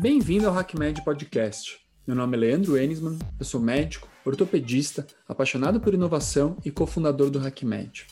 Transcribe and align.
Bem-vindo 0.00 0.46
ao 0.46 0.56
HackMed 0.56 1.02
Podcast. 1.02 1.80
Meu 2.06 2.14
nome 2.14 2.36
é 2.36 2.40
Leandro 2.40 2.78
Enisman, 2.78 3.18
eu 3.36 3.44
sou 3.44 3.60
médico, 3.60 4.08
ortopedista, 4.24 5.04
apaixonado 5.26 5.80
por 5.80 5.92
inovação 5.92 6.56
e 6.64 6.70
cofundador 6.70 7.30
do 7.30 7.40
HackMed. 7.40 8.06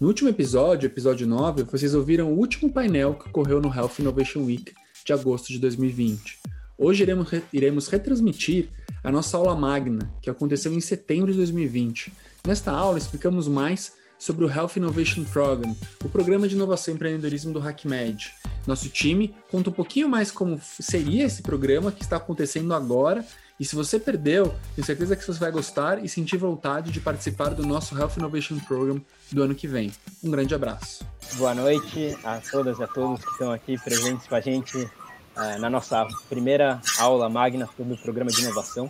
No 0.00 0.08
último 0.08 0.28
episódio, 0.28 0.88
episódio 0.88 1.24
9, 1.24 1.62
vocês 1.62 1.94
ouviram 1.94 2.32
o 2.32 2.36
último 2.36 2.72
painel 2.72 3.14
que 3.14 3.28
ocorreu 3.28 3.60
no 3.60 3.72
Health 3.72 4.00
Innovation 4.00 4.40
Week 4.40 4.74
de 5.06 5.12
agosto 5.12 5.52
de 5.52 5.60
2020. 5.60 6.40
Hoje 6.76 7.04
iremos, 7.04 7.28
iremos 7.52 7.86
retransmitir 7.86 8.70
a 9.04 9.12
nossa 9.12 9.36
aula 9.36 9.54
magna, 9.54 10.12
que 10.20 10.28
aconteceu 10.28 10.72
em 10.72 10.80
setembro 10.80 11.30
de 11.30 11.38
2020. 11.38 12.12
Nesta 12.44 12.72
aula, 12.72 12.98
explicamos 12.98 13.46
mais 13.46 13.92
sobre 14.22 14.44
o 14.44 14.48
Health 14.48 14.76
Innovation 14.76 15.24
Program, 15.24 15.76
o 16.04 16.08
programa 16.08 16.46
de 16.46 16.54
inovação 16.54 16.92
e 16.92 16.94
empreendedorismo 16.94 17.52
do 17.52 17.58
HackMed. 17.58 18.32
Nosso 18.64 18.88
time 18.88 19.34
conta 19.50 19.70
um 19.70 19.72
pouquinho 19.72 20.08
mais 20.08 20.30
como 20.30 20.60
seria 20.62 21.24
esse 21.24 21.42
programa 21.42 21.90
que 21.90 22.04
está 22.04 22.18
acontecendo 22.18 22.72
agora. 22.72 23.26
E 23.58 23.64
se 23.64 23.74
você 23.74 23.98
perdeu, 23.98 24.54
tenho 24.76 24.86
certeza 24.86 25.16
que 25.16 25.26
você 25.26 25.40
vai 25.40 25.50
gostar 25.50 26.04
e 26.04 26.08
sentir 26.08 26.36
vontade 26.36 26.92
de 26.92 27.00
participar 27.00 27.48
do 27.48 27.66
nosso 27.66 27.98
Health 27.98 28.12
Innovation 28.16 28.60
Program 28.60 29.02
do 29.32 29.42
ano 29.42 29.56
que 29.56 29.66
vem. 29.66 29.92
Um 30.22 30.30
grande 30.30 30.54
abraço. 30.54 31.04
Boa 31.34 31.52
noite 31.52 32.16
a 32.22 32.40
todas 32.48 32.78
e 32.78 32.82
a 32.84 32.86
todos 32.86 33.24
que 33.24 33.30
estão 33.32 33.50
aqui 33.50 33.76
presentes 33.76 34.28
com 34.28 34.36
a 34.36 34.40
gente 34.40 34.78
uh, 34.78 35.58
na 35.58 35.68
nossa 35.68 36.06
primeira 36.28 36.80
aula 37.00 37.28
magna 37.28 37.68
sobre 37.76 37.94
o 37.94 37.98
programa 37.98 38.30
de 38.30 38.40
inovação. 38.40 38.88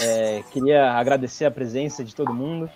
É, 0.00 0.42
queria 0.50 0.92
agradecer 0.92 1.44
a 1.44 1.50
presença 1.50 2.02
de 2.02 2.14
todo 2.14 2.32
mundo 2.32 2.70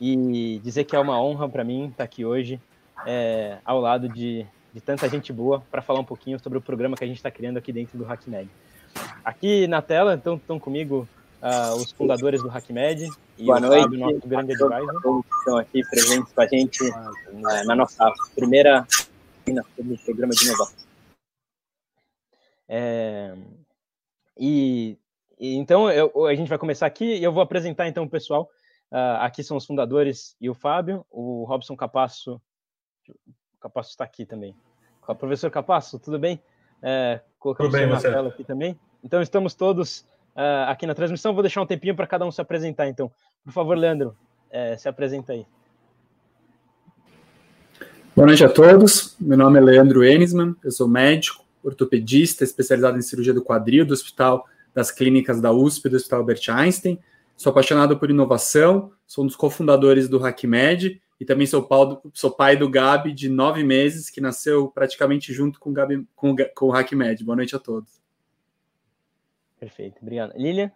e 0.00 0.60
dizer 0.62 0.84
que 0.84 0.94
é 0.94 0.98
uma 0.98 1.20
honra 1.20 1.48
para 1.48 1.64
mim 1.64 1.88
estar 1.88 2.04
aqui 2.04 2.24
hoje 2.24 2.60
é, 3.06 3.58
ao 3.64 3.80
lado 3.80 4.08
de, 4.08 4.46
de 4.72 4.80
tanta 4.80 5.08
gente 5.08 5.32
boa 5.32 5.62
para 5.70 5.82
falar 5.82 6.00
um 6.00 6.04
pouquinho 6.04 6.38
sobre 6.38 6.58
o 6.58 6.62
programa 6.62 6.96
que 6.96 7.04
a 7.04 7.06
gente 7.06 7.16
está 7.16 7.30
criando 7.30 7.56
aqui 7.56 7.72
dentro 7.72 7.98
do 7.98 8.04
HackMed. 8.04 8.48
Aqui 9.24 9.66
na 9.66 9.82
tela 9.82 10.14
então, 10.14 10.36
estão 10.36 10.58
comigo 10.58 11.08
uh, 11.42 11.76
os 11.76 11.92
fundadores 11.92 12.42
do 12.42 12.48
HackMed 12.48 13.08
e 13.36 13.44
Boa 13.44 13.58
o 13.58 13.60
noite, 13.60 13.82
Fábio, 13.82 13.98
nosso 13.98 14.28
grande 14.28 14.52
advisor. 14.52 15.24
Estão 15.38 15.56
aqui 15.56 15.82
presentes 15.88 16.32
com 16.32 16.40
a 16.40 16.46
gente 16.46 16.84
uh, 16.84 17.66
na 17.66 17.74
nossa 17.74 18.12
primeira 18.34 18.86
sobre 19.76 19.94
o 19.94 19.98
programa 19.98 20.32
de 20.32 20.44
inovação. 20.44 20.88
É, 22.70 23.34
e, 24.36 24.98
e, 25.40 25.56
então 25.56 25.90
eu, 25.90 26.26
a 26.26 26.34
gente 26.34 26.48
vai 26.48 26.58
começar 26.58 26.86
aqui 26.86 27.16
e 27.16 27.24
eu 27.24 27.32
vou 27.32 27.42
apresentar 27.42 27.88
então 27.88 28.04
o 28.04 28.10
pessoal 28.10 28.50
Uh, 28.90 29.20
aqui 29.20 29.42
são 29.42 29.56
os 29.56 29.66
fundadores 29.66 30.34
e 30.40 30.48
o 30.48 30.54
Fábio, 30.54 31.04
o 31.10 31.44
Robson 31.44 31.76
Capasso, 31.76 32.40
o 33.06 33.60
Capasso 33.60 33.90
está 33.90 34.04
aqui 34.04 34.24
também. 34.24 34.54
O 35.06 35.14
professor 35.14 35.50
Capasso, 35.50 35.98
tudo 35.98 36.18
bem? 36.18 36.40
É, 36.82 37.20
colocamos 37.38 37.72
tudo 37.72 37.80
bem, 37.80 37.90
na 37.90 38.00
tela 38.00 38.28
aqui 38.28 38.44
também. 38.44 38.78
Então 39.02 39.20
estamos 39.20 39.54
todos 39.54 40.00
uh, 40.36 40.68
aqui 40.68 40.86
na 40.86 40.94
transmissão. 40.94 41.34
Vou 41.34 41.42
deixar 41.42 41.62
um 41.62 41.66
tempinho 41.66 41.94
para 41.94 42.06
cada 42.06 42.24
um 42.24 42.30
se 42.30 42.40
apresentar. 42.40 42.88
Então, 42.88 43.10
por 43.44 43.52
favor, 43.52 43.76
Leandro, 43.76 44.16
é, 44.50 44.76
se 44.76 44.88
apresenta 44.88 45.32
aí. 45.32 45.46
Boa 48.14 48.26
noite 48.26 48.44
a 48.44 48.48
todos. 48.48 49.16
Meu 49.20 49.38
nome 49.38 49.58
é 49.58 49.62
Leandro 49.62 50.04
Enisman. 50.04 50.56
Eu 50.64 50.72
sou 50.72 50.88
médico, 50.88 51.44
ortopedista, 51.62 52.42
especializado 52.42 52.98
em 52.98 53.02
cirurgia 53.02 53.32
do 53.32 53.42
quadril 53.42 53.86
do 53.86 53.94
Hospital 53.94 54.44
das 54.74 54.90
Clínicas 54.90 55.40
da 55.40 55.52
USP 55.52 55.86
e 55.86 55.90
do 55.90 55.96
Hospital 55.96 56.20
Albert 56.20 56.42
Einstein. 56.48 56.98
Sou 57.38 57.52
apaixonado 57.52 57.96
por 57.96 58.10
inovação, 58.10 58.90
sou 59.06 59.22
um 59.22 59.26
dos 59.28 59.36
cofundadores 59.36 60.08
do 60.08 60.18
HackMed 60.18 61.00
e 61.20 61.24
também 61.24 61.46
sou, 61.46 61.62
do, 61.62 62.10
sou, 62.12 62.32
pai 62.32 62.56
do 62.56 62.68
Gabi, 62.68 63.12
de 63.12 63.28
nove 63.28 63.62
meses, 63.62 64.10
que 64.10 64.20
nasceu 64.20 64.66
praticamente 64.66 65.32
junto 65.32 65.60
com 65.60 65.70
o, 65.70 65.72
Gabi, 65.72 66.04
com, 66.16 66.34
com 66.52 66.66
o 66.66 66.72
HackMed. 66.72 67.24
Boa 67.24 67.36
noite 67.36 67.54
a 67.54 67.60
todos. 67.60 68.02
Perfeito, 69.60 69.98
obrigado. 70.02 70.32
Lilian? 70.36 70.72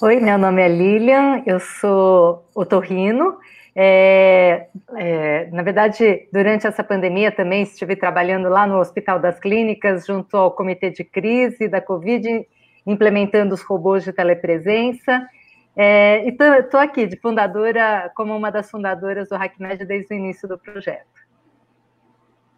Oi, 0.00 0.20
meu 0.20 0.38
nome 0.38 0.62
é 0.62 0.68
Lilian, 0.68 1.42
eu 1.44 1.60
sou 1.60 2.48
otorrino. 2.54 3.36
É, 3.74 4.68
é, 4.96 5.50
na 5.50 5.62
verdade, 5.62 6.30
durante 6.32 6.66
essa 6.66 6.82
pandemia 6.82 7.30
também 7.30 7.62
estive 7.62 7.94
trabalhando 7.94 8.48
lá 8.48 8.66
no 8.66 8.78
Hospital 8.78 9.20
das 9.20 9.38
Clínicas, 9.38 10.06
junto 10.06 10.34
ao 10.34 10.50
Comitê 10.50 10.88
de 10.88 11.04
Crise 11.04 11.68
da 11.68 11.82
Covid, 11.82 12.48
implementando 12.86 13.54
os 13.54 13.62
robôs 13.62 14.04
de 14.04 14.12
telepresença. 14.12 15.28
É, 15.76 16.26
e 16.26 16.28
estou 16.30 16.80
aqui 16.80 17.06
de 17.06 17.16
fundadora, 17.16 18.10
como 18.14 18.34
uma 18.34 18.50
das 18.50 18.70
fundadoras 18.70 19.28
do 19.28 19.34
HackMed 19.34 19.84
desde 19.84 20.14
o 20.14 20.16
início 20.16 20.48
do 20.48 20.56
projeto. 20.56 21.06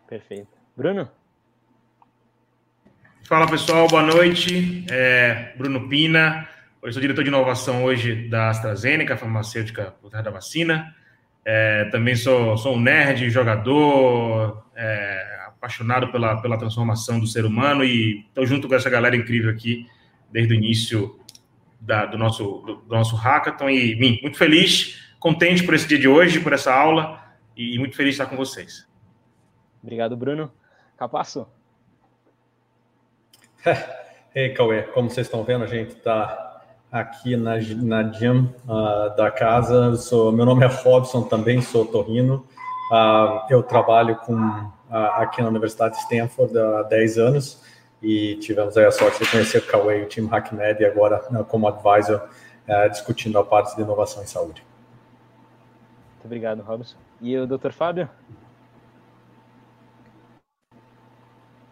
Perfeito. 0.08 0.48
Bruno? 0.76 1.08
Fala 3.24 3.46
pessoal, 3.46 3.88
boa 3.88 4.02
noite. 4.02 4.86
É, 4.90 5.52
Bruno 5.56 5.88
Pina, 5.88 6.48
eu 6.82 6.92
sou 6.92 7.02
diretor 7.02 7.22
de 7.22 7.28
inovação 7.28 7.84
hoje 7.84 8.28
da 8.28 8.50
AstraZeneca, 8.50 9.16
farmacêutica 9.16 9.94
por 10.00 10.10
trás 10.10 10.24
da 10.24 10.30
vacina. 10.30 10.94
É, 11.44 11.86
também 11.86 12.14
sou, 12.14 12.56
sou 12.56 12.76
um 12.76 12.80
nerd, 12.80 13.28
jogador, 13.30 14.64
é, 14.76 15.40
apaixonado 15.46 16.12
pela, 16.12 16.40
pela 16.40 16.56
transformação 16.56 17.18
do 17.18 17.26
ser 17.26 17.44
humano 17.44 17.82
e 17.84 18.20
estou 18.28 18.46
junto 18.46 18.68
com 18.68 18.74
essa 18.74 18.88
galera 18.88 19.16
incrível 19.16 19.50
aqui 19.50 19.86
desde 20.30 20.54
o 20.54 20.56
início 20.56 21.18
da, 21.80 22.06
do, 22.06 22.18
nosso, 22.18 22.62
do, 22.66 22.76
do, 22.76 22.94
nosso 22.94 23.16
hackathon 23.16 23.68
e 23.70 23.94
mim, 23.96 24.18
muito 24.22 24.36
feliz, 24.36 25.12
contente 25.18 25.64
por 25.64 25.74
esse 25.74 25.88
dia 25.88 25.98
de 25.98 26.08
hoje, 26.08 26.40
por 26.40 26.52
essa 26.52 26.74
aula 26.74 27.22
e 27.56 27.78
muito 27.78 27.96
feliz 27.96 28.14
de 28.14 28.22
estar 28.22 28.30
com 28.30 28.36
vocês. 28.36 28.86
Obrigado, 29.82 30.16
Bruno. 30.16 30.52
Capasso? 30.96 31.46
Ei, 34.34 34.50
Cauê, 34.50 34.82
como 34.82 35.08
vocês 35.08 35.26
estão 35.26 35.42
vendo, 35.44 35.64
a 35.64 35.66
gente 35.66 35.96
está 35.96 36.62
aqui 36.90 37.36
na, 37.36 37.56
na 37.76 38.02
gym 38.12 38.52
uh, 38.64 39.16
da 39.16 39.30
casa. 39.30 39.96
Sou, 39.96 40.32
meu 40.32 40.44
nome 40.44 40.64
é 40.64 40.68
Robson, 40.68 41.22
também 41.22 41.60
sou 41.60 41.86
torrino. 41.86 42.46
Uh, 42.90 43.40
eu 43.50 43.62
trabalho 43.62 44.16
com, 44.16 44.34
uh, 44.34 44.72
aqui 45.16 45.42
na 45.42 45.48
Universidade 45.48 45.96
de 45.96 46.02
Stanford 46.02 46.56
há 46.58 46.82
10 46.82 47.18
anos 47.18 47.62
e 48.02 48.36
tivemos 48.36 48.76
a 48.76 48.90
sorte 48.90 49.24
de 49.24 49.30
conhecer 49.30 49.58
o 49.58 49.66
Cauê 49.66 50.00
e 50.00 50.04
o 50.04 50.08
time 50.08 50.28
HackMed 50.30 50.82
e 50.82 50.86
agora 50.86 51.24
né, 51.30 51.44
como 51.48 51.66
advisor 51.66 52.28
uh, 52.68 52.90
discutindo 52.90 53.38
a 53.38 53.44
parte 53.44 53.74
de 53.74 53.82
inovação 53.82 54.22
em 54.22 54.26
saúde. 54.26 54.64
Muito 56.14 56.24
obrigado, 56.24 56.62
Robson. 56.62 56.96
E 57.20 57.36
o 57.36 57.46
Dr. 57.46 57.72
Fábio? 57.72 58.08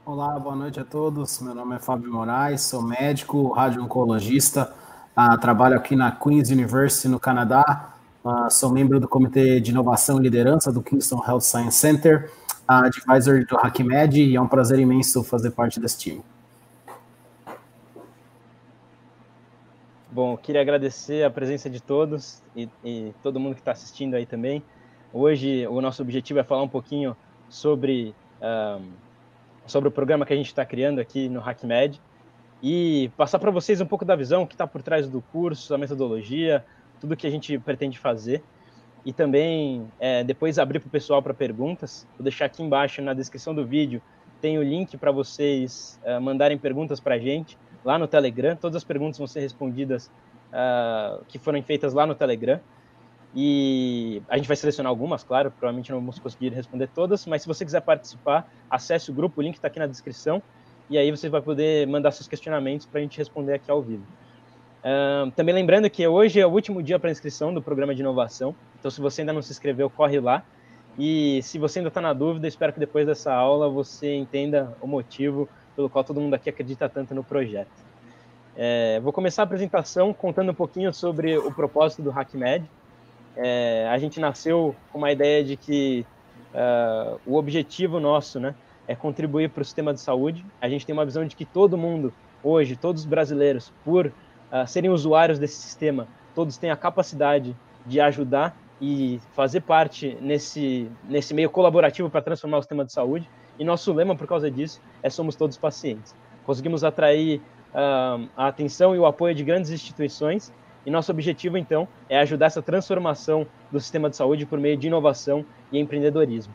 Olá, 0.05 0.39
boa 0.39 0.55
noite 0.55 0.79
a 0.79 0.85
todos. 0.85 1.41
Meu 1.41 1.55
nome 1.55 1.77
é 1.77 1.79
Fábio 1.79 2.13
Moraes, 2.13 2.63
sou 2.63 2.83
médico, 2.83 3.53
radio-oncologista, 3.53 4.73
uh, 5.17 5.39
trabalho 5.39 5.77
aqui 5.77 5.95
na 5.97 6.13
Queen's 6.13 6.51
University, 6.51 7.09
no 7.09 7.21
Canadá. 7.21 7.93
Uh, 8.25 8.51
sou 8.51 8.71
membro 8.71 8.99
do 8.99 9.09
Comitê 9.09 9.61
de 9.61 9.71
Inovação 9.71 10.19
e 10.19 10.23
Liderança 10.23 10.73
do 10.73 10.83
Kingston 10.83 11.23
Health 11.27 11.43
Science 11.43 11.79
Center 11.79 12.31
advisor 12.69 13.45
do 13.47 13.57
HackMed 13.57 14.21
e 14.21 14.37
é 14.37 14.41
um 14.41 14.49
prazer 14.49 14.79
imenso 14.79 15.23
fazer 15.23 15.51
parte 15.51 15.79
desse 15.79 15.99
time. 15.99 16.23
Bom, 20.11 20.37
queria 20.37 20.63
agradecer 20.63 21.25
a 21.25 21.31
presença 21.31 21.69
de 21.69 21.81
todos 21.81 22.43
e, 22.57 22.69
e 22.83 23.13
todo 23.23 23.39
mundo 23.39 23.55
que 23.55 23.61
está 23.61 23.73
assistindo 23.73 24.15
aí 24.15 24.25
também. 24.25 24.63
Hoje 25.13 25.67
o 25.67 25.81
nosso 25.81 26.03
objetivo 26.03 26.41
é 26.41 26.43
falar 26.43 26.63
um 26.63 26.69
pouquinho 26.69 27.17
sobre, 27.49 28.15
um, 28.41 28.91
sobre 29.67 29.89
o 29.89 29.93
programa 29.93 30.25
que 30.25 30.33
a 30.33 30.37
gente 30.37 30.47
está 30.47 30.65
criando 30.65 31.01
aqui 31.01 31.29
no 31.29 31.41
HackMed 31.41 32.01
e 32.63 33.11
passar 33.17 33.39
para 33.39 33.51
vocês 33.51 33.81
um 33.81 33.87
pouco 33.87 34.05
da 34.05 34.17
visão 34.17 34.47
que 34.47 34.55
está 34.55 34.67
por 34.67 34.83
trás 34.83 35.07
do 35.07 35.21
curso, 35.21 35.75
a 35.75 35.79
metodologia, 35.79 36.65
tudo 36.99 37.15
que 37.15 37.27
a 37.27 37.31
gente 37.31 37.59
pretende 37.59 37.99
fazer 37.99 38.43
e 39.07 39.13
também 39.13 39.91
é, 39.99 40.23
depois 40.23 40.59
abrir 40.59 40.81
para 40.81 40.89
o 40.89 40.91
pessoal 40.91 41.23
para 41.23 41.33
perguntas. 41.33 42.07
Vou 42.19 42.25
deixar 42.25 42.45
aqui 42.45 42.63
embaixo 42.63 43.01
na 43.01 43.15
descrição 43.15 43.55
do 43.55 43.65
vídeo 43.65 44.03
tem 44.41 44.59
o 44.59 44.63
link 44.63 44.97
para 44.97 45.11
vocês 45.11 45.99
é, 46.05 46.19
mandarem 46.19 46.59
perguntas 46.59 47.01
para 47.01 47.15
a 47.15 47.19
gente 47.19 47.59
lá 47.85 47.99
no 47.99 48.07
Telegram. 48.07 48.57
Todas 48.57 48.77
as 48.77 48.85
perguntas 48.85 49.19
vão 49.19 49.27
ser 49.27 49.41
respondidas 49.41 50.11
uh, 50.53 51.25
que 51.27 51.39
foram 51.39 51.63
feitas 51.63 51.95
lá 51.95 52.07
no 52.07 52.15
Telegram. 52.15 52.61
E 53.35 54.23
a 54.29 54.37
gente 54.37 54.47
vai 54.47 54.57
selecionar 54.57 54.89
algumas, 54.89 55.23
claro, 55.23 55.51
provavelmente 55.51 55.91
não 55.91 55.99
vamos 55.99 56.19
conseguir 56.19 56.51
responder 56.51 56.89
todas, 56.89 57.27
mas 57.27 57.43
se 57.43 57.49
você 57.49 57.65
quiser 57.65 57.83
participar, 57.83 58.51
acesse 58.71 59.11
o 59.11 59.15
grupo, 59.15 59.41
o 59.41 59.43
link 59.43 59.55
está 59.55 59.69
aqui 59.69 59.79
na 59.79 59.87
descrição, 59.87 60.43
e 60.89 60.97
aí 60.97 61.11
você 61.11 61.29
vai 61.29 61.43
poder 61.43 61.87
mandar 61.87 62.13
seus 62.13 62.27
questionamentos 62.27 62.87
para 62.87 63.01
a 63.01 63.03
gente 63.03 63.19
responder 63.19 63.55
aqui 63.55 63.71
ao 63.71 63.83
vivo. 63.83 64.07
Também 65.35 65.55
lembrando 65.55 65.91
que 65.91 66.07
hoje 66.07 66.39
é 66.39 66.47
o 66.47 66.51
último 66.51 66.83
dia 66.83 66.99
para 66.99 67.11
inscrição 67.11 67.53
do 67.53 67.61
programa 67.61 67.95
de 67.95 68.03
inovação, 68.03 68.55
então 68.79 68.91
se 68.91 69.01
você 69.01 69.23
ainda 69.23 69.33
não 69.33 69.43
se 69.43 69.51
inscreveu, 69.51 69.91
corre 69.91 70.21
lá. 70.21 70.45
E 70.99 71.43
se 71.43 71.59
você 71.59 71.81
ainda 71.81 71.89
está 71.89 72.01
na 72.01 72.13
dúvida, 72.13 72.49
espero 72.49 72.73
que 72.73 72.81
depois 72.81 73.07
dessa 73.07 73.33
aula 73.35 73.69
você 73.69 74.15
entenda 74.15 74.75
o 74.81 74.87
motivo 74.87 75.49
pelo 75.75 75.91
qual 75.91 76.03
todo 76.03 76.21
mundo 76.21 76.35
aqui 76.35 76.49
acredita 76.49 76.89
tanto 76.89 77.15
no 77.15 77.23
projeto. 77.23 77.71
É, 78.57 78.99
vou 79.01 79.13
começar 79.13 79.43
a 79.43 79.45
apresentação 79.45 80.15
contando 80.15 80.51
um 80.51 80.55
pouquinho 80.55 80.93
sobre 80.95 81.37
o 81.37 81.53
propósito 81.53 82.03
do 82.03 82.11
HackMed. 82.11 82.65
É, 83.37 83.87
a 83.91 83.99
gente 83.99 84.19
nasceu 84.19 84.75
com 84.91 84.97
uma 84.99 85.13
ideia 85.13 85.45
de 85.45 85.57
que 85.57 86.07
uh, 86.55 87.21
o 87.27 87.37
objetivo 87.37 88.01
nosso 88.01 88.41
né, 88.41 88.55
é 88.89 88.95
contribuir 88.95 89.51
para 89.51 89.61
o 89.61 89.65
sistema 89.65 89.93
de 89.93 90.01
saúde. 90.01 90.43
A 90.59 90.69
gente 90.71 90.87
tem 90.87 90.95
uma 90.95 91.05
visão 91.05 91.27
de 91.27 91.37
que 91.37 91.45
todo 91.45 91.77
mundo, 91.77 92.15
hoje, 92.43 92.75
todos 92.75 93.03
os 93.03 93.07
brasileiros, 93.07 93.71
por 93.85 94.11
uh, 94.53 94.67
serem 94.67 94.91
usuários 94.91 95.39
desse 95.39 95.57
sistema, 95.57 96.07
todos 96.35 96.57
têm 96.57 96.71
a 96.71 96.77
capacidade 96.77 97.57
de 97.85 98.01
ajudar 98.01 98.57
e 98.81 99.21
fazer 99.33 99.61
parte 99.61 100.17
nesse, 100.21 100.91
nesse 101.09 101.33
meio 101.33 101.49
colaborativo 101.49 102.11
para 102.11 102.21
transformar 102.21 102.59
o 102.59 102.63
sistema 102.63 102.85
de 102.85 102.93
saúde. 102.93 103.29
E 103.59 103.65
nosso 103.65 103.93
lema, 103.93 104.15
por 104.15 104.27
causa 104.27 104.51
disso, 104.51 104.83
é 105.03 105.09
Somos 105.09 105.35
Todos 105.35 105.57
Pacientes. 105.57 106.15
Conseguimos 106.45 106.85
atrair 106.85 107.41
uh, 107.73 108.29
a 108.37 108.49
atenção 108.49 108.95
e 108.95 108.99
o 108.99 109.07
apoio 109.07 109.35
de 109.35 109.43
grandes 109.43 109.71
instituições, 109.71 110.53
e 110.85 110.91
nosso 110.91 111.11
objetivo, 111.11 111.59
então, 111.59 111.89
é 112.09 112.17
ajudar 112.19 112.47
essa 112.47 112.63
transformação 112.63 113.45
do 113.73 113.81
sistema 113.81 114.09
de 114.09 114.17
saúde 114.17 114.47
por 114.47 114.59
meio 114.61 114.77
de 114.77 114.87
inovação 114.87 115.45
e 115.73 115.81
empreendedorismo. 115.81 116.55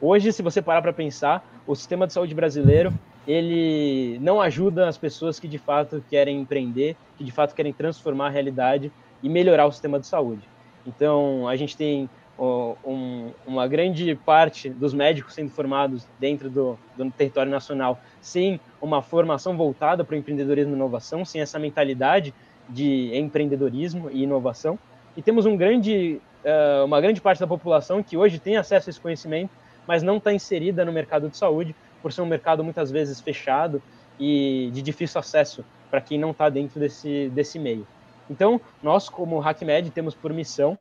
Hoje, 0.00 0.32
se 0.32 0.42
você 0.42 0.62
parar 0.62 0.80
para 0.80 0.94
pensar, 0.94 1.46
o 1.66 1.74
sistema 1.74 2.06
de 2.06 2.12
saúde 2.12 2.34
brasileiro 2.34 2.92
ele 3.26 4.18
não 4.20 4.40
ajuda 4.40 4.88
as 4.88 4.96
pessoas 4.96 5.40
que 5.40 5.48
de 5.48 5.58
fato 5.58 6.02
querem 6.08 6.40
empreender, 6.40 6.96
que 7.16 7.24
de 7.24 7.32
fato 7.32 7.54
querem 7.54 7.72
transformar 7.72 8.26
a 8.26 8.30
realidade 8.30 8.92
e 9.22 9.28
melhorar 9.28 9.66
o 9.66 9.72
sistema 9.72 9.98
de 9.98 10.06
saúde. 10.06 10.42
Então, 10.86 11.48
a 11.48 11.56
gente 11.56 11.76
tem 11.76 12.08
um, 12.38 13.30
uma 13.46 13.66
grande 13.66 14.14
parte 14.14 14.68
dos 14.68 14.92
médicos 14.92 15.34
sendo 15.34 15.50
formados 15.50 16.06
dentro 16.18 16.50
do, 16.50 16.78
do 16.96 17.10
território 17.10 17.50
nacional 17.50 17.98
sem 18.20 18.60
uma 18.80 19.02
formação 19.02 19.56
voltada 19.56 20.04
para 20.04 20.14
o 20.14 20.18
empreendedorismo 20.18 20.72
e 20.72 20.76
inovação, 20.76 21.24
sem 21.24 21.40
essa 21.40 21.58
mentalidade 21.58 22.34
de 22.68 23.16
empreendedorismo 23.16 24.10
e 24.10 24.22
inovação. 24.22 24.78
E 25.16 25.22
temos 25.22 25.46
um 25.46 25.56
grande, 25.56 26.20
uh, 26.44 26.84
uma 26.84 27.00
grande 27.00 27.20
parte 27.20 27.40
da 27.40 27.46
população 27.46 28.02
que 28.02 28.16
hoje 28.16 28.38
tem 28.38 28.56
acesso 28.56 28.88
a 28.88 28.90
esse 28.90 29.00
conhecimento, 29.00 29.50
mas 29.86 30.02
não 30.02 30.18
está 30.18 30.32
inserida 30.32 30.84
no 30.84 30.92
mercado 30.92 31.28
de 31.28 31.36
saúde, 31.36 31.74
por 32.06 32.12
ser 32.12 32.22
um 32.22 32.26
mercado 32.26 32.62
muitas 32.62 32.88
vezes 32.88 33.20
fechado 33.20 33.82
e 34.16 34.70
de 34.72 34.80
difícil 34.80 35.18
acesso 35.18 35.64
para 35.90 36.00
quem 36.00 36.16
não 36.16 36.30
está 36.30 36.48
dentro 36.48 36.78
desse, 36.78 37.28
desse 37.30 37.58
meio. 37.58 37.84
Então, 38.30 38.60
nós, 38.80 39.08
como 39.08 39.40
HackMed, 39.40 39.90
temos 39.90 40.14
por 40.14 40.32
missão 40.32 40.78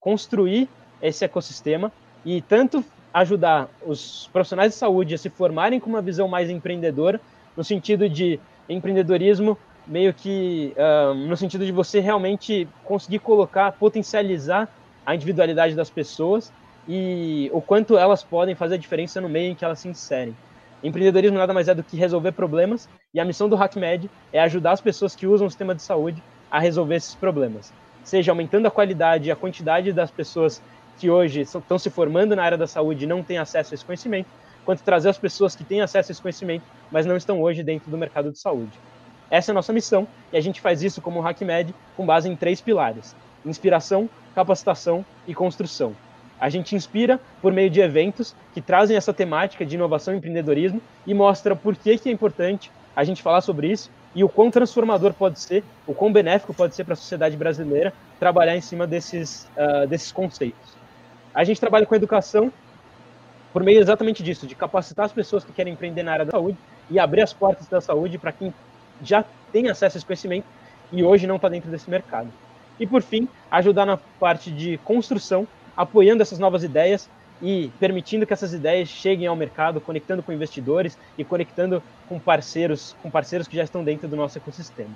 construir 0.00 0.66
esse 1.02 1.26
ecossistema 1.26 1.92
e 2.24 2.40
tanto 2.40 2.82
ajudar 3.12 3.68
os 3.86 4.30
profissionais 4.32 4.72
de 4.72 4.78
saúde 4.78 5.14
a 5.14 5.18
se 5.18 5.28
formarem 5.28 5.78
com 5.78 5.90
uma 5.90 6.00
visão 6.00 6.26
mais 6.26 6.48
empreendedora, 6.48 7.20
no 7.54 7.62
sentido 7.62 8.08
de 8.08 8.40
empreendedorismo 8.66 9.58
meio 9.86 10.14
que 10.14 10.72
uh, 10.78 11.12
no 11.12 11.36
sentido 11.36 11.66
de 11.66 11.72
você 11.72 12.00
realmente 12.00 12.66
conseguir 12.82 13.18
colocar, 13.18 13.72
potencializar 13.72 14.70
a 15.04 15.14
individualidade 15.14 15.74
das 15.74 15.90
pessoas 15.90 16.50
e 16.88 17.50
o 17.52 17.60
quanto 17.60 17.98
elas 17.98 18.22
podem 18.22 18.54
fazer 18.54 18.76
a 18.76 18.78
diferença 18.78 19.20
no 19.20 19.28
meio 19.28 19.52
em 19.52 19.54
que 19.54 19.66
elas 19.66 19.80
se 19.80 19.88
inserem. 19.88 20.34
Empreendedorismo 20.82 21.38
nada 21.38 21.54
mais 21.54 21.68
é 21.68 21.74
do 21.74 21.82
que 21.82 21.96
resolver 21.96 22.32
problemas 22.32 22.88
e 23.14 23.20
a 23.20 23.24
missão 23.24 23.48
do 23.48 23.56
HackMed 23.56 24.10
é 24.32 24.40
ajudar 24.40 24.72
as 24.72 24.80
pessoas 24.80 25.14
que 25.14 25.26
usam 25.26 25.46
o 25.46 25.50
sistema 25.50 25.74
de 25.74 25.82
saúde 25.82 26.22
a 26.50 26.58
resolver 26.58 26.96
esses 26.96 27.14
problemas, 27.14 27.72
seja 28.02 28.32
aumentando 28.32 28.66
a 28.66 28.70
qualidade 28.70 29.28
e 29.28 29.32
a 29.32 29.36
quantidade 29.36 29.92
das 29.92 30.10
pessoas 30.10 30.60
que 30.98 31.08
hoje 31.08 31.42
estão 31.42 31.78
se 31.78 31.88
formando 31.88 32.34
na 32.34 32.42
área 32.42 32.58
da 32.58 32.66
saúde 32.66 33.04
e 33.04 33.08
não 33.08 33.22
têm 33.22 33.38
acesso 33.38 33.72
a 33.72 33.74
esse 33.74 33.84
conhecimento, 33.84 34.28
quanto 34.64 34.82
trazer 34.82 35.08
as 35.08 35.18
pessoas 35.18 35.54
que 35.54 35.64
têm 35.64 35.80
acesso 35.80 36.10
a 36.10 36.12
esse 36.12 36.22
conhecimento, 36.22 36.64
mas 36.90 37.06
não 37.06 37.16
estão 37.16 37.40
hoje 37.40 37.62
dentro 37.62 37.90
do 37.90 37.96
mercado 37.96 38.32
de 38.32 38.38
saúde. 38.38 38.72
Essa 39.30 39.50
é 39.50 39.52
a 39.52 39.54
nossa 39.54 39.72
missão 39.72 40.06
e 40.32 40.36
a 40.36 40.40
gente 40.40 40.60
faz 40.60 40.82
isso 40.82 41.00
como 41.00 41.26
HackMed 41.26 41.74
com 41.96 42.04
base 42.04 42.28
em 42.28 42.36
três 42.36 42.60
pilares: 42.60 43.16
inspiração, 43.46 44.10
capacitação 44.34 45.04
e 45.26 45.34
construção. 45.34 45.94
A 46.42 46.48
gente 46.48 46.74
inspira 46.74 47.20
por 47.40 47.52
meio 47.52 47.70
de 47.70 47.80
eventos 47.80 48.34
que 48.52 48.60
trazem 48.60 48.96
essa 48.96 49.14
temática 49.14 49.64
de 49.64 49.76
inovação 49.76 50.12
e 50.12 50.16
empreendedorismo 50.16 50.82
e 51.06 51.14
mostra 51.14 51.54
por 51.54 51.76
que, 51.76 51.96
que 51.96 52.08
é 52.08 52.12
importante 52.12 52.68
a 52.96 53.04
gente 53.04 53.22
falar 53.22 53.42
sobre 53.42 53.70
isso 53.70 53.88
e 54.12 54.24
o 54.24 54.28
quão 54.28 54.50
transformador 54.50 55.14
pode 55.14 55.38
ser, 55.38 55.62
o 55.86 55.94
quão 55.94 56.12
benéfico 56.12 56.52
pode 56.52 56.74
ser 56.74 56.82
para 56.82 56.94
a 56.94 56.96
sociedade 56.96 57.36
brasileira 57.36 57.92
trabalhar 58.18 58.56
em 58.56 58.60
cima 58.60 58.88
desses, 58.88 59.48
uh, 59.56 59.86
desses 59.86 60.10
conceitos. 60.10 60.74
A 61.32 61.44
gente 61.44 61.60
trabalha 61.60 61.86
com 61.86 61.94
educação 61.94 62.52
por 63.52 63.62
meio 63.62 63.78
exatamente 63.78 64.20
disso, 64.20 64.44
de 64.44 64.56
capacitar 64.56 65.06
as 65.06 65.12
pessoas 65.12 65.44
que 65.44 65.52
querem 65.52 65.74
empreender 65.74 66.02
na 66.02 66.12
área 66.12 66.24
da 66.24 66.32
saúde 66.32 66.58
e 66.90 66.98
abrir 66.98 67.22
as 67.22 67.32
portas 67.32 67.68
da 67.68 67.80
saúde 67.80 68.18
para 68.18 68.32
quem 68.32 68.52
já 69.00 69.24
tem 69.52 69.70
acesso 69.70 69.96
a 69.96 69.98
esse 69.98 70.06
conhecimento 70.06 70.46
e 70.90 71.04
hoje 71.04 71.24
não 71.24 71.36
está 71.36 71.48
dentro 71.48 71.70
desse 71.70 71.88
mercado. 71.88 72.32
E 72.80 72.86
por 72.86 73.00
fim, 73.00 73.28
ajudar 73.48 73.86
na 73.86 73.96
parte 73.96 74.50
de 74.50 74.76
construção, 74.78 75.46
apoiando 75.76 76.22
essas 76.22 76.38
novas 76.38 76.62
ideias 76.62 77.08
e 77.40 77.70
permitindo 77.80 78.26
que 78.26 78.32
essas 78.32 78.52
ideias 78.52 78.88
cheguem 78.88 79.26
ao 79.26 79.34
mercado, 79.34 79.80
conectando 79.80 80.22
com 80.22 80.32
investidores 80.32 80.96
e 81.18 81.24
conectando 81.24 81.82
com 82.08 82.18
parceiros, 82.18 82.94
com 83.02 83.10
parceiros 83.10 83.48
que 83.48 83.56
já 83.56 83.64
estão 83.64 83.82
dentro 83.82 84.06
do 84.06 84.14
nosso 84.14 84.38
ecossistema. 84.38 84.94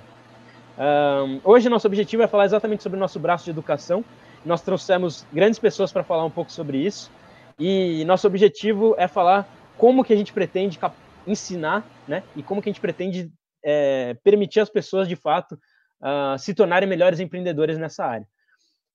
Um, 0.77 1.41
hoje 1.43 1.67
nosso 1.69 1.87
objetivo 1.87 2.23
é 2.23 2.27
falar 2.27 2.45
exatamente 2.45 2.83
sobre 2.83 2.97
o 2.97 2.99
nosso 2.99 3.19
braço 3.19 3.45
de 3.45 3.51
educação. 3.51 4.05
Nós 4.45 4.61
trouxemos 4.61 5.25
grandes 5.33 5.59
pessoas 5.59 5.91
para 5.91 6.03
falar 6.03 6.23
um 6.23 6.29
pouco 6.29 6.51
sobre 6.51 6.77
isso 6.77 7.11
e 7.59 8.05
nosso 8.05 8.27
objetivo 8.27 8.95
é 8.97 9.07
falar 9.07 9.47
como 9.77 10.03
que 10.03 10.13
a 10.13 10.15
gente 10.15 10.31
pretende 10.31 10.79
ensinar, 11.25 11.85
né, 12.07 12.23
e 12.35 12.43
como 12.43 12.61
que 12.61 12.69
a 12.69 12.71
gente 12.71 12.81
pretende 12.81 13.31
é, 13.63 14.15
permitir 14.23 14.59
às 14.59 14.69
pessoas, 14.69 15.07
de 15.07 15.15
fato, 15.15 15.59
uh, 16.01 16.37
se 16.37 16.53
tornarem 16.53 16.87
melhores 16.87 17.19
empreendedores 17.19 17.77
nessa 17.77 18.05
área. 18.05 18.27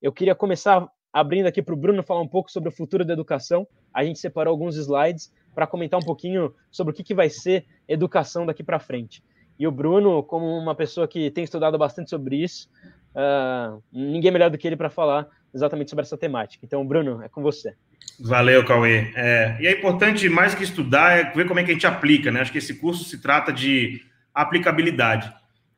Eu 0.00 0.12
queria 0.12 0.34
começar 0.34 0.88
abrindo 1.12 1.46
aqui 1.46 1.60
para 1.60 1.74
o 1.74 1.76
Bruno 1.76 2.02
falar 2.02 2.22
um 2.22 2.28
pouco 2.28 2.50
sobre 2.50 2.68
o 2.68 2.72
futuro 2.72 3.04
da 3.04 3.12
educação. 3.12 3.66
A 3.92 4.04
gente 4.04 4.18
separou 4.18 4.52
alguns 4.52 4.76
slides 4.76 5.32
para 5.54 5.66
comentar 5.66 6.00
um 6.00 6.02
pouquinho 6.02 6.54
sobre 6.70 6.92
o 6.92 6.94
que, 6.94 7.02
que 7.02 7.14
vai 7.14 7.28
ser 7.28 7.66
educação 7.86 8.46
daqui 8.46 8.62
para 8.62 8.78
frente. 8.78 9.22
E 9.58 9.66
o 9.66 9.70
Bruno, 9.70 10.22
como 10.22 10.46
uma 10.46 10.74
pessoa 10.74 11.06
que 11.06 11.30
tem 11.30 11.44
estudado 11.44 11.76
bastante 11.76 12.10
sobre 12.10 12.36
isso, 12.36 12.70
uh, 13.14 13.82
ninguém 13.92 14.30
melhor 14.30 14.50
do 14.50 14.56
que 14.56 14.66
ele 14.66 14.76
para 14.76 14.88
falar 14.88 15.28
exatamente 15.54 15.90
sobre 15.90 16.04
essa 16.04 16.16
temática. 16.16 16.64
Então, 16.64 16.84
Bruno, 16.86 17.22
é 17.22 17.28
com 17.28 17.42
você. 17.42 17.74
Valeu, 18.18 18.64
Cauê. 18.64 19.12
É, 19.14 19.56
e 19.60 19.66
é 19.66 19.72
importante, 19.72 20.28
mais 20.28 20.54
que 20.54 20.64
estudar, 20.64 21.18
é 21.18 21.24
ver 21.32 21.46
como 21.46 21.60
é 21.60 21.64
que 21.64 21.70
a 21.70 21.74
gente 21.74 21.86
aplica, 21.86 22.30
né? 22.30 22.40
Acho 22.40 22.52
que 22.52 22.58
esse 22.58 22.74
curso 22.74 23.04
se 23.04 23.20
trata 23.20 23.52
de 23.52 24.00
aplicabilidade. 24.34 25.32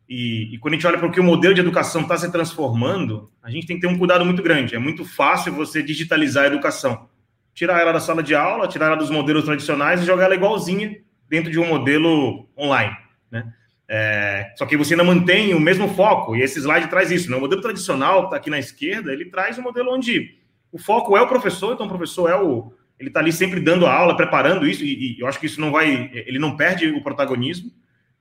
E, 0.08 0.54
e 0.54 0.58
quando 0.58 0.74
a 0.74 0.76
gente 0.76 0.86
olha 0.86 0.98
para 0.98 1.06
o 1.06 1.10
que 1.10 1.20
o 1.20 1.24
modelo 1.24 1.54
de 1.54 1.60
educação 1.60 2.02
está 2.02 2.16
se 2.16 2.30
transformando, 2.30 3.30
a 3.42 3.50
gente 3.50 3.66
tem 3.66 3.76
que 3.76 3.86
ter 3.86 3.92
um 3.92 3.98
cuidado 3.98 4.24
muito 4.24 4.42
grande. 4.42 4.74
É 4.74 4.78
muito 4.78 5.04
fácil 5.04 5.52
você 5.52 5.82
digitalizar 5.82 6.44
a 6.44 6.48
educação. 6.48 7.08
Tirar 7.54 7.80
ela 7.80 7.92
da 7.92 8.00
sala 8.00 8.22
de 8.22 8.34
aula, 8.34 8.68
tirar 8.68 8.86
ela 8.86 8.96
dos 8.96 9.10
modelos 9.10 9.44
tradicionais 9.44 10.02
e 10.02 10.06
jogar 10.06 10.24
ela 10.24 10.34
igualzinha 10.34 10.96
dentro 11.28 11.50
de 11.50 11.58
um 11.58 11.66
modelo 11.66 12.48
online. 12.58 12.96
Né? 13.30 13.52
É, 13.88 14.52
só 14.56 14.66
que 14.66 14.76
você 14.76 14.94
ainda 14.94 15.04
mantém 15.04 15.54
o 15.54 15.60
mesmo 15.60 15.88
foco, 15.88 16.34
e 16.34 16.42
esse 16.42 16.58
slide 16.58 16.88
traz 16.88 17.10
isso. 17.10 17.30
Né? 17.30 17.36
O 17.36 17.40
modelo 17.40 17.62
tradicional, 17.62 18.20
que 18.20 18.26
está 18.26 18.36
aqui 18.36 18.50
na 18.50 18.58
esquerda, 18.58 19.12
ele 19.12 19.26
traz 19.26 19.58
um 19.58 19.62
modelo 19.62 19.94
onde 19.94 20.38
o 20.72 20.78
foco 20.78 21.16
é 21.16 21.22
o 21.22 21.28
professor, 21.28 21.72
então 21.72 21.86
o 21.86 21.88
professor 21.88 22.28
é 22.28 22.36
o. 22.36 22.72
Ele 22.98 23.08
está 23.08 23.20
ali 23.20 23.32
sempre 23.32 23.60
dando 23.60 23.86
a 23.86 23.92
aula, 23.92 24.16
preparando 24.16 24.66
isso, 24.66 24.84
e, 24.84 25.16
e 25.16 25.20
eu 25.20 25.26
acho 25.26 25.38
que 25.38 25.46
isso 25.46 25.60
não 25.60 25.70
vai. 25.70 26.10
Ele 26.12 26.38
não 26.38 26.56
perde 26.56 26.88
o 26.88 27.02
protagonismo. 27.02 27.70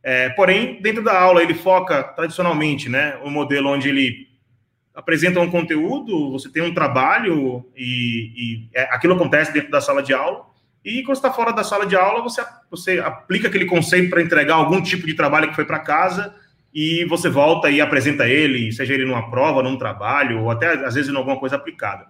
É, 0.04 0.30
porém, 0.32 0.82
dentro 0.82 1.02
da 1.02 1.18
aula, 1.18 1.42
ele 1.42 1.54
foca 1.54 2.04
tradicionalmente, 2.04 2.90
né, 2.90 3.18
um 3.24 3.30
modelo 3.30 3.70
onde 3.70 3.88
ele 3.88 4.28
apresenta 4.94 5.40
um 5.40 5.50
conteúdo, 5.50 6.32
você 6.32 6.50
tem 6.52 6.62
um 6.62 6.74
trabalho 6.74 7.66
e, 7.76 8.32
e 8.36 8.70
é, 8.76 8.84
aquilo 8.94 9.16
acontece 9.16 9.52
dentro 9.52 9.72
da 9.72 9.82
sala 9.82 10.04
de 10.04 10.14
aula. 10.14 10.46
E 10.86 11.02
quando 11.04 11.16
está 11.16 11.32
fora 11.32 11.54
da 11.54 11.64
sala 11.64 11.86
de 11.86 11.96
aula, 11.96 12.22
você, 12.22 12.44
você 12.70 13.00
aplica 13.00 13.48
aquele 13.48 13.66
conceito 13.66 14.10
para 14.10 14.22
entregar 14.22 14.56
algum 14.56 14.82
tipo 14.82 15.08
de 15.08 15.14
trabalho 15.14 15.48
que 15.48 15.56
foi 15.56 15.66
para 15.66 15.80
casa 15.80 16.36
e 16.74 17.06
você 17.06 17.30
volta 17.30 17.70
e 17.70 17.80
apresenta 17.80 18.28
ele, 18.28 18.72
seja 18.72 18.94
ele 18.94 19.06
numa 19.06 19.30
prova, 19.30 19.64
num 19.64 19.78
trabalho, 19.78 20.42
ou 20.42 20.52
até 20.52 20.86
às 20.86 20.96
vezes 20.96 21.12
em 21.12 21.16
alguma 21.16 21.40
coisa 21.40 21.56
aplicada. 21.56 22.08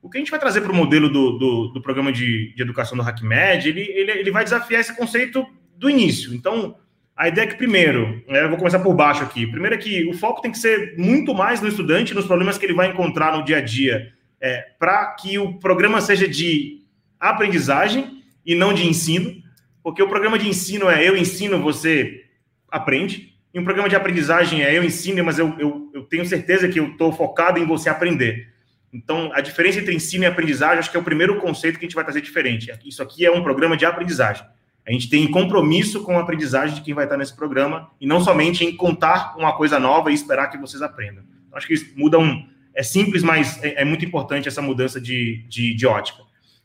O 0.00 0.08
que 0.08 0.16
a 0.18 0.20
gente 0.20 0.30
vai 0.30 0.38
trazer 0.38 0.60
para 0.60 0.70
o 0.70 0.74
modelo 0.74 1.08
do, 1.08 1.38
do, 1.38 1.68
do, 1.68 1.82
programa 1.82 2.12
de, 2.12 2.54
de 2.54 2.62
educação 2.62 2.96
do 2.96 3.02
HackMed, 3.02 3.68
ele, 3.68 3.80
ele, 3.80 4.12
ele 4.12 4.30
vai 4.30 4.44
desafiar 4.44 4.80
esse 4.80 4.96
conceito 4.96 5.44
do 5.76 5.90
início. 5.90 6.32
Então, 6.32 6.76
a 7.18 7.26
ideia 7.26 7.46
é 7.46 7.48
que, 7.48 7.56
primeiro, 7.56 8.22
né, 8.28 8.46
vou 8.46 8.56
começar 8.56 8.78
por 8.78 8.94
baixo 8.94 9.24
aqui. 9.24 9.44
Primeiro 9.44 9.74
é 9.74 9.78
que 9.78 10.06
o 10.06 10.12
foco 10.12 10.40
tem 10.40 10.52
que 10.52 10.58
ser 10.58 10.94
muito 10.96 11.34
mais 11.34 11.60
no 11.60 11.66
estudante, 11.66 12.14
nos 12.14 12.26
problemas 12.26 12.56
que 12.56 12.64
ele 12.64 12.74
vai 12.74 12.90
encontrar 12.90 13.36
no 13.36 13.44
dia 13.44 13.56
a 13.56 13.60
dia, 13.60 14.12
é, 14.40 14.64
para 14.78 15.04
que 15.16 15.36
o 15.36 15.58
programa 15.58 16.00
seja 16.00 16.28
de 16.28 16.84
aprendizagem 17.18 18.22
e 18.46 18.54
não 18.54 18.72
de 18.72 18.86
ensino, 18.86 19.42
porque 19.82 20.00
o 20.00 20.08
programa 20.08 20.38
de 20.38 20.48
ensino 20.48 20.88
é 20.88 21.06
eu 21.06 21.16
ensino, 21.16 21.60
você 21.60 22.24
aprende, 22.70 23.34
e 23.52 23.58
um 23.58 23.64
programa 23.64 23.88
de 23.88 23.96
aprendizagem 23.96 24.62
é 24.62 24.78
eu 24.78 24.84
ensino, 24.84 25.24
mas 25.24 25.40
eu, 25.40 25.56
eu, 25.58 25.90
eu 25.92 26.02
tenho 26.04 26.24
certeza 26.24 26.68
que 26.68 26.78
eu 26.78 26.92
estou 26.92 27.12
focado 27.12 27.58
em 27.58 27.66
você 27.66 27.88
aprender. 27.88 28.46
Então, 28.92 29.32
a 29.34 29.40
diferença 29.40 29.80
entre 29.80 29.92
ensino 29.92 30.22
e 30.22 30.26
aprendizagem, 30.28 30.78
acho 30.78 30.90
que 30.90 30.96
é 30.96 31.00
o 31.00 31.04
primeiro 31.04 31.40
conceito 31.40 31.80
que 31.80 31.84
a 31.84 31.88
gente 31.88 31.96
vai 31.96 32.04
trazer 32.04 32.20
diferente. 32.20 32.70
Isso 32.84 33.02
aqui 33.02 33.26
é 33.26 33.30
um 33.30 33.42
programa 33.42 33.76
de 33.76 33.84
aprendizagem. 33.84 34.46
A 34.88 34.92
gente 34.92 35.10
tem 35.10 35.30
compromisso 35.30 36.02
com 36.02 36.16
a 36.16 36.22
aprendizagem 36.22 36.74
de 36.74 36.80
quem 36.80 36.94
vai 36.94 37.04
estar 37.04 37.18
nesse 37.18 37.36
programa 37.36 37.90
e 38.00 38.06
não 38.06 38.22
somente 38.22 38.64
em 38.64 38.74
contar 38.74 39.36
uma 39.36 39.54
coisa 39.54 39.78
nova 39.78 40.10
e 40.10 40.14
esperar 40.14 40.48
que 40.48 40.56
vocês 40.56 40.80
aprendam. 40.80 41.22
Então, 41.46 41.58
acho 41.58 41.66
que 41.66 41.74
isso 41.74 41.92
muda 41.94 42.18
um. 42.18 42.48
É 42.74 42.82
simples, 42.82 43.22
mas 43.22 43.62
é, 43.62 43.82
é 43.82 43.84
muito 43.84 44.06
importante 44.06 44.48
essa 44.48 44.62
mudança 44.62 44.98
de, 44.98 45.44
de, 45.46 45.74
de 45.74 45.86
ótica. 45.86 46.22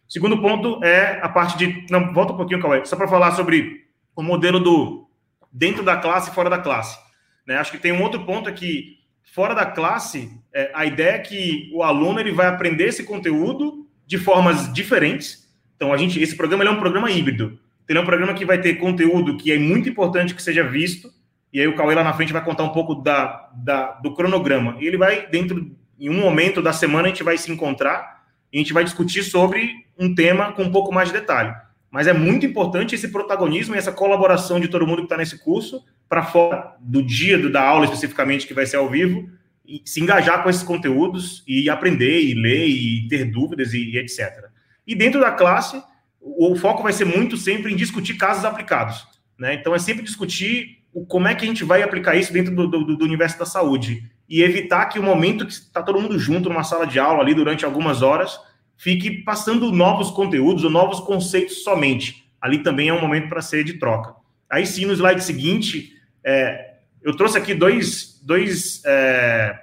Segundo 0.07 0.41
ponto 0.41 0.81
é 0.81 1.19
a 1.21 1.27
parte 1.27 1.57
de. 1.57 1.85
Não, 1.89 2.13
volta 2.13 2.31
um 2.31 2.37
pouquinho, 2.37 2.61
Cauê, 2.61 2.85
só 2.85 2.95
para 2.95 3.09
falar 3.09 3.31
sobre 3.31 3.87
o 4.15 4.23
modelo 4.23 4.57
do 4.57 5.05
dentro 5.51 5.83
da 5.83 5.97
classe 5.97 6.31
e 6.31 6.33
fora 6.33 6.49
da 6.49 6.57
classe. 6.57 6.97
Né? 7.45 7.57
Acho 7.57 7.71
que 7.71 7.77
tem 7.77 7.91
um 7.91 8.01
outro 8.01 8.25
ponto 8.25 8.47
aqui. 8.47 8.99
Fora 9.33 9.53
da 9.53 9.65
classe, 9.65 10.31
é, 10.53 10.71
a 10.73 10.85
ideia 10.85 11.15
é 11.15 11.19
que 11.19 11.69
o 11.73 11.83
aluno 11.83 12.21
ele 12.21 12.31
vai 12.31 12.47
aprender 12.47 12.87
esse 12.87 13.03
conteúdo 13.03 13.85
de 14.05 14.17
formas 14.17 14.71
diferentes. 14.71 15.49
Então, 15.75 15.91
a 15.91 15.97
gente, 15.97 16.21
esse 16.21 16.37
programa 16.37 16.63
é 16.63 16.69
um 16.69 16.79
programa 16.79 17.11
híbrido. 17.11 17.59
Ele 17.87 17.99
é 17.99 18.01
um 18.01 18.05
programa 18.05 18.33
que 18.33 18.45
vai 18.45 18.59
ter 18.59 18.75
conteúdo 18.75 19.37
que 19.37 19.51
é 19.51 19.59
muito 19.59 19.89
importante 19.89 20.33
que 20.33 20.41
seja 20.41 20.63
visto, 20.63 21.11
e 21.51 21.59
aí 21.59 21.67
o 21.67 21.75
Cauê 21.75 21.93
lá 21.93 22.03
na 22.03 22.13
frente 22.13 22.33
vai 22.33 22.43
contar 22.43 22.63
um 22.63 22.69
pouco 22.69 22.95
da, 22.95 23.49
da, 23.53 23.91
do 23.93 24.13
cronograma. 24.13 24.77
E 24.79 24.87
ele 24.87 24.97
vai, 24.97 25.27
dentro, 25.27 25.71
em 25.99 26.09
um 26.09 26.19
momento 26.19 26.61
da 26.61 26.73
semana, 26.73 27.05
a 27.05 27.09
gente 27.09 27.23
vai 27.23 27.37
se 27.37 27.51
encontrar 27.51 28.23
e 28.51 28.57
a 28.57 28.59
gente 28.59 28.73
vai 28.73 28.83
discutir 28.83 29.23
sobre 29.23 29.71
um 29.97 30.13
tema 30.15 30.51
com 30.53 30.63
um 30.63 30.71
pouco 30.71 30.91
mais 30.93 31.09
de 31.09 31.13
detalhe. 31.13 31.53
Mas 31.91 32.07
é 32.07 32.13
muito 32.13 32.43
importante 32.43 32.95
esse 32.95 33.09
protagonismo 33.09 33.75
e 33.75 33.77
essa 33.77 33.91
colaboração 33.91 34.59
de 34.59 34.67
todo 34.67 34.87
mundo 34.87 34.99
que 34.99 35.05
está 35.05 35.17
nesse 35.17 35.37
curso 35.43 35.85
para 36.09 36.23
fora 36.23 36.75
do 36.79 37.03
dia 37.03 37.37
do, 37.37 37.51
da 37.51 37.61
aula 37.61 37.85
especificamente, 37.85 38.47
que 38.47 38.53
vai 38.53 38.65
ser 38.65 38.77
ao 38.77 38.89
vivo, 38.89 39.29
e 39.65 39.81
se 39.85 40.01
engajar 40.01 40.41
com 40.41 40.49
esses 40.49 40.63
conteúdos 40.63 41.43
e 41.47 41.69
aprender 41.69 42.19
e 42.19 42.33
ler 42.33 42.67
e 42.67 43.07
ter 43.07 43.25
dúvidas 43.25 43.73
e, 43.73 43.91
e 43.91 43.97
etc. 43.97 44.45
E 44.85 44.95
dentro 44.95 45.21
da 45.21 45.31
classe, 45.31 45.81
o, 46.23 46.55
foco 46.55 46.81
vai 46.81 46.93
ser 46.93 47.05
muito 47.05 47.35
sempre 47.35 47.71
em 47.71 47.75
discutir 47.75 48.15
casos 48.15 48.45
aplicados. 48.45 49.05
Né? 49.37 49.55
Então, 49.55 49.75
é 49.75 49.79
sempre 49.79 50.03
discutir 50.03 50.83
o, 50.93 51.05
como 51.05 51.27
é 51.27 51.35
que 51.35 51.43
a 51.43 51.47
gente 51.47 51.63
vai 51.63 51.83
aplicar 51.83 52.15
isso 52.15 52.31
dentro 52.31 52.55
do, 52.55 52.67
do, 52.67 52.97
do 52.97 53.05
universo 53.05 53.37
da 53.37 53.45
saúde 53.45 54.09
e 54.29 54.41
evitar 54.41 54.85
que 54.85 54.99
o 54.99 55.03
momento 55.03 55.45
que 55.45 55.51
está 55.51 55.83
todo 55.83 55.99
mundo 55.99 56.17
junto 56.17 56.49
numa 56.49 56.63
sala 56.63 56.87
de 56.87 56.97
aula 56.97 57.21
ali 57.21 57.33
durante 57.33 57.65
algumas 57.65 58.01
horas 58.01 58.39
fique 58.77 59.23
passando 59.23 59.71
novos 59.71 60.09
conteúdos 60.11 60.63
ou 60.63 60.69
novos 60.69 60.99
conceitos 60.99 61.63
somente. 61.63 62.23
Ali 62.41 62.59
também 62.59 62.89
é 62.89 62.93
um 62.93 63.01
momento 63.01 63.29
para 63.29 63.41
ser 63.41 63.63
de 63.63 63.73
troca. 63.73 64.15
Aí 64.49 64.65
sim, 64.65 64.85
no 64.85 64.93
slide 64.93 65.23
seguinte, 65.23 65.93
é, 66.23 66.73
eu 67.01 67.15
trouxe 67.15 67.37
aqui 67.37 67.53
dois, 67.53 68.21
dois, 68.23 68.81
é, 68.85 69.57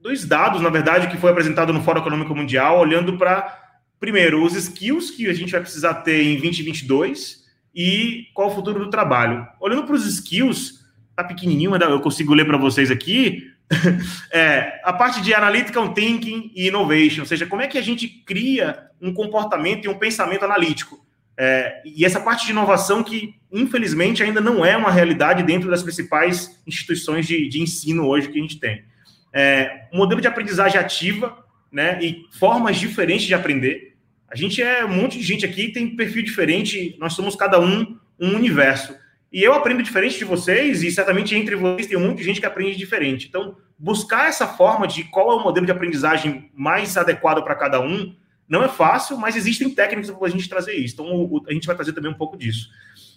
dois 0.00 0.24
dados, 0.24 0.60
na 0.60 0.70
verdade, 0.70 1.08
que 1.08 1.16
foi 1.16 1.30
apresentado 1.30 1.72
no 1.72 1.82
Fórum 1.82 2.00
Econômico 2.00 2.34
Mundial, 2.34 2.78
olhando 2.78 3.16
para, 3.18 3.59
primeiro, 4.00 4.42
os 4.42 4.54
skills 4.54 5.10
que 5.10 5.28
a 5.28 5.34
gente 5.34 5.52
vai 5.52 5.60
precisar 5.60 5.94
ter 5.94 6.22
em 6.22 6.40
2022 6.40 7.44
e 7.74 8.26
qual 8.34 8.48
o 8.48 8.54
futuro 8.54 8.80
do 8.80 8.90
trabalho. 8.90 9.46
Olhando 9.60 9.84
para 9.84 9.94
os 9.94 10.06
skills, 10.06 10.80
tá 11.14 11.22
pequenininho, 11.22 11.70
mas 11.70 11.80
eu 11.82 12.00
consigo 12.00 12.34
ler 12.34 12.46
para 12.46 12.56
vocês 12.56 12.90
aqui, 12.90 13.52
é, 14.32 14.80
a 14.82 14.92
parte 14.92 15.20
de 15.20 15.32
analytical 15.32 15.92
thinking 15.94 16.50
e 16.56 16.68
innovation, 16.68 17.20
ou 17.20 17.26
seja, 17.26 17.46
como 17.46 17.62
é 17.62 17.68
que 17.68 17.78
a 17.78 17.82
gente 17.82 18.08
cria 18.08 18.88
um 19.00 19.12
comportamento 19.12 19.84
e 19.84 19.88
um 19.88 19.98
pensamento 19.98 20.44
analítico. 20.44 20.98
É, 21.36 21.80
e 21.84 22.04
essa 22.04 22.20
parte 22.20 22.44
de 22.44 22.52
inovação 22.52 23.02
que, 23.02 23.34
infelizmente, 23.52 24.22
ainda 24.22 24.40
não 24.40 24.64
é 24.64 24.76
uma 24.76 24.90
realidade 24.90 25.42
dentro 25.42 25.70
das 25.70 25.82
principais 25.82 26.60
instituições 26.66 27.26
de, 27.26 27.48
de 27.48 27.62
ensino 27.62 28.06
hoje 28.06 28.28
que 28.28 28.38
a 28.38 28.42
gente 28.42 28.58
tem. 28.58 28.84
É, 29.32 29.86
modelo 29.92 30.20
de 30.20 30.26
aprendizagem 30.26 30.78
ativa 30.78 31.44
né, 31.70 31.98
e 32.02 32.26
formas 32.38 32.76
diferentes 32.76 33.26
de 33.26 33.34
aprender. 33.34 33.89
A 34.30 34.36
gente 34.36 34.62
é 34.62 34.84
um 34.84 34.94
monte 34.94 35.18
de 35.18 35.24
gente 35.24 35.44
aqui, 35.44 35.72
tem 35.72 35.96
perfil 35.96 36.22
diferente, 36.22 36.96
nós 37.00 37.14
somos 37.14 37.34
cada 37.34 37.60
um 37.60 37.98
um 38.20 38.36
universo. 38.36 38.94
E 39.32 39.42
eu 39.42 39.54
aprendo 39.54 39.82
diferente 39.82 40.18
de 40.18 40.24
vocês, 40.24 40.82
e 40.82 40.90
certamente 40.90 41.34
entre 41.34 41.56
vocês 41.56 41.86
tem 41.86 41.96
um 41.96 42.08
monte 42.08 42.18
de 42.18 42.24
gente 42.24 42.40
que 42.40 42.46
aprende 42.46 42.76
diferente. 42.76 43.26
Então, 43.28 43.56
buscar 43.78 44.28
essa 44.28 44.46
forma 44.46 44.86
de 44.86 45.04
qual 45.04 45.32
é 45.32 45.34
o 45.36 45.42
modelo 45.42 45.64
de 45.64 45.72
aprendizagem 45.72 46.50
mais 46.54 46.96
adequado 46.96 47.42
para 47.42 47.54
cada 47.54 47.80
um 47.80 48.14
não 48.48 48.64
é 48.64 48.68
fácil, 48.68 49.16
mas 49.16 49.36
existem 49.36 49.70
técnicas 49.70 50.10
para 50.10 50.26
a 50.26 50.30
gente 50.30 50.48
trazer 50.48 50.74
isso. 50.74 50.94
Então, 50.94 51.42
a 51.48 51.52
gente 51.52 51.66
vai 51.66 51.76
trazer 51.76 51.92
também 51.92 52.10
um 52.10 52.16
pouco 52.16 52.36
disso. 52.36 52.68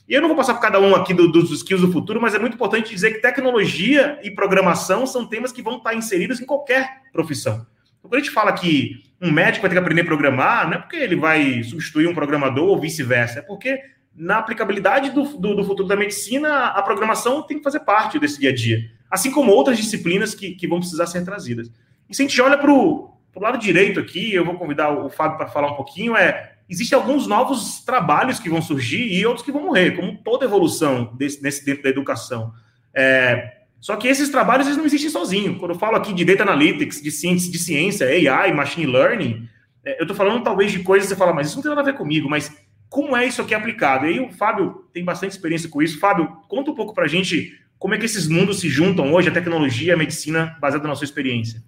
E 0.08 0.14
eu 0.14 0.22
não 0.22 0.28
vou 0.28 0.38
passar 0.38 0.54
por 0.54 0.62
cada 0.62 0.80
um 0.80 0.96
aqui 0.96 1.14
do, 1.14 1.32
dos 1.32 1.50
skills 1.52 1.82
do 1.82 1.92
futuro, 1.92 2.22
mas 2.22 2.36
é 2.36 2.40
muito 2.40 2.54
importante 2.54 2.92
dizer 2.92 3.14
que 3.14 3.20
tecnologia 3.20 4.20
e 4.22 4.30
programação 4.30 5.08
são 5.08 5.26
temas 5.26 5.52
que 5.52 5.64
vão 5.64 5.78
estar 5.78 5.96
inseridos 5.96 6.40
em 6.40 6.46
qualquer 6.46 7.02
profissão. 7.12 7.66
Quando 8.04 8.16
a 8.16 8.20
gente 8.20 8.32
fala 8.32 8.52
que 8.52 9.04
um 9.22 9.32
médico 9.32 9.62
vai 9.62 9.70
ter 9.70 9.76
que 9.76 9.80
aprender 9.80 10.02
a 10.02 10.06
programar, 10.06 10.68
não 10.68 10.76
é 10.76 10.78
porque 10.78 10.98
ele 10.98 11.16
vai 11.16 11.64
substituir 11.64 12.08
um 12.08 12.14
programador 12.14 12.68
ou 12.68 12.80
vice-versa, 12.80 13.40
é 13.40 13.42
porque 13.42 13.82
na 14.16 14.38
aplicabilidade 14.38 15.10
do, 15.12 15.24
do, 15.38 15.56
do, 15.56 15.64
futuro 15.64 15.88
da 15.88 15.96
medicina, 15.96 16.68
a 16.68 16.82
programação 16.84 17.42
tem 17.42 17.58
que 17.58 17.64
fazer 17.64 17.80
parte 17.80 18.20
desse 18.20 18.40
dia 18.40 18.50
a 18.50 18.54
dia. 18.54 18.92
Assim 19.10 19.32
como 19.32 19.52
outras 19.52 19.78
disciplinas 19.78 20.36
que, 20.36 20.52
que 20.52 20.68
vão 20.68 20.80
precisar 20.80 21.08
ser 21.08 21.24
trazidas. 21.24 21.72
E 22.10 22.16
se 22.16 22.22
a 22.22 22.26
gente 22.28 22.42
olha 22.42 22.58
para 22.58 22.72
o 22.72 23.18
lado 23.38 23.58
direito 23.58 24.00
aqui, 24.00 24.34
eu 24.34 24.46
vou 24.46 24.56
convidar 24.56 24.92
o 24.92 25.10
Fábio 25.10 25.38
para 25.38 25.48
falar 25.48 25.72
um 25.72 25.76
pouquinho, 25.76 26.16
é 26.16 26.52
existem 26.70 26.98
alguns 26.98 27.26
novos 27.26 27.84
trabalhos 27.84 28.40
que 28.40 28.50
vão 28.50 28.62
surgir 28.62 29.12
e 29.14 29.26
outros 29.26 29.46
que 29.46 29.52
vão 29.52 29.64
morrer, 29.64 29.92
como 29.92 30.18
toda 30.18 30.46
evolução 30.46 31.14
desse, 31.16 31.42
nesse 31.42 31.66
dentro 31.66 31.84
da 31.84 31.90
educação. 31.90 32.54
É, 32.94 33.63
só 33.84 33.98
que 33.98 34.08
esses 34.08 34.30
trabalhos 34.30 34.66
eles 34.66 34.78
não 34.78 34.86
existem 34.86 35.10
sozinhos. 35.10 35.58
Quando 35.58 35.72
eu 35.72 35.78
falo 35.78 35.98
aqui 35.98 36.14
de 36.14 36.24
data 36.24 36.44
analytics, 36.44 37.02
de 37.02 37.12
ciência, 37.12 37.52
de 37.52 37.60
ciência 37.60 38.08
AI, 38.08 38.54
machine 38.54 38.86
learning, 38.86 39.46
é, 39.84 40.00
eu 40.00 40.04
estou 40.04 40.16
falando 40.16 40.42
talvez 40.42 40.72
de 40.72 40.80
coisas 40.80 41.10
que 41.10 41.14
você 41.14 41.20
fala, 41.20 41.34
mas 41.34 41.48
isso 41.48 41.58
não 41.58 41.64
tem 41.64 41.70
nada 41.70 41.82
a 41.82 41.92
ver 41.92 41.98
comigo, 41.98 42.30
mas 42.30 42.50
como 42.88 43.14
é 43.18 43.26
isso 43.26 43.42
aqui 43.42 43.54
aplicado? 43.54 44.06
E 44.06 44.12
aí 44.12 44.20
o 44.22 44.32
Fábio 44.32 44.86
tem 44.94 45.04
bastante 45.04 45.34
experiência 45.34 45.68
com 45.68 45.82
isso. 45.82 46.00
Fábio, 46.00 46.30
conta 46.48 46.72
um 46.72 46.76
pouco 46.76 46.94
para 46.94 47.04
a 47.04 47.10
gente 47.10 47.60
como 47.78 47.94
é 47.94 47.98
que 47.98 48.06
esses 48.06 48.26
mundos 48.26 48.62
se 48.62 48.70
juntam 48.70 49.12
hoje, 49.14 49.28
a 49.28 49.34
tecnologia 49.34 49.96
a 49.96 49.98
medicina, 49.98 50.58
baseada 50.62 50.88
na 50.88 50.96
sua 50.96 51.04
experiência. 51.04 51.62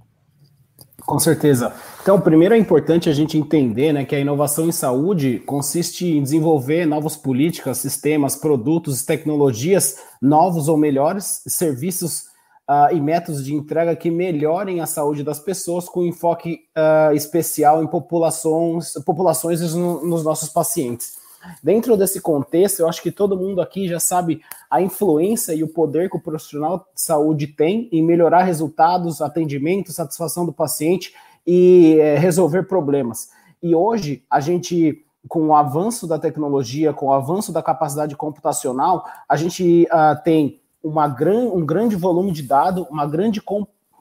Com 1.06 1.20
certeza. 1.20 1.72
Então, 2.02 2.20
primeiro 2.20 2.56
é 2.56 2.58
importante 2.58 3.10
a 3.10 3.14
gente 3.14 3.38
entender 3.38 3.94
né, 3.94 4.04
que 4.04 4.16
a 4.16 4.20
inovação 4.20 4.68
em 4.68 4.72
saúde 4.72 5.40
consiste 5.46 6.06
em 6.06 6.24
desenvolver 6.24 6.86
novas 6.86 7.16
políticas, 7.16 7.78
sistemas, 7.78 8.36
produtos, 8.36 9.04
tecnologias 9.04 10.00
novos 10.20 10.68
ou 10.68 10.78
melhores, 10.78 11.44
serviços 11.48 12.22
uh, 12.70 12.92
e 12.92 13.00
métodos 13.00 13.46
de 13.46 13.54
entrega 13.54 13.96
que 13.96 14.10
melhorem 14.10 14.82
a 14.82 14.88
saúde 14.88 15.24
das 15.24 15.40
pessoas 15.40 15.88
com 15.88 16.04
enfoque 16.04 16.62
uh, 16.76 17.14
especial 17.14 17.84
em 17.84 17.88
populações, 17.88 18.94
populações 19.06 19.76
no, 19.76 20.04
nos 20.06 20.24
nossos 20.24 20.50
pacientes. 20.50 21.24
Dentro 21.64 21.98
desse 21.98 22.22
contexto, 22.22 22.80
eu 22.80 22.90
acho 22.90 23.02
que 23.02 23.12
todo 23.12 23.38
mundo 23.38 23.62
aqui 23.62 23.88
já 23.88 24.00
sabe 24.00 24.42
a 24.70 24.82
influência 24.82 25.54
e 25.54 25.64
o 25.64 25.68
poder 25.68 26.10
que 26.10 26.18
o 26.18 26.22
profissional 26.22 26.88
de 26.94 27.02
saúde 27.02 27.48
tem 27.48 27.90
em 27.92 28.04
melhorar 28.04 28.44
resultados, 28.44 29.22
atendimento, 29.22 29.92
satisfação 29.92 30.46
do 30.46 30.54
paciente 30.54 31.14
e 31.46 31.98
é, 32.00 32.18
resolver 32.18 32.64
problemas. 32.64 33.30
E 33.62 33.74
hoje, 33.74 34.24
a 34.30 34.40
gente, 34.40 35.04
com 35.28 35.48
o 35.48 35.56
avanço 35.56 36.08
da 36.08 36.20
tecnologia, 36.20 36.94
com 36.94 37.08
o 37.08 37.14
avanço 37.14 37.52
da 37.52 37.64
capacidade 37.64 38.16
computacional, 38.16 39.06
a 39.28 39.36
gente 39.36 39.88
uh, 39.92 40.22
tem 40.24 40.60
uma 40.84 41.08
gran, 41.08 41.46
um 41.46 41.66
grande 41.66 41.96
volume 41.96 42.32
de 42.32 42.44
dados, 42.44 42.86
uma 42.90 43.08
grande, 43.08 43.42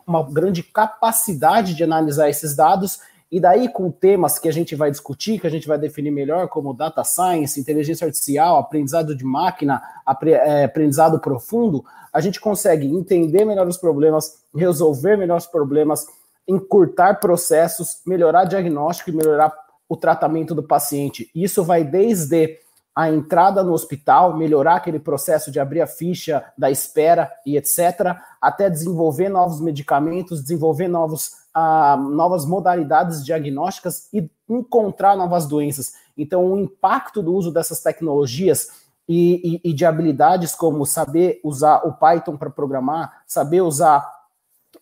uma 0.06 0.22
grande 0.22 0.62
capacidade 0.62 1.74
de 1.74 1.82
analisar 1.82 2.28
esses 2.28 2.54
dados, 2.54 3.00
e 3.34 3.40
daí 3.40 3.68
com 3.68 3.90
temas 3.90 4.38
que 4.38 4.48
a 4.48 4.52
gente 4.52 4.76
vai 4.76 4.92
discutir, 4.92 5.40
que 5.40 5.46
a 5.48 5.50
gente 5.50 5.66
vai 5.66 5.76
definir 5.76 6.12
melhor, 6.12 6.46
como 6.46 6.72
data 6.72 7.02
science, 7.02 7.58
inteligência 7.58 8.06
artificial, 8.06 8.58
aprendizado 8.58 9.12
de 9.12 9.24
máquina, 9.24 9.82
é, 10.24 10.62
aprendizado 10.62 11.18
profundo, 11.18 11.84
a 12.12 12.20
gente 12.20 12.40
consegue 12.40 12.86
entender 12.86 13.44
melhor 13.44 13.66
os 13.66 13.76
problemas, 13.76 14.44
resolver 14.54 15.16
melhor 15.16 15.38
os 15.38 15.48
problemas, 15.48 16.06
encurtar 16.46 17.18
processos, 17.18 18.00
melhorar 18.06 18.44
diagnóstico 18.44 19.10
e 19.10 19.12
melhorar 19.12 19.52
o 19.88 19.96
tratamento 19.96 20.54
do 20.54 20.62
paciente. 20.62 21.28
Isso 21.34 21.64
vai 21.64 21.82
desde 21.82 22.60
a 22.94 23.10
entrada 23.10 23.64
no 23.64 23.72
hospital, 23.72 24.36
melhorar 24.36 24.76
aquele 24.76 25.00
processo 25.00 25.50
de 25.50 25.58
abrir 25.58 25.80
a 25.80 25.86
ficha 25.86 26.44
da 26.56 26.70
espera 26.70 27.30
e 27.44 27.56
etc., 27.56 28.16
até 28.40 28.70
desenvolver 28.70 29.28
novos 29.28 29.60
medicamentos, 29.60 30.42
desenvolver 30.42 30.86
novos, 30.86 31.32
uh, 31.56 31.96
novas 31.96 32.46
modalidades 32.46 33.24
diagnósticas 33.24 34.08
e 34.12 34.30
encontrar 34.48 35.16
novas 35.16 35.46
doenças. 35.46 35.94
Então, 36.16 36.52
o 36.52 36.58
impacto 36.58 37.20
do 37.20 37.34
uso 37.34 37.50
dessas 37.50 37.80
tecnologias 37.80 38.68
e, 39.08 39.60
e, 39.64 39.70
e 39.70 39.72
de 39.72 39.84
habilidades 39.84 40.54
como 40.54 40.86
saber 40.86 41.40
usar 41.42 41.82
o 41.84 41.92
Python 41.92 42.36
para 42.36 42.48
programar, 42.48 43.22
saber 43.26 43.60
usar 43.60 44.08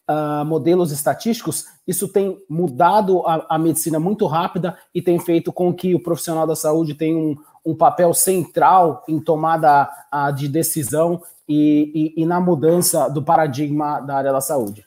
uh, 0.09 0.45
modelos 0.45 0.93
estatísticos, 0.93 1.67
isso 1.87 2.09
tem 2.09 2.39
mudado 2.49 3.27
a, 3.27 3.57
a 3.57 3.59
medicina 3.59 3.99
muito 3.99 4.27
rápida 4.27 4.77
e 4.95 5.03
tem 5.03 5.19
feito 5.19 5.53
com 5.53 5.73
que 5.73 5.95
o 5.95 6.03
profissional 6.03 6.47
da 6.47 6.55
saúde 6.55 6.95
tenha 6.95 7.17
um 7.17 7.37
um 7.65 7.75
papel 7.75 8.13
central 8.13 9.05
em 9.09 9.21
tomada 9.21 9.89
a, 10.11 10.31
de 10.31 10.49
decisão 10.49 11.23
e, 11.49 12.15
e, 12.17 12.23
e, 12.23 12.27
na 12.27 12.41
mudança 12.41 13.09
do 13.09 13.23
paradigma 13.23 14.01
da 14.01 14.17
área 14.17 14.33
da 14.33 14.41
saúde. 14.41 14.87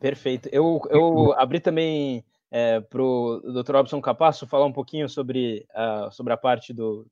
Perfeito. 0.00 0.48
Eu, 0.50 0.80
eu 0.90 1.32
abri 1.38 1.60
também 1.60 2.24
é, 2.50 2.80
para 2.80 3.02
o 3.02 3.40
Dr. 3.40 3.76
Robson 3.76 4.00
Capasso 4.00 4.46
falar 4.46 4.66
um 4.66 4.72
pouquinho 4.72 5.08
sobre, 5.08 5.66
uh, 5.70 6.10
sobre 6.10 6.32
a 6.32 6.36
parte 6.36 6.72
do 6.72 7.06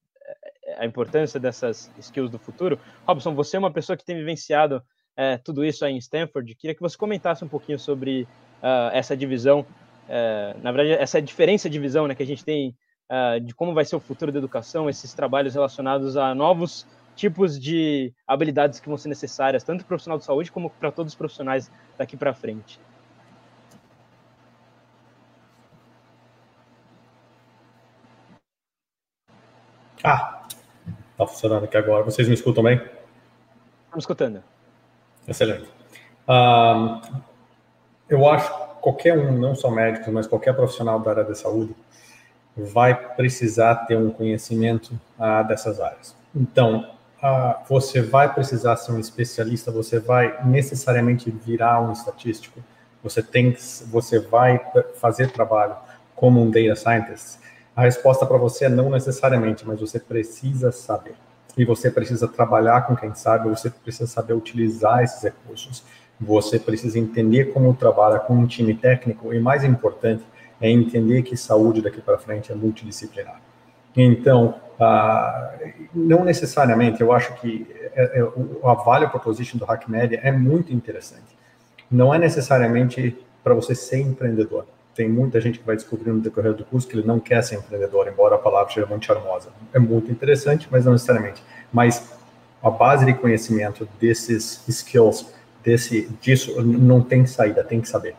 a 0.78 0.86
importância 0.86 1.40
dessas 1.40 1.90
skills 1.98 2.30
do 2.30 2.38
futuro. 2.38 2.78
Robson, 3.06 3.34
você 3.34 3.56
é 3.56 3.58
uma 3.58 3.72
pessoa 3.72 3.96
que 3.96 4.04
tem 4.04 4.16
vivenciado 4.16 4.82
é, 5.16 5.36
tudo 5.36 5.64
isso 5.64 5.84
aí 5.84 5.92
em 5.92 5.98
Stanford. 5.98 6.54
Queria 6.54 6.74
que 6.74 6.80
você 6.80 6.96
comentasse 6.96 7.44
um 7.44 7.48
pouquinho 7.48 7.78
sobre 7.78 8.22
uh, 8.62 8.90
essa 8.92 9.16
divisão 9.16 9.66
é, 10.12 10.56
na 10.60 10.72
verdade, 10.72 11.00
essa 11.00 11.22
diferença 11.22 11.70
de 11.70 11.78
visão 11.78 12.08
né, 12.08 12.16
que 12.16 12.22
a 12.22 12.26
gente 12.26 12.44
tem 12.44 12.74
uh, 13.08 13.38
de 13.40 13.54
como 13.54 13.72
vai 13.72 13.84
ser 13.84 13.94
o 13.94 14.00
futuro 14.00 14.32
da 14.32 14.38
educação, 14.38 14.90
esses 14.90 15.14
trabalhos 15.14 15.54
relacionados 15.54 16.16
a 16.16 16.34
novos 16.34 16.84
tipos 17.14 17.60
de 17.60 18.12
habilidades 18.26 18.80
que 18.80 18.88
vão 18.88 18.98
ser 18.98 19.08
necessárias, 19.08 19.62
tanto 19.62 19.78
para 19.78 19.84
o 19.84 19.88
profissional 19.88 20.18
de 20.18 20.24
saúde 20.24 20.50
como 20.50 20.68
para 20.68 20.90
todos 20.90 21.12
os 21.12 21.16
profissionais 21.16 21.70
daqui 21.96 22.16
para 22.16 22.34
frente. 22.34 22.80
Ah, 30.02 30.42
tá 31.16 31.26
funcionando 31.26 31.64
aqui 31.64 31.76
agora. 31.76 32.02
Vocês 32.02 32.26
me 32.26 32.34
escutam 32.34 32.64
bem? 32.64 32.78
Estamos 33.84 34.02
escutando. 34.02 34.42
Excelente. 35.28 35.68
Um, 36.26 37.00
eu 38.08 38.28
acho 38.28 38.69
qualquer 38.80 39.16
um, 39.18 39.32
não 39.32 39.54
só 39.54 39.70
médicos, 39.70 40.12
mas 40.12 40.26
qualquer 40.26 40.54
profissional 40.54 40.98
da 41.00 41.10
área 41.10 41.24
da 41.24 41.34
saúde, 41.34 41.74
vai 42.56 42.94
precisar 43.14 43.74
ter 43.86 43.96
um 43.96 44.10
conhecimento 44.10 44.98
uh, 45.18 45.46
dessas 45.46 45.80
áreas. 45.80 46.14
Então, 46.34 46.90
uh, 47.22 47.54
você 47.68 48.00
vai 48.00 48.32
precisar 48.32 48.76
ser 48.76 48.92
um 48.92 48.98
especialista, 48.98 49.70
você 49.70 49.98
vai 49.98 50.44
necessariamente 50.44 51.30
virar 51.30 51.80
um 51.80 51.92
estatístico, 51.92 52.60
você 53.02 53.22
tem, 53.22 53.56
você 53.86 54.18
vai 54.18 54.60
fazer 54.96 55.30
trabalho 55.32 55.74
como 56.14 56.42
um 56.42 56.50
data 56.50 56.76
scientist. 56.76 57.38
A 57.74 57.82
resposta 57.82 58.26
para 58.26 58.36
você 58.36 58.66
é 58.66 58.68
não 58.68 58.90
necessariamente, 58.90 59.66
mas 59.66 59.80
você 59.80 59.98
precisa 59.98 60.70
saber. 60.70 61.14
E 61.56 61.64
você 61.64 61.90
precisa 61.90 62.28
trabalhar 62.28 62.82
com 62.82 62.94
quem 62.94 63.14
sabe, 63.14 63.48
você 63.48 63.70
precisa 63.70 64.06
saber 64.06 64.34
utilizar 64.34 65.02
esses 65.02 65.22
recursos. 65.22 65.82
Você 66.20 66.58
precisa 66.58 66.98
entender 66.98 67.46
como 67.52 67.72
trabalha 67.74 68.18
com 68.18 68.34
um 68.34 68.46
time 68.46 68.74
técnico 68.74 69.32
e, 69.32 69.40
mais 69.40 69.64
importante, 69.64 70.22
é 70.60 70.70
entender 70.70 71.22
que 71.22 71.36
saúde 71.36 71.80
daqui 71.80 72.00
para 72.00 72.18
frente 72.18 72.52
é 72.52 72.54
multidisciplinar. 72.54 73.40
Então, 73.96 74.54
ah, 74.78 75.54
não 75.94 76.24
necessariamente, 76.24 77.00
eu 77.00 77.12
acho 77.12 77.34
que 77.40 77.66
é, 77.94 78.20
é, 78.20 78.22
a 78.62 78.74
value 78.74 79.08
proposition 79.08 79.58
do 79.58 79.64
HackMedia 79.64 80.20
é 80.22 80.30
muito 80.30 80.72
interessante. 80.72 81.36
Não 81.90 82.14
é 82.14 82.18
necessariamente 82.18 83.16
para 83.42 83.54
você 83.54 83.74
ser 83.74 84.00
empreendedor. 84.00 84.66
Tem 84.94 85.08
muita 85.08 85.40
gente 85.40 85.58
que 85.58 85.66
vai 85.66 85.76
descobrir 85.76 86.10
no 86.10 86.20
decorrer 86.20 86.52
do 86.52 86.64
curso 86.64 86.86
que 86.86 86.96
ele 86.96 87.06
não 87.06 87.18
quer 87.18 87.42
ser 87.42 87.56
empreendedor, 87.56 88.06
embora 88.08 88.36
a 88.36 88.38
palavra 88.38 88.72
seja 88.72 88.86
muito 88.86 89.06
charmosa. 89.06 89.48
É 89.72 89.78
muito 89.78 90.10
interessante, 90.10 90.68
mas 90.70 90.84
não 90.84 90.92
necessariamente. 90.92 91.42
Mas 91.72 92.12
a 92.62 92.70
base 92.70 93.06
de 93.06 93.14
conhecimento 93.14 93.88
desses 94.00 94.62
skills 94.68 95.32
desse 95.62 96.08
disso 96.20 96.60
não 96.62 97.00
tem 97.00 97.26
saída, 97.26 97.62
tem 97.62 97.80
que 97.80 97.88
saber 97.88 98.14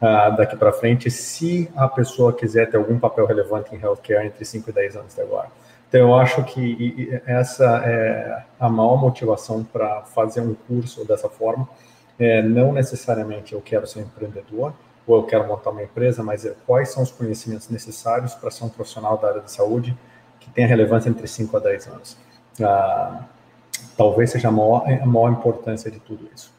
uh, 0.00 0.36
daqui 0.36 0.56
para 0.56 0.72
frente 0.72 1.10
se 1.10 1.70
a 1.74 1.88
pessoa 1.88 2.32
quiser 2.32 2.70
ter 2.70 2.76
algum 2.76 2.98
papel 2.98 3.26
relevante 3.26 3.74
em 3.74 3.80
healthcare 3.80 4.26
entre 4.26 4.44
5 4.44 4.68
e 4.68 4.72
10 4.72 4.96
anos 4.96 5.14
de 5.14 5.20
agora. 5.20 5.48
Então, 5.88 6.00
eu 6.00 6.14
acho 6.16 6.42
que 6.44 7.20
essa 7.24 7.82
é 7.84 8.42
a 8.58 8.68
maior 8.68 8.96
motivação 8.96 9.62
para 9.62 10.02
fazer 10.02 10.40
um 10.40 10.54
curso 10.54 11.04
dessa 11.04 11.28
forma. 11.28 11.68
É, 12.18 12.42
não 12.42 12.72
necessariamente 12.72 13.52
eu 13.52 13.60
quero 13.60 13.86
ser 13.86 14.00
empreendedor 14.00 14.72
ou 15.06 15.16
eu 15.16 15.22
quero 15.24 15.46
montar 15.46 15.70
uma 15.70 15.82
empresa, 15.82 16.22
mas 16.22 16.44
é, 16.44 16.54
quais 16.66 16.90
são 16.90 17.02
os 17.02 17.10
conhecimentos 17.10 17.68
necessários 17.68 18.34
para 18.34 18.50
ser 18.50 18.64
um 18.64 18.68
profissional 18.68 19.18
da 19.18 19.28
área 19.28 19.40
de 19.40 19.50
saúde 19.50 19.96
que 20.40 20.50
tenha 20.50 20.66
relevância 20.66 21.08
entre 21.08 21.26
5 21.26 21.56
a 21.56 21.60
10 21.60 21.86
anos. 21.88 22.16
Ah, 22.62 23.24
talvez 23.96 24.30
seja 24.30 24.48
a 24.48 24.50
maior, 24.52 24.84
a 24.88 25.06
maior 25.06 25.30
importância 25.30 25.90
de 25.90 25.98
tudo 25.98 26.28
isso. 26.34 26.53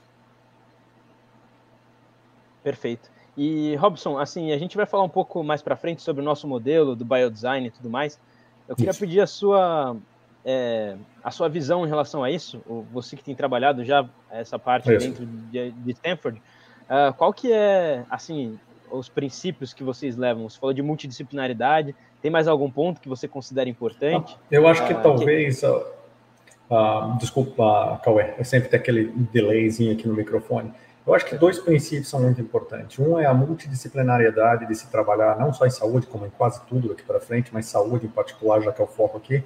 Perfeito. 2.66 3.12
E, 3.38 3.76
Robson, 3.76 4.18
assim, 4.18 4.52
a 4.52 4.58
gente 4.58 4.76
vai 4.76 4.88
falar 4.88 5.04
um 5.04 5.10
pouco 5.10 5.44
mais 5.44 5.62
para 5.62 5.76
frente 5.76 6.02
sobre 6.02 6.24
o 6.24 6.26
nosso 6.26 6.48
modelo 6.48 6.96
do 6.96 7.06
biodesign 7.06 7.68
e 7.68 7.70
tudo 7.70 7.92
mais. 7.92 8.20
Eu 8.68 8.76
queria 8.76 8.90
isso. 8.90 9.00
pedir 9.00 9.22
a 9.22 9.28
sua, 9.28 9.96
é, 10.44 10.96
a 11.24 11.30
sua 11.30 11.48
visão 11.48 11.86
em 11.86 11.88
relação 11.88 12.24
a 12.24 12.32
isso, 12.32 12.64
você 12.92 13.16
que 13.16 13.24
tem 13.24 13.36
trabalhado 13.36 13.86
já 13.86 14.10
essa 14.32 14.58
parte 14.58 14.92
isso. 14.92 15.06
dentro 15.06 15.28
de, 15.28 15.70
de 15.70 15.92
Stanford, 15.92 16.42
uh, 16.90 17.14
qual 17.14 17.32
que 17.32 17.54
é, 17.54 18.04
assim, 18.10 18.58
os 18.90 19.10
princípios 19.10 19.72
que 19.72 19.84
vocês 19.84 20.18
levam? 20.18 20.50
Você 20.50 20.58
falou 20.58 20.74
de 20.74 20.82
multidisciplinaridade, 20.82 21.94
tem 22.24 22.32
mais 22.32 22.48
algum 22.48 22.72
ponto 22.72 23.00
que 23.00 23.08
você 23.08 23.28
considera 23.28 23.70
importante? 23.70 24.36
Eu 24.50 24.68
acho 24.68 24.88
que 24.88 24.94
uh, 24.94 25.04
talvez... 25.04 25.60
Que... 25.60 25.68
Uh, 25.68 27.16
desculpa, 27.20 28.02
Cauê, 28.04 28.34
eu 28.40 28.44
sempre 28.44 28.70
tenho 28.70 28.82
aquele 28.82 29.06
delayzinho 29.32 29.94
aqui 29.94 30.08
no 30.08 30.16
microfone. 30.16 30.74
Eu 31.06 31.14
acho 31.14 31.26
que 31.26 31.38
dois 31.38 31.60
princípios 31.60 32.10
são 32.10 32.20
muito 32.20 32.42
importantes. 32.42 32.98
Um 32.98 33.20
é 33.20 33.26
a 33.28 33.34
multidisciplinariedade 33.34 34.68
de 34.68 34.74
se 34.74 34.88
trabalhar 34.88 35.38
não 35.38 35.54
só 35.54 35.68
em 35.68 35.70
saúde, 35.70 36.08
como 36.08 36.26
em 36.26 36.32
quase 36.32 36.62
tudo 36.68 36.90
daqui 36.90 37.04
para 37.04 37.20
frente, 37.20 37.52
mas 37.54 37.68
saúde 37.68 38.08
em 38.08 38.10
particular, 38.10 38.60
já 38.62 38.72
que 38.72 38.82
é 38.82 38.84
o 38.84 38.88
foco 38.88 39.18
aqui, 39.18 39.44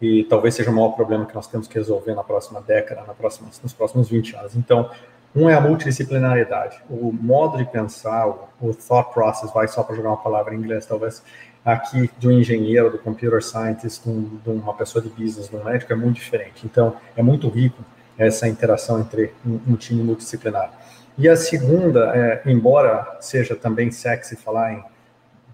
e 0.00 0.24
talvez 0.24 0.54
seja 0.54 0.70
o 0.70 0.72
maior 0.72 0.90
problema 0.90 1.26
que 1.26 1.34
nós 1.34 1.48
temos 1.48 1.66
que 1.66 1.74
resolver 1.74 2.14
na 2.14 2.22
próxima 2.22 2.60
década, 2.60 3.02
na 3.04 3.12
próxima, 3.12 3.48
nos 3.62 3.72
próximos 3.72 4.08
20 4.08 4.36
anos. 4.36 4.56
Então, 4.56 4.88
um 5.34 5.48
é 5.48 5.54
a 5.54 5.60
multidisciplinariedade. 5.60 6.80
O 6.88 7.12
modo 7.12 7.58
de 7.58 7.64
pensar, 7.64 8.28
o, 8.60 8.72
thought 8.74 9.12
process, 9.12 9.52
vai 9.52 9.66
só 9.66 9.82
para 9.82 9.96
jogar 9.96 10.10
uma 10.10 10.22
palavra 10.22 10.54
em 10.54 10.58
inglês, 10.58 10.86
talvez, 10.86 11.22
aqui 11.64 12.08
de 12.18 12.28
um 12.28 12.32
engenheiro, 12.32 12.88
do 12.88 12.98
computer 12.98 13.42
scientist, 13.42 14.04
de 14.04 14.50
uma 14.50 14.74
pessoa 14.74 15.02
de 15.02 15.08
business, 15.08 15.48
de 15.48 15.56
um 15.56 15.64
médico, 15.64 15.92
é 15.92 15.96
muito 15.96 16.16
diferente. 16.16 16.64
Então, 16.64 16.96
é 17.16 17.22
muito 17.22 17.48
rico 17.48 17.84
essa 18.16 18.48
interação 18.48 19.00
entre 19.00 19.34
um, 19.44 19.60
um 19.72 19.76
time 19.76 20.02
multidisciplinar. 20.02 20.79
E 21.20 21.28
a 21.28 21.36
segunda, 21.36 22.16
é, 22.16 22.40
embora 22.46 23.18
seja 23.20 23.54
também 23.54 23.90
sexy 23.90 24.36
falar 24.36 24.72
em 24.72 24.82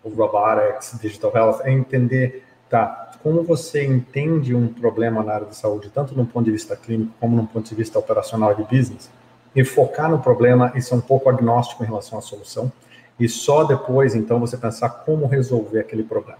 robotics, 0.04 0.96
digital 1.00 1.32
health, 1.34 1.60
é 1.64 1.72
entender, 1.72 2.44
tá, 2.70 3.10
como 3.20 3.42
você 3.42 3.84
entende 3.84 4.54
um 4.54 4.68
problema 4.68 5.24
na 5.24 5.32
área 5.32 5.46
de 5.48 5.56
saúde, 5.56 5.90
tanto 5.92 6.14
no 6.14 6.24
ponto 6.24 6.44
de 6.44 6.52
vista 6.52 6.76
clínico 6.76 7.12
como 7.18 7.34
no 7.34 7.48
ponto 7.48 7.68
de 7.68 7.74
vista 7.74 7.98
operacional 7.98 8.54
de 8.54 8.62
business, 8.62 9.10
e 9.56 9.64
focar 9.64 10.08
no 10.08 10.20
problema 10.20 10.70
e 10.76 10.80
ser 10.80 10.94
um 10.94 11.00
pouco 11.00 11.28
agnóstico 11.28 11.82
em 11.82 11.86
relação 11.88 12.16
à 12.16 12.22
solução, 12.22 12.70
e 13.18 13.28
só 13.28 13.64
depois, 13.64 14.14
então, 14.14 14.38
você 14.38 14.56
pensar 14.56 14.88
como 14.88 15.26
resolver 15.26 15.80
aquele 15.80 16.04
problema. 16.04 16.38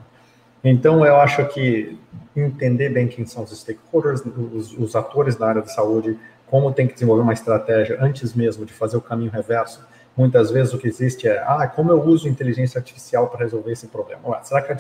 Então, 0.62 1.04
eu 1.04 1.16
acho 1.16 1.44
que 1.48 1.98
entender 2.36 2.90
bem 2.90 3.08
quem 3.08 3.26
são 3.26 3.42
os 3.42 3.50
stakeholders, 3.50 4.22
os, 4.24 4.72
os 4.78 4.94
atores 4.94 5.34
da 5.34 5.48
área 5.48 5.62
de 5.62 5.72
saúde, 5.72 6.16
como 6.50 6.72
tem 6.72 6.86
que 6.86 6.94
desenvolver 6.94 7.22
uma 7.22 7.32
estratégia 7.32 7.98
antes 8.00 8.34
mesmo 8.34 8.64
de 8.64 8.72
fazer 8.72 8.96
o 8.96 9.00
caminho 9.00 9.30
reverso. 9.30 9.84
Muitas 10.16 10.50
vezes 10.50 10.72
o 10.72 10.78
que 10.78 10.88
existe 10.88 11.28
é, 11.28 11.38
ah, 11.40 11.66
como 11.66 11.90
eu 11.90 12.02
uso 12.02 12.28
inteligência 12.28 12.78
artificial 12.78 13.28
para 13.28 13.40
resolver 13.40 13.72
esse 13.72 13.86
problema? 13.88 14.20
Ué, 14.24 14.40
será 14.42 14.62
que 14.62 14.72
a 14.72 14.76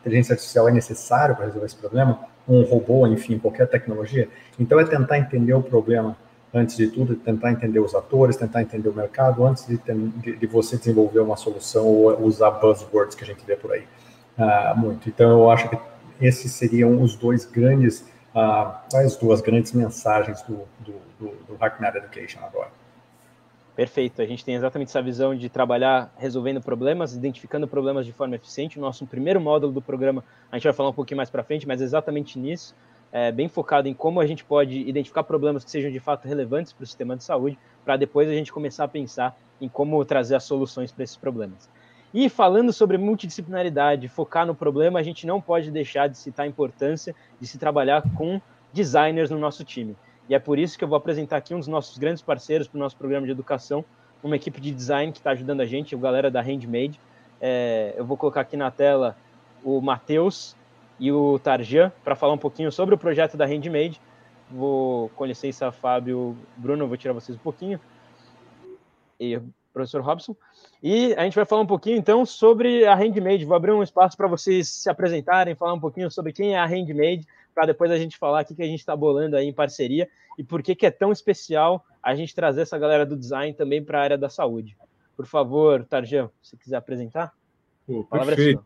inteligência 0.00 0.34
artificial 0.34 0.68
é 0.68 0.72
necessário 0.72 1.34
para 1.34 1.46
resolver 1.46 1.66
esse 1.66 1.76
problema? 1.76 2.20
Um 2.46 2.62
robô, 2.62 3.06
enfim, 3.06 3.38
qualquer 3.38 3.66
tecnologia? 3.66 4.28
Então 4.58 4.78
é 4.78 4.84
tentar 4.84 5.18
entender 5.18 5.54
o 5.54 5.62
problema 5.62 6.16
antes 6.52 6.76
de 6.76 6.88
tudo, 6.88 7.14
tentar 7.14 7.52
entender 7.52 7.78
os 7.78 7.94
atores, 7.94 8.36
tentar 8.36 8.62
entender 8.62 8.88
o 8.88 8.94
mercado 8.94 9.44
antes 9.46 9.66
de, 9.66 9.78
de, 9.78 10.36
de 10.36 10.46
você 10.46 10.76
desenvolver 10.76 11.20
uma 11.20 11.36
solução 11.36 11.86
ou 11.86 12.22
usar 12.22 12.50
buzzwords 12.52 13.14
que 13.14 13.24
a 13.24 13.26
gente 13.26 13.44
vê 13.46 13.56
por 13.56 13.72
aí 13.72 13.84
uh, 14.38 14.76
muito. 14.76 15.08
Então 15.08 15.30
eu 15.30 15.50
acho 15.50 15.68
que 15.68 15.78
esses 16.20 16.52
seriam 16.52 17.00
os 17.00 17.14
dois 17.14 17.44
grandes 17.44 18.04
as 18.38 19.16
duas 19.16 19.40
grandes 19.40 19.72
mensagens 19.72 20.42
do, 20.42 20.60
do, 20.80 20.94
do, 21.18 21.56
do 21.56 21.96
Education 21.96 22.40
agora. 22.44 22.70
Perfeito, 23.78 24.20
a 24.20 24.26
gente 24.26 24.44
tem 24.44 24.56
exatamente 24.56 24.88
essa 24.88 25.00
visão 25.00 25.36
de 25.36 25.48
trabalhar 25.48 26.12
resolvendo 26.18 26.60
problemas, 26.60 27.14
identificando 27.14 27.68
problemas 27.68 28.04
de 28.04 28.12
forma 28.12 28.34
eficiente. 28.34 28.76
O 28.76 28.80
nosso 28.80 29.06
primeiro 29.06 29.40
módulo 29.40 29.72
do 29.72 29.80
programa, 29.80 30.24
a 30.50 30.56
gente 30.56 30.64
vai 30.64 30.72
falar 30.72 30.88
um 30.88 30.92
pouquinho 30.92 31.16
mais 31.16 31.30
para 31.30 31.44
frente, 31.44 31.66
mas 31.66 31.80
exatamente 31.80 32.40
nisso, 32.40 32.74
é, 33.12 33.30
bem 33.30 33.48
focado 33.48 33.86
em 33.86 33.94
como 33.94 34.20
a 34.20 34.26
gente 34.26 34.44
pode 34.44 34.76
identificar 34.80 35.22
problemas 35.22 35.64
que 35.64 35.70
sejam 35.70 35.92
de 35.92 36.00
fato 36.00 36.26
relevantes 36.26 36.72
para 36.72 36.82
o 36.82 36.86
sistema 36.86 37.16
de 37.16 37.22
saúde, 37.22 37.56
para 37.84 37.96
depois 37.96 38.28
a 38.28 38.32
gente 38.32 38.52
começar 38.52 38.82
a 38.82 38.88
pensar 38.88 39.38
em 39.60 39.68
como 39.68 40.04
trazer 40.04 40.34
as 40.34 40.42
soluções 40.42 40.90
para 40.90 41.04
esses 41.04 41.16
problemas. 41.16 41.68
E 42.12 42.28
falando 42.28 42.72
sobre 42.72 42.96
multidisciplinaridade, 42.96 44.08
focar 44.08 44.46
no 44.46 44.54
problema, 44.54 44.98
a 44.98 45.02
gente 45.02 45.26
não 45.26 45.40
pode 45.40 45.70
deixar 45.70 46.08
de 46.08 46.16
citar 46.16 46.46
a 46.46 46.48
importância 46.48 47.14
de 47.38 47.46
se 47.46 47.58
trabalhar 47.58 48.02
com 48.16 48.40
designers 48.72 49.30
no 49.30 49.38
nosso 49.38 49.64
time. 49.64 49.94
E 50.28 50.34
é 50.34 50.38
por 50.38 50.58
isso 50.58 50.78
que 50.78 50.84
eu 50.84 50.88
vou 50.88 50.96
apresentar 50.96 51.36
aqui 51.36 51.54
um 51.54 51.58
dos 51.58 51.68
nossos 51.68 51.98
grandes 51.98 52.22
parceiros 52.22 52.66
para 52.66 52.76
o 52.76 52.80
nosso 52.80 52.96
programa 52.96 53.26
de 53.26 53.32
educação, 53.32 53.84
uma 54.22 54.36
equipe 54.36 54.60
de 54.60 54.70
design 54.70 55.12
que 55.12 55.18
está 55.18 55.30
ajudando 55.30 55.60
a 55.60 55.66
gente, 55.66 55.94
a 55.94 55.98
galera 55.98 56.30
da 56.30 56.40
Handmade. 56.40 57.00
É, 57.40 57.94
eu 57.96 58.04
vou 58.04 58.16
colocar 58.16 58.40
aqui 58.40 58.56
na 58.56 58.70
tela 58.70 59.16
o 59.62 59.80
Matheus 59.80 60.56
e 60.98 61.12
o 61.12 61.38
Tarjan 61.38 61.92
para 62.02 62.16
falar 62.16 62.32
um 62.32 62.38
pouquinho 62.38 62.72
sobre 62.72 62.94
o 62.94 62.98
projeto 62.98 63.36
da 63.36 63.46
Handmade. 63.46 64.00
Vou, 64.50 65.10
com 65.10 65.24
licença, 65.24 65.70
Fábio, 65.70 66.36
Bruno, 66.56 66.88
vou 66.88 66.96
tirar 66.96 67.12
vocês 67.12 67.36
um 67.36 67.40
pouquinho. 67.40 67.78
E 69.20 69.40
professor 69.72 70.02
Robson. 70.02 70.34
E 70.82 71.12
a 71.14 71.24
gente 71.24 71.34
vai 71.34 71.44
falar 71.44 71.62
um 71.62 71.66
pouquinho 71.66 71.96
então 71.96 72.24
sobre 72.24 72.86
a 72.86 72.94
Handmade. 72.94 73.44
Vou 73.44 73.56
abrir 73.56 73.72
um 73.72 73.82
espaço 73.82 74.16
para 74.16 74.28
vocês 74.28 74.68
se 74.68 74.88
apresentarem, 74.88 75.54
falar 75.54 75.74
um 75.74 75.80
pouquinho 75.80 76.10
sobre 76.10 76.32
quem 76.32 76.54
é 76.54 76.58
a 76.58 76.66
Handmade, 76.66 77.26
para 77.54 77.66
depois 77.66 77.90
a 77.90 77.98
gente 77.98 78.16
falar 78.16 78.42
o 78.42 78.46
que, 78.46 78.54
que 78.54 78.62
a 78.62 78.66
gente 78.66 78.78
está 78.78 78.94
bolando 78.94 79.36
aí 79.36 79.46
em 79.46 79.52
parceria 79.52 80.08
e 80.38 80.44
por 80.44 80.62
que, 80.62 80.76
que 80.76 80.86
é 80.86 80.90
tão 80.90 81.10
especial 81.10 81.84
a 82.00 82.14
gente 82.14 82.34
trazer 82.34 82.62
essa 82.62 82.78
galera 82.78 83.04
do 83.04 83.16
design 83.16 83.52
também 83.52 83.82
para 83.82 83.98
a 83.98 84.02
área 84.02 84.18
da 84.18 84.28
saúde. 84.28 84.76
por 85.16 85.26
favor, 85.26 85.84
Tarjan, 85.84 86.30
se 86.40 86.56
quiser 86.56 86.76
apresentar. 86.76 87.32
Pô, 87.84 88.04
perfeito. 88.04 88.64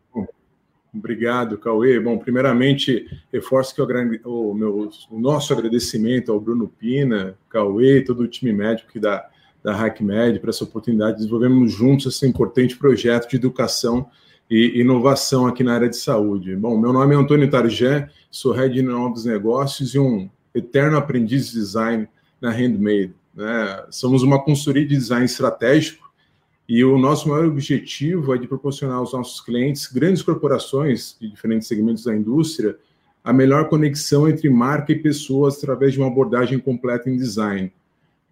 Obrigado, 0.93 1.57
Cauê. 1.57 1.99
Bom, 1.99 2.19
primeiramente, 2.19 3.07
reforço 3.31 3.73
que 3.73 3.81
o, 3.81 4.51
o, 4.51 4.53
meu, 4.53 4.91
o 5.09 5.19
nosso 5.19 5.51
agradecimento 5.51 6.31
ao 6.31 6.39
Bruno 6.39 6.67
Pina, 6.67 7.35
Cauê 7.49 7.97
e 7.97 8.03
todo 8.03 8.19
o 8.19 8.27
time 8.27 8.53
médico 8.53 8.99
da, 8.99 9.27
da 9.63 9.73
HackMed 9.73 10.39
por 10.39 10.49
essa 10.49 10.63
oportunidade 10.63 11.13
de 11.13 11.17
desenvolvermos 11.19 11.71
juntos 11.71 12.13
esse 12.13 12.27
importante 12.27 12.75
projeto 12.77 13.29
de 13.29 13.37
educação 13.37 14.07
e 14.49 14.81
inovação 14.81 15.47
aqui 15.47 15.63
na 15.63 15.73
área 15.73 15.89
de 15.89 15.97
saúde. 15.97 16.55
Bom, 16.55 16.77
meu 16.77 16.91
nome 16.91 17.15
é 17.15 17.17
Antônio 17.17 17.49
Tarjé, 17.49 18.09
sou 18.29 18.51
head 18.51 18.73
de 18.73 18.81
novos 18.81 19.25
negócios 19.25 19.95
e 19.95 19.99
um 19.99 20.29
eterno 20.53 20.97
aprendiz 20.97 21.47
de 21.47 21.53
design 21.53 22.07
na 22.41 22.51
Handmade. 22.51 23.13
Né? 23.33 23.85
Somos 23.89 24.21
uma 24.21 24.43
consultoria 24.43 24.85
de 24.85 24.95
design 24.95 25.25
estratégico 25.25 26.11
e 26.67 26.83
o 26.83 26.97
nosso 26.97 27.29
maior 27.29 27.45
objetivo 27.45 28.35
é 28.35 28.37
de 28.37 28.47
proporcionar 28.47 28.97
aos 28.97 29.13
nossos 29.13 29.41
clientes, 29.41 29.87
grandes 29.87 30.21
corporações 30.21 31.17
de 31.19 31.29
diferentes 31.29 31.67
segmentos 31.67 32.03
da 32.03 32.15
indústria, 32.15 32.77
a 33.23 33.31
melhor 33.31 33.69
conexão 33.69 34.27
entre 34.27 34.49
marca 34.49 34.91
e 34.91 34.99
pessoas 34.99 35.57
através 35.57 35.93
de 35.93 35.99
uma 35.99 36.07
abordagem 36.07 36.59
completa 36.59 37.09
em 37.09 37.15
design. 37.15 37.71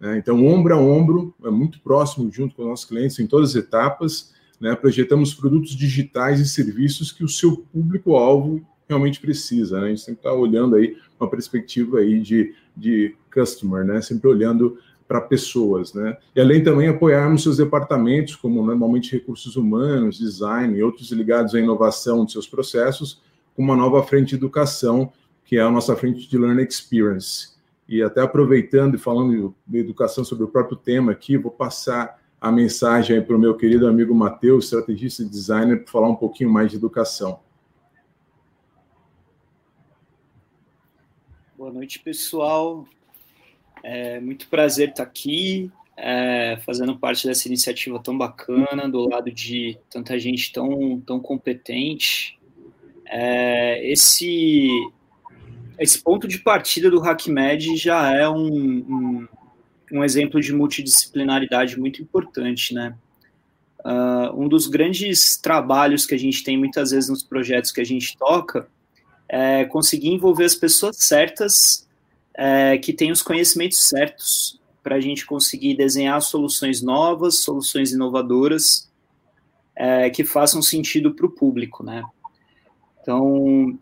Né? 0.02 0.18
Então, 0.18 0.44
ombro 0.44 0.74
a 0.74 0.78
ombro, 0.78 1.32
é 1.44 1.50
muito 1.50 1.80
próximo 1.80 2.28
junto 2.32 2.56
com 2.56 2.62
os 2.62 2.68
nossos 2.68 2.84
clientes 2.84 3.16
em 3.20 3.26
todas 3.26 3.50
as 3.50 3.56
etapas, 3.56 4.34
né? 4.60 4.74
projetamos 4.74 5.32
produtos 5.32 5.76
digitais 5.76 6.40
e 6.40 6.48
serviços 6.48 7.12
que 7.12 7.22
o 7.22 7.28
seu 7.28 7.58
público-alvo 7.72 8.60
realmente 8.88 9.20
precisa. 9.20 9.78
Né? 9.80 9.86
A 9.86 9.88
gente 9.90 10.00
sempre 10.00 10.18
está 10.18 10.32
olhando 10.32 10.74
aí 10.74 10.96
uma 11.20 11.30
perspectiva 11.30 12.00
aí 12.00 12.18
de, 12.18 12.52
de 12.76 13.14
customer, 13.32 13.84
né? 13.84 14.02
sempre 14.02 14.28
olhando 14.28 14.76
para 15.06 15.20
pessoas, 15.20 15.92
né? 15.92 16.16
E 16.34 16.40
além 16.40 16.62
também 16.62 16.88
apoiarmos 16.88 17.42
seus 17.42 17.58
departamentos, 17.58 18.34
como 18.34 18.64
normalmente 18.64 19.12
recursos 19.12 19.56
humanos, 19.56 20.18
design 20.18 20.74
e 20.74 20.82
outros 20.82 21.12
ligados 21.12 21.54
à 21.54 21.60
inovação 21.60 22.24
de 22.24 22.32
seus 22.32 22.46
processos, 22.46 23.20
com 23.54 23.62
uma 23.62 23.76
nova 23.76 24.02
frente 24.02 24.30
de 24.30 24.36
educação, 24.36 25.12
que 25.44 25.58
é 25.58 25.60
a 25.60 25.70
nossa 25.70 25.94
frente 25.94 26.26
de 26.26 26.38
Learn 26.38 26.62
Experience. 26.62 27.51
E 27.92 28.02
até 28.02 28.22
aproveitando 28.22 28.94
e 28.94 28.98
falando 28.98 29.54
de 29.66 29.78
educação 29.78 30.24
sobre 30.24 30.44
o 30.44 30.48
próprio 30.48 30.78
tema 30.78 31.12
aqui, 31.12 31.36
vou 31.36 31.50
passar 31.52 32.18
a 32.40 32.50
mensagem 32.50 33.20
para 33.20 33.36
o 33.36 33.38
meu 33.38 33.54
querido 33.54 33.86
amigo 33.86 34.14
Matheus, 34.14 34.64
estrategista 34.64 35.22
e 35.22 35.28
designer, 35.28 35.82
para 35.82 35.92
falar 35.92 36.08
um 36.08 36.16
pouquinho 36.16 36.48
mais 36.48 36.70
de 36.70 36.78
educação. 36.78 37.40
Boa 41.54 41.70
noite, 41.70 41.98
pessoal. 41.98 42.88
É 43.82 44.18
muito 44.20 44.48
prazer 44.48 44.88
estar 44.88 45.02
aqui, 45.02 45.70
é, 45.94 46.58
fazendo 46.64 46.98
parte 46.98 47.26
dessa 47.26 47.46
iniciativa 47.46 48.02
tão 48.02 48.16
bacana, 48.16 48.88
do 48.88 49.06
lado 49.06 49.30
de 49.30 49.78
tanta 49.90 50.18
gente 50.18 50.50
tão, 50.50 50.98
tão 51.02 51.20
competente. 51.20 52.40
É, 53.04 53.86
esse, 53.86 54.70
esse 55.78 56.02
ponto 56.02 56.28
de 56.28 56.38
partida 56.38 56.90
do 56.90 57.00
HackMed 57.00 57.76
já 57.76 58.12
é 58.14 58.28
um, 58.28 58.46
um, 58.46 59.28
um 59.92 60.04
exemplo 60.04 60.40
de 60.40 60.52
multidisciplinaridade 60.52 61.78
muito 61.78 62.02
importante, 62.02 62.74
né? 62.74 62.94
Uh, 63.84 64.40
um 64.40 64.48
dos 64.48 64.68
grandes 64.68 65.36
trabalhos 65.36 66.06
que 66.06 66.14
a 66.14 66.18
gente 66.18 66.44
tem 66.44 66.56
muitas 66.56 66.92
vezes 66.92 67.10
nos 67.10 67.22
projetos 67.22 67.72
que 67.72 67.80
a 67.80 67.84
gente 67.84 68.16
toca 68.16 68.68
é 69.28 69.64
conseguir 69.64 70.10
envolver 70.10 70.44
as 70.44 70.54
pessoas 70.54 70.96
certas 70.98 71.88
é, 72.34 72.78
que 72.78 72.92
tem 72.92 73.10
os 73.10 73.22
conhecimentos 73.22 73.80
certos 73.88 74.60
para 74.82 74.96
a 74.96 75.00
gente 75.00 75.26
conseguir 75.26 75.76
desenhar 75.76 76.20
soluções 76.20 76.82
novas, 76.82 77.38
soluções 77.38 77.92
inovadoras 77.92 78.90
é, 79.74 80.10
que 80.10 80.24
façam 80.24 80.60
sentido 80.60 81.14
para 81.14 81.26
o 81.26 81.30
público, 81.30 81.84
né? 81.84 82.04
Então, 83.00 83.78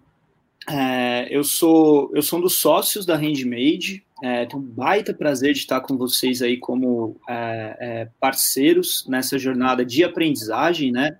é, 0.68 1.26
eu 1.30 1.42
sou 1.42 2.10
eu 2.14 2.22
sou 2.22 2.38
um 2.38 2.42
dos 2.42 2.56
sócios 2.56 3.06
da 3.06 3.16
Handmade, 3.16 4.04
é, 4.22 4.44
tenho 4.44 4.62
um 4.62 4.66
baita 4.66 5.14
prazer 5.14 5.54
de 5.54 5.60
estar 5.60 5.80
com 5.80 5.96
vocês 5.96 6.42
aí 6.42 6.56
como 6.58 7.16
é, 7.28 7.76
é, 7.80 8.08
parceiros 8.20 9.06
nessa 9.08 9.38
jornada 9.38 9.84
de 9.84 10.04
aprendizagem, 10.04 10.92
né? 10.92 11.18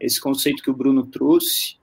Esse 0.00 0.20
conceito 0.20 0.62
que 0.62 0.70
o 0.70 0.74
Bruno 0.74 1.04
trouxe. 1.04 1.78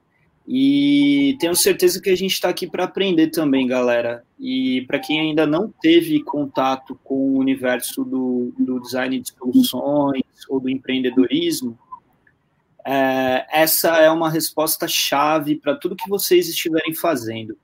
E 0.50 1.36
tenho 1.38 1.54
certeza 1.54 2.00
que 2.00 2.08
a 2.08 2.16
gente 2.16 2.32
está 2.32 2.48
aqui 2.48 2.66
para 2.66 2.84
aprender 2.84 3.28
também, 3.28 3.66
galera. 3.66 4.24
E 4.40 4.80
para 4.86 4.98
quem 4.98 5.20
ainda 5.20 5.46
não 5.46 5.72
teve 5.80 6.22
contato 6.24 6.98
com 7.04 7.14
o 7.14 7.38
universo 7.38 8.02
do, 8.02 8.52
do 8.58 8.80
design 8.80 9.20
de 9.20 9.28
soluções 9.28 10.22
ou 10.48 10.58
do 10.58 10.70
empreendedorismo, 10.70 11.78
é, 12.90 13.46
essa 13.50 13.98
é 13.98 14.10
uma 14.10 14.30
resposta 14.30 14.88
chave 14.88 15.56
para 15.56 15.76
tudo 15.76 15.94
que 15.94 16.08
vocês 16.08 16.48
estiverem 16.48 16.94
fazendo. 16.94 17.54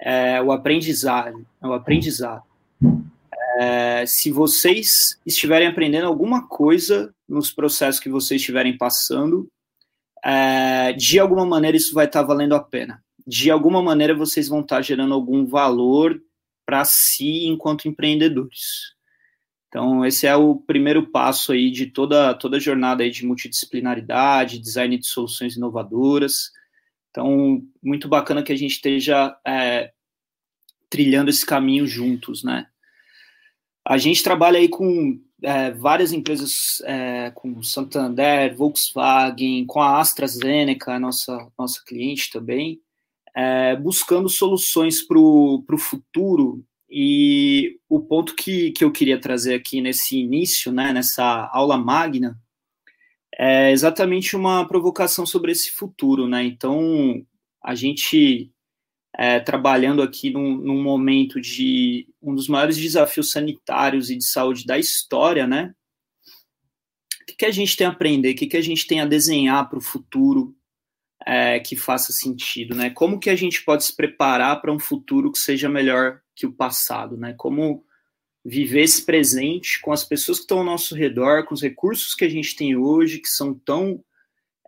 É, 0.00 0.40
o 0.40 0.50
aprendizado, 0.50 1.46
é 1.62 1.66
o 1.66 1.74
aprendizado. 1.74 2.42
É, 3.58 4.06
se 4.06 4.30
vocês 4.30 5.20
estiverem 5.26 5.68
aprendendo 5.68 6.06
alguma 6.06 6.48
coisa 6.48 7.14
nos 7.28 7.52
processos 7.52 8.00
que 8.00 8.08
vocês 8.08 8.40
estiverem 8.40 8.78
passando, 8.78 9.46
é, 10.24 10.94
de 10.94 11.18
alguma 11.18 11.44
maneira 11.44 11.76
isso 11.76 11.92
vai 11.92 12.06
estar 12.06 12.22
tá 12.22 12.26
valendo 12.26 12.54
a 12.54 12.60
pena. 12.60 13.04
De 13.26 13.50
alguma 13.50 13.82
maneira 13.82 14.14
vocês 14.14 14.48
vão 14.48 14.60
estar 14.60 14.76
tá 14.76 14.82
gerando 14.82 15.12
algum 15.12 15.44
valor 15.44 16.18
para 16.64 16.82
si 16.86 17.46
enquanto 17.46 17.88
empreendedores. 17.88 18.95
Então 19.68 20.04
esse 20.04 20.26
é 20.26 20.36
o 20.36 20.56
primeiro 20.56 21.10
passo 21.10 21.52
aí 21.52 21.70
de 21.70 21.86
toda 21.86 22.34
toda 22.34 22.56
a 22.56 22.60
jornada 22.60 23.02
aí 23.02 23.10
de 23.10 23.26
multidisciplinaridade, 23.26 24.58
design 24.58 24.96
de 24.96 25.06
soluções 25.06 25.56
inovadoras. 25.56 26.50
Então 27.10 27.62
muito 27.82 28.08
bacana 28.08 28.42
que 28.42 28.52
a 28.52 28.56
gente 28.56 28.72
esteja 28.72 29.36
é, 29.46 29.92
trilhando 30.88 31.30
esse 31.30 31.44
caminho 31.44 31.86
juntos, 31.86 32.42
né? 32.44 32.66
A 33.84 33.98
gente 33.98 34.22
trabalha 34.22 34.58
aí 34.58 34.68
com 34.68 35.20
é, 35.42 35.70
várias 35.70 36.12
empresas 36.12 36.80
é, 36.84 37.30
com 37.34 37.62
Santander, 37.62 38.56
Volkswagen, 38.56 39.64
com 39.66 39.80
a 39.80 40.00
AstraZeneca, 40.00 40.98
nossa, 40.98 41.48
nossa 41.58 41.82
cliente 41.84 42.30
também, 42.30 42.80
é, 43.34 43.76
buscando 43.76 44.28
soluções 44.28 45.06
para 45.06 45.18
o 45.18 45.78
futuro. 45.78 46.64
E 46.98 47.78
o 47.90 48.00
ponto 48.00 48.34
que, 48.34 48.70
que 48.70 48.82
eu 48.82 48.90
queria 48.90 49.20
trazer 49.20 49.52
aqui 49.52 49.82
nesse 49.82 50.16
início, 50.16 50.72
né, 50.72 50.94
nessa 50.94 51.46
aula 51.52 51.76
magna, 51.76 52.40
é 53.38 53.70
exatamente 53.70 54.34
uma 54.34 54.66
provocação 54.66 55.26
sobre 55.26 55.52
esse 55.52 55.72
futuro. 55.72 56.26
Né? 56.26 56.44
Então, 56.44 57.22
a 57.62 57.74
gente 57.74 58.50
é, 59.14 59.38
trabalhando 59.38 60.00
aqui 60.00 60.30
num, 60.30 60.56
num, 60.56 60.82
momento 60.82 61.38
de 61.38 62.08
um 62.22 62.34
dos 62.34 62.48
maiores 62.48 62.78
desafios 62.78 63.30
sanitários 63.30 64.08
e 64.08 64.16
de 64.16 64.24
saúde 64.24 64.64
da 64.64 64.78
história, 64.78 65.46
né? 65.46 65.74
O 67.20 67.26
que, 67.26 67.34
que 67.34 67.44
a 67.44 67.50
gente 67.50 67.76
tem 67.76 67.86
a 67.86 67.90
aprender? 67.90 68.30
O 68.30 68.34
que, 68.36 68.46
que 68.46 68.56
a 68.56 68.62
gente 68.62 68.86
tem 68.86 69.02
a 69.02 69.06
desenhar 69.06 69.68
para 69.68 69.78
o 69.78 69.82
futuro 69.82 70.56
é, 71.26 71.60
que 71.60 71.76
faça 71.76 72.10
sentido, 72.10 72.74
né? 72.74 72.88
Como 72.88 73.20
que 73.20 73.28
a 73.28 73.36
gente 73.36 73.62
pode 73.66 73.84
se 73.84 73.94
preparar 73.94 74.62
para 74.62 74.72
um 74.72 74.78
futuro 74.78 75.30
que 75.30 75.38
seja 75.38 75.68
melhor 75.68 76.22
que 76.36 76.46
o 76.46 76.52
passado, 76.52 77.16
né? 77.16 77.34
Como 77.36 77.84
viver 78.44 78.82
esse 78.82 79.04
presente 79.04 79.80
com 79.80 79.90
as 79.90 80.04
pessoas 80.04 80.38
que 80.38 80.44
estão 80.44 80.58
ao 80.58 80.64
nosso 80.64 80.94
redor, 80.94 81.44
com 81.44 81.54
os 81.54 81.62
recursos 81.62 82.14
que 82.14 82.24
a 82.24 82.28
gente 82.28 82.54
tem 82.54 82.76
hoje, 82.76 83.18
que 83.18 83.28
são 83.28 83.52
tão 83.52 84.04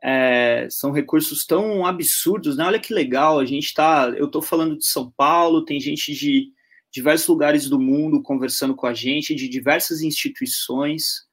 é, 0.03 0.69
são 0.71 0.93
recursos 0.93 1.45
tão 1.45 1.85
absurdos, 1.85 2.57
né? 2.57 2.65
Olha 2.65 2.79
que 2.79 2.95
legal, 2.95 3.39
a 3.39 3.45
gente 3.45 3.67
está, 3.67 4.09
eu 4.17 4.27
estou 4.27 4.41
falando 4.41 4.79
de 4.79 4.87
São 4.87 5.11
Paulo, 5.11 5.65
tem 5.65 5.81
gente 5.81 6.13
de 6.15 6.53
diversos 6.91 7.29
lugares 7.29 7.69
do 7.69 7.79
mundo 7.79 8.23
conversando 8.23 8.75
com 8.75 8.87
a 8.87 8.95
gente, 8.95 9.35
de 9.35 9.49
diversas 9.49 10.01
instituições, 10.01 11.27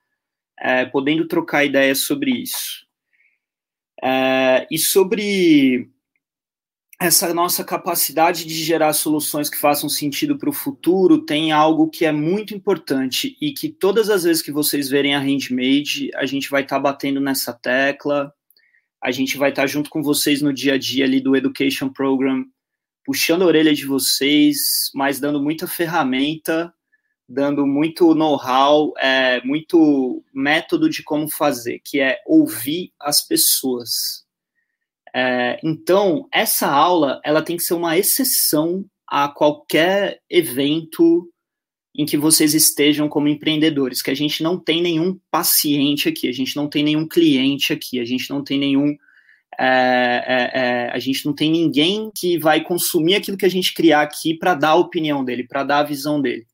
é, 0.59 0.85
podendo 0.85 1.27
trocar 1.27 1.63
ideias 1.63 1.99
sobre 1.99 2.31
isso. 2.31 2.85
É, 4.03 4.67
e 4.69 4.77
sobre 4.77 5.89
essa 6.99 7.33
nossa 7.33 7.63
capacidade 7.63 8.45
de 8.45 8.53
gerar 8.63 8.93
soluções 8.93 9.49
que 9.49 9.57
façam 9.57 9.89
sentido 9.89 10.37
para 10.37 10.49
o 10.49 10.53
futuro, 10.53 11.25
tem 11.25 11.51
algo 11.51 11.89
que 11.89 12.05
é 12.05 12.11
muito 12.11 12.55
importante 12.55 13.35
e 13.41 13.51
que 13.51 13.69
todas 13.69 14.09
as 14.09 14.23
vezes 14.23 14.41
que 14.41 14.51
vocês 14.51 14.89
verem 14.89 15.13
a 15.13 15.19
Handmade, 15.19 16.09
a 16.15 16.25
gente 16.25 16.49
vai 16.49 16.63
estar 16.63 16.77
tá 16.77 16.81
batendo 16.81 17.19
nessa 17.19 17.53
tecla, 17.53 18.33
a 19.03 19.11
gente 19.11 19.37
vai 19.37 19.49
estar 19.49 19.67
junto 19.67 19.89
com 19.89 20.01
vocês 20.01 20.41
no 20.41 20.53
dia 20.53 20.75
a 20.75 20.77
dia 20.77 21.05
ali 21.05 21.19
do 21.19 21.35
Education 21.35 21.89
Program, 21.89 22.45
puxando 23.03 23.43
a 23.43 23.45
orelha 23.45 23.73
de 23.73 23.85
vocês, 23.85 24.89
mas 24.93 25.19
dando 25.19 25.41
muita 25.41 25.67
ferramenta, 25.67 26.73
dando 27.27 27.67
muito 27.67 28.15
know-how, 28.15 28.93
é, 28.97 29.43
muito 29.43 30.23
método 30.33 30.89
de 30.89 31.03
como 31.03 31.29
fazer, 31.29 31.81
que 31.83 31.99
é 31.99 32.19
ouvir 32.25 32.93
as 32.99 33.21
pessoas. 33.21 34.24
É, 35.17 35.57
então, 35.63 36.27
essa 36.29 36.67
aula 36.67 37.21
ela 37.23 37.41
tem 37.41 37.55
que 37.55 37.63
ser 37.63 37.73
uma 37.73 37.97
exceção 37.97 38.83
a 39.07 39.29
qualquer 39.29 40.19
evento 40.29 41.29
em 41.97 42.05
que 42.05 42.17
vocês 42.17 42.53
estejam 42.53 43.07
como 43.07 43.29
empreendedores, 43.29 44.01
que 44.01 44.11
a 44.11 44.15
gente 44.15 44.43
não 44.43 44.59
tem 44.59 44.81
nenhum 44.81 45.17
paciente 45.31 46.09
aqui, 46.09 46.27
a 46.27 46.33
gente 46.33 46.57
não 46.57 46.67
tem 46.67 46.83
nenhum 46.83 47.07
cliente 47.07 47.71
aqui, 47.71 47.97
a 47.97 48.03
gente 48.03 48.29
não 48.29 48.43
tem 48.43 48.59
nenhum. 48.59 48.93
É, 49.57 50.25
é, 50.27 50.59
é, 50.59 50.91
a 50.91 50.99
gente 50.99 51.25
não 51.25 51.33
tem 51.33 51.49
ninguém 51.49 52.11
que 52.13 52.37
vai 52.37 52.61
consumir 52.61 53.15
aquilo 53.15 53.37
que 53.37 53.45
a 53.45 53.49
gente 53.49 53.73
criar 53.73 54.01
aqui 54.01 54.33
para 54.33 54.53
dar 54.53 54.71
a 54.71 54.75
opinião 54.75 55.23
dele, 55.23 55.47
para 55.47 55.63
dar 55.63 55.79
a 55.79 55.83
visão 55.83 56.21
dele. 56.21 56.45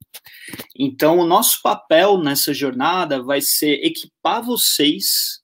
Então, 0.78 1.17
o 1.17 1.26
nosso 1.26 1.63
papel 1.63 2.19
nessa 2.19 2.54
jornada 2.54 3.24
vai 3.24 3.41
ser 3.41 3.84
equipar 3.84 4.43
vocês 4.43 5.40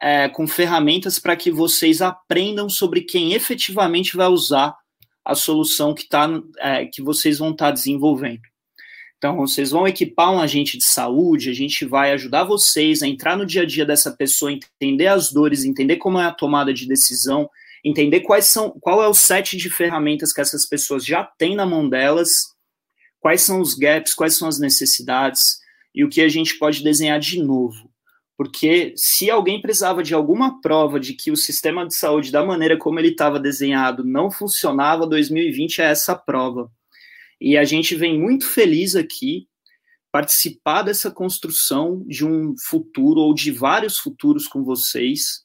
é, 0.00 0.28
com 0.28 0.46
ferramentas 0.46 1.18
para 1.18 1.36
que 1.36 1.50
vocês 1.50 2.00
aprendam 2.00 2.68
sobre 2.68 3.02
quem 3.02 3.34
efetivamente 3.34 4.16
vai 4.16 4.28
usar 4.28 4.74
a 5.24 5.34
solução 5.34 5.94
que, 5.94 6.08
tá, 6.08 6.28
é, 6.58 6.86
que 6.86 7.02
vocês 7.02 7.38
vão 7.38 7.50
estar 7.50 7.66
tá 7.66 7.72
desenvolvendo. 7.72 8.40
Então, 9.18 9.36
vocês 9.36 9.70
vão 9.70 9.86
equipar 9.86 10.32
um 10.32 10.40
agente 10.40 10.78
de 10.78 10.84
saúde, 10.84 11.50
a 11.50 11.52
gente 11.52 11.84
vai 11.84 12.12
ajudar 12.12 12.44
vocês 12.44 13.02
a 13.02 13.06
entrar 13.06 13.36
no 13.36 13.44
dia 13.44 13.62
a 13.62 13.66
dia 13.66 13.84
dessa 13.84 14.10
pessoa, 14.10 14.50
entender 14.50 15.08
as 15.08 15.30
dores, 15.30 15.62
entender 15.62 15.96
como 15.96 16.18
é 16.18 16.24
a 16.24 16.32
tomada 16.32 16.72
de 16.72 16.88
decisão, 16.88 17.50
entender 17.84 18.20
quais 18.20 18.46
são, 18.46 18.70
qual 18.80 19.02
é 19.02 19.08
o 19.08 19.12
set 19.12 19.58
de 19.58 19.68
ferramentas 19.68 20.32
que 20.32 20.40
essas 20.40 20.64
pessoas 20.64 21.04
já 21.04 21.22
têm 21.22 21.54
na 21.54 21.66
mão 21.66 21.86
delas, 21.86 22.30
quais 23.20 23.42
são 23.42 23.60
os 23.60 23.74
gaps, 23.74 24.14
quais 24.14 24.38
são 24.38 24.48
as 24.48 24.58
necessidades 24.58 25.58
e 25.94 26.02
o 26.02 26.08
que 26.08 26.22
a 26.22 26.28
gente 26.28 26.58
pode 26.58 26.82
desenhar 26.82 27.20
de 27.20 27.42
novo. 27.42 27.89
Porque 28.40 28.94
se 28.96 29.30
alguém 29.30 29.60
precisava 29.60 30.02
de 30.02 30.14
alguma 30.14 30.62
prova 30.62 30.98
de 30.98 31.12
que 31.12 31.30
o 31.30 31.36
sistema 31.36 31.86
de 31.86 31.94
saúde, 31.94 32.32
da 32.32 32.42
maneira 32.42 32.74
como 32.74 32.98
ele 32.98 33.08
estava 33.08 33.38
desenhado, 33.38 34.02
não 34.02 34.30
funcionava, 34.30 35.06
2020 35.06 35.82
é 35.82 35.84
essa 35.84 36.14
prova. 36.16 36.72
E 37.38 37.58
a 37.58 37.64
gente 37.64 37.94
vem 37.94 38.18
muito 38.18 38.46
feliz 38.46 38.96
aqui 38.96 39.46
participar 40.10 40.80
dessa 40.80 41.10
construção 41.10 42.02
de 42.06 42.24
um 42.24 42.54
futuro 42.58 43.20
ou 43.20 43.34
de 43.34 43.50
vários 43.50 43.98
futuros 43.98 44.48
com 44.48 44.64
vocês, 44.64 45.44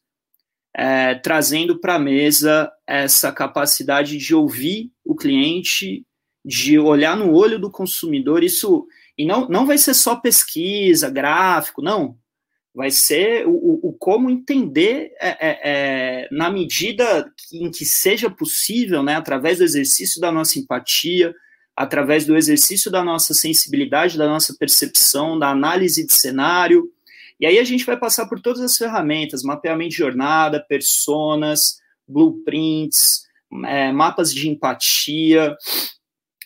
é, 0.74 1.16
trazendo 1.16 1.78
para 1.78 1.96
a 1.96 2.00
mesa 2.00 2.72
essa 2.88 3.30
capacidade 3.30 4.18
de 4.18 4.34
ouvir 4.34 4.90
o 5.04 5.18
cliente, 5.18 6.06
de 6.46 6.80
olhar 6.80 7.18
no 7.18 7.34
olho 7.34 7.60
do 7.60 7.70
consumidor. 7.70 8.42
Isso 8.42 8.88
e 9.18 9.26
não, 9.26 9.50
não 9.50 9.66
vai 9.66 9.78
ser 9.78 9.94
só 9.94 10.16
pesquisa, 10.16 11.10
gráfico, 11.10 11.82
não 11.82 12.18
vai 12.76 12.92
ser 12.92 13.48
o, 13.48 13.80
o 13.82 13.94
como 13.94 14.30
entender 14.30 15.14
é, 15.22 15.30
é, 15.30 15.60
é, 15.64 16.28
na 16.30 16.50
medida 16.50 17.32
em 17.54 17.72
que 17.72 17.86
seja 17.86 18.30
possível, 18.30 19.02
né, 19.02 19.16
através 19.16 19.60
do 19.60 19.64
exercício 19.64 20.20
da 20.20 20.30
nossa 20.30 20.60
empatia, 20.60 21.34
através 21.74 22.26
do 22.26 22.36
exercício 22.36 22.92
da 22.92 23.02
nossa 23.02 23.34
sensibilidade, 23.34 24.18
da 24.18 24.28
nossa 24.28 24.54
percepção, 24.60 25.40
da 25.40 25.50
análise 25.50 26.06
de 26.06 26.14
cenário. 26.14 26.92
E 27.40 27.46
aí 27.46 27.60
a 27.60 27.64
gente 27.64 27.86
vai 27.86 27.98
passar 27.98 28.28
por 28.28 28.42
todas 28.42 28.62
as 28.62 28.76
ferramentas, 28.76 29.42
mapeamento 29.42 29.92
de 29.92 29.98
jornada, 29.98 30.64
personas, 30.68 31.78
blueprints, 32.06 33.22
é, 33.66 33.90
mapas 33.94 34.34
de 34.34 34.50
empatia, 34.50 35.56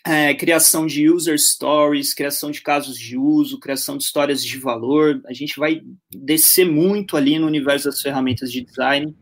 é, 0.06 0.34
criação 0.34 0.86
de 0.86 1.08
user 1.10 1.38
stories, 1.38 2.14
criação 2.14 2.50
de 2.50 2.60
casos 2.62 2.98
de 2.98 3.16
uso, 3.16 3.60
criação 3.60 3.96
de 3.96 4.04
histórias 4.04 4.44
de 4.44 4.58
valor. 4.58 5.20
A 5.26 5.32
gente 5.32 5.58
vai 5.58 5.82
descer 6.10 6.64
muito 6.64 7.16
ali 7.16 7.38
no 7.38 7.46
universo 7.46 7.86
das 7.86 8.00
ferramentas 8.00 8.50
de 8.50 8.62
design, 8.62 9.14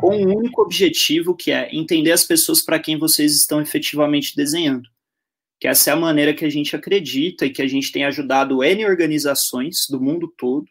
com 0.00 0.16
um 0.16 0.36
único 0.36 0.62
objetivo, 0.62 1.34
que 1.34 1.50
é 1.50 1.68
entender 1.74 2.12
as 2.12 2.24
pessoas 2.24 2.62
para 2.62 2.78
quem 2.78 2.98
vocês 2.98 3.34
estão 3.34 3.60
efetivamente 3.60 4.34
desenhando. 4.36 4.88
Que 5.60 5.68
essa 5.68 5.90
é 5.90 5.92
a 5.92 5.96
maneira 5.96 6.34
que 6.34 6.44
a 6.44 6.50
gente 6.50 6.74
acredita 6.74 7.46
e 7.46 7.50
que 7.50 7.62
a 7.62 7.66
gente 7.66 7.92
tem 7.92 8.04
ajudado 8.04 8.62
N 8.62 8.84
organizações 8.86 9.86
do 9.88 10.00
mundo 10.00 10.32
todo 10.36 10.66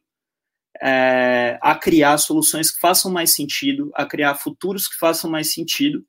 é, 0.82 1.58
a 1.62 1.76
criar 1.76 2.18
soluções 2.18 2.72
que 2.72 2.80
façam 2.80 3.12
mais 3.12 3.34
sentido, 3.34 3.92
a 3.94 4.06
criar 4.06 4.36
futuros 4.36 4.88
que 4.88 4.98
façam 4.98 5.30
mais 5.30 5.54
sentido 5.54 6.04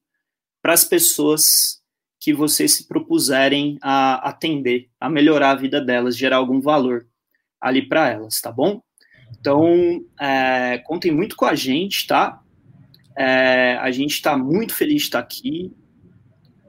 para 0.63 0.73
as 0.73 0.85
pessoas 0.85 1.81
que 2.25 2.33
vocês 2.33 2.73
se 2.73 2.89
propuserem 2.89 3.79
a 3.83 4.31
atender, 4.31 4.89
a 4.99 5.11
melhorar 5.11 5.51
a 5.51 5.55
vida 5.55 5.79
delas, 5.79 6.17
gerar 6.17 6.37
algum 6.37 6.59
valor 6.59 7.07
ali 7.61 7.87
para 7.87 8.09
elas, 8.09 8.41
tá 8.41 8.51
bom? 8.51 8.81
Então, 9.39 10.03
é, 10.19 10.79
contem 10.87 11.13
muito 11.13 11.37
com 11.37 11.45
a 11.45 11.55
gente, 11.55 12.07
tá? 12.07 12.41
É, 13.15 13.77
a 13.77 13.91
gente 13.91 14.13
está 14.13 14.39
muito 14.39 14.75
feliz 14.75 15.03
de 15.03 15.03
estar 15.03 15.19
aqui. 15.19 15.71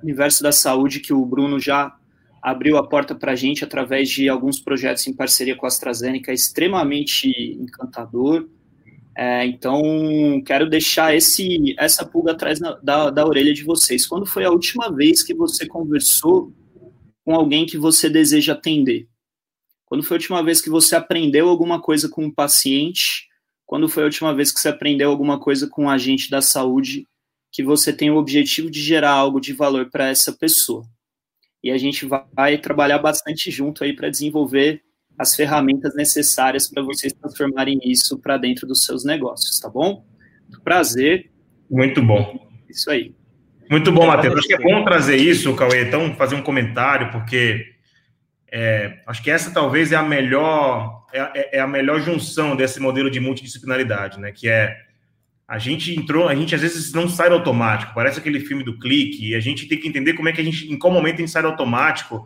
Universo 0.03 0.43
da 0.43 0.51
Saúde, 0.51 0.99
que 0.99 1.13
o 1.13 1.25
Bruno 1.25 1.57
já 1.57 1.95
abriu 2.41 2.75
a 2.77 2.85
porta 2.85 3.15
para 3.15 3.31
a 3.31 3.35
gente 3.37 3.63
através 3.63 4.09
de 4.09 4.27
alguns 4.27 4.59
projetos 4.59 5.07
em 5.07 5.13
parceria 5.13 5.55
com 5.55 5.65
a 5.65 5.69
AstraZeneca, 5.69 6.31
é 6.31 6.35
extremamente 6.35 7.29
encantador. 7.61 8.49
É, 9.17 9.45
então, 9.45 9.82
quero 10.45 10.69
deixar 10.69 11.15
esse, 11.15 11.73
essa 11.78 12.06
pulga 12.06 12.34
atrás 12.34 12.60
na, 12.60 12.73
da, 12.75 13.10
da 13.10 13.25
orelha 13.25 13.54
de 13.54 13.63
vocês. 13.63 14.06
Quando 14.06 14.25
foi 14.25 14.43
a 14.43 14.51
última 14.51 14.93
vez 14.93 15.23
que 15.23 15.34
você 15.34 15.65
conversou 15.65 16.54
com 17.23 17.34
alguém 17.34 17.65
que 17.65 17.78
você 17.78 18.10
deseja 18.10 18.54
atender? 18.54 19.08
Quando 19.86 20.04
foi 20.04 20.17
a 20.17 20.19
última 20.19 20.43
vez 20.43 20.62
que 20.62 20.69
você 20.69 20.95
aprendeu 20.95 21.47
alguma 21.47 21.82
coisa 21.82 22.10
com 22.10 22.25
um 22.25 22.32
paciente? 22.32 23.28
Quando 23.65 23.88
foi 23.88 24.04
a 24.04 24.08
última 24.08 24.34
vez 24.36 24.51
que 24.51 24.60
você 24.60 24.67
aprendeu 24.67 25.10
alguma 25.10 25.39
coisa 25.39 25.67
com 25.67 25.86
um 25.86 25.89
agente 25.89 26.30
da 26.30 26.41
saúde 26.41 27.08
que 27.51 27.63
você 27.63 27.93
tem 27.93 28.12
o 28.12 28.17
objetivo 28.17 28.69
de 28.69 28.82
gerar 28.82 29.12
algo 29.12 29.39
de 29.39 29.54
valor 29.54 29.89
para 29.89 30.10
essa 30.10 30.34
pessoa? 30.34 30.84
E 31.63 31.71
a 31.71 31.78
gente 31.78 32.06
vai 32.06 32.58
trabalhar 32.58 32.99
bastante 32.99 33.49
junto 33.49 33.84
aí 33.84 33.95
para 33.95 34.10
desenvolver 34.10 34.84
as 35.17 35.36
ferramentas 35.36 35.95
necessárias 35.95 36.69
para 36.69 36.84
vocês 36.84 37.13
transformarem 37.13 37.80
isso 37.84 38.19
para 38.19 38.38
dentro 38.38 38.67
dos 38.67 38.84
seus 38.84 39.06
negócios, 39.06 39.60
tá 39.60 39.69
bom? 39.69 40.06
Prazer. 40.63 41.32
Muito 41.69 42.01
bom. 42.01 42.49
Isso 42.69 42.89
aí. 42.89 43.13
Muito 43.69 43.91
bom, 43.91 44.06
Matheus. 44.06 44.36
Acho 44.38 44.47
que 44.47 44.54
é 44.54 44.60
bom 44.60 44.84
trazer 44.84 45.15
isso, 45.15 45.56
Cauê, 45.56 45.86
então 45.86 46.13
fazer 46.15 46.36
um 46.36 46.41
comentário, 46.41 47.12
porque 47.12 47.65
é, 48.51 48.99
acho 49.08 49.23
que 49.23 49.32
essa 49.32 49.51
talvez 49.51 49.91
é 49.91 49.95
a 49.95 50.04
melhor 50.04 51.06
é, 51.12 51.19
é, 51.19 51.58
é, 51.58 51.60
a 51.60 51.67
melhor 51.67 51.99
junção 52.01 52.56
desse 52.56 52.80
modelo 52.80 53.10
de 53.10 53.19
multidisciplinaridade, 53.19 54.19
né? 54.19 54.32
Que 54.32 54.49
é 54.49 54.75
a 55.47 55.58
gente 55.58 55.95
entrou, 55.95 56.28
a 56.28 56.36
gente 56.36 56.56
às 56.56 56.62
vezes 56.62 56.91
não 56.91 57.08
sai 57.08 57.30
automático, 57.30 57.93
parece 57.93 58.19
aquele 58.19 58.39
filme 58.39 58.63
do 58.63 58.80
clique, 58.80 59.30
e 59.30 59.36
a 59.36 59.39
gente 59.39 59.67
tem 59.67 59.80
que 59.80 59.88
entender 59.88 60.13
como 60.13 60.28
é 60.28 60.32
que 60.32 60.41
a 60.41 60.43
gente, 60.43 60.71
em 60.71 60.78
qual 60.78 60.91
momento 60.91 61.15
a 61.15 61.19
gente 61.19 61.32
sai 61.32 61.45
automático 61.45 62.25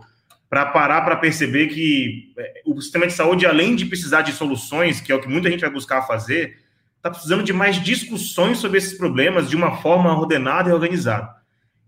para 0.49 0.65
parar 0.65 1.01
para 1.01 1.15
perceber 1.15 1.67
que 1.67 2.33
é, 2.37 2.61
o 2.65 2.81
sistema 2.81 3.05
de 3.05 3.13
saúde, 3.13 3.45
além 3.45 3.75
de 3.75 3.85
precisar 3.85 4.23
de 4.23 4.31
soluções, 4.31 4.99
que 4.99 5.11
é 5.11 5.15
o 5.15 5.21
que 5.21 5.27
muita 5.27 5.49
gente 5.49 5.61
vai 5.61 5.69
buscar 5.69 6.01
fazer, 6.07 6.57
está 6.97 7.09
precisando 7.09 7.43
de 7.43 7.53
mais 7.53 7.81
discussões 7.81 8.57
sobre 8.57 8.79
esses 8.79 8.97
problemas 8.97 9.49
de 9.49 9.55
uma 9.55 9.77
forma 9.77 10.11
ordenada 10.17 10.69
e 10.69 10.73
organizada. 10.73 11.29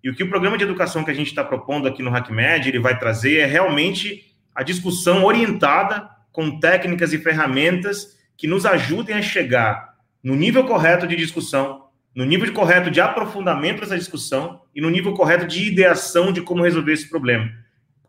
E 0.03 0.09
o 0.09 0.15
que 0.15 0.23
o 0.23 0.29
programa 0.29 0.57
de 0.57 0.63
educação 0.63 1.03
que 1.03 1.11
a 1.11 1.13
gente 1.13 1.27
está 1.27 1.43
propondo 1.43 1.87
aqui 1.87 2.01
no 2.01 2.15
HackMed 2.15 2.69
ele 2.69 2.79
vai 2.79 2.97
trazer 2.97 3.39
é 3.39 3.45
realmente 3.45 4.35
a 4.53 4.63
discussão 4.63 5.23
orientada 5.25 6.09
com 6.31 6.59
técnicas 6.59 7.13
e 7.13 7.17
ferramentas 7.17 8.17
que 8.37 8.47
nos 8.47 8.65
ajudem 8.65 9.15
a 9.15 9.21
chegar 9.21 9.95
no 10.23 10.35
nível 10.35 10.63
correto 10.65 11.07
de 11.07 11.15
discussão, 11.15 11.87
no 12.15 12.25
nível 12.25 12.51
correto 12.53 12.89
de 12.91 13.01
aprofundamento 13.01 13.81
dessa 13.81 13.97
discussão 13.97 14.61
e 14.73 14.81
no 14.81 14.89
nível 14.89 15.13
correto 15.13 15.45
de 15.45 15.67
ideação 15.67 16.31
de 16.31 16.41
como 16.41 16.63
resolver 16.63 16.93
esse 16.93 17.09
problema. 17.09 17.51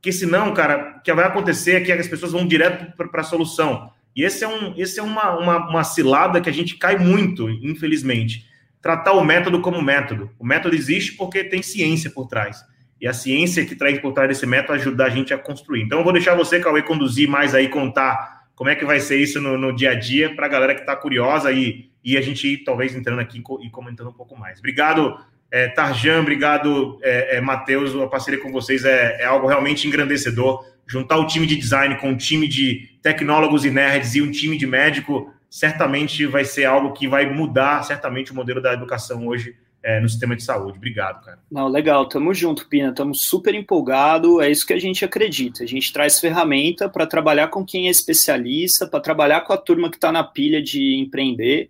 Porque 0.02 0.10
senão, 0.10 0.52
cara, 0.52 0.96
o 0.98 1.00
que 1.00 1.14
vai 1.14 1.24
acontecer 1.24 1.76
é 1.76 1.80
que 1.80 1.92
as 1.92 2.08
pessoas 2.08 2.32
vão 2.32 2.44
direto 2.44 2.92
para 2.96 3.20
a 3.20 3.24
solução. 3.24 3.88
E 4.16 4.24
esse 4.24 4.42
é, 4.42 4.48
um, 4.48 4.74
esse 4.76 4.98
é 4.98 5.02
uma, 5.02 5.38
uma, 5.38 5.70
uma 5.70 5.84
cilada 5.84 6.40
que 6.40 6.50
a 6.50 6.52
gente 6.52 6.74
cai 6.74 6.98
muito, 6.98 7.48
infelizmente. 7.48 8.44
Tratar 8.80 9.12
o 9.12 9.24
método 9.24 9.60
como 9.60 9.80
método. 9.80 10.28
O 10.40 10.44
método 10.44 10.74
existe 10.74 11.12
porque 11.12 11.44
tem 11.44 11.62
ciência 11.62 12.10
por 12.10 12.26
trás. 12.26 12.64
E 13.00 13.06
a 13.06 13.12
ciência 13.12 13.64
que 13.64 13.76
traz 13.76 13.96
por 14.00 14.12
trás 14.12 14.28
desse 14.28 14.44
método 14.44 14.72
ajuda 14.72 15.04
a 15.04 15.08
gente 15.08 15.32
a 15.32 15.38
construir. 15.38 15.82
Então, 15.82 15.98
eu 15.98 16.04
vou 16.04 16.12
deixar 16.12 16.34
você, 16.34 16.58
Cauê, 16.58 16.82
conduzir 16.82 17.28
mais 17.28 17.54
aí, 17.54 17.68
contar 17.68 18.48
como 18.56 18.70
é 18.70 18.74
que 18.74 18.84
vai 18.84 18.98
ser 18.98 19.18
isso 19.18 19.40
no, 19.40 19.56
no 19.56 19.72
dia 19.72 19.92
a 19.92 19.94
dia, 19.94 20.34
para 20.34 20.46
a 20.46 20.48
galera 20.48 20.74
que 20.74 20.80
está 20.80 20.96
curiosa 20.96 21.52
e, 21.52 21.90
e 22.02 22.16
a 22.16 22.20
gente 22.20 22.44
ir, 22.48 22.64
talvez, 22.64 22.92
entrando 22.92 23.20
aqui 23.20 23.40
e 23.60 23.70
comentando 23.70 24.10
um 24.10 24.12
pouco 24.12 24.36
mais. 24.36 24.58
Obrigado, 24.58 25.16
é, 25.52 25.68
Tarjan, 25.68 26.20
obrigado, 26.20 26.98
é, 27.02 27.36
é, 27.36 27.40
Matheus. 27.42 27.94
A 27.94 28.06
parceria 28.06 28.40
com 28.40 28.50
vocês 28.50 28.86
é, 28.86 29.20
é, 29.20 29.26
algo 29.26 29.46
realmente 29.46 29.86
engrandecedor. 29.86 30.64
Juntar 30.86 31.18
o 31.18 31.26
time 31.26 31.46
de 31.46 31.56
design 31.56 31.94
com 31.96 32.08
um 32.08 32.16
time 32.16 32.48
de 32.48 32.88
tecnólogos 33.02 33.62
e 33.66 33.70
nerds 33.70 34.14
e 34.14 34.22
um 34.22 34.30
time 34.30 34.56
de 34.56 34.66
médico 34.66 35.30
certamente 35.50 36.24
vai 36.24 36.46
ser 36.46 36.64
algo 36.64 36.94
que 36.94 37.06
vai 37.06 37.30
mudar 37.30 37.82
certamente 37.82 38.32
o 38.32 38.34
modelo 38.34 38.62
da 38.62 38.72
educação 38.72 39.26
hoje 39.26 39.54
é, 39.82 40.00
no 40.00 40.08
sistema 40.08 40.34
de 40.34 40.42
saúde. 40.42 40.78
Obrigado, 40.78 41.22
cara. 41.22 41.38
Não, 41.50 41.68
legal, 41.68 42.08
tamo 42.08 42.32
junto, 42.32 42.66
Pina, 42.66 42.88
estamos 42.88 43.20
super 43.20 43.54
empolgado, 43.54 44.40
é 44.40 44.50
isso 44.50 44.66
que 44.66 44.72
a 44.72 44.80
gente 44.80 45.04
acredita. 45.04 45.64
A 45.64 45.66
gente 45.66 45.92
traz 45.92 46.18
ferramenta 46.18 46.88
para 46.88 47.06
trabalhar 47.06 47.48
com 47.48 47.62
quem 47.62 47.88
é 47.88 47.90
especialista, 47.90 48.86
para 48.86 49.00
trabalhar 49.00 49.42
com 49.42 49.52
a 49.52 49.58
turma 49.58 49.90
que 49.90 49.98
está 49.98 50.10
na 50.10 50.24
pilha 50.24 50.62
de 50.62 50.96
empreender 50.96 51.68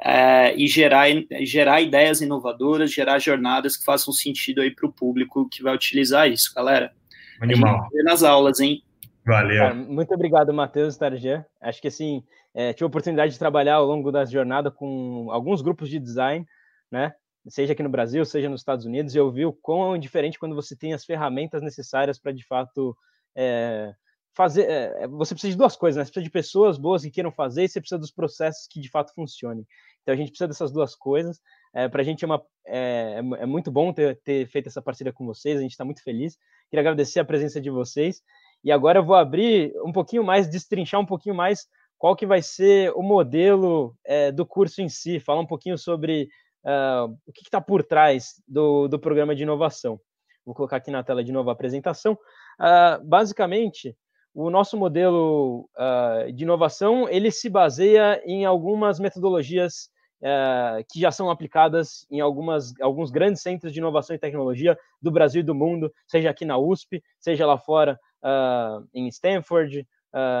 é, 0.00 0.54
e 0.56 0.66
gerar, 0.66 1.06
gerar 1.42 1.80
ideias 1.80 2.20
inovadoras, 2.20 2.92
gerar 2.92 3.18
jornadas 3.18 3.76
que 3.76 3.84
façam 3.84 4.12
sentido 4.12 4.60
aí 4.60 4.70
para 4.70 4.86
o 4.86 4.92
público 4.92 5.48
que 5.48 5.62
vai 5.62 5.74
utilizar 5.74 6.28
isso, 6.30 6.52
galera. 6.54 6.92
Animal. 7.40 7.88
nas 8.04 8.22
aulas, 8.22 8.60
hein? 8.60 8.82
Valeu. 9.24 9.58
Cara, 9.58 9.74
muito 9.74 10.14
obrigado, 10.14 10.52
Matheus 10.54 10.96
Tarjan. 10.96 11.44
Acho 11.60 11.80
que 11.80 11.88
assim, 11.88 12.22
é, 12.54 12.72
tive 12.72 12.84
a 12.84 12.86
oportunidade 12.86 13.32
de 13.32 13.38
trabalhar 13.38 13.74
ao 13.74 13.86
longo 13.86 14.12
da 14.12 14.24
jornada 14.24 14.70
com 14.70 15.28
alguns 15.30 15.60
grupos 15.60 15.88
de 15.88 15.98
design, 15.98 16.46
né? 16.90 17.12
Seja 17.48 17.72
aqui 17.72 17.82
no 17.82 17.88
Brasil, 17.88 18.24
seja 18.24 18.48
nos 18.48 18.60
Estados 18.60 18.86
Unidos, 18.86 19.14
e 19.14 19.18
eu 19.18 19.30
vi 19.30 19.44
o 19.46 19.52
quão 19.52 19.94
é 19.94 19.98
diferente 19.98 20.38
quando 20.38 20.54
você 20.54 20.76
tem 20.76 20.92
as 20.92 21.04
ferramentas 21.04 21.62
necessárias 21.62 22.18
para 22.18 22.32
de 22.32 22.44
fato 22.44 22.96
é, 23.36 23.92
fazer. 24.36 24.68
É, 24.68 25.04
é, 25.04 25.08
você 25.08 25.34
precisa 25.34 25.50
de 25.50 25.56
duas 25.56 25.74
coisas, 25.74 25.96
né? 25.96 26.04
Você 26.04 26.10
precisa 26.10 26.24
de 26.24 26.30
pessoas 26.30 26.78
boas 26.78 27.02
que 27.02 27.10
queiram 27.10 27.32
fazer 27.32 27.64
e 27.64 27.68
você 27.68 27.80
precisa 27.80 27.98
dos 27.98 28.10
processos 28.10 28.68
que 28.70 28.80
de 28.80 28.90
fato 28.90 29.14
funcionem. 29.14 29.66
Então 30.02 30.14
a 30.14 30.16
gente 30.16 30.28
precisa 30.28 30.46
dessas 30.46 30.70
duas 30.70 30.94
coisas. 30.94 31.40
É, 31.74 31.88
para 31.88 32.02
a 32.02 32.04
gente 32.04 32.24
é, 32.24 32.26
uma, 32.26 32.42
é, 32.66 33.20
é, 33.20 33.42
é, 33.42 33.46
muito 33.46 33.70
bom 33.70 33.92
ter, 33.92 34.20
ter 34.22 34.46
feito 34.48 34.68
essa 34.68 34.82
parceria 34.82 35.12
com 35.12 35.26
vocês, 35.26 35.58
a 35.58 35.62
gente 35.62 35.72
está 35.72 35.84
muito 35.84 36.02
feliz. 36.02 36.36
Queria 36.70 36.82
agradecer 36.82 37.18
a 37.18 37.24
presença 37.24 37.60
de 37.60 37.70
vocês. 37.70 38.22
E 38.62 38.70
agora 38.70 38.98
eu 38.98 39.04
vou 39.04 39.16
abrir 39.16 39.72
um 39.84 39.92
pouquinho 39.92 40.22
mais, 40.22 40.48
destrinchar 40.48 41.00
um 41.00 41.06
pouquinho 41.06 41.34
mais 41.34 41.66
qual 41.98 42.14
que 42.14 42.26
vai 42.26 42.42
ser 42.42 42.92
o 42.94 43.02
modelo 43.02 43.96
é, 44.04 44.30
do 44.30 44.44
curso 44.44 44.82
em 44.82 44.88
si, 44.88 45.18
falar 45.18 45.40
um 45.40 45.46
pouquinho 45.46 45.78
sobre 45.78 46.28
uh, 46.64 47.06
o 47.26 47.32
que 47.32 47.42
está 47.42 47.60
por 47.60 47.82
trás 47.82 48.34
do, 48.46 48.86
do 48.88 48.98
programa 48.98 49.34
de 49.34 49.44
inovação. 49.44 49.98
Vou 50.44 50.54
colocar 50.54 50.76
aqui 50.76 50.90
na 50.90 51.02
tela 51.02 51.24
de 51.24 51.32
novo 51.32 51.48
a 51.48 51.52
apresentação. 51.52 52.12
Uh, 52.60 53.04
basicamente, 53.04 53.96
o 54.36 54.50
nosso 54.50 54.76
modelo 54.76 55.66
uh, 55.78 56.30
de 56.30 56.44
inovação 56.44 57.08
ele 57.08 57.30
se 57.30 57.48
baseia 57.48 58.20
em 58.26 58.44
algumas 58.44 59.00
metodologias 59.00 59.88
uh, 60.20 60.84
que 60.92 61.00
já 61.00 61.10
são 61.10 61.30
aplicadas 61.30 62.06
em 62.10 62.20
algumas, 62.20 62.78
alguns 62.82 63.10
grandes 63.10 63.40
centros 63.40 63.72
de 63.72 63.78
inovação 63.78 64.14
e 64.14 64.18
tecnologia 64.18 64.78
do 65.00 65.10
Brasil 65.10 65.40
e 65.40 65.44
do 65.44 65.54
mundo, 65.54 65.90
seja 66.06 66.28
aqui 66.28 66.44
na 66.44 66.58
USP, 66.58 67.02
seja 67.18 67.46
lá 67.46 67.56
fora 67.56 67.98
uh, 68.22 68.86
em 68.92 69.08
Stanford, 69.08 69.86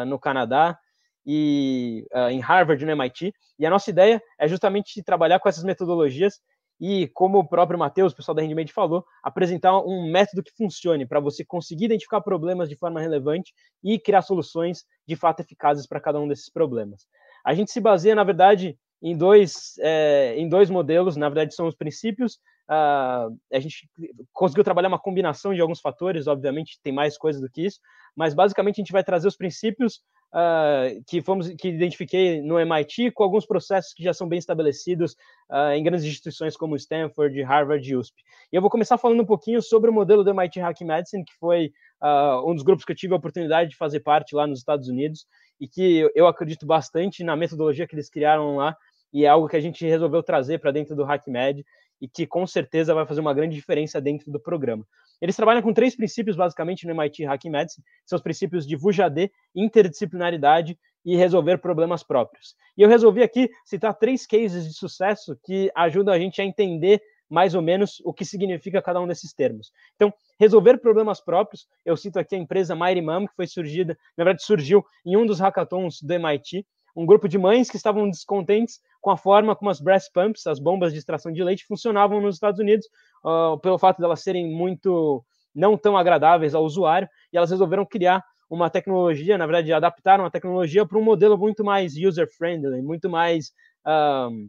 no 0.06 0.18
Canadá 0.18 0.78
e 1.26 2.06
em 2.30 2.40
Harvard, 2.40 2.82
no 2.82 2.92
MIT. 2.92 3.30
E 3.58 3.66
a 3.66 3.68
nossa 3.68 3.90
ideia 3.90 4.22
é 4.38 4.48
justamente 4.48 5.02
trabalhar 5.02 5.38
com 5.38 5.50
essas 5.50 5.64
metodologias 5.64 6.40
e, 6.80 7.08
como 7.08 7.38
o 7.38 7.48
próprio 7.48 7.78
Matheus, 7.78 8.12
o 8.12 8.16
pessoal 8.16 8.34
da 8.34 8.42
Rendimento 8.42 8.72
falou, 8.72 9.04
apresentar 9.22 9.78
um 9.80 10.10
método 10.10 10.42
que 10.42 10.54
funcione 10.56 11.06
para 11.06 11.20
você 11.20 11.44
conseguir 11.44 11.86
identificar 11.86 12.20
problemas 12.20 12.68
de 12.68 12.76
forma 12.76 13.00
relevante 13.00 13.54
e 13.82 13.98
criar 13.98 14.22
soluções 14.22 14.84
de 15.06 15.16
fato 15.16 15.40
eficazes 15.40 15.86
para 15.86 16.00
cada 16.00 16.20
um 16.20 16.28
desses 16.28 16.50
problemas. 16.50 17.06
A 17.44 17.54
gente 17.54 17.70
se 17.70 17.80
baseia, 17.80 18.14
na 18.14 18.24
verdade, 18.24 18.78
em 19.02 19.16
dois, 19.16 19.74
é, 19.78 20.34
em 20.36 20.48
dois 20.48 20.68
modelos, 20.68 21.16
na 21.16 21.28
verdade, 21.28 21.54
são 21.54 21.66
os 21.66 21.74
princípios. 21.74 22.34
Uh, 22.68 23.30
a 23.52 23.60
gente 23.60 23.88
conseguiu 24.32 24.64
trabalhar 24.64 24.88
uma 24.88 24.98
combinação 24.98 25.54
de 25.54 25.60
alguns 25.60 25.80
fatores, 25.80 26.26
obviamente, 26.26 26.80
tem 26.82 26.92
mais 26.92 27.16
coisas 27.16 27.40
do 27.40 27.48
que 27.48 27.64
isso, 27.64 27.78
mas 28.16 28.34
basicamente 28.34 28.80
a 28.80 28.82
gente 28.82 28.92
vai 28.92 29.04
trazer 29.04 29.28
os 29.28 29.36
princípios 29.36 30.00
uh, 30.32 31.02
que 31.06 31.20
fomos 31.22 31.48
que 31.48 31.68
identifiquei 31.68 32.40
no 32.42 32.58
MIT 32.58 33.10
com 33.12 33.22
alguns 33.22 33.46
processos 33.46 33.92
que 33.92 34.02
já 34.02 34.12
são 34.12 34.28
bem 34.28 34.38
estabelecidos 34.38 35.12
uh, 35.50 35.72
em 35.74 35.82
grandes 35.82 36.04
instituições 36.04 36.56
como 36.56 36.76
Stanford, 36.76 37.40
Harvard 37.42 37.88
e 37.88 37.96
USP. 37.96 38.14
E 38.52 38.56
eu 38.56 38.60
vou 38.60 38.70
começar 38.70 38.98
falando 38.98 39.22
um 39.22 39.26
pouquinho 39.26 39.62
sobre 39.62 39.90
o 39.90 39.92
modelo 39.92 40.24
do 40.24 40.30
MIT 40.30 40.60
Hack 40.60 40.80
Medicine, 40.82 41.24
que 41.24 41.34
foi 41.38 41.72
uh, 42.02 42.48
um 42.48 42.54
dos 42.54 42.62
grupos 42.62 42.84
que 42.84 42.92
eu 42.92 42.96
tive 42.96 43.14
a 43.14 43.16
oportunidade 43.16 43.70
de 43.70 43.76
fazer 43.76 44.00
parte 44.00 44.34
lá 44.34 44.46
nos 44.46 44.58
Estados 44.58 44.88
Unidos 44.88 45.26
e 45.60 45.66
que 45.66 46.10
eu 46.14 46.26
acredito 46.26 46.66
bastante 46.66 47.24
na 47.24 47.34
metodologia 47.34 47.86
que 47.86 47.94
eles 47.94 48.10
criaram 48.10 48.56
lá 48.56 48.76
e 49.12 49.24
é 49.24 49.28
algo 49.28 49.48
que 49.48 49.56
a 49.56 49.60
gente 49.60 49.86
resolveu 49.86 50.22
trazer 50.22 50.58
para 50.58 50.70
dentro 50.70 50.94
do 50.94 51.04
HackMed 51.04 51.64
e 52.00 52.08
que 52.08 52.26
com 52.26 52.46
certeza 52.46 52.94
vai 52.94 53.06
fazer 53.06 53.20
uma 53.20 53.34
grande 53.34 53.54
diferença 53.54 54.00
dentro 54.00 54.30
do 54.30 54.40
programa. 54.40 54.86
Eles 55.20 55.36
trabalham 55.36 55.62
com 55.62 55.72
três 55.72 55.96
princípios, 55.96 56.36
basicamente, 56.36 56.86
no 56.86 56.92
MIT 56.92 57.24
Hack 57.24 57.44
Medicine, 57.46 57.84
são 58.04 58.16
os 58.16 58.22
princípios 58.22 58.66
de 58.66 58.76
VUJAD, 58.76 59.30
interdisciplinaridade 59.54 60.78
e 61.04 61.16
resolver 61.16 61.58
problemas 61.58 62.02
próprios. 62.02 62.54
E 62.76 62.82
eu 62.82 62.88
resolvi 62.88 63.22
aqui 63.22 63.48
citar 63.64 63.94
três 63.94 64.26
cases 64.26 64.66
de 64.66 64.74
sucesso 64.74 65.38
que 65.44 65.70
ajudam 65.74 66.12
a 66.12 66.18
gente 66.18 66.42
a 66.42 66.44
entender 66.44 67.00
mais 67.28 67.54
ou 67.54 67.62
menos 67.62 68.00
o 68.04 68.12
que 68.12 68.24
significa 68.24 68.82
cada 68.82 69.00
um 69.00 69.06
desses 69.06 69.32
termos. 69.32 69.72
Então, 69.94 70.12
resolver 70.38 70.78
problemas 70.78 71.20
próprios, 71.20 71.66
eu 71.84 71.96
cito 71.96 72.18
aqui 72.18 72.34
a 72.34 72.38
empresa 72.38 72.76
Mighty 72.76 73.00
Mom, 73.00 73.26
que 73.26 73.34
foi 73.34 73.46
surgida, 73.46 73.96
na 74.16 74.24
verdade 74.24 74.44
surgiu 74.44 74.84
em 75.04 75.16
um 75.16 75.26
dos 75.26 75.40
hackathons 75.40 76.00
do 76.02 76.12
MIT, 76.12 76.66
um 76.96 77.04
grupo 77.04 77.28
de 77.28 77.36
mães 77.36 77.68
que 77.68 77.76
estavam 77.76 78.08
descontentes 78.08 78.80
com 79.00 79.10
a 79.10 79.16
forma 79.16 79.54
como 79.54 79.70
as 79.70 79.80
breast 79.80 80.10
pumps, 80.12 80.46
as 80.46 80.58
bombas 80.58 80.92
de 80.92 80.98
extração 80.98 81.30
de 81.30 81.44
leite, 81.44 81.66
funcionavam 81.66 82.20
nos 82.20 82.36
Estados 82.36 82.58
Unidos, 82.58 82.86
uh, 83.22 83.58
pelo 83.60 83.78
fato 83.78 83.98
de 83.98 84.04
elas 84.04 84.22
serem 84.22 84.50
muito 84.50 85.22
não 85.54 85.76
tão 85.76 85.96
agradáveis 85.96 86.54
ao 86.54 86.64
usuário, 86.64 87.08
e 87.32 87.36
elas 87.36 87.50
resolveram 87.50 87.84
criar 87.84 88.24
uma 88.48 88.70
tecnologia, 88.70 89.36
na 89.36 89.46
verdade, 89.46 89.72
adaptaram 89.72 90.24
a 90.24 90.30
tecnologia 90.30 90.86
para 90.86 90.98
um 90.98 91.02
modelo 91.02 91.36
muito 91.36 91.64
mais 91.64 91.94
user-friendly, 91.96 92.80
muito 92.80 93.10
mais 93.10 93.52
um, 93.86 94.48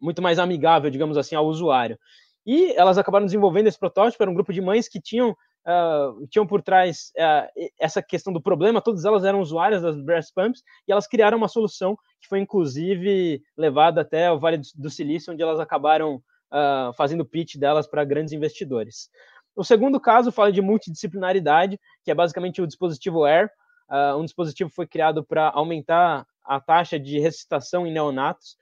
muito 0.00 0.22
mais 0.22 0.38
amigável, 0.38 0.90
digamos 0.90 1.16
assim, 1.16 1.34
ao 1.34 1.46
usuário. 1.46 1.98
E 2.46 2.72
elas 2.72 2.98
acabaram 2.98 3.26
desenvolvendo 3.26 3.66
esse 3.66 3.78
protótipo, 3.78 4.22
era 4.22 4.30
um 4.30 4.34
grupo 4.34 4.52
de 4.52 4.60
mães 4.60 4.88
que 4.88 5.00
tinham 5.00 5.36
uh, 5.66 6.26
tinham 6.28 6.46
por 6.46 6.62
trás 6.62 7.12
uh, 7.16 7.70
essa 7.78 8.02
questão 8.02 8.32
do 8.32 8.40
problema, 8.40 8.80
todas 8.80 9.04
elas 9.04 9.24
eram 9.24 9.40
usuárias 9.40 9.82
das 9.82 10.00
breast 10.00 10.32
pumps, 10.34 10.62
e 10.86 10.92
elas 10.92 11.06
criaram 11.06 11.38
uma 11.38 11.48
solução 11.48 11.96
que 12.20 12.28
foi 12.28 12.40
inclusive 12.40 13.42
levada 13.56 14.00
até 14.00 14.30
o 14.30 14.38
Vale 14.38 14.60
do 14.74 14.90
Silício, 14.90 15.32
onde 15.32 15.42
elas 15.42 15.60
acabaram 15.60 16.16
uh, 16.16 16.92
fazendo 16.96 17.24
pitch 17.24 17.56
delas 17.56 17.86
para 17.86 18.04
grandes 18.04 18.32
investidores. 18.32 19.10
O 19.54 19.64
segundo 19.64 20.00
caso 20.00 20.32
fala 20.32 20.52
de 20.52 20.62
multidisciplinaridade, 20.62 21.78
que 22.04 22.10
é 22.10 22.14
basicamente 22.14 22.62
o 22.62 22.66
dispositivo 22.66 23.24
AIR. 23.24 23.50
um 24.16 24.24
dispositivo 24.24 24.70
foi 24.70 24.86
criado 24.86 25.24
para 25.24 25.50
aumentar 25.50 26.24
a 26.44 26.60
taxa 26.60 26.98
de 26.98 27.18
ressuscitação 27.18 27.86
em 27.86 27.92
neonatos. 27.92 28.56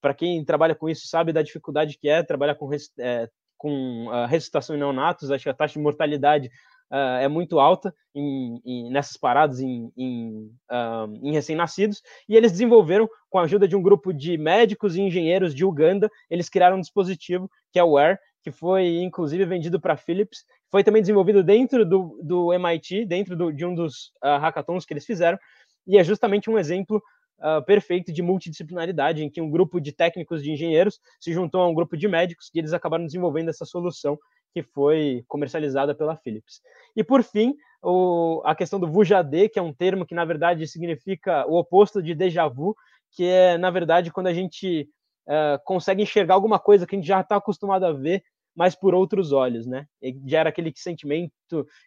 Para 0.00 0.14
quem 0.14 0.44
trabalha 0.44 0.74
com 0.74 0.88
isso 0.88 1.08
sabe 1.08 1.32
da 1.32 1.42
dificuldade 1.42 1.98
que 1.98 2.08
é 2.08 2.22
trabalhar 2.22 2.54
com 2.54 2.70
é, 2.98 3.28
com 3.56 4.08
a 4.10 4.26
ressuscitação 4.26 4.76
em 4.76 4.78
neonatos, 4.78 5.30
acho 5.30 5.44
que 5.44 5.50
a 5.50 5.54
taxa 5.54 5.74
de 5.74 5.80
mortalidade 5.80 6.50
uh, 6.90 7.18
é 7.20 7.28
muito 7.28 7.58
alta 7.58 7.94
em, 8.14 8.60
em, 8.64 8.90
nessas 8.90 9.16
paradas 9.16 9.60
em, 9.60 9.92
em, 9.96 10.50
uh, 10.70 11.12
em 11.22 11.32
recém-nascidos, 11.32 12.02
e 12.28 12.36
eles 12.36 12.52
desenvolveram, 12.52 13.08
com 13.28 13.38
a 13.38 13.42
ajuda 13.42 13.66
de 13.66 13.76
um 13.76 13.82
grupo 13.82 14.12
de 14.12 14.36
médicos 14.38 14.96
e 14.96 15.00
engenheiros 15.00 15.54
de 15.54 15.64
Uganda, 15.64 16.10
eles 16.30 16.48
criaram 16.48 16.76
um 16.76 16.80
dispositivo 16.80 17.50
que 17.72 17.78
é 17.78 17.84
o 17.84 17.96
AIR, 17.96 18.18
que 18.42 18.50
foi 18.50 18.98
inclusive 18.98 19.44
vendido 19.44 19.80
para 19.80 19.94
a 19.94 19.96
Philips, 19.96 20.44
foi 20.70 20.84
também 20.84 21.02
desenvolvido 21.02 21.42
dentro 21.42 21.84
do, 21.84 22.20
do 22.22 22.52
MIT, 22.52 23.04
dentro 23.04 23.36
do, 23.36 23.52
de 23.52 23.64
um 23.64 23.74
dos 23.74 24.12
uh, 24.22 24.38
hackathons 24.40 24.84
que 24.84 24.92
eles 24.92 25.04
fizeram, 25.04 25.38
e 25.86 25.98
é 25.98 26.04
justamente 26.04 26.50
um 26.50 26.58
exemplo 26.58 27.02
uh, 27.38 27.64
perfeito 27.64 28.12
de 28.12 28.22
multidisciplinaridade, 28.22 29.22
em 29.22 29.30
que 29.30 29.40
um 29.40 29.50
grupo 29.50 29.80
de 29.80 29.92
técnicos 29.92 30.42
de 30.42 30.50
engenheiros 30.50 31.00
se 31.20 31.32
juntou 31.32 31.60
a 31.60 31.68
um 31.68 31.74
grupo 31.74 31.96
de 31.96 32.08
médicos 32.08 32.50
e 32.54 32.58
eles 32.58 32.72
acabaram 32.72 33.06
desenvolvendo 33.06 33.48
essa 33.48 33.64
solução 33.64 34.18
que 34.52 34.62
foi 34.62 35.24
comercializada 35.28 35.94
pela 35.94 36.16
Philips. 36.16 36.60
E 36.96 37.04
por 37.04 37.22
fim, 37.22 37.54
o, 37.82 38.40
a 38.44 38.54
questão 38.54 38.80
do 38.80 38.90
VUJAD, 38.90 39.50
que 39.50 39.58
é 39.58 39.62
um 39.62 39.72
termo 39.72 40.06
que 40.06 40.14
na 40.14 40.24
verdade 40.24 40.66
significa 40.66 41.46
o 41.46 41.58
oposto 41.58 42.02
de 42.02 42.14
déjà 42.14 42.48
vu, 42.48 42.74
que 43.12 43.24
é 43.24 43.58
na 43.58 43.70
verdade 43.70 44.10
quando 44.10 44.28
a 44.28 44.34
gente 44.34 44.88
uh, 45.28 45.62
consegue 45.64 46.02
enxergar 46.02 46.34
alguma 46.34 46.58
coisa 46.58 46.86
que 46.86 46.96
a 46.96 46.98
gente 46.98 47.08
já 47.08 47.20
está 47.20 47.36
acostumado 47.36 47.84
a 47.84 47.92
ver 47.92 48.22
mas 48.58 48.74
por 48.74 48.94
outros 48.94 49.32
olhos, 49.32 49.66
né? 49.66 49.86
Gera 50.26 50.48
aquele 50.48 50.72
sentimento 50.74 51.30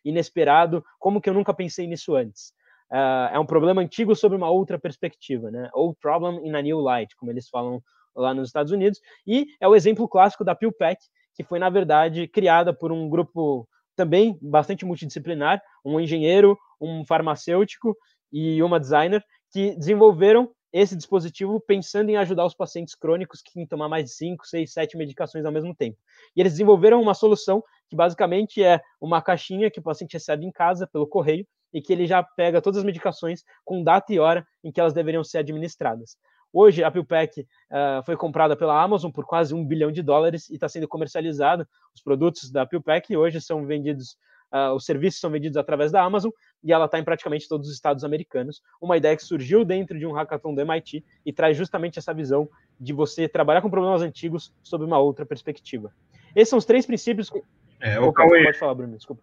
inesperado, 0.05 0.85
como 0.99 1.19
que 1.19 1.27
eu 1.27 1.33
nunca 1.33 1.51
pensei 1.51 1.87
nisso 1.87 2.15
antes 2.15 2.53
uh, 2.91 3.33
é 3.33 3.39
um 3.39 3.45
problema 3.45 3.81
antigo 3.81 4.15
sob 4.15 4.35
uma 4.35 4.49
outra 4.49 4.79
perspectiva, 4.79 5.49
né? 5.51 5.69
Old 5.73 5.97
problem 5.99 6.45
in 6.45 6.55
a 6.55 6.61
new 6.61 6.79
light, 6.79 7.15
como 7.15 7.31
eles 7.31 7.47
falam 7.49 7.81
lá 8.15 8.33
nos 8.33 8.49
Estados 8.49 8.71
Unidos. 8.71 8.99
E 9.25 9.47
é 9.59 9.67
o 9.67 9.75
exemplo 9.75 10.07
clássico 10.07 10.43
da 10.43 10.55
PillPack, 10.55 11.01
que 11.35 11.43
foi, 11.43 11.59
na 11.59 11.69
verdade, 11.69 12.27
criada 12.27 12.73
por 12.73 12.91
um 12.91 13.09
grupo 13.09 13.67
também 13.95 14.37
bastante 14.41 14.85
multidisciplinar, 14.85 15.61
um 15.83 15.99
engenheiro, 15.99 16.57
um 16.79 17.05
farmacêutico 17.05 17.95
e 18.31 18.61
uma 18.63 18.79
designer, 18.79 19.23
que 19.51 19.75
desenvolveram 19.75 20.51
esse 20.71 20.95
dispositivo 20.95 21.59
pensando 21.59 22.09
em 22.09 22.17
ajudar 22.17 22.45
os 22.45 22.53
pacientes 22.53 22.93
crônicos 22.93 23.41
que 23.41 23.51
têm 23.51 23.63
que 23.63 23.69
tomar 23.69 23.89
mais 23.89 24.05
de 24.05 24.11
5, 24.11 24.45
6, 24.45 24.71
7 24.71 24.97
medicações 24.97 25.43
ao 25.43 25.51
mesmo 25.51 25.75
tempo. 25.75 25.97
E 26.35 26.39
eles 26.39 26.53
desenvolveram 26.53 27.01
uma 27.01 27.13
solução 27.13 27.63
que 27.89 27.95
basicamente 27.95 28.63
é 28.63 28.79
uma 29.01 29.21
caixinha 29.21 29.71
que 29.71 29.79
o 29.79 29.83
paciente 29.83 30.13
recebe 30.13 30.45
em 30.45 30.51
casa 30.51 30.85
pelo 30.85 31.07
correio 31.07 31.45
e 31.73 31.81
que 31.81 31.93
ele 31.93 32.07
já 32.07 32.23
pega 32.23 32.61
todas 32.61 32.79
as 32.79 32.83
medicações 32.83 33.43
com 33.63 33.83
data 33.83 34.13
e 34.13 34.19
hora 34.19 34.45
em 34.63 34.71
que 34.71 34.79
elas 34.79 34.93
deveriam 34.93 35.23
ser 35.23 35.39
administradas. 35.39 36.17
Hoje, 36.51 36.83
a 36.83 36.89
PillPack 36.89 37.41
uh, 37.41 38.03
foi 38.03 38.17
comprada 38.17 38.55
pela 38.55 38.81
Amazon 38.81 39.11
por 39.11 39.25
quase 39.25 39.53
um 39.53 39.63
bilhão 39.63 39.91
de 39.91 40.01
dólares 40.01 40.49
e 40.49 40.55
está 40.55 40.67
sendo 40.67 40.87
comercializado. 40.87 41.67
Os 41.93 42.01
produtos 42.01 42.49
da 42.51 42.65
PillPack 42.65 43.15
hoje 43.15 43.39
são 43.39 43.65
vendidos, 43.67 44.17
uh, 44.51 44.73
os 44.73 44.83
serviços 44.83 45.19
são 45.19 45.29
vendidos 45.29 45.57
através 45.57 45.91
da 45.91 46.01
Amazon 46.01 46.31
e 46.63 46.73
ela 46.73 46.85
está 46.85 46.97
em 46.97 47.03
praticamente 47.03 47.47
todos 47.47 47.67
os 47.67 47.73
estados 47.75 48.03
americanos. 48.03 48.63
Uma 48.81 48.97
ideia 48.97 49.15
que 49.15 49.23
surgiu 49.23 49.63
dentro 49.63 49.97
de 49.99 50.07
um 50.07 50.11
hackathon 50.11 50.55
do 50.55 50.61
MIT 50.61 51.05
e 51.23 51.31
traz 51.31 51.55
justamente 51.55 51.99
essa 51.99 52.13
visão 52.13 52.49
de 52.79 52.93
você 52.93 53.29
trabalhar 53.29 53.61
com 53.61 53.69
problemas 53.69 54.01
antigos 54.01 54.51
sob 54.63 54.83
uma 54.83 54.97
outra 54.97 55.27
perspectiva. 55.27 55.93
Esses 56.35 56.49
são 56.49 56.57
os 56.57 56.65
três 56.65 56.85
princípios. 56.85 57.31
É, 57.79 57.99
o 57.99 58.11
Cauê, 58.11 58.43
pode 58.43 58.57
falar, 58.57 58.73
Bruno, 58.73 58.97
desculpa. 58.97 59.21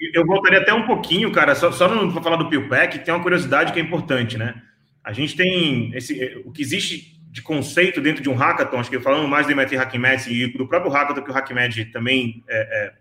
Eu 0.00 0.26
voltaria 0.26 0.60
até 0.60 0.72
um 0.72 0.86
pouquinho, 0.86 1.30
cara, 1.30 1.54
só, 1.54 1.70
só 1.70 1.88
para 1.88 2.22
falar 2.22 2.36
do 2.36 2.48
PillPack, 2.48 2.98
tem 3.00 3.14
uma 3.14 3.22
curiosidade 3.22 3.72
que 3.72 3.78
é 3.78 3.82
importante, 3.82 4.36
né? 4.36 4.54
A 5.02 5.12
gente 5.12 5.36
tem 5.36 5.94
esse, 5.94 6.42
o 6.44 6.52
que 6.52 6.62
existe 6.62 7.20
de 7.30 7.42
conceito 7.42 8.00
dentro 8.00 8.22
de 8.22 8.30
um 8.30 8.34
hackathon, 8.34 8.78
acho 8.78 8.90
que 8.90 9.00
falando 9.00 9.28
mais 9.28 9.46
do 9.46 9.52
MIT 9.52 9.76
HackMed 9.76 10.32
e 10.32 10.46
do 10.56 10.66
próprio 10.66 10.90
hackathon 10.90 11.22
que 11.22 11.30
o 11.30 11.36
HackMed 11.36 11.86
também 11.86 12.44
é, 12.48 12.58
é, 12.58 12.92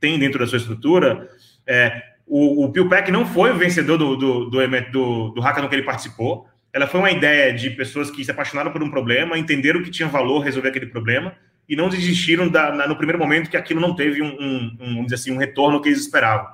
tem 0.00 0.18
dentro 0.18 0.38
da 0.38 0.46
sua 0.46 0.58
estrutura, 0.58 1.28
é, 1.66 2.02
o, 2.26 2.64
o 2.64 2.72
PillPack 2.72 3.10
não 3.10 3.26
foi 3.26 3.50
o 3.50 3.56
vencedor 3.56 3.98
do, 3.98 4.16
do, 4.16 4.50
do, 4.50 4.68
do, 4.92 5.28
do 5.30 5.40
hackathon 5.40 5.68
que 5.68 5.74
ele 5.74 5.82
participou, 5.82 6.46
ela 6.72 6.86
foi 6.86 7.00
uma 7.00 7.10
ideia 7.10 7.52
de 7.52 7.70
pessoas 7.70 8.10
que 8.10 8.24
se 8.24 8.30
apaixonaram 8.30 8.70
por 8.70 8.82
um 8.82 8.90
problema, 8.90 9.36
entenderam 9.36 9.82
que 9.82 9.90
tinha 9.90 10.08
valor 10.08 10.40
resolver 10.40 10.68
aquele 10.68 10.86
problema 10.86 11.34
e 11.70 11.76
não 11.76 11.88
desistiram 11.88 12.48
da, 12.48 12.72
na, 12.72 12.88
no 12.88 12.96
primeiro 12.96 13.18
momento 13.18 13.48
que 13.48 13.56
aquilo 13.56 13.80
não 13.80 13.94
teve 13.94 14.20
um, 14.20 14.26
um, 14.26 14.76
um, 14.80 14.88
vamos 14.88 15.04
dizer 15.04 15.14
assim, 15.14 15.30
um 15.30 15.36
retorno 15.36 15.80
que 15.80 15.88
eles 15.88 16.00
esperavam. 16.00 16.48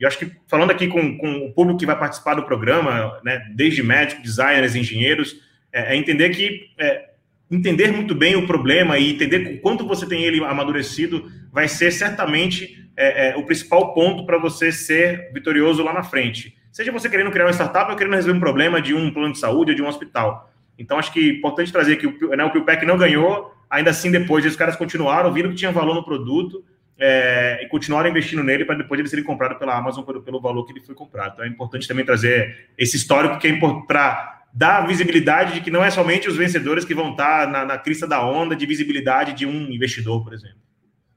E 0.00 0.06
acho 0.06 0.18
que, 0.18 0.32
falando 0.48 0.70
aqui 0.70 0.88
com, 0.88 1.18
com 1.18 1.44
o 1.44 1.52
público 1.52 1.78
que 1.78 1.84
vai 1.84 1.96
participar 1.96 2.34
do 2.34 2.44
programa, 2.44 3.20
né, 3.22 3.38
desde 3.54 3.82
médicos, 3.82 4.22
designers, 4.22 4.74
engenheiros, 4.74 5.36
é, 5.70 5.92
é 5.92 5.96
entender 5.96 6.30
que 6.30 6.70
é, 6.78 7.10
entender 7.50 7.92
muito 7.92 8.14
bem 8.14 8.34
o 8.34 8.46
problema 8.46 8.98
e 8.98 9.12
entender 9.12 9.56
o 9.56 9.60
quanto 9.60 9.86
você 9.86 10.06
tem 10.06 10.24
ele 10.24 10.42
amadurecido 10.42 11.30
vai 11.52 11.68
ser 11.68 11.90
certamente 11.90 12.88
é, 12.96 13.28
é 13.28 13.36
o 13.36 13.44
principal 13.44 13.92
ponto 13.92 14.24
para 14.24 14.38
você 14.38 14.72
ser 14.72 15.30
vitorioso 15.34 15.82
lá 15.82 15.92
na 15.92 16.02
frente. 16.02 16.56
Seja 16.72 16.90
você 16.90 17.10
querendo 17.10 17.30
criar 17.30 17.44
uma 17.44 17.52
startup 17.52 17.90
ou 17.90 17.96
querendo 17.96 18.14
resolver 18.14 18.38
um 18.38 18.40
problema 18.40 18.80
de 18.80 18.94
um 18.94 19.12
plano 19.12 19.34
de 19.34 19.38
saúde 19.38 19.72
ou 19.72 19.76
de 19.76 19.82
um 19.82 19.86
hospital. 19.86 20.50
Então, 20.78 20.98
acho 20.98 21.12
que 21.12 21.20
é 21.20 21.32
importante 21.34 21.70
trazer 21.70 21.96
que 21.96 22.06
o, 22.06 22.34
né, 22.34 22.42
o 22.42 22.50
PillPack 22.50 22.86
não 22.86 22.96
ganhou, 22.96 23.54
ainda 23.72 23.90
assim, 23.90 24.10
depois, 24.10 24.44
os 24.44 24.54
caras 24.54 24.76
continuaram, 24.76 25.32
viram 25.32 25.48
que 25.48 25.56
tinha 25.56 25.72
valor 25.72 25.94
no 25.94 26.04
produto 26.04 26.62
é, 26.98 27.64
e 27.64 27.68
continuaram 27.68 28.10
investindo 28.10 28.44
nele 28.44 28.66
para 28.66 28.76
depois 28.76 29.00
ele 29.00 29.08
ser 29.08 29.22
comprado 29.22 29.58
pela 29.58 29.74
Amazon 29.74 30.04
pelo, 30.04 30.22
pelo, 30.22 30.40
valor 30.40 30.66
que 30.66 30.72
ele 30.72 30.82
foi 30.82 30.94
comprado. 30.94 31.32
Então, 31.32 31.44
é 31.44 31.48
importante 31.48 31.88
também 31.88 32.04
trazer 32.04 32.68
esse 32.76 32.96
histórico 32.96 33.38
que 33.38 33.48
é 33.48 33.58
para 33.88 34.42
dar 34.52 34.86
visibilidade 34.86 35.54
de 35.54 35.62
que 35.62 35.70
não 35.70 35.82
é 35.82 35.90
somente 35.90 36.28
os 36.28 36.36
vencedores 36.36 36.84
que 36.84 36.94
vão 36.94 37.12
estar 37.12 37.48
na, 37.50 37.64
na 37.64 37.78
crista 37.78 38.06
da 38.06 38.24
onda 38.24 38.54
de 38.54 38.66
visibilidade 38.66 39.32
de 39.32 39.46
um 39.46 39.72
investidor, 39.72 40.22
por 40.22 40.34
exemplo. 40.34 40.58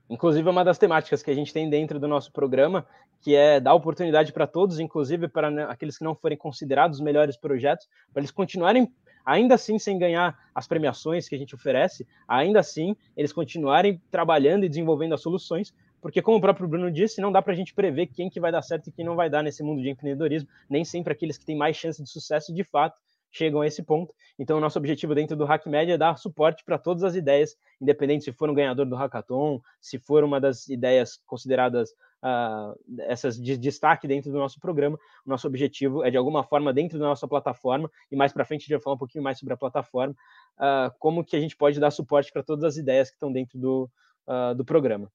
Inclusive, 0.10 0.48
é 0.48 0.52
uma 0.52 0.64
das 0.64 0.78
temáticas 0.78 1.22
que 1.22 1.32
a 1.32 1.34
gente 1.34 1.52
tem 1.52 1.70
dentro 1.70 2.00
do 2.00 2.08
nosso 2.08 2.32
programa, 2.32 2.86
que 3.22 3.36
é 3.36 3.60
dar 3.60 3.74
oportunidade 3.74 4.32
para 4.32 4.48
todos, 4.48 4.80
inclusive 4.80 5.28
para 5.28 5.52
né, 5.52 5.66
aqueles 5.68 5.98
que 5.98 6.04
não 6.04 6.16
forem 6.16 6.38
considerados 6.38 7.00
os 7.00 7.04
melhores 7.04 7.36
projetos, 7.36 7.88
para 8.14 8.22
eles 8.22 8.32
continuarem, 8.32 8.88
ainda 9.26 9.56
assim, 9.56 9.80
sem 9.80 9.98
ganhar 9.98 10.38
as 10.54 10.68
premiações 10.68 11.28
que 11.28 11.36
a 11.36 11.38
gente 11.38 11.56
oferece, 11.56 12.08
ainda 12.28 12.60
assim, 12.60 12.96
eles 13.18 13.34
continuarem 13.34 14.02
trabalhando 14.12 14.66
e 14.66 14.70
desenvolvendo 14.70 15.14
as 15.14 15.22
soluções, 15.22 15.74
porque, 16.02 16.22
como 16.22 16.38
o 16.38 16.42
próprio 16.42 16.68
Bruno 16.68 16.92
disse, 16.92 17.20
não 17.20 17.32
dá 17.32 17.42
para 17.42 17.54
a 17.54 17.56
gente 17.56 17.74
prever 17.74 18.06
quem 18.06 18.30
que 18.30 18.40
vai 18.40 18.52
dar 18.52 18.62
certo 18.62 18.88
e 18.88 18.92
quem 18.92 19.04
não 19.04 19.16
vai 19.16 19.28
dar 19.28 19.42
nesse 19.42 19.64
mundo 19.64 19.82
de 19.82 19.90
empreendedorismo, 19.90 20.48
nem 20.70 20.86
sempre 20.86 21.12
aqueles 21.12 21.36
que 21.36 21.46
têm 21.46 21.58
mais 21.58 21.76
chance 21.76 22.04
de 22.04 22.08
sucesso, 22.08 22.54
de 22.54 22.64
fato, 22.64 23.02
chegam 23.32 23.62
a 23.62 23.68
esse 23.68 23.84
ponto. 23.84 24.14
Então, 24.38 24.58
o 24.58 24.62
nosso 24.62 24.78
objetivo 24.78 25.16
dentro 25.16 25.36
do 25.36 25.46
HackMed 25.46 25.92
é 25.92 25.98
dar 25.98 26.18
suporte 26.18 26.64
para 26.64 26.78
todas 26.78 27.04
as 27.04 27.16
ideias, 27.16 27.58
independente 27.82 28.24
se 28.24 28.32
for 28.32 28.50
um 28.50 28.54
ganhador 28.54 28.86
do 28.86 28.96
hackathon, 28.96 29.60
se 29.82 29.98
for 29.98 30.24
uma 30.24 30.40
das 30.40 30.70
ideias 30.70 31.20
consideradas 31.26 31.90
uh, 32.26 32.76
essas 33.02 33.40
de 33.40 33.56
destaque 33.58 34.08
dentro 34.08 34.32
do 34.32 34.38
nosso 34.40 34.60
programa. 34.60 34.98
O 35.26 35.30
nosso 35.30 35.48
objetivo 35.48 36.04
é, 36.04 36.10
de 36.10 36.18
alguma 36.18 36.44
forma, 36.44 36.74
dentro 36.74 36.98
da 36.98 37.06
nossa 37.06 37.28
plataforma, 37.28 37.90
e 38.12 38.16
mais 38.16 38.34
para 38.34 38.46
frente 38.46 38.62
a 38.62 38.64
gente 38.64 38.74
vai 38.74 38.82
falar 38.82 38.96
um 38.96 39.00
pouquinho 39.00 39.24
mais 39.24 39.38
sobre 39.38 39.54
a 39.54 39.58
plataforma, 39.58 40.16
uh, 40.58 40.92
como 40.98 41.24
que 41.24 41.36
a 41.36 41.40
gente 41.40 41.56
pode 41.56 41.80
dar 41.80 41.92
suporte 41.92 42.32
para 42.32 42.44
todas 42.44 42.64
as 42.64 42.78
ideias 42.78 43.10
que 43.10 43.16
estão 43.16 43.32
dentro 43.32 43.60
do, 43.60 43.90
uh, 44.28 44.56
do 44.56 44.66
programa. 44.66 45.12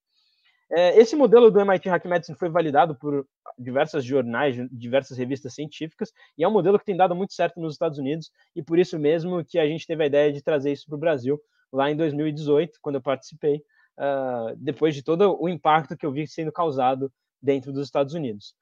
É, 0.73 0.97
esse 0.97 1.17
modelo 1.17 1.51
do 1.51 1.59
MIT 1.61 1.89
Hack 1.89 2.05
Medicine 2.05 2.39
foi 2.39 2.49
validado 2.49 2.95
por 2.95 3.27
diversas 3.59 4.05
jornais, 4.05 4.55
diversas 4.71 5.19
revistas 5.19 5.53
científicas, 5.53 6.13
e 6.39 6.45
é 6.45 6.49
um 6.49 6.53
modelo 6.53 6.79
que 6.79 6.85
tem 6.85 6.97
dado 6.97 7.15
muito 7.17 7.35
certo 7.35 7.59
nos 7.59 7.75
Estados 7.75 7.99
Unidos, 7.99 8.31
e 8.55 8.63
por 8.63 8.79
isso 8.79 8.97
mesmo 8.97 9.45
que 9.45 9.59
a 9.59 9.67
gente 9.67 9.85
teve 9.85 10.05
a 10.05 10.07
ideia 10.07 10.33
de 10.33 10.41
trazer 10.41 10.71
isso 10.71 10.87
para 10.87 10.95
o 10.95 10.99
Brasil 10.99 11.41
lá 11.73 11.91
em 11.91 11.97
2018, 11.97 12.79
quando 12.81 12.97
eu 12.97 13.03
participei, 13.03 13.65
uh, 14.01 14.57
depois 14.57 14.95
de 14.95 15.03
todo 15.03 15.37
o 15.41 15.49
impacto 15.49 15.97
que 15.97 16.07
eu 16.07 16.13
vi 16.13 16.27
sendo 16.27 16.51
causado 16.51 17.13
dentro 17.41 17.73
dos 17.73 17.87
Estados 17.87 18.15
Unidos. 18.15 18.55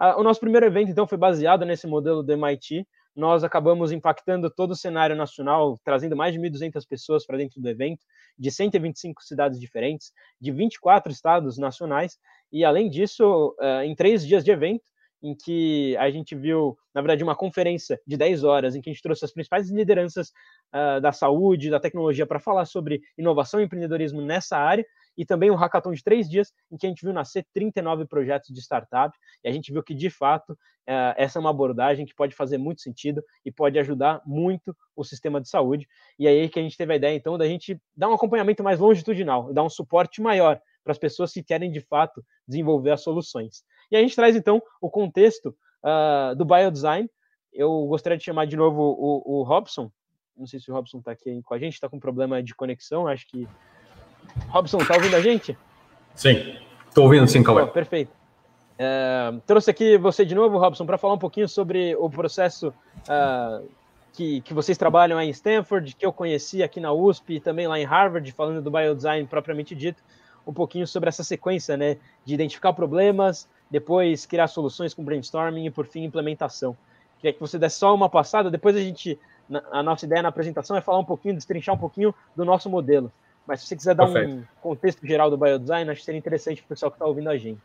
Uh, 0.00 0.18
o 0.18 0.22
nosso 0.22 0.40
primeiro 0.40 0.66
evento, 0.66 0.90
então, 0.90 1.06
foi 1.06 1.18
baseado 1.18 1.64
nesse 1.64 1.86
modelo 1.86 2.22
do 2.22 2.32
MIT, 2.32 2.86
nós 3.14 3.42
acabamos 3.42 3.92
impactando 3.92 4.50
todo 4.50 4.72
o 4.72 4.76
cenário 4.76 5.16
nacional, 5.16 5.78
trazendo 5.82 6.14
mais 6.14 6.34
de 6.34 6.40
1.200 6.40 6.86
pessoas 6.86 7.24
para 7.24 7.38
dentro 7.38 7.60
do 7.62 7.68
evento, 7.68 8.04
de 8.38 8.50
125 8.50 9.22
cidades 9.22 9.58
diferentes, 9.58 10.12
de 10.38 10.52
24 10.52 11.10
estados 11.10 11.56
nacionais, 11.56 12.18
e 12.52 12.62
além 12.62 12.90
disso, 12.90 13.56
eh, 13.58 13.86
em 13.86 13.94
três 13.94 14.24
dias 14.24 14.44
de 14.44 14.50
evento, 14.50 14.84
em 15.26 15.34
que 15.34 15.96
a 15.96 16.08
gente 16.08 16.36
viu, 16.36 16.78
na 16.94 17.00
verdade, 17.00 17.24
uma 17.24 17.34
conferência 17.34 18.00
de 18.06 18.16
10 18.16 18.44
horas, 18.44 18.76
em 18.76 18.80
que 18.80 18.88
a 18.88 18.92
gente 18.92 19.02
trouxe 19.02 19.24
as 19.24 19.32
principais 19.32 19.68
lideranças 19.68 20.28
uh, 20.72 21.00
da 21.00 21.10
saúde, 21.10 21.68
da 21.68 21.80
tecnologia, 21.80 22.24
para 22.24 22.38
falar 22.38 22.64
sobre 22.64 23.02
inovação 23.18 23.60
e 23.60 23.64
empreendedorismo 23.64 24.22
nessa 24.22 24.56
área, 24.56 24.86
e 25.18 25.24
também 25.24 25.50
um 25.50 25.56
hackathon 25.56 25.92
de 25.92 26.04
três 26.04 26.30
dias, 26.30 26.52
em 26.70 26.76
que 26.76 26.86
a 26.86 26.88
gente 26.88 27.02
viu 27.02 27.12
nascer 27.12 27.44
39 27.52 28.06
projetos 28.06 28.54
de 28.54 28.60
startup, 28.60 29.16
e 29.42 29.48
a 29.48 29.52
gente 29.52 29.72
viu 29.72 29.82
que, 29.82 29.94
de 29.94 30.10
fato, 30.10 30.52
uh, 30.52 31.14
essa 31.16 31.38
é 31.38 31.40
uma 31.40 31.50
abordagem 31.50 32.06
que 32.06 32.14
pode 32.14 32.34
fazer 32.34 32.58
muito 32.58 32.80
sentido 32.80 33.20
e 33.44 33.50
pode 33.50 33.78
ajudar 33.80 34.22
muito 34.24 34.76
o 34.94 35.02
sistema 35.02 35.40
de 35.40 35.48
saúde. 35.48 35.88
E 36.16 36.28
aí 36.28 36.48
que 36.48 36.60
a 36.60 36.62
gente 36.62 36.76
teve 36.76 36.92
a 36.92 36.96
ideia, 36.96 37.16
então, 37.16 37.36
da 37.36 37.48
gente 37.48 37.80
dar 37.96 38.08
um 38.08 38.14
acompanhamento 38.14 38.62
mais 38.62 38.78
longitudinal, 38.78 39.52
dar 39.52 39.64
um 39.64 39.70
suporte 39.70 40.22
maior 40.22 40.60
para 40.84 40.92
as 40.92 40.98
pessoas 40.98 41.32
que 41.32 41.42
querem, 41.42 41.72
de 41.72 41.80
fato, 41.80 42.24
desenvolver 42.46 42.92
as 42.92 43.02
soluções. 43.02 43.64
E 43.90 43.96
a 43.96 44.00
gente 44.00 44.16
traz, 44.16 44.34
então, 44.36 44.62
o 44.80 44.90
contexto 44.90 45.54
uh, 45.82 46.34
do 46.34 46.44
biodesign. 46.44 47.08
Eu 47.52 47.86
gostaria 47.86 48.18
de 48.18 48.24
chamar 48.24 48.46
de 48.46 48.56
novo 48.56 48.82
o, 48.82 49.40
o 49.40 49.42
Robson. 49.42 49.90
Não 50.36 50.46
sei 50.46 50.60
se 50.60 50.70
o 50.70 50.74
Robson 50.74 50.98
está 50.98 51.12
aqui 51.12 51.40
com 51.42 51.54
a 51.54 51.58
gente, 51.58 51.74
está 51.74 51.88
com 51.88 51.98
problema 51.98 52.42
de 52.42 52.54
conexão, 52.54 53.06
acho 53.06 53.26
que. 53.26 53.48
Robson, 54.48 54.78
está 54.78 54.94
ouvindo 54.94 55.16
a 55.16 55.20
gente? 55.20 55.56
Sim, 56.14 56.58
estou 56.88 57.04
ouvindo 57.04 57.26
sim, 57.26 57.42
Cauê. 57.42 57.62
Oh, 57.62 57.68
perfeito. 57.68 58.10
Uh, 58.76 59.40
trouxe 59.46 59.70
aqui 59.70 59.96
você 59.96 60.24
de 60.24 60.34
novo, 60.34 60.58
Robson, 60.58 60.84
para 60.84 60.98
falar 60.98 61.14
um 61.14 61.18
pouquinho 61.18 61.48
sobre 61.48 61.96
o 61.96 62.10
processo 62.10 62.68
uh, 62.68 63.66
que, 64.12 64.42
que 64.42 64.52
vocês 64.52 64.76
trabalham 64.76 65.18
aí 65.18 65.28
em 65.28 65.30
Stanford, 65.30 65.94
que 65.94 66.04
eu 66.04 66.12
conheci 66.12 66.62
aqui 66.62 66.78
na 66.80 66.92
USP 66.92 67.34
e 67.34 67.40
também 67.40 67.66
lá 67.66 67.78
em 67.78 67.84
Harvard, 67.84 68.30
falando 68.32 68.60
do 68.60 68.70
biodesign 68.70 69.26
propriamente 69.26 69.74
dito, 69.74 70.02
um 70.46 70.52
pouquinho 70.52 70.86
sobre 70.86 71.08
essa 71.08 71.24
sequência, 71.24 71.76
né, 71.76 71.96
de 72.24 72.34
identificar 72.34 72.74
problemas, 72.74 73.48
depois 73.70 74.26
criar 74.26 74.46
soluções 74.48 74.94
com 74.94 75.04
brainstorming 75.04 75.66
e, 75.66 75.70
por 75.70 75.86
fim, 75.86 76.04
implementação. 76.04 76.76
Queria 77.18 77.32
que 77.32 77.40
você 77.40 77.58
desse 77.58 77.78
só 77.78 77.94
uma 77.94 78.08
passada, 78.08 78.50
depois 78.50 78.76
a 78.76 78.80
gente, 78.80 79.18
a 79.72 79.82
nossa 79.82 80.04
ideia 80.04 80.22
na 80.22 80.28
apresentação 80.28 80.76
é 80.76 80.80
falar 80.80 80.98
um 80.98 81.04
pouquinho, 81.04 81.34
destrinchar 81.34 81.74
um 81.74 81.78
pouquinho 81.78 82.14
do 82.34 82.44
nosso 82.44 82.68
modelo. 82.68 83.10
Mas 83.46 83.60
se 83.60 83.66
você 83.66 83.76
quiser 83.76 83.94
dar 83.94 84.06
Perfeito. 84.06 84.30
um 84.30 84.44
contexto 84.60 85.06
geral 85.06 85.30
do 85.30 85.36
biodesign, 85.36 85.90
acho 85.90 86.00
que 86.00 86.04
seria 86.04 86.18
interessante 86.18 86.60
para 86.62 86.66
o 86.66 86.68
pessoal 86.68 86.90
que 86.90 86.96
está 86.96 87.06
ouvindo 87.06 87.30
a 87.30 87.38
gente. 87.38 87.62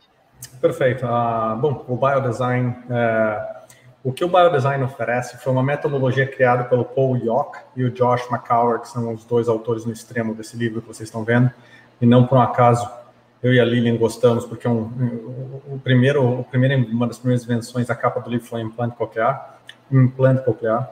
Perfeito. 0.60 1.04
Uh, 1.04 1.56
bom, 1.56 1.84
o 1.88 1.96
biodesign, 1.96 2.70
uh, 2.70 3.62
o 4.02 4.12
que 4.12 4.24
o 4.24 4.28
biodesign 4.28 4.82
oferece 4.84 5.36
foi 5.38 5.52
uma 5.52 5.62
metodologia 5.62 6.26
criada 6.26 6.64
pelo 6.64 6.84
Paul 6.84 7.16
Yock 7.16 7.58
e 7.76 7.84
o 7.84 7.90
Josh 7.90 8.28
McCower, 8.30 8.80
que 8.80 8.88
são 8.88 9.12
os 9.12 9.24
dois 9.24 9.48
autores 9.48 9.84
no 9.84 9.92
extremo 9.92 10.34
desse 10.34 10.56
livro 10.56 10.80
que 10.80 10.88
vocês 10.88 11.08
estão 11.08 11.24
vendo, 11.24 11.50
e 12.00 12.06
não 12.06 12.26
por 12.26 12.38
um 12.38 12.42
acaso 12.42 12.88
eu 13.42 13.52
e 13.52 13.58
a 13.58 13.64
Lilian 13.64 13.96
gostamos, 13.96 14.44
porque 14.44 14.66
é 14.66 14.70
um, 14.70 14.82
o, 15.66 15.80
primeiro, 15.82 16.40
o 16.40 16.44
primeiro, 16.44 16.86
uma 16.86 17.06
das 17.06 17.18
primeiras 17.18 17.44
invenções 17.44 17.88
da 17.88 17.94
capa 17.94 18.20
do 18.20 18.30
livro 18.30 18.46
foi 18.46 18.60
implante 18.60 18.96
coclear, 18.96 19.58
implante 19.90 20.44
coclear. 20.44 20.88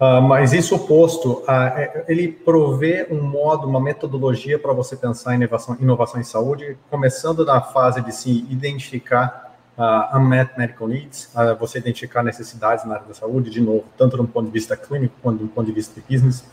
Uh, 0.00 0.22
mas 0.22 0.52
isso 0.52 0.76
oposto, 0.76 1.42
uh, 1.42 2.04
ele 2.06 2.28
provê 2.28 3.06
um 3.10 3.20
modo, 3.20 3.66
uma 3.66 3.80
metodologia 3.80 4.58
para 4.58 4.72
você 4.72 4.96
pensar 4.96 5.34
em 5.34 5.36
inovação, 5.36 5.76
inovação 5.80 6.20
em 6.20 6.24
saúde, 6.24 6.76
começando 6.88 7.44
na 7.44 7.60
fase 7.60 8.00
de 8.00 8.12
se 8.12 8.46
identificar 8.48 9.56
uh, 9.76 10.16
unmet 10.16 10.50
medical 10.58 10.88
needs, 10.88 11.30
uh, 11.34 11.56
você 11.58 11.78
identificar 11.78 12.22
necessidades 12.22 12.84
na 12.84 12.94
área 12.94 13.06
da 13.06 13.14
saúde, 13.14 13.50
de 13.50 13.60
novo, 13.60 13.84
tanto 13.96 14.16
do 14.16 14.26
ponto 14.26 14.46
de 14.46 14.52
vista 14.52 14.76
clínico 14.76 15.14
quanto 15.22 15.42
do 15.42 15.48
ponto 15.48 15.66
de 15.66 15.72
vista 15.72 16.00
de 16.00 16.06
business, 16.08 16.44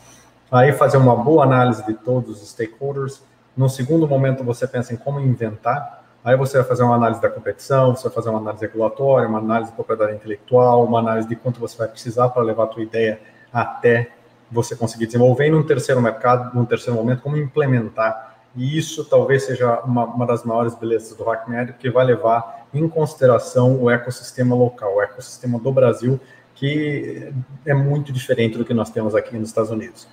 aí 0.50 0.72
fazer 0.72 0.96
uma 0.96 1.16
boa 1.16 1.44
análise 1.44 1.84
de 1.84 1.94
todos 1.94 2.42
os 2.42 2.50
stakeholders, 2.50 3.22
no 3.56 3.68
segundo 3.68 4.06
momento, 4.06 4.44
você 4.44 4.66
pensa 4.66 4.92
em 4.92 4.96
como 4.96 5.18
inventar. 5.18 6.04
Aí 6.22 6.36
você 6.36 6.58
vai 6.58 6.66
fazer 6.66 6.82
uma 6.82 6.96
análise 6.96 7.22
da 7.22 7.30
competição, 7.30 7.94
você 7.94 8.04
vai 8.04 8.12
fazer 8.12 8.28
uma 8.30 8.38
análise 8.38 8.66
regulatória, 8.66 9.28
uma 9.28 9.38
análise 9.38 9.70
de 9.70 9.76
propriedade 9.76 10.14
intelectual, 10.14 10.84
uma 10.84 10.98
análise 10.98 11.26
de 11.28 11.36
quanto 11.36 11.60
você 11.60 11.78
vai 11.78 11.88
precisar 11.88 12.28
para 12.30 12.42
levar 12.42 12.64
a 12.64 12.66
tua 12.66 12.82
ideia 12.82 13.20
até 13.52 14.10
você 14.50 14.76
conseguir 14.76 15.06
desenvolver. 15.06 15.46
E 15.46 15.50
num 15.50 15.62
terceiro 15.62 16.02
mercado, 16.02 16.54
num 16.54 16.64
terceiro 16.64 16.98
momento, 16.98 17.22
como 17.22 17.36
implementar. 17.36 18.36
E 18.54 18.76
isso 18.76 19.04
talvez 19.04 19.44
seja 19.44 19.80
uma, 19.80 20.04
uma 20.04 20.26
das 20.26 20.44
maiores 20.44 20.74
belezas 20.74 21.16
do 21.16 21.30
HackMed, 21.30 21.74
que 21.74 21.90
vai 21.90 22.04
levar 22.04 22.66
em 22.74 22.88
consideração 22.88 23.80
o 23.80 23.90
ecossistema 23.90 24.54
local, 24.54 24.96
o 24.96 25.02
ecossistema 25.02 25.58
do 25.58 25.70
Brasil, 25.72 26.20
que 26.54 27.32
é 27.64 27.74
muito 27.74 28.12
diferente 28.12 28.58
do 28.58 28.64
que 28.64 28.74
nós 28.74 28.90
temos 28.90 29.14
aqui 29.14 29.36
nos 29.38 29.48
Estados 29.48 29.70
Unidos. 29.70 30.08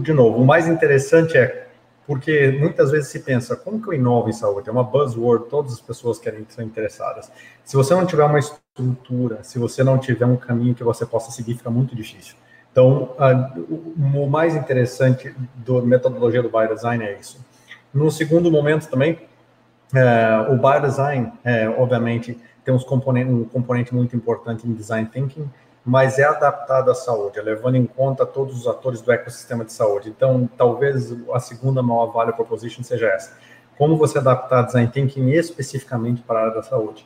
De 0.00 0.12
novo, 0.12 0.42
o 0.42 0.46
mais 0.46 0.66
interessante 0.66 1.38
é 1.38 1.69
porque 2.06 2.50
muitas 2.58 2.90
vezes 2.90 3.08
se 3.08 3.20
pensa, 3.20 3.56
como 3.56 3.80
que 3.80 3.88
eu 3.88 3.92
inovo 3.92 4.28
em 4.28 4.32
saúde? 4.32 4.68
É 4.68 4.72
uma 4.72 4.82
buzzword, 4.82 5.48
todas 5.48 5.74
as 5.74 5.80
pessoas 5.80 6.18
querem 6.18 6.44
ser 6.48 6.62
interessadas. 6.62 7.30
Se 7.64 7.76
você 7.76 7.94
não 7.94 8.04
tiver 8.06 8.24
uma 8.24 8.38
estrutura, 8.38 9.44
se 9.44 9.58
você 9.58 9.84
não 9.84 9.98
tiver 9.98 10.26
um 10.26 10.36
caminho 10.36 10.74
que 10.74 10.82
você 10.82 11.06
possa 11.06 11.30
seguir, 11.30 11.56
fica 11.56 11.70
muito 11.70 11.94
difícil. 11.94 12.34
Então, 12.72 13.14
o 14.14 14.26
mais 14.28 14.54
interessante 14.54 15.34
da 15.56 15.82
metodologia 15.82 16.42
do 16.42 16.48
biodesign 16.48 17.04
é 17.04 17.18
isso. 17.18 17.44
No 17.92 18.10
segundo 18.10 18.50
momento 18.50 18.88
também, 18.88 19.18
é, 19.92 20.52
o 20.52 20.56
biodesign, 20.56 21.32
é, 21.44 21.68
obviamente, 21.68 22.38
tem 22.64 22.72
uns 22.72 22.84
componentes, 22.84 23.32
um 23.32 23.44
componente 23.44 23.92
muito 23.92 24.14
importante 24.14 24.66
em 24.66 24.72
design 24.72 25.08
thinking, 25.12 25.50
mas 25.90 26.20
é 26.20 26.22
adaptado 26.22 26.88
à 26.88 26.94
saúde, 26.94 27.40
é 27.40 27.42
levando 27.42 27.74
em 27.74 27.84
conta 27.84 28.24
todos 28.24 28.56
os 28.56 28.68
atores 28.68 29.00
do 29.00 29.10
ecossistema 29.10 29.64
de 29.64 29.72
saúde. 29.72 30.08
Então, 30.08 30.48
talvez 30.56 31.12
a 31.32 31.40
segunda 31.40 31.82
maior 31.82 32.12
value 32.12 32.32
proposition 32.32 32.84
seja 32.84 33.08
essa. 33.08 33.36
Como 33.76 33.96
você 33.96 34.18
adaptar 34.18 34.62
design 34.62 34.88
thinking 34.88 35.30
especificamente 35.32 36.22
para 36.22 36.38
a 36.38 36.42
área 36.42 36.54
da 36.54 36.62
saúde. 36.62 37.04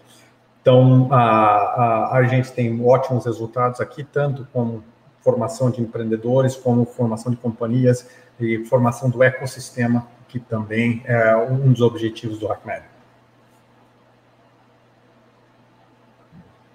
Então, 0.61 1.09
a, 1.11 1.17
a, 1.17 2.17
a 2.19 2.23
gente 2.25 2.53
tem 2.53 2.87
ótimos 2.87 3.25
resultados 3.25 3.81
aqui, 3.81 4.05
tanto 4.05 4.47
com 4.53 4.83
formação 5.23 5.71
de 5.71 5.81
empreendedores, 5.81 6.55
como 6.55 6.85
formação 6.85 7.33
de 7.33 7.39
companhias 7.39 8.07
e 8.39 8.67
formação 8.67 9.09
do 9.09 9.23
ecossistema, 9.23 10.07
que 10.29 10.39
também 10.39 11.03
é 11.07 11.35
um 11.35 11.73
dos 11.73 11.81
objetivos 11.81 12.39
do 12.39 12.53
HackMed. 12.53 12.94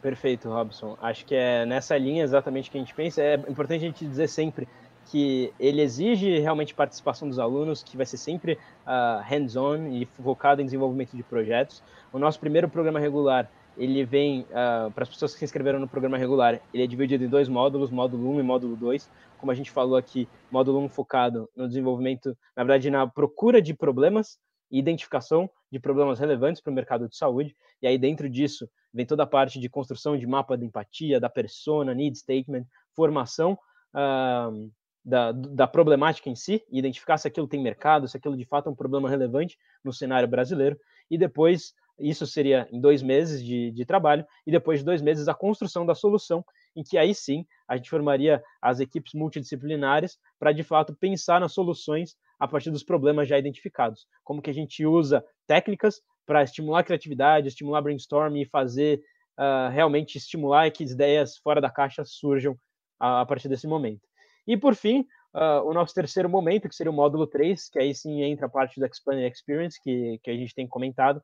Perfeito, 0.01 0.47
Robson. 0.47 0.97
Acho 1.01 1.25
que 1.25 1.35
é 1.35 1.65
nessa 1.65 1.97
linha 1.97 2.23
exatamente 2.23 2.71
que 2.71 2.77
a 2.77 2.81
gente 2.81 2.93
pensa. 2.93 3.21
É 3.21 3.35
importante 3.35 3.83
a 3.83 3.87
gente 3.87 4.05
dizer 4.05 4.29
sempre 4.29 4.67
que 5.05 5.51
ele 5.59 5.81
exige 5.81 6.39
realmente 6.39 6.73
participação 6.73 7.27
dos 7.27 7.39
alunos, 7.39 7.83
que 7.83 7.97
vai 7.97 8.05
ser 8.05 8.17
sempre 8.17 8.53
uh, 8.53 9.21
hands-on 9.23 9.87
e 9.87 10.05
focado 10.05 10.61
em 10.61 10.65
desenvolvimento 10.65 11.17
de 11.17 11.23
projetos. 11.23 11.83
O 12.13 12.19
nosso 12.19 12.39
primeiro 12.39 12.69
programa 12.69 12.99
regular, 12.99 13.49
ele 13.77 14.05
vem, 14.05 14.41
uh, 14.41 14.91
para 14.91 15.03
as 15.03 15.09
pessoas 15.09 15.33
que 15.33 15.39
se 15.39 15.45
inscreveram 15.45 15.79
no 15.79 15.87
programa 15.87 16.17
regular, 16.17 16.61
ele 16.73 16.83
é 16.83 16.87
dividido 16.87 17.23
em 17.23 17.27
dois 17.29 17.49
módulos, 17.49 17.89
módulo 17.89 18.29
1 18.35 18.39
e 18.39 18.43
módulo 18.43 18.75
2. 18.75 19.09
Como 19.39 19.51
a 19.51 19.55
gente 19.55 19.71
falou 19.71 19.97
aqui, 19.97 20.29
módulo 20.51 20.79
1 20.79 20.89
focado 20.89 21.49
no 21.55 21.67
desenvolvimento, 21.67 22.37
na 22.55 22.63
verdade, 22.63 22.89
na 22.89 23.07
procura 23.07 23.61
de 23.61 23.73
problemas 23.73 24.37
e 24.71 24.77
identificação 24.79 25.49
de 25.71 25.79
problemas 25.79 26.19
relevantes 26.19 26.61
para 26.61 26.71
o 26.71 26.73
mercado 26.73 27.07
de 27.07 27.15
saúde. 27.15 27.55
E 27.81 27.87
aí, 27.87 27.97
dentro 27.97 28.29
disso, 28.29 28.69
vem 28.93 29.05
toda 29.05 29.23
a 29.23 29.27
parte 29.27 29.59
de 29.59 29.69
construção 29.69 30.17
de 30.17 30.25
mapa 30.25 30.57
de 30.57 30.65
empatia, 30.65 31.19
da 31.19 31.29
persona, 31.29 31.93
need 31.93 32.17
statement, 32.17 32.65
formação 32.95 33.57
uh, 33.93 34.71
da, 35.03 35.31
da 35.31 35.67
problemática 35.67 36.29
em 36.29 36.35
si, 36.35 36.63
identificar 36.69 37.17
se 37.17 37.27
aquilo 37.27 37.47
tem 37.47 37.61
mercado, 37.61 38.07
se 38.07 38.17
aquilo 38.17 38.35
de 38.35 38.45
fato 38.45 38.67
é 38.67 38.71
um 38.71 38.75
problema 38.75 39.09
relevante 39.09 39.57
no 39.83 39.93
cenário 39.93 40.27
brasileiro, 40.27 40.77
e 41.09 41.17
depois, 41.17 41.73
isso 41.97 42.25
seria 42.27 42.67
em 42.71 42.79
dois 42.79 43.01
meses 43.01 43.43
de, 43.43 43.71
de 43.71 43.85
trabalho, 43.85 44.25
e 44.45 44.51
depois 44.51 44.79
de 44.79 44.85
dois 44.85 45.01
meses 45.01 45.27
a 45.27 45.33
construção 45.33 45.85
da 45.85 45.95
solução, 45.95 46.43
em 46.75 46.83
que 46.83 46.97
aí 46.97 47.13
sim 47.13 47.45
a 47.67 47.75
gente 47.75 47.89
formaria 47.89 48.41
as 48.61 48.79
equipes 48.79 49.13
multidisciplinares 49.13 50.17
para 50.39 50.51
de 50.51 50.63
fato 50.63 50.95
pensar 50.95 51.39
nas 51.39 51.53
soluções 51.53 52.15
a 52.39 52.47
partir 52.47 52.71
dos 52.71 52.83
problemas 52.83 53.27
já 53.27 53.37
identificados. 53.37 54.07
Como 54.23 54.41
que 54.41 54.49
a 54.49 54.53
gente 54.53 54.85
usa 54.85 55.23
técnicas 55.45 56.01
para 56.25 56.43
estimular 56.43 56.79
a 56.79 56.83
criatividade, 56.83 57.47
estimular 57.47 57.81
brainstorming 57.81 58.41
e 58.41 58.45
fazer 58.45 59.01
uh, 59.37 59.69
realmente 59.71 60.17
estimular 60.17 60.69
que 60.71 60.83
ideias 60.83 61.37
fora 61.37 61.59
da 61.59 61.69
caixa 61.69 62.03
surjam 62.05 62.55
a, 62.99 63.21
a 63.21 63.25
partir 63.25 63.49
desse 63.49 63.67
momento. 63.67 64.07
E 64.47 64.55
por 64.55 64.75
fim, 64.75 65.05
uh, 65.33 65.63
o 65.65 65.73
nosso 65.73 65.93
terceiro 65.93 66.29
momento, 66.29 66.69
que 66.69 66.75
seria 66.75 66.91
o 66.91 66.95
módulo 66.95 67.27
3, 67.27 67.69
que 67.69 67.79
aí 67.79 67.93
sim 67.93 68.21
entra 68.21 68.45
a 68.45 68.49
parte 68.49 68.79
do 68.79 68.85
Explainer 68.85 69.31
Experience, 69.31 69.81
que, 69.81 70.19
que 70.23 70.29
a 70.29 70.35
gente 70.35 70.53
tem 70.53 70.67
comentado, 70.67 71.21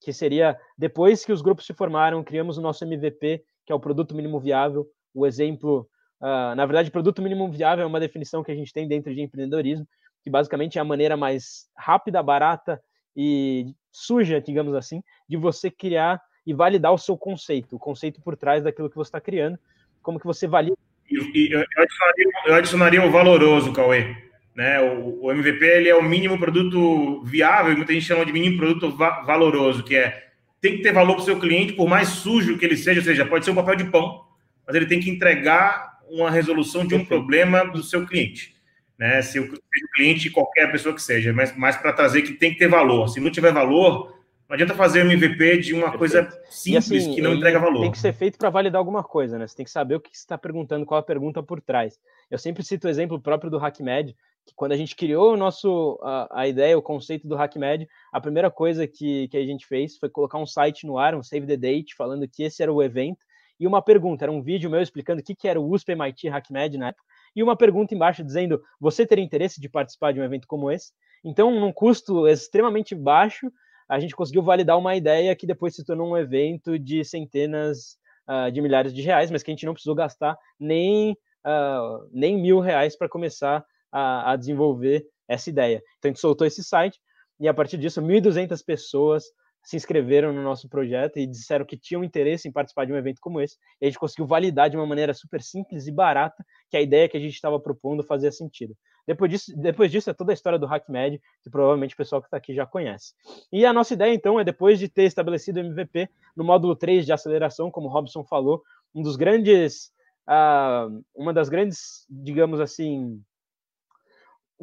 que 0.00 0.12
seria 0.12 0.58
depois 0.76 1.24
que 1.24 1.32
os 1.32 1.40
grupos 1.40 1.66
se 1.66 1.74
formaram, 1.74 2.22
criamos 2.22 2.58
o 2.58 2.62
nosso 2.62 2.84
MVP, 2.84 3.44
que 3.64 3.72
é 3.72 3.74
o 3.74 3.80
produto 3.80 4.14
mínimo 4.14 4.38
viável, 4.40 4.86
o 5.14 5.26
exemplo. 5.26 5.88
Uh, 6.20 6.54
na 6.54 6.64
verdade, 6.64 6.90
produto 6.90 7.20
mínimo 7.20 7.50
viável 7.50 7.84
é 7.84 7.86
uma 7.86 8.00
definição 8.00 8.42
que 8.42 8.52
a 8.52 8.54
gente 8.54 8.72
tem 8.72 8.88
dentro 8.88 9.14
de 9.14 9.20
empreendedorismo, 9.20 9.86
que 10.22 10.30
basicamente 10.30 10.78
é 10.78 10.80
a 10.80 10.84
maneira 10.84 11.16
mais 11.16 11.66
rápida, 11.76 12.22
barata 12.22 12.80
e 13.16 13.74
suja, 13.92 14.40
digamos 14.40 14.74
assim, 14.74 15.02
de 15.28 15.36
você 15.36 15.70
criar 15.70 16.20
e 16.46 16.52
validar 16.52 16.92
o 16.92 16.98
seu 16.98 17.16
conceito, 17.16 17.76
o 17.76 17.78
conceito 17.78 18.20
por 18.20 18.36
trás 18.36 18.64
daquilo 18.64 18.90
que 18.90 18.96
você 18.96 19.08
está 19.08 19.20
criando, 19.20 19.58
como 20.02 20.18
que 20.18 20.26
você 20.26 20.46
valida. 20.46 20.76
Eu, 21.10 21.22
adicionaria, 21.22 22.32
eu 22.46 22.54
adicionaria 22.54 23.06
o 23.06 23.10
valoroso, 23.10 23.72
Cauê. 23.72 24.16
Né? 24.54 24.80
O, 24.80 25.24
o, 25.24 25.32
MVP 25.32 25.64
ele 25.64 25.88
é 25.88 25.96
o 25.96 26.02
mínimo 26.02 26.38
produto 26.38 27.22
viável, 27.24 27.76
muita 27.76 27.92
gente 27.92 28.06
chama 28.06 28.24
de 28.24 28.32
mínimo 28.32 28.56
produto 28.56 28.96
va 28.96 29.22
valoroso, 29.22 29.82
que 29.82 29.96
é 29.96 30.28
tem 30.68 30.76
que 30.76 30.82
ter 30.82 30.92
valor 30.92 31.14
para 31.14 31.22
o 31.22 31.24
seu 31.24 31.38
cliente, 31.38 31.74
por 31.74 31.88
mais 31.88 32.08
sujo 32.08 32.58
que 32.58 32.64
ele 32.64 32.76
seja, 32.76 33.00
ou 33.00 33.04
seja, 33.04 33.26
pode 33.26 33.44
ser 33.44 33.50
um 33.50 33.54
papel 33.54 33.76
de 33.76 33.84
pão, 33.84 34.24
mas 34.66 34.74
ele 34.74 34.86
tem 34.86 35.00
que 35.00 35.10
entregar 35.10 36.00
uma 36.08 36.30
resolução 36.30 36.86
de 36.86 36.94
um 36.94 37.04
problema 37.04 37.64
do 37.64 37.82
seu 37.82 38.06
cliente 38.06 38.54
né? 38.98 39.22
Se 39.22 39.38
o, 39.38 39.52
cliente, 39.94 40.30
qualquer 40.30 40.70
pessoa 40.70 40.94
que 40.94 41.02
seja, 41.02 41.32
mas, 41.32 41.56
mas 41.56 41.76
para 41.76 41.92
trazer 41.92 42.22
que 42.22 42.32
tem 42.32 42.52
que 42.52 42.58
ter 42.58 42.68
valor. 42.68 43.08
Se 43.08 43.20
não 43.20 43.30
tiver 43.30 43.52
valor, 43.52 44.14
não 44.48 44.54
adianta 44.54 44.74
fazer 44.74 45.04
um 45.04 45.10
MVP 45.10 45.58
de 45.58 45.72
uma 45.72 45.90
Perfeito. 45.90 45.98
coisa 45.98 46.42
simples 46.48 47.02
assim, 47.02 47.14
que 47.14 47.22
não 47.22 47.34
entrega 47.34 47.58
valor. 47.58 47.82
Tem 47.82 47.90
que 47.90 47.98
ser 47.98 48.12
feito 48.12 48.38
para 48.38 48.50
validar 48.50 48.78
alguma 48.78 49.02
coisa, 49.02 49.38
né? 49.38 49.46
Você 49.46 49.56
tem 49.56 49.64
que 49.64 49.70
saber 49.70 49.96
o 49.96 50.00
que 50.00 50.10
você 50.10 50.22
está 50.22 50.38
perguntando, 50.38 50.86
qual 50.86 51.00
a 51.00 51.02
pergunta 51.02 51.42
por 51.42 51.60
trás. 51.60 51.98
Eu 52.30 52.38
sempre 52.38 52.62
cito 52.62 52.86
o 52.86 52.90
exemplo 52.90 53.20
próprio 53.20 53.50
do 53.50 53.58
HackMed, 53.58 54.16
que 54.46 54.54
quando 54.54 54.72
a 54.72 54.76
gente 54.76 54.94
criou 54.94 55.32
o 55.32 55.36
nosso, 55.36 55.98
a, 56.02 56.42
a 56.42 56.48
ideia, 56.48 56.76
o 56.76 56.82
conceito 56.82 57.26
do 57.26 57.36
HackMed, 57.36 57.88
a 58.12 58.20
primeira 58.20 58.50
coisa 58.50 58.86
que, 58.86 59.28
que 59.28 59.36
a 59.36 59.44
gente 59.44 59.66
fez 59.66 59.96
foi 59.96 60.08
colocar 60.08 60.38
um 60.38 60.46
site 60.46 60.86
no 60.86 60.98
ar, 60.98 61.14
um 61.14 61.22
Save 61.22 61.46
the 61.46 61.56
Date, 61.56 61.94
falando 61.94 62.28
que 62.28 62.42
esse 62.42 62.62
era 62.62 62.72
o 62.72 62.82
evento, 62.82 63.24
e 63.58 63.66
uma 63.66 63.80
pergunta, 63.80 64.24
era 64.24 64.32
um 64.32 64.42
vídeo 64.42 64.68
meu 64.68 64.82
explicando 64.82 65.20
o 65.20 65.24
que, 65.24 65.34
que 65.34 65.48
era 65.48 65.60
o 65.60 65.70
USP 65.70 65.92
MIT 65.92 66.28
HackMed 66.28 66.76
na 66.76 66.88
época, 66.88 67.04
e 67.34 67.42
uma 67.42 67.56
pergunta 67.56 67.94
embaixo 67.94 68.22
dizendo: 68.22 68.62
você 68.78 69.06
teria 69.06 69.24
interesse 69.24 69.60
de 69.60 69.68
participar 69.68 70.12
de 70.12 70.20
um 70.20 70.24
evento 70.24 70.46
como 70.46 70.70
esse? 70.70 70.92
Então, 71.24 71.50
num 71.50 71.72
custo 71.72 72.28
extremamente 72.28 72.94
baixo, 72.94 73.50
a 73.88 73.98
gente 73.98 74.14
conseguiu 74.14 74.42
validar 74.42 74.78
uma 74.78 74.94
ideia 74.94 75.34
que 75.34 75.46
depois 75.46 75.74
se 75.74 75.84
tornou 75.84 76.10
um 76.10 76.16
evento 76.16 76.78
de 76.78 77.04
centenas 77.04 77.96
uh, 78.28 78.50
de 78.50 78.60
milhares 78.60 78.94
de 78.94 79.02
reais, 79.02 79.30
mas 79.30 79.42
que 79.42 79.50
a 79.50 79.54
gente 79.54 79.66
não 79.66 79.72
precisou 79.72 79.94
gastar 79.94 80.36
nem, 80.58 81.12
uh, 81.44 82.08
nem 82.12 82.36
mil 82.36 82.60
reais 82.60 82.96
para 82.96 83.08
começar 83.08 83.64
a, 83.94 84.32
a 84.32 84.36
desenvolver 84.36 85.06
essa 85.28 85.48
ideia. 85.48 85.82
Então, 85.98 86.08
a 86.08 86.12
gente 86.12 86.20
soltou 86.20 86.44
esse 86.44 86.64
site 86.64 86.98
e 87.38 87.48
a 87.48 87.54
partir 87.54 87.78
disso, 87.78 88.02
1.200 88.02 88.64
pessoas 88.64 89.24
se 89.62 89.76
inscreveram 89.76 90.32
no 90.32 90.42
nosso 90.42 90.68
projeto 90.68 91.18
e 91.18 91.26
disseram 91.26 91.64
que 91.64 91.76
tinham 91.76 92.04
interesse 92.04 92.46
em 92.46 92.52
participar 92.52 92.84
de 92.84 92.92
um 92.92 92.96
evento 92.96 93.18
como 93.20 93.40
esse. 93.40 93.56
E 93.80 93.86
a 93.86 93.88
gente 93.88 93.98
conseguiu 93.98 94.26
validar 94.26 94.68
de 94.68 94.76
uma 94.76 94.86
maneira 94.86 95.14
super 95.14 95.40
simples 95.40 95.86
e 95.86 95.92
barata 95.92 96.44
que 96.68 96.76
a 96.76 96.82
ideia 96.82 97.08
que 97.08 97.16
a 97.16 97.20
gente 97.20 97.34
estava 97.34 97.58
propondo 97.58 98.02
fazia 98.02 98.30
sentido. 98.30 98.76
Depois 99.06 99.30
disso, 99.30 99.52
depois 99.56 99.90
disso 99.90 100.10
é 100.10 100.14
toda 100.14 100.32
a 100.32 100.34
história 100.34 100.58
do 100.58 100.66
HackMed, 100.66 101.20
que 101.42 101.50
provavelmente 101.50 101.94
o 101.94 101.96
pessoal 101.96 102.20
que 102.20 102.26
está 102.26 102.36
aqui 102.36 102.54
já 102.54 102.66
conhece. 102.66 103.14
E 103.52 103.64
a 103.64 103.72
nossa 103.72 103.94
ideia, 103.94 104.14
então, 104.14 104.38
é 104.38 104.44
depois 104.44 104.78
de 104.78 104.88
ter 104.88 105.04
estabelecido 105.04 105.60
o 105.60 105.64
MVP 105.64 106.08
no 106.36 106.44
módulo 106.44 106.76
3 106.76 107.04
de 107.04 107.12
aceleração, 107.12 107.70
como 107.70 107.88
o 107.88 107.90
Robson 107.90 108.24
falou, 108.24 108.62
um 108.94 109.02
dos 109.02 109.16
grandes, 109.16 109.90
uh, 110.28 111.02
uma 111.14 111.32
das 111.32 111.48
grandes, 111.48 112.06
digamos 112.08 112.60
assim, 112.60 113.22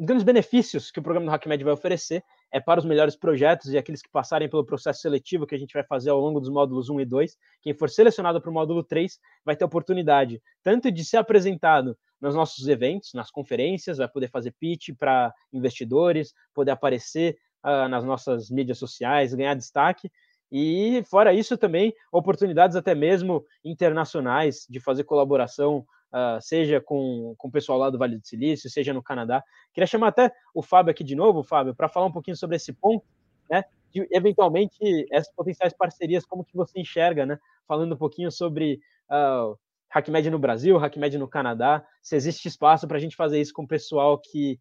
grandes 0.04 0.24
benefícios 0.24 0.90
que 0.90 0.98
o 0.98 1.02
programa 1.02 1.26
do 1.26 1.32
HackMed 1.32 1.62
vai 1.62 1.72
oferecer 1.72 2.24
é 2.50 2.60
para 2.60 2.80
os 2.80 2.84
melhores 2.84 3.14
projetos 3.14 3.72
e 3.72 3.78
aqueles 3.78 4.02
que 4.02 4.10
passarem 4.10 4.48
pelo 4.48 4.64
processo 4.64 5.00
seletivo 5.00 5.46
que 5.46 5.54
a 5.54 5.58
gente 5.58 5.72
vai 5.72 5.84
fazer 5.84 6.10
ao 6.10 6.18
longo 6.18 6.40
dos 6.40 6.50
módulos 6.50 6.90
1 6.90 7.00
e 7.00 7.04
2. 7.04 7.36
Quem 7.62 7.72
for 7.72 7.88
selecionado 7.88 8.40
para 8.40 8.50
o 8.50 8.52
módulo 8.52 8.82
3 8.82 9.18
vai 9.44 9.54
ter 9.54 9.64
oportunidade 9.64 10.42
tanto 10.62 10.90
de 10.90 11.04
ser 11.04 11.18
apresentado 11.18 11.96
nos 12.20 12.34
nossos 12.34 12.66
eventos, 12.68 13.14
nas 13.14 13.30
conferências, 13.30 13.98
vai 13.98 14.08
poder 14.08 14.28
fazer 14.28 14.52
pitch 14.58 14.90
para 14.98 15.32
investidores, 15.52 16.32
poder 16.54 16.72
aparecer 16.72 17.36
uh, 17.64 17.88
nas 17.88 18.04
nossas 18.04 18.50
mídias 18.50 18.78
sociais, 18.78 19.34
ganhar 19.34 19.54
destaque. 19.54 20.10
E, 20.50 21.02
fora 21.08 21.32
isso, 21.32 21.56
também 21.56 21.94
oportunidades 22.12 22.76
até 22.76 22.94
mesmo 22.94 23.44
internacionais 23.64 24.66
de 24.68 24.78
fazer 24.78 25.04
colaboração 25.04 25.84
uh, 26.12 26.40
seja 26.40 26.80
com, 26.80 27.34
com 27.36 27.48
o 27.48 27.50
pessoal 27.50 27.78
lá 27.78 27.90
do 27.90 27.98
Vale 27.98 28.18
do 28.18 28.26
Silício, 28.26 28.70
seja 28.70 28.92
no 28.92 29.02
Canadá. 29.02 29.42
Queria 29.72 29.86
chamar 29.86 30.08
até 30.08 30.32
o 30.54 30.62
Fábio 30.62 30.90
aqui 30.90 31.02
de 31.02 31.16
novo, 31.16 31.42
Fábio, 31.42 31.74
para 31.74 31.88
falar 31.88 32.06
um 32.06 32.12
pouquinho 32.12 32.36
sobre 32.36 32.56
esse 32.56 32.72
ponto, 32.72 33.04
né? 33.50 33.64
De, 33.90 34.06
eventualmente, 34.10 34.76
essas 35.10 35.32
potenciais 35.34 35.72
parcerias, 35.72 36.24
como 36.24 36.44
que 36.44 36.56
você 36.56 36.80
enxerga, 36.80 37.26
né? 37.26 37.38
Falando 37.66 37.94
um 37.94 37.98
pouquinho 37.98 38.30
sobre 38.30 38.80
uh, 39.10 39.58
HackMed 39.90 40.30
no 40.30 40.38
Brasil, 40.38 40.78
HackMed 40.78 41.18
no 41.18 41.28
Canadá, 41.28 41.84
se 42.02 42.16
existe 42.16 42.48
espaço 42.48 42.88
para 42.88 42.96
a 42.96 43.00
gente 43.00 43.16
fazer 43.16 43.40
isso 43.40 43.52
com 43.52 43.64
o 43.64 43.68
pessoal 43.68 44.18
que, 44.18 44.58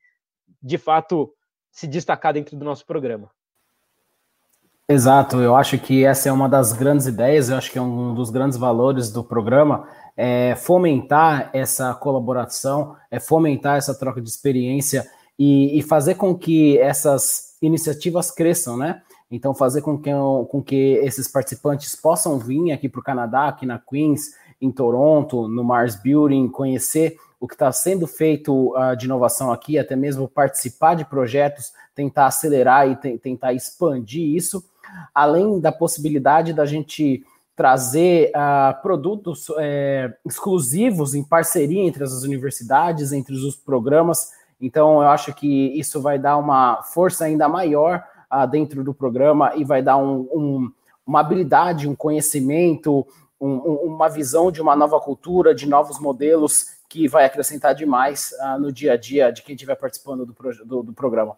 de 0.62 0.78
fato, 0.78 1.34
se 1.72 1.88
destacar 1.88 2.34
dentro 2.34 2.58
do 2.58 2.66
nosso 2.66 2.86
programa. 2.86 3.32
Exato, 4.90 5.38
eu 5.38 5.56
acho 5.56 5.80
que 5.80 6.04
essa 6.04 6.28
é 6.28 6.32
uma 6.34 6.50
das 6.50 6.74
grandes 6.74 7.08
ideias, 7.08 7.50
eu 7.50 7.56
acho 7.56 7.72
que 7.72 7.78
é 7.78 7.82
um 7.82 8.14
dos 8.14 8.30
grandes 8.30 8.58
valores 8.58 9.10
do 9.10 9.24
programa, 9.24 9.88
é 10.16 10.56
fomentar 10.56 11.50
essa 11.54 11.94
colaboração, 11.94 12.96
é 13.10 13.20
fomentar 13.20 13.78
essa 13.78 13.98
troca 13.98 14.22
de 14.22 14.30
experiência 14.30 15.10
e, 15.38 15.80
e 15.80 15.82
fazer 15.82 16.16
com 16.16 16.36
que 16.36 16.78
essas 16.78 17.56
iniciativas 17.62 18.32
cresçam, 18.32 18.78
né? 18.78 19.02
Então, 19.32 19.54
fazer 19.54 19.82
com 19.82 19.98
que, 19.98 20.12
com 20.50 20.62
que 20.62 21.00
esses 21.04 21.28
participantes 21.28 21.96
possam 21.96 22.38
vir 22.38 22.72
aqui 22.74 22.90
para 22.90 23.00
o 23.00 23.04
Canadá, 23.04 23.48
aqui 23.48 23.66
na 23.66 23.80
Queens, 23.80 24.36
em 24.62 24.70
Toronto, 24.70 25.48
no 25.48 25.64
Mars 25.64 25.96
Building, 25.96 26.50
conhecer 26.50 27.18
o 27.40 27.48
que 27.48 27.56
está 27.56 27.72
sendo 27.72 28.06
feito 28.06 28.76
uh, 28.78 28.96
de 28.96 29.06
inovação 29.06 29.52
aqui, 29.52 29.80
até 29.80 29.96
mesmo 29.96 30.28
participar 30.28 30.96
de 30.96 31.06
projetos, 31.06 31.74
tentar 31.96 32.28
acelerar 32.28 32.88
e 32.88 33.18
tentar 33.18 33.54
expandir 33.54 34.36
isso, 34.36 34.64
além 35.16 35.60
da 35.60 35.72
possibilidade 35.72 36.54
da 36.54 36.66
gente 36.66 37.26
trazer 37.62 38.32
uh, 38.32 38.82
produtos 38.82 39.46
é, 39.60 40.12
exclusivos 40.26 41.14
em 41.14 41.24
parceria 41.24 41.84
entre 41.84 42.04
as 42.04 42.24
universidades, 42.24 43.12
entre 43.12 43.36
os 43.36 43.56
programas. 43.56 44.32
Então, 44.60 45.00
eu 45.00 45.08
acho 45.08 45.32
que 45.32 45.68
isso 45.78 46.02
vai 46.02 46.18
dar 46.18 46.38
uma 46.38 46.82
força 46.82 47.26
ainda 47.26 47.48
maior 47.48 48.04
uh, 48.34 48.48
dentro 48.48 48.84
do 48.84 48.96
programa 48.96 49.54
e 49.56 49.64
vai 49.64 49.84
dar 49.84 49.98
um, 49.98 50.28
um, 50.34 50.72
uma 51.06 51.20
habilidade, 51.20 51.88
um 51.88 51.94
conhecimento, 51.94 53.06
um, 53.40 53.58
uma 53.58 54.10
visão 54.10 54.52
de 54.52 54.60
uma 54.60 54.76
nova 54.76 55.00
cultura, 55.00 55.54
de 55.54 55.70
novos 55.70 56.00
modelos 56.00 56.66
que 56.90 57.08
vai 57.08 57.26
acrescentar 57.26 57.76
demais 57.76 58.32
uh, 58.42 58.60
no 58.60 58.72
dia 58.72 58.94
a 58.94 58.98
dia 58.98 59.32
de 59.32 59.44
quem 59.44 59.54
estiver 59.54 59.76
participando 59.76 60.26
do, 60.26 60.36
do, 60.66 60.82
do 60.82 60.94
programa. 60.94 61.38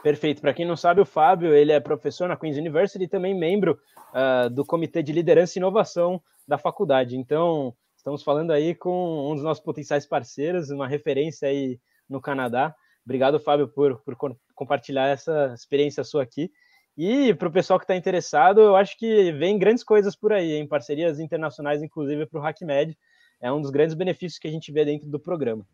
Perfeito. 0.00 0.40
Para 0.40 0.54
quem 0.54 0.64
não 0.64 0.76
sabe, 0.76 1.00
o 1.00 1.04
Fábio 1.04 1.52
ele 1.52 1.72
é 1.72 1.80
professor 1.80 2.28
na 2.28 2.36
Queen's 2.36 2.56
University 2.56 3.02
e 3.02 3.08
também 3.08 3.36
membro 3.36 3.76
uh, 4.12 4.50
do 4.50 4.64
Comitê 4.64 5.02
de 5.02 5.12
Liderança 5.12 5.58
e 5.58 5.60
Inovação 5.60 6.22
da 6.46 6.58
faculdade. 6.58 7.16
Então, 7.16 7.74
estamos 7.96 8.22
falando 8.22 8.52
aí 8.52 8.74
com 8.74 9.30
um 9.30 9.34
dos 9.34 9.44
nossos 9.44 9.62
potenciais 9.62 10.06
parceiros, 10.06 10.70
uma 10.70 10.88
referência 10.88 11.48
aí 11.48 11.78
no 12.08 12.20
Canadá. 12.20 12.74
Obrigado, 13.04 13.40
Fábio, 13.40 13.68
por, 13.68 14.00
por 14.02 14.16
compartilhar 14.54 15.08
essa 15.08 15.52
experiência 15.54 16.04
sua 16.04 16.22
aqui. 16.22 16.50
E 16.96 17.32
para 17.34 17.48
o 17.48 17.52
pessoal 17.52 17.78
que 17.78 17.84
está 17.84 17.96
interessado, 17.96 18.60
eu 18.60 18.76
acho 18.76 18.98
que 18.98 19.32
vem 19.32 19.58
grandes 19.58 19.82
coisas 19.82 20.14
por 20.14 20.32
aí, 20.32 20.52
em 20.52 20.66
parcerias 20.66 21.18
internacionais, 21.18 21.82
inclusive 21.82 22.26
para 22.26 22.40
o 22.40 22.46
HackMed. 22.46 22.96
É 23.40 23.50
um 23.50 23.60
dos 23.60 23.70
grandes 23.70 23.94
benefícios 23.94 24.38
que 24.38 24.46
a 24.46 24.50
gente 24.50 24.70
vê 24.70 24.84
dentro 24.84 25.08
do 25.08 25.18
programa. 25.18 25.66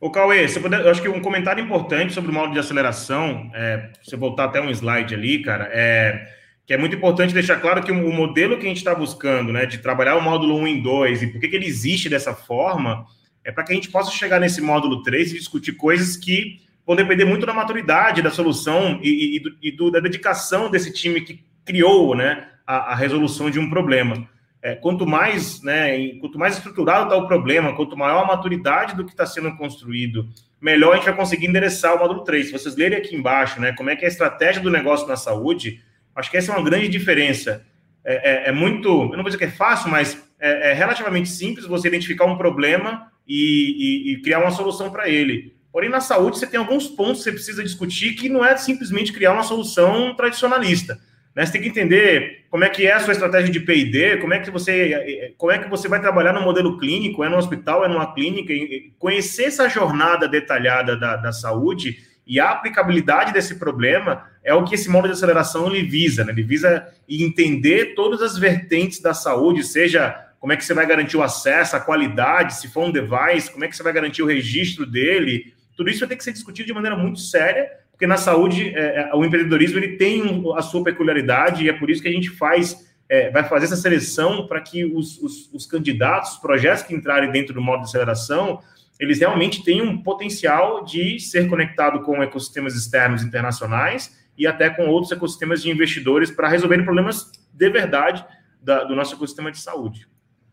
O 0.00 0.12
Cauê, 0.12 0.46
você 0.46 0.60
puder, 0.60 0.80
eu 0.80 0.90
acho 0.90 1.02
que 1.02 1.08
um 1.08 1.20
comentário 1.20 1.64
importante 1.64 2.12
sobre 2.12 2.30
o 2.30 2.34
modo 2.34 2.52
de 2.52 2.58
aceleração, 2.58 3.50
é, 3.52 3.90
você 4.00 4.16
voltar 4.16 4.44
até 4.44 4.60
um 4.60 4.70
slide 4.70 5.12
ali, 5.12 5.42
cara, 5.42 5.68
é 5.72 6.37
que 6.68 6.74
é 6.74 6.76
muito 6.76 6.94
importante 6.94 7.32
deixar 7.32 7.56
claro 7.56 7.82
que 7.82 7.90
o 7.90 8.12
modelo 8.12 8.58
que 8.58 8.66
a 8.66 8.68
gente 8.68 8.76
está 8.76 8.94
buscando, 8.94 9.50
né, 9.50 9.64
de 9.64 9.78
trabalhar 9.78 10.16
o 10.16 10.20
módulo 10.20 10.54
1 10.58 10.68
em 10.68 10.82
2 10.82 11.22
e 11.22 11.26
por 11.28 11.40
que, 11.40 11.48
que 11.48 11.56
ele 11.56 11.66
existe 11.66 12.10
dessa 12.10 12.34
forma, 12.34 13.06
é 13.42 13.50
para 13.50 13.64
que 13.64 13.72
a 13.72 13.74
gente 13.74 13.90
possa 13.90 14.10
chegar 14.10 14.38
nesse 14.38 14.60
módulo 14.60 15.02
3 15.02 15.32
e 15.32 15.38
discutir 15.38 15.72
coisas 15.72 16.14
que 16.14 16.60
vão 16.86 16.94
depender 16.94 17.24
muito 17.24 17.46
da 17.46 17.54
maturidade 17.54 18.20
da 18.20 18.30
solução 18.30 19.00
e, 19.02 19.36
e, 19.36 19.40
do, 19.40 19.56
e 19.62 19.72
do, 19.72 19.90
da 19.90 19.98
dedicação 19.98 20.70
desse 20.70 20.92
time 20.92 21.22
que 21.22 21.42
criou 21.64 22.14
né, 22.14 22.46
a, 22.66 22.92
a 22.92 22.94
resolução 22.94 23.50
de 23.50 23.58
um 23.58 23.70
problema 23.70 24.28
é, 24.60 24.74
quanto 24.74 25.06
mais, 25.06 25.62
né, 25.62 26.08
quanto 26.20 26.38
mais 26.38 26.56
estruturado 26.56 27.04
está 27.04 27.16
o 27.16 27.26
problema, 27.26 27.74
quanto 27.74 27.96
maior 27.96 28.24
a 28.24 28.26
maturidade 28.26 28.96
do 28.96 29.04
que 29.04 29.12
está 29.12 29.24
sendo 29.24 29.56
construído, 29.56 30.28
melhor 30.60 30.92
a 30.92 30.96
gente 30.96 31.04
vai 31.04 31.16
conseguir 31.16 31.46
endereçar 31.46 31.94
o 31.94 31.98
módulo 31.98 32.24
3. 32.24 32.46
Se 32.46 32.52
vocês 32.52 32.76
lerem 32.76 32.98
aqui 32.98 33.14
embaixo, 33.14 33.60
né, 33.60 33.72
como 33.72 33.90
é 33.90 33.96
que 33.96 34.04
é 34.04 34.08
a 34.08 34.10
estratégia 34.10 34.60
do 34.60 34.70
negócio 34.70 35.06
na 35.06 35.16
saúde, 35.16 35.80
acho 36.18 36.30
que 36.30 36.36
essa 36.36 36.52
é 36.52 36.56
uma 36.56 36.64
grande 36.64 36.88
diferença. 36.88 37.64
É, 38.04 38.46
é, 38.46 38.48
é 38.48 38.52
muito, 38.52 38.88
eu 38.88 39.16
não 39.16 39.22
vou 39.22 39.24
dizer 39.24 39.38
que 39.38 39.44
é 39.44 39.50
fácil, 39.50 39.90
mas 39.90 40.22
é, 40.40 40.70
é 40.70 40.72
relativamente 40.72 41.28
simples 41.28 41.66
você 41.66 41.88
identificar 41.88 42.24
um 42.24 42.36
problema 42.36 43.10
e, 43.26 44.10
e, 44.10 44.12
e 44.12 44.22
criar 44.22 44.40
uma 44.40 44.50
solução 44.50 44.90
para 44.90 45.08
ele. 45.08 45.56
Porém, 45.70 45.90
na 45.90 46.00
saúde, 46.00 46.38
você 46.38 46.46
tem 46.46 46.58
alguns 46.58 46.88
pontos 46.88 47.18
que 47.18 47.24
você 47.24 47.32
precisa 47.32 47.62
discutir 47.62 48.14
que 48.14 48.28
não 48.28 48.44
é 48.44 48.56
simplesmente 48.56 49.12
criar 49.12 49.32
uma 49.32 49.42
solução 49.42 50.14
tradicionalista. 50.14 50.98
Né? 51.34 51.44
Você 51.44 51.52
tem 51.52 51.60
que 51.60 51.68
entender 51.68 52.46
como 52.50 52.64
é 52.64 52.68
que 52.68 52.86
é 52.86 52.94
a 52.94 53.00
sua 53.00 53.12
estratégia 53.12 53.50
de 53.52 53.60
P&D, 53.60 54.16
como 54.16 54.34
é 54.34 54.40
que 54.40 54.50
você 54.50 55.34
como 55.36 55.52
é 55.52 55.58
que 55.58 55.68
você 55.68 55.86
vai 55.86 56.00
trabalhar 56.00 56.32
no 56.32 56.40
modelo 56.40 56.78
clínico, 56.78 57.22
é 57.22 57.28
no 57.28 57.36
hospital, 57.36 57.84
é 57.84 57.88
numa 57.88 58.12
clínica, 58.12 58.52
conhecer 58.98 59.44
essa 59.44 59.68
jornada 59.68 60.26
detalhada 60.26 60.96
da, 60.96 61.16
da 61.16 61.32
saúde 61.32 61.98
e 62.26 62.40
a 62.40 62.50
aplicabilidade 62.50 63.32
desse 63.32 63.56
problema 63.56 64.26
é 64.48 64.54
o 64.54 64.64
que 64.64 64.74
esse 64.74 64.88
modo 64.88 65.06
de 65.06 65.14
aceleração 65.14 65.66
ele 65.66 65.86
visa, 65.86 66.24
né? 66.24 66.32
Ele 66.32 66.42
visa 66.42 66.86
entender 67.08 67.94
todas 67.94 68.22
as 68.22 68.38
vertentes 68.38 69.00
da 69.00 69.14
saúde, 69.14 69.62
seja 69.62 70.26
como 70.40 70.52
é 70.52 70.56
que 70.56 70.64
você 70.64 70.72
vai 70.72 70.86
garantir 70.86 71.16
o 71.16 71.22
acesso, 71.22 71.76
a 71.76 71.80
qualidade, 71.80 72.54
se 72.54 72.68
for 72.68 72.84
um 72.84 72.92
device, 72.92 73.50
como 73.50 73.64
é 73.64 73.68
que 73.68 73.76
você 73.76 73.82
vai 73.82 73.92
garantir 73.92 74.22
o 74.22 74.26
registro 74.26 74.86
dele. 74.86 75.52
Tudo 75.76 75.90
isso 75.90 76.00
vai 76.00 76.08
ter 76.08 76.16
que 76.16 76.24
ser 76.24 76.32
discutido 76.32 76.66
de 76.66 76.72
maneira 76.72 76.96
muito 76.96 77.20
séria 77.20 77.68
porque 77.98 78.06
na 78.06 78.16
saúde 78.16 78.72
é, 78.76 79.10
é, 79.10 79.10
o 79.12 79.24
empreendedorismo 79.24 79.76
ele 79.76 79.96
tem 79.96 80.44
a 80.56 80.62
sua 80.62 80.84
peculiaridade 80.84 81.64
e 81.64 81.68
é 81.68 81.72
por 81.72 81.90
isso 81.90 82.00
que 82.00 82.06
a 82.06 82.12
gente 82.12 82.30
faz 82.30 82.86
é, 83.08 83.28
vai 83.30 83.42
fazer 83.42 83.64
essa 83.64 83.74
seleção 83.74 84.46
para 84.46 84.60
que 84.60 84.84
os, 84.84 85.18
os, 85.20 85.52
os, 85.52 85.66
candidatos, 85.66 86.32
os 86.32 86.38
projetos 86.38 86.84
que 86.84 86.94
entrarem 86.94 87.32
dentro 87.32 87.52
do 87.52 87.60
modo 87.60 87.80
de 87.80 87.88
aceleração, 87.88 88.60
eles 89.00 89.18
realmente 89.18 89.64
tenham 89.64 89.86
um 89.86 90.00
potencial 90.00 90.84
de 90.84 91.18
ser 91.18 91.48
conectado 91.48 92.02
com 92.02 92.22
ecossistemas 92.22 92.76
externos 92.76 93.24
internacionais 93.24 94.16
e 94.38 94.46
até 94.46 94.70
com 94.70 94.88
outros 94.88 95.10
ecossistemas 95.10 95.60
de 95.60 95.70
investidores 95.70 96.30
para 96.30 96.48
resolver 96.48 96.82
problemas 96.84 97.30
de 97.52 97.68
verdade 97.68 98.24
da, 98.62 98.84
do 98.84 98.94
nosso 98.94 99.14
ecossistema 99.14 99.50
de 99.50 99.58
saúde. 99.58 100.08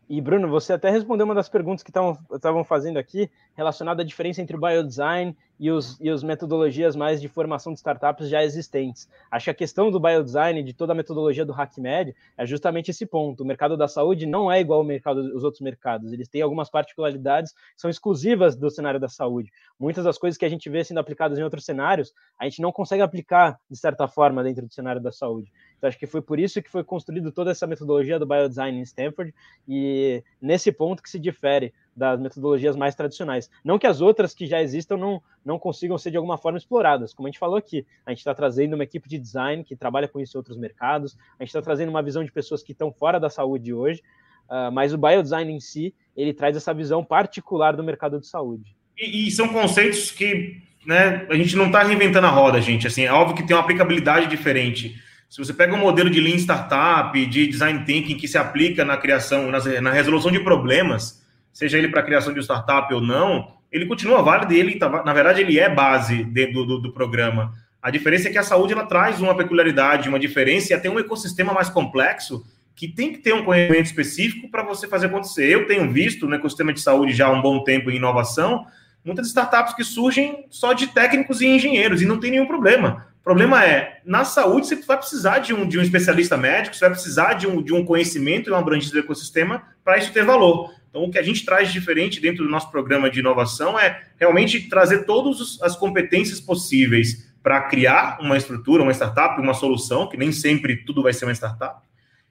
E, 0.08 0.20
Bruno, 0.20 0.48
você 0.48 0.72
até 0.72 0.90
respondeu 0.90 1.24
uma 1.24 1.34
das 1.34 1.48
perguntas 1.48 1.82
que 1.82 1.90
estavam 1.90 2.64
fazendo 2.64 2.96
aqui, 2.96 3.30
relacionada 3.54 4.02
à 4.02 4.04
diferença 4.04 4.40
entre 4.40 4.56
o 4.56 4.60
biodesign 4.60 5.36
e, 5.58 5.70
os, 5.70 5.98
e 6.00 6.08
as 6.08 6.22
metodologias 6.22 6.94
mais 6.94 7.20
de 7.20 7.28
formação 7.28 7.72
de 7.72 7.78
startups 7.78 8.28
já 8.28 8.44
existentes. 8.44 9.08
Acho 9.30 9.44
que 9.44 9.50
a 9.50 9.54
questão 9.54 9.90
do 9.90 9.98
biodesign, 9.98 10.62
de 10.62 10.72
toda 10.72 10.92
a 10.92 10.94
metodologia 10.94 11.44
do 11.44 11.52
HackMed, 11.52 12.14
é 12.36 12.46
justamente 12.46 12.90
esse 12.90 13.06
ponto. 13.06 13.42
O 13.42 13.46
mercado 13.46 13.76
da 13.76 13.88
saúde 13.88 14.26
não 14.26 14.50
é 14.50 14.60
igual 14.60 14.80
ao 14.80 14.84
mercado 14.84 15.22
dos 15.22 15.44
outros 15.44 15.60
mercados. 15.60 16.12
Eles 16.12 16.28
têm 16.28 16.42
algumas 16.42 16.68
particularidades 16.68 17.52
que 17.52 17.80
são 17.80 17.90
exclusivas 17.90 18.56
do 18.56 18.70
cenário 18.70 19.00
da 19.00 19.08
saúde. 19.08 19.50
Muitas 19.78 20.04
das 20.04 20.18
coisas 20.18 20.38
que 20.38 20.44
a 20.44 20.48
gente 20.48 20.68
vê 20.68 20.84
sendo 20.84 20.98
aplicadas 20.98 21.38
em 21.38 21.42
outros 21.42 21.64
cenários, 21.64 22.12
a 22.38 22.44
gente 22.44 22.60
não 22.60 22.72
consegue 22.72 23.02
aplicar, 23.02 23.58
de 23.70 23.76
certa 23.76 24.06
forma, 24.06 24.42
dentro 24.42 24.66
do 24.66 24.72
cenário 24.72 25.00
da 25.00 25.12
saúde. 25.12 25.52
Então, 25.76 25.88
acho 25.88 25.98
que 25.98 26.06
foi 26.06 26.22
por 26.22 26.38
isso 26.38 26.62
que 26.62 26.70
foi 26.70 26.82
construído 26.82 27.30
toda 27.30 27.50
essa 27.50 27.66
metodologia 27.66 28.18
do 28.18 28.26
biodesign 28.26 28.78
em 28.78 28.82
Stanford, 28.82 29.34
e 29.68 30.22
nesse 30.40 30.72
ponto 30.72 31.02
que 31.02 31.10
se 31.10 31.18
difere 31.18 31.72
das 31.96 32.20
metodologias 32.20 32.76
mais 32.76 32.94
tradicionais. 32.94 33.50
Não 33.64 33.78
que 33.78 33.86
as 33.86 34.00
outras 34.00 34.34
que 34.34 34.46
já 34.46 34.62
existam 34.62 34.96
não, 34.96 35.22
não 35.44 35.58
consigam 35.58 35.96
ser 35.96 36.10
de 36.10 36.16
alguma 36.16 36.36
forma 36.36 36.58
exploradas, 36.58 37.14
como 37.14 37.26
a 37.26 37.30
gente 37.30 37.38
falou 37.38 37.56
aqui. 37.56 37.86
A 38.04 38.10
gente 38.10 38.18
está 38.18 38.34
trazendo 38.34 38.74
uma 38.74 38.84
equipe 38.84 39.08
de 39.08 39.18
design 39.18 39.64
que 39.64 39.74
trabalha 39.74 40.06
com 40.06 40.20
isso 40.20 40.36
em 40.36 40.38
outros 40.38 40.58
mercados, 40.58 41.16
a 41.38 41.42
gente 41.42 41.48
está 41.48 41.62
trazendo 41.62 41.88
uma 41.88 42.02
visão 42.02 42.22
de 42.22 42.30
pessoas 42.30 42.62
que 42.62 42.72
estão 42.72 42.92
fora 42.92 43.18
da 43.18 43.30
saúde 43.30 43.72
hoje, 43.72 44.02
uh, 44.48 44.70
mas 44.70 44.92
o 44.92 44.98
biodesign 44.98 45.50
em 45.50 45.60
si, 45.60 45.94
ele 46.14 46.34
traz 46.34 46.56
essa 46.56 46.74
visão 46.74 47.02
particular 47.02 47.74
do 47.74 47.82
mercado 47.82 48.20
de 48.20 48.26
saúde. 48.26 48.76
E, 48.98 49.26
e 49.26 49.30
são 49.30 49.48
conceitos 49.48 50.10
que 50.10 50.62
né, 50.86 51.26
a 51.30 51.34
gente 51.34 51.56
não 51.56 51.66
está 51.66 51.82
reinventando 51.82 52.26
a 52.26 52.30
roda, 52.30 52.60
gente. 52.60 52.86
Assim, 52.86 53.02
é 53.02 53.12
óbvio 53.12 53.36
que 53.36 53.42
tem 53.42 53.56
uma 53.56 53.62
aplicabilidade 53.62 54.28
diferente. 54.28 54.94
Se 55.28 55.38
você 55.38 55.52
pega 55.52 55.74
um 55.74 55.78
modelo 55.78 56.08
de 56.08 56.20
Lean 56.20 56.36
Startup, 56.36 57.26
de 57.26 57.46
Design 57.48 57.84
Thinking 57.84 58.16
que 58.16 58.28
se 58.28 58.38
aplica 58.38 58.84
na 58.84 58.96
criação, 58.96 59.50
na, 59.50 59.58
na 59.80 59.90
resolução 59.90 60.30
de 60.30 60.38
problemas, 60.40 61.25
seja 61.56 61.78
ele 61.78 61.88
para 61.88 62.02
criação 62.02 62.34
de 62.34 62.40
startup 62.40 62.92
ou 62.92 63.00
não, 63.00 63.50
ele 63.72 63.86
continua 63.86 64.20
válido 64.20 64.52
e 64.52 64.58
ele, 64.58 64.74
tá, 64.74 64.90
na 65.02 65.12
verdade, 65.14 65.40
ele 65.40 65.58
é 65.58 65.74
base 65.74 66.22
de, 66.22 66.48
do, 66.48 66.66
do, 66.66 66.78
do, 66.82 66.92
programa. 66.92 67.50
A 67.80 67.90
diferença 67.90 68.28
é 68.28 68.30
que 68.30 68.36
a 68.36 68.42
saúde 68.42 68.74
ela 68.74 68.84
traz 68.84 69.22
uma 69.22 69.34
peculiaridade, 69.34 70.06
uma 70.06 70.18
diferença 70.18 70.70
e 70.70 70.76
até 70.76 70.90
um 70.90 70.98
ecossistema 70.98 71.54
mais 71.54 71.70
complexo 71.70 72.44
que 72.74 72.86
tem 72.86 73.10
que 73.10 73.20
ter 73.20 73.32
um 73.32 73.42
conhecimento 73.42 73.86
específico 73.86 74.50
para 74.50 74.62
você 74.62 74.86
fazer 74.86 75.06
acontecer. 75.06 75.48
Eu 75.48 75.66
tenho 75.66 75.90
visto 75.90 76.28
no 76.28 76.34
ecossistema 76.34 76.74
de 76.74 76.80
saúde 76.82 77.14
já 77.14 77.26
há 77.26 77.32
um 77.32 77.40
bom 77.40 77.64
tempo 77.64 77.90
em 77.90 77.96
inovação, 77.96 78.66
muitas 79.02 79.28
startups 79.28 79.72
que 79.72 79.82
surgem 79.82 80.44
só 80.50 80.74
de 80.74 80.88
técnicos 80.88 81.40
e 81.40 81.46
engenheiros 81.46 82.02
e 82.02 82.04
não 82.04 82.20
tem 82.20 82.32
nenhum 82.32 82.46
problema. 82.46 83.06
O 83.26 83.34
problema 83.34 83.64
é, 83.64 83.98
na 84.04 84.24
saúde, 84.24 84.68
você 84.68 84.76
vai 84.76 84.96
precisar 84.96 85.40
de 85.40 85.52
um, 85.52 85.66
de 85.66 85.76
um 85.76 85.82
especialista 85.82 86.36
médico, 86.36 86.76
você 86.76 86.84
vai 86.84 86.90
precisar 86.90 87.32
de 87.32 87.44
um, 87.44 87.60
de 87.60 87.74
um 87.74 87.84
conhecimento 87.84 88.48
e 88.48 88.52
uma 88.52 88.60
abrangência 88.60 88.92
do 88.92 89.00
ecossistema 89.00 89.64
para 89.82 89.98
isso 89.98 90.12
ter 90.12 90.24
valor. 90.24 90.72
Então, 90.88 91.02
o 91.02 91.10
que 91.10 91.18
a 91.18 91.24
gente 91.24 91.44
traz 91.44 91.72
diferente 91.72 92.20
dentro 92.20 92.44
do 92.44 92.48
nosso 92.48 92.70
programa 92.70 93.10
de 93.10 93.18
inovação 93.18 93.76
é 93.76 94.00
realmente 94.16 94.68
trazer 94.68 95.06
todas 95.06 95.60
as 95.60 95.74
competências 95.74 96.40
possíveis 96.40 97.28
para 97.42 97.62
criar 97.62 98.18
uma 98.20 98.36
estrutura, 98.36 98.84
uma 98.84 98.92
startup, 98.92 99.40
uma 99.40 99.54
solução, 99.54 100.08
que 100.08 100.16
nem 100.16 100.30
sempre 100.30 100.76
tudo 100.84 101.02
vai 101.02 101.12
ser 101.12 101.24
uma 101.24 101.34
startup, 101.34 101.84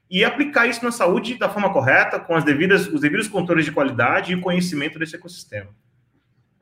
e 0.09 0.23
aplicar 0.23 0.65
isso 0.65 0.81
na 0.81 0.93
saúde 0.93 1.37
da 1.37 1.49
forma 1.49 1.73
correta, 1.73 2.21
com 2.21 2.35
as 2.35 2.45
devidas, 2.45 2.87
os 2.87 3.01
devidos 3.01 3.27
controles 3.27 3.65
de 3.65 3.71
qualidade 3.73 4.31
e 4.31 4.39
conhecimento 4.39 4.97
desse 4.97 5.17
ecossistema. 5.17 5.71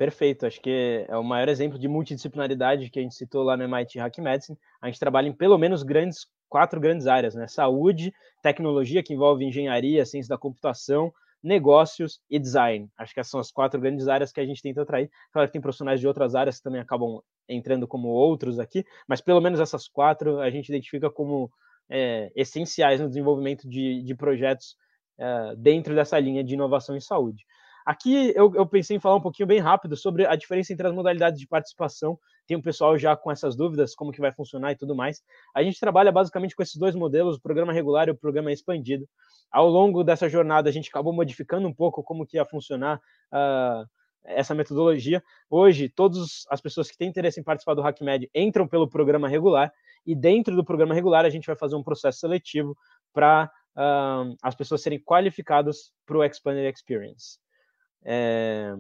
Perfeito, 0.04 0.46
acho 0.46 0.60
que 0.60 1.06
é 1.08 1.18
o 1.18 1.24
maior 1.24 1.48
exemplo 1.48 1.80
de 1.80 1.88
multidisciplinaridade 1.88 2.90
que 2.90 3.00
a 3.00 3.02
gente 3.02 3.16
citou 3.16 3.42
lá 3.42 3.56
no 3.56 3.64
MIT 3.64 4.00
Hack 4.00 4.18
Medicine. 4.18 4.58
A 4.82 4.88
gente 4.88 5.00
trabalha 5.00 5.30
em 5.30 5.34
pelo 5.34 5.58
menos 5.58 5.82
grandes 5.82 6.28
quatro 6.50 6.78
grandes 6.78 7.08
áreas, 7.08 7.36
né? 7.36 7.48
Saúde, 7.48 8.14
tecnologia, 8.42 9.02
que 9.02 9.14
envolve 9.14 9.46
engenharia, 9.46 10.06
ciência 10.06 10.28
da 10.28 10.38
computação, 10.38 11.14
negócios 11.42 12.20
e 12.30 12.38
design. 12.38 12.90
Acho 12.98 13.14
que 13.14 13.24
são 13.24 13.40
as 13.40 13.50
quatro 13.50 13.80
grandes 13.80 14.10
áreas 14.10 14.34
que 14.34 14.42
a 14.42 14.46
gente 14.46 14.62
tenta 14.62 14.82
atrair. 14.82 15.10
Claro 15.32 15.48
que 15.48 15.54
tem 15.54 15.62
profissionais 15.62 16.02
de 16.02 16.08
outras 16.08 16.36
áreas 16.36 16.58
que 16.58 16.64
também 16.64 16.82
acabam 16.82 17.22
entrando 17.48 17.88
como 17.88 18.10
outros 18.10 18.60
aqui, 18.60 18.84
mas 19.08 19.22
pelo 19.22 19.40
menos 19.40 19.62
essas 19.62 19.88
quatro 19.88 20.42
a 20.42 20.50
gente 20.50 20.68
identifica 20.68 21.10
como 21.10 21.50
é, 21.90 22.30
essenciais 22.36 23.00
no 23.00 23.08
desenvolvimento 23.08 23.70
de, 23.70 24.04
de 24.04 24.14
projetos 24.14 24.76
é, 25.18 25.56
dentro 25.56 25.96
dessa 25.96 26.20
linha 26.20 26.44
de 26.44 26.56
inovação 26.56 26.94
em 26.94 27.00
saúde. 27.00 27.46
Aqui 27.86 28.32
eu, 28.36 28.54
eu, 28.56 28.66
pensei 28.66 28.98
em 28.98 29.00
falar 29.00 29.18
um 29.18 29.22
pouquinho 29.22 29.48
bem 29.48 29.60
rápido 29.60 29.98
sobre 29.98 30.26
a 30.26 30.36
diferença 30.36 30.72
entre 30.72 30.88
as 30.88 30.94
modalidades 30.94 31.40
de 31.40 31.48
participação. 31.48 32.18
Tem 32.48 32.56
um 32.56 32.62
pessoal 32.62 32.98
já 32.98 33.16
com 33.16 33.32
essas 33.32 33.56
dúvidas, 33.56 33.94
como 33.94 34.12
que 34.12 34.22
vai 34.22 34.32
funcionar 34.32 34.72
e 34.72 34.76
tudo 34.76 34.96
mais. 34.96 35.22
A 35.54 35.62
gente 35.62 35.80
trabalha 35.80 36.12
basicamente 36.12 36.56
com 36.56 36.64
esses 36.64 36.76
dois 36.76 36.96
modelos, 36.96 37.38
o 37.38 37.42
programa 37.42 37.74
regular 37.74 38.08
e 38.08 38.12
o 38.12 38.18
programa 38.18 38.52
expandido. 38.52 39.08
Ao 39.52 39.68
longo 39.68 40.04
dessa 40.04 40.30
jornada, 40.30 40.70
a 40.70 40.74
gente 40.74 40.90
acabou 40.90 41.14
modificando 41.14 41.68
um 41.68 41.74
pouco 41.74 42.02
como 42.02 42.26
que 42.26 42.38
ia 42.38 42.46
funcionar 42.46 42.98
uh, 43.32 43.86
essa 44.26 44.56
metodologia. 44.56 45.22
Hoje, 45.50 45.90
todas 45.90 46.46
as 46.50 46.62
pessoas 46.62 46.90
que 46.90 46.98
têm 46.98 47.10
interesse 47.10 47.40
em 47.40 47.44
participar 47.44 47.74
do 47.74 47.86
HackMed 47.86 48.30
entram 48.34 48.68
pelo 48.68 48.90
programa 48.90 49.28
regular 49.28 49.72
e 50.06 50.16
dentro 50.16 50.56
do 50.56 50.64
programa 50.64 50.94
regular 50.94 51.26
a 51.26 51.30
gente 51.30 51.46
vai 51.46 51.56
fazer 51.56 51.76
um 51.76 51.84
processo 51.84 52.20
seletivo 52.20 52.76
para 53.14 53.50
uh, 53.76 54.36
as 54.42 54.56
pessoas 54.56 54.82
serem 54.82 55.00
qualificadas 55.00 55.92
para 56.06 56.18
o 56.18 56.24
Expanded 56.24 56.74
Experience. 56.74 57.40
É... 58.06 58.74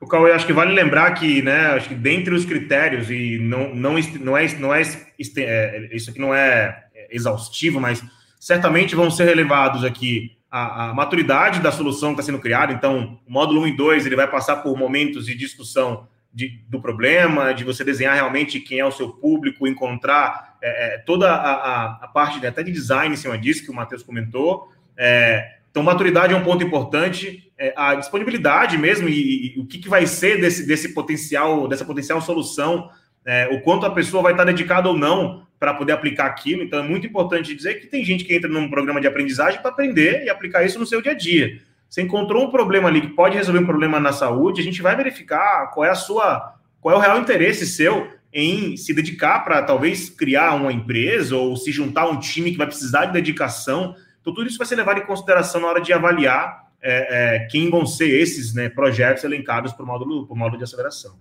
O 0.00 0.06
Cauê, 0.06 0.32
acho 0.32 0.46
que 0.46 0.52
vale 0.52 0.74
lembrar 0.74 1.12
que, 1.12 1.40
né, 1.40 1.68
acho 1.68 1.88
que 1.88 1.94
dentre 1.94 2.34
os 2.34 2.44
critérios, 2.44 3.10
e 3.10 3.38
não, 3.38 3.74
não, 3.74 3.94
não, 4.20 4.36
é, 4.36 4.46
não 4.58 4.74
é, 4.74 4.82
é 4.82 5.96
isso 5.96 6.10
aqui 6.10 6.20
não 6.20 6.34
é 6.34 6.84
exaustivo, 7.10 7.80
mas 7.80 8.04
certamente 8.38 8.94
vão 8.94 9.10
ser 9.10 9.24
relevados 9.24 9.84
aqui 9.84 10.36
a, 10.50 10.90
a 10.90 10.94
maturidade 10.94 11.60
da 11.60 11.72
solução 11.72 12.10
que 12.10 12.20
está 12.20 12.30
sendo 12.30 12.40
criada. 12.40 12.72
Então, 12.72 13.18
o 13.26 13.32
módulo 13.32 13.62
1 13.62 13.68
e 13.68 13.76
2 13.76 14.06
ele 14.06 14.16
vai 14.16 14.30
passar 14.30 14.56
por 14.56 14.76
momentos 14.76 15.26
de 15.26 15.34
discussão 15.34 16.06
de, 16.32 16.62
do 16.68 16.80
problema, 16.80 17.52
de 17.52 17.64
você 17.64 17.82
desenhar 17.82 18.14
realmente 18.14 18.60
quem 18.60 18.78
é 18.78 18.84
o 18.84 18.92
seu 18.92 19.08
público, 19.08 19.66
encontrar 19.66 20.56
é, 20.62 20.94
é 20.94 20.98
toda 20.98 21.30
a, 21.32 21.52
a, 21.52 21.84
a 22.02 22.08
parte 22.08 22.38
de, 22.38 22.46
até 22.46 22.62
de 22.62 22.70
design 22.70 23.14
em 23.14 23.16
cima 23.16 23.38
disso 23.38 23.64
que 23.64 23.70
o 23.70 23.74
Matheus 23.74 24.02
comentou. 24.02 24.70
É, 24.96 25.56
então, 25.76 25.84
maturidade 25.84 26.32
é 26.32 26.36
um 26.38 26.42
ponto 26.42 26.64
importante, 26.64 27.52
é, 27.58 27.74
a 27.76 27.94
disponibilidade 27.96 28.78
mesmo 28.78 29.10
e, 29.10 29.54
e 29.54 29.60
o 29.60 29.66
que, 29.66 29.76
que, 29.76 29.90
vai 29.90 30.06
ser 30.06 30.40
desse, 30.40 30.66
desse 30.66 30.94
potencial, 30.94 31.68
dessa 31.68 31.84
potencial 31.84 32.18
solução, 32.22 32.88
é, 33.26 33.46
o 33.52 33.60
quanto 33.60 33.84
a 33.84 33.90
pessoa 33.90 34.22
vai 34.22 34.32
estar 34.32 34.44
dedicada 34.44 34.88
ou 34.88 34.96
não 34.96 35.46
para 35.60 35.74
poder 35.74 35.92
aplicar 35.92 36.24
aquilo. 36.24 36.62
Então, 36.62 36.78
é 36.78 36.82
muito 36.82 37.06
importante 37.06 37.54
dizer 37.54 37.74
que 37.74 37.88
tem 37.88 38.02
gente 38.02 38.24
que 38.24 38.34
entra 38.34 38.48
num 38.48 38.70
programa 38.70 39.02
de 39.02 39.06
aprendizagem 39.06 39.60
para 39.60 39.70
aprender 39.70 40.24
e 40.24 40.30
aplicar 40.30 40.64
isso 40.64 40.78
no 40.78 40.86
seu 40.86 41.02
dia 41.02 41.12
a 41.12 41.14
dia. 41.14 41.58
Você 41.90 42.00
encontrou 42.00 42.46
um 42.46 42.50
problema 42.50 42.88
ali 42.88 43.02
que 43.02 43.08
pode 43.08 43.36
resolver 43.36 43.60
um 43.60 43.66
problema 43.66 44.00
na 44.00 44.14
saúde, 44.14 44.62
a 44.62 44.64
gente 44.64 44.80
vai 44.80 44.96
verificar 44.96 45.70
qual 45.74 45.84
é 45.84 45.90
a 45.90 45.94
sua, 45.94 46.54
qual 46.80 46.94
é 46.94 46.96
o 46.96 47.00
real 47.02 47.20
interesse 47.20 47.66
seu 47.66 48.08
em 48.32 48.78
se 48.78 48.94
dedicar 48.94 49.40
para 49.40 49.60
talvez 49.60 50.08
criar 50.08 50.54
uma 50.54 50.72
empresa 50.72 51.36
ou 51.36 51.54
se 51.54 51.70
juntar 51.70 52.04
a 52.04 52.08
um 52.08 52.18
time 52.18 52.52
que 52.52 52.56
vai 52.56 52.66
precisar 52.66 53.04
de 53.04 53.12
dedicação. 53.12 53.94
Então, 54.26 54.34
tudo 54.34 54.48
isso 54.48 54.58
vai 54.58 54.66
ser 54.66 54.74
levado 54.74 54.98
em 54.98 55.06
consideração 55.06 55.60
na 55.60 55.68
hora 55.68 55.80
de 55.80 55.92
avaliar 55.92 56.68
é, 56.82 57.36
é, 57.36 57.46
quem 57.46 57.70
vão 57.70 57.86
ser 57.86 58.08
esses 58.08 58.52
né, 58.52 58.68
projetos 58.68 59.22
elencados 59.22 59.72
para 59.72 59.84
o 59.84 59.86
módulo, 59.86 60.26
módulo 60.34 60.58
de 60.58 60.64
aceleração. 60.64 61.16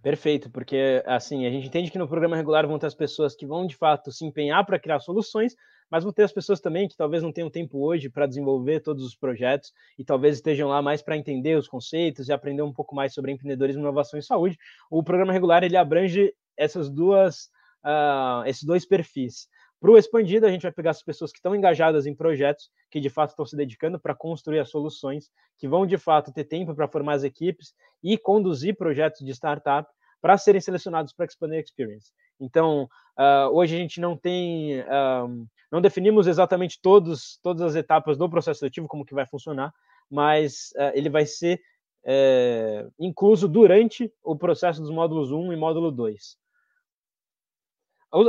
Perfeito, 0.00 0.48
porque 0.48 1.02
assim, 1.06 1.44
a 1.44 1.50
gente 1.50 1.66
entende 1.66 1.90
que 1.90 1.98
no 1.98 2.06
programa 2.06 2.36
regular 2.36 2.68
vão 2.68 2.78
ter 2.78 2.86
as 2.86 2.94
pessoas 2.94 3.34
que 3.34 3.44
vão 3.44 3.66
de 3.66 3.74
fato 3.74 4.12
se 4.12 4.24
empenhar 4.24 4.64
para 4.64 4.78
criar 4.78 5.00
soluções, 5.00 5.56
mas 5.90 6.04
vão 6.04 6.12
ter 6.12 6.22
as 6.22 6.30
pessoas 6.30 6.60
também 6.60 6.86
que 6.86 6.96
talvez 6.96 7.20
não 7.20 7.32
tenham 7.32 7.50
tempo 7.50 7.84
hoje 7.84 8.08
para 8.08 8.28
desenvolver 8.28 8.78
todos 8.78 9.04
os 9.04 9.16
projetos 9.16 9.72
e 9.98 10.04
talvez 10.04 10.36
estejam 10.36 10.68
lá 10.68 10.80
mais 10.80 11.02
para 11.02 11.16
entender 11.16 11.58
os 11.58 11.66
conceitos 11.66 12.28
e 12.28 12.32
aprender 12.32 12.62
um 12.62 12.72
pouco 12.72 12.94
mais 12.94 13.12
sobre 13.12 13.32
empreendedorismo, 13.32 13.82
inovação 13.82 14.20
e 14.20 14.22
saúde. 14.22 14.56
O 14.88 15.02
programa 15.02 15.32
regular 15.32 15.64
ele 15.64 15.76
abrange 15.76 16.32
essas 16.56 16.88
duas, 16.88 17.48
uh, 17.84 18.46
esses 18.46 18.62
dois 18.62 18.86
perfis. 18.86 19.48
Para 19.80 19.90
o 19.90 19.96
expandido, 19.96 20.44
a 20.44 20.50
gente 20.50 20.62
vai 20.62 20.72
pegar 20.72 20.90
as 20.90 21.02
pessoas 21.02 21.32
que 21.32 21.38
estão 21.38 21.56
engajadas 21.56 22.06
em 22.06 22.14
projetos, 22.14 22.70
que 22.90 23.00
de 23.00 23.08
fato 23.08 23.30
estão 23.30 23.46
se 23.46 23.56
dedicando 23.56 23.98
para 23.98 24.14
construir 24.14 24.58
as 24.58 24.68
soluções, 24.68 25.30
que 25.56 25.66
vão 25.66 25.86
de 25.86 25.96
fato 25.96 26.32
ter 26.32 26.44
tempo 26.44 26.74
para 26.74 26.86
formar 26.86 27.14
as 27.14 27.24
equipes 27.24 27.72
e 28.02 28.18
conduzir 28.18 28.76
projetos 28.76 29.24
de 29.24 29.30
startup 29.32 29.90
para 30.20 30.36
serem 30.36 30.60
selecionados 30.60 31.14
para 31.14 31.24
Expander 31.24 31.58
Experience. 31.58 32.12
Então, 32.38 32.88
uh, 33.18 33.48
hoje 33.52 33.74
a 33.74 33.78
gente 33.78 34.00
não 34.00 34.16
tem, 34.16 34.80
uh, 34.80 35.46
não 35.72 35.80
definimos 35.80 36.26
exatamente 36.26 36.78
todos, 36.82 37.38
todas 37.42 37.62
as 37.62 37.74
etapas 37.74 38.18
do 38.18 38.28
processo 38.28 38.60
seletivo, 38.60 38.86
como 38.86 39.04
que 39.04 39.14
vai 39.14 39.26
funcionar, 39.26 39.72
mas 40.10 40.72
uh, 40.76 40.92
ele 40.94 41.08
vai 41.08 41.24
ser 41.24 41.58
é, 42.04 42.86
incluso 42.98 43.46
durante 43.46 44.12
o 44.22 44.36
processo 44.36 44.80
dos 44.80 44.90
módulos 44.90 45.30
1 45.30 45.52
e 45.52 45.56
módulo 45.56 45.90
2. 45.90 46.39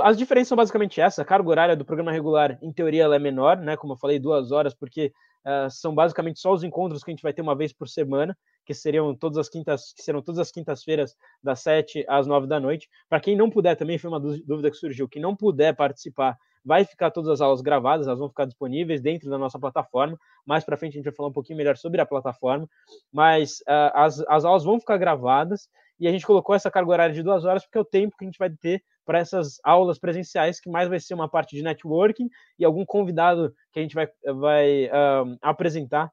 As 0.04 0.16
diferenças 0.16 0.50
são 0.50 0.56
basicamente 0.56 1.02
essa. 1.02 1.24
A 1.24 1.26
carga 1.26 1.50
horária 1.50 1.76
do 1.76 1.84
programa 1.84 2.12
regular, 2.12 2.58
em 2.62 2.72
teoria, 2.72 3.04
ela 3.04 3.16
é 3.16 3.20
menor, 3.20 3.58
né? 3.58 3.76
Como 3.76 3.94
eu 3.94 3.98
falei, 3.98 4.20
duas 4.20 4.52
horas, 4.52 4.76
porque 4.76 5.12
uh, 5.44 5.70
são 5.72 5.96
basicamente 5.96 6.40
só 6.40 6.54
os 6.54 6.64
encontros 6.64 7.04
que 7.04 7.10
a 7.10 7.14
gente 7.14 7.24
vai 7.24 7.34
ter 7.34 7.42
uma 7.42 7.56
vez 7.56 7.74
por 7.74 7.90
semana, 7.90 8.38
que 8.64 8.76
seriam 8.76 9.16
todas 9.16 9.40
as 9.40 9.50
quintas, 9.50 9.92
que 9.94 10.04
serão 10.04 10.22
todas 10.22 10.38
as 10.38 10.52
quintas-feiras, 10.52 11.16
das 11.42 11.62
sete 11.62 12.06
às 12.08 12.28
nove 12.28 12.46
da 12.46 12.60
noite. 12.60 12.88
Para 13.10 13.20
quem 13.20 13.36
não 13.36 13.50
puder, 13.50 13.76
também 13.76 13.98
foi 13.98 14.10
uma 14.10 14.20
dúvida 14.20 14.70
que 14.70 14.78
surgiu, 14.78 15.10
que 15.10 15.20
não 15.20 15.36
puder 15.36 15.76
participar, 15.76 16.38
vai 16.64 16.86
ficar 16.86 17.10
todas 17.10 17.32
as 17.32 17.42
aulas 17.42 17.62
gravadas, 17.62 18.06
elas 18.06 18.20
vão 18.20 18.30
ficar 18.30 18.46
disponíveis 18.46 19.02
dentro 19.02 19.32
da 19.32 19.38
nossa 19.38 19.58
plataforma. 19.58 20.16
Mais 20.46 20.64
para 20.64 20.78
frente 20.78 20.94
a 20.94 20.98
gente 20.98 21.06
vai 21.06 21.14
falar 21.14 21.30
um 21.30 21.34
pouquinho 21.34 21.58
melhor 21.58 21.76
sobre 21.76 22.00
a 22.00 22.06
plataforma, 22.06 22.70
mas 23.12 23.62
uh, 23.62 23.92
as, 23.96 24.24
as 24.28 24.46
aulas 24.46 24.64
vão 24.64 24.80
ficar 24.80 24.98
gravadas 24.98 25.68
e 26.02 26.08
a 26.08 26.12
gente 26.12 26.26
colocou 26.26 26.56
essa 26.56 26.72
carga 26.72 26.90
horária 26.90 27.14
de 27.14 27.22
duas 27.22 27.46
horas 27.46 27.64
porque 27.64 27.78
é 27.78 27.82
o 27.82 27.86
tempo 27.86 28.18
que 28.18 28.26
a 28.26 28.28
gente 28.28 28.40
vai 28.40 28.50
ter 28.50 28.84
para 29.06 29.20
essas 29.20 29.60
aulas 29.64 30.00
presenciais, 30.00 30.60
que 30.60 30.68
mais 30.68 30.90
vai 30.90 31.00
ser 31.00 31.14
uma 31.14 31.30
parte 31.30 31.56
de 31.56 31.62
networking 31.62 32.28
e 32.58 32.66
algum 32.66 32.84
convidado 32.84 33.54
que 33.72 33.80
a 33.80 33.84
gente 33.84 33.94
vai, 33.94 34.08
vai 34.36 34.90
um, 35.24 35.38
apresentar 35.44 36.12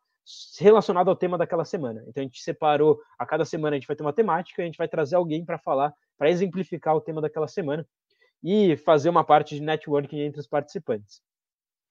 relacionado 0.60 1.08
ao 1.08 1.16
tema 1.16 1.38
daquela 1.38 1.64
semana. 1.64 2.04
Então 2.06 2.20
a 2.20 2.24
gente 2.24 2.42
separou, 2.42 3.00
a 3.18 3.24
cada 3.24 3.46
semana 3.46 3.76
a 3.76 3.78
gente 3.78 3.88
vai 3.88 3.96
ter 3.96 4.02
uma 4.02 4.12
temática, 4.12 4.60
a 4.60 4.66
gente 4.66 4.76
vai 4.76 4.86
trazer 4.86 5.16
alguém 5.16 5.42
para 5.42 5.56
falar, 5.56 5.94
para 6.18 6.28
exemplificar 6.28 6.94
o 6.94 7.00
tema 7.00 7.22
daquela 7.22 7.48
semana 7.48 7.86
e 8.44 8.76
fazer 8.76 9.08
uma 9.08 9.24
parte 9.24 9.54
de 9.54 9.62
networking 9.62 10.20
entre 10.20 10.38
os 10.38 10.46
participantes. 10.46 11.22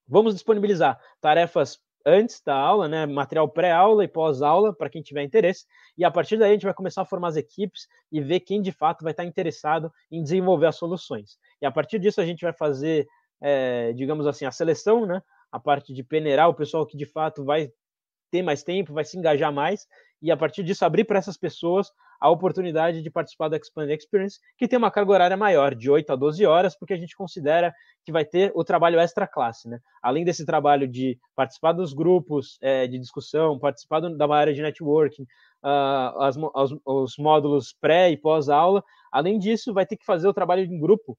Vamos 0.07 0.35
disponibilizar 0.35 0.99
tarefas 1.19 1.79
antes 2.07 2.41
da 2.41 2.55
aula, 2.55 2.87
né, 2.87 3.05
material 3.05 3.49
pré-aula 3.49 4.01
e 4.01 4.07
pós-aula, 4.07 4.73
para 4.73 4.89
quem 4.89 5.01
tiver 5.01 5.23
interesse. 5.23 5.65
E 5.97 6.05
a 6.05 6.09
partir 6.09 6.37
daí 6.37 6.51
a 6.51 6.53
gente 6.53 6.63
vai 6.63 6.73
começar 6.73 7.01
a 7.01 7.05
formar 7.05 7.27
as 7.27 7.35
equipes 7.35 7.85
e 8.09 8.21
ver 8.21 8.39
quem 8.39 8.61
de 8.61 8.71
fato 8.71 9.03
vai 9.03 9.11
estar 9.11 9.25
interessado 9.25 9.91
em 10.09 10.23
desenvolver 10.23 10.67
as 10.67 10.77
soluções. 10.77 11.37
E 11.61 11.65
a 11.65 11.71
partir 11.71 11.99
disso 11.99 12.21
a 12.21 12.25
gente 12.25 12.41
vai 12.41 12.53
fazer, 12.53 13.05
é, 13.41 13.91
digamos 13.91 14.25
assim, 14.25 14.45
a 14.45 14.51
seleção, 14.51 15.05
né, 15.05 15.21
a 15.51 15.59
parte 15.59 15.93
de 15.93 16.01
peneirar 16.01 16.47
o 16.47 16.53
pessoal 16.53 16.85
que 16.85 16.95
de 16.95 17.05
fato 17.05 17.43
vai 17.43 17.69
ter 18.31 18.41
mais 18.41 18.63
tempo, 18.63 18.93
vai 18.93 19.03
se 19.03 19.17
engajar 19.17 19.51
mais, 19.51 19.85
e 20.21 20.31
a 20.31 20.37
partir 20.37 20.63
disso 20.63 20.83
abrir 20.83 21.03
para 21.03 21.19
essas 21.19 21.37
pessoas 21.37 21.91
a 22.19 22.29
oportunidade 22.29 23.01
de 23.01 23.09
participar 23.11 23.47
da 23.47 23.57
Expand 23.57 23.89
Experience, 23.91 24.39
que 24.57 24.67
tem 24.67 24.77
uma 24.77 24.89
carga 24.89 25.11
horária 25.11 25.37
maior, 25.37 25.75
de 25.75 25.89
8 25.89 26.11
a 26.11 26.15
12 26.15 26.45
horas, 26.45 26.75
porque 26.75 26.93
a 26.93 26.97
gente 26.97 27.15
considera 27.15 27.73
que 28.03 28.11
vai 28.11 28.25
ter 28.25 28.51
o 28.55 28.63
trabalho 28.63 28.99
extra 28.99 29.27
classe, 29.27 29.69
né? 29.69 29.79
Além 30.01 30.25
desse 30.25 30.45
trabalho 30.45 30.87
de 30.87 31.19
participar 31.35 31.73
dos 31.73 31.93
grupos 31.93 32.57
é, 32.61 32.87
de 32.87 32.97
discussão, 32.97 33.59
participar 33.59 33.99
do, 33.99 34.17
da 34.17 34.33
área 34.33 34.53
de 34.53 34.61
networking, 34.61 35.23
uh, 35.63 36.21
as, 36.21 36.35
os, 36.37 36.79
os 36.85 37.17
módulos 37.17 37.75
pré 37.79 38.09
e 38.09 38.17
pós-aula, 38.17 38.83
além 39.11 39.37
disso, 39.37 39.73
vai 39.73 39.85
ter 39.85 39.97
que 39.97 40.05
fazer 40.05 40.27
o 40.27 40.33
trabalho 40.33 40.63
em 40.63 40.79
grupo 40.79 41.17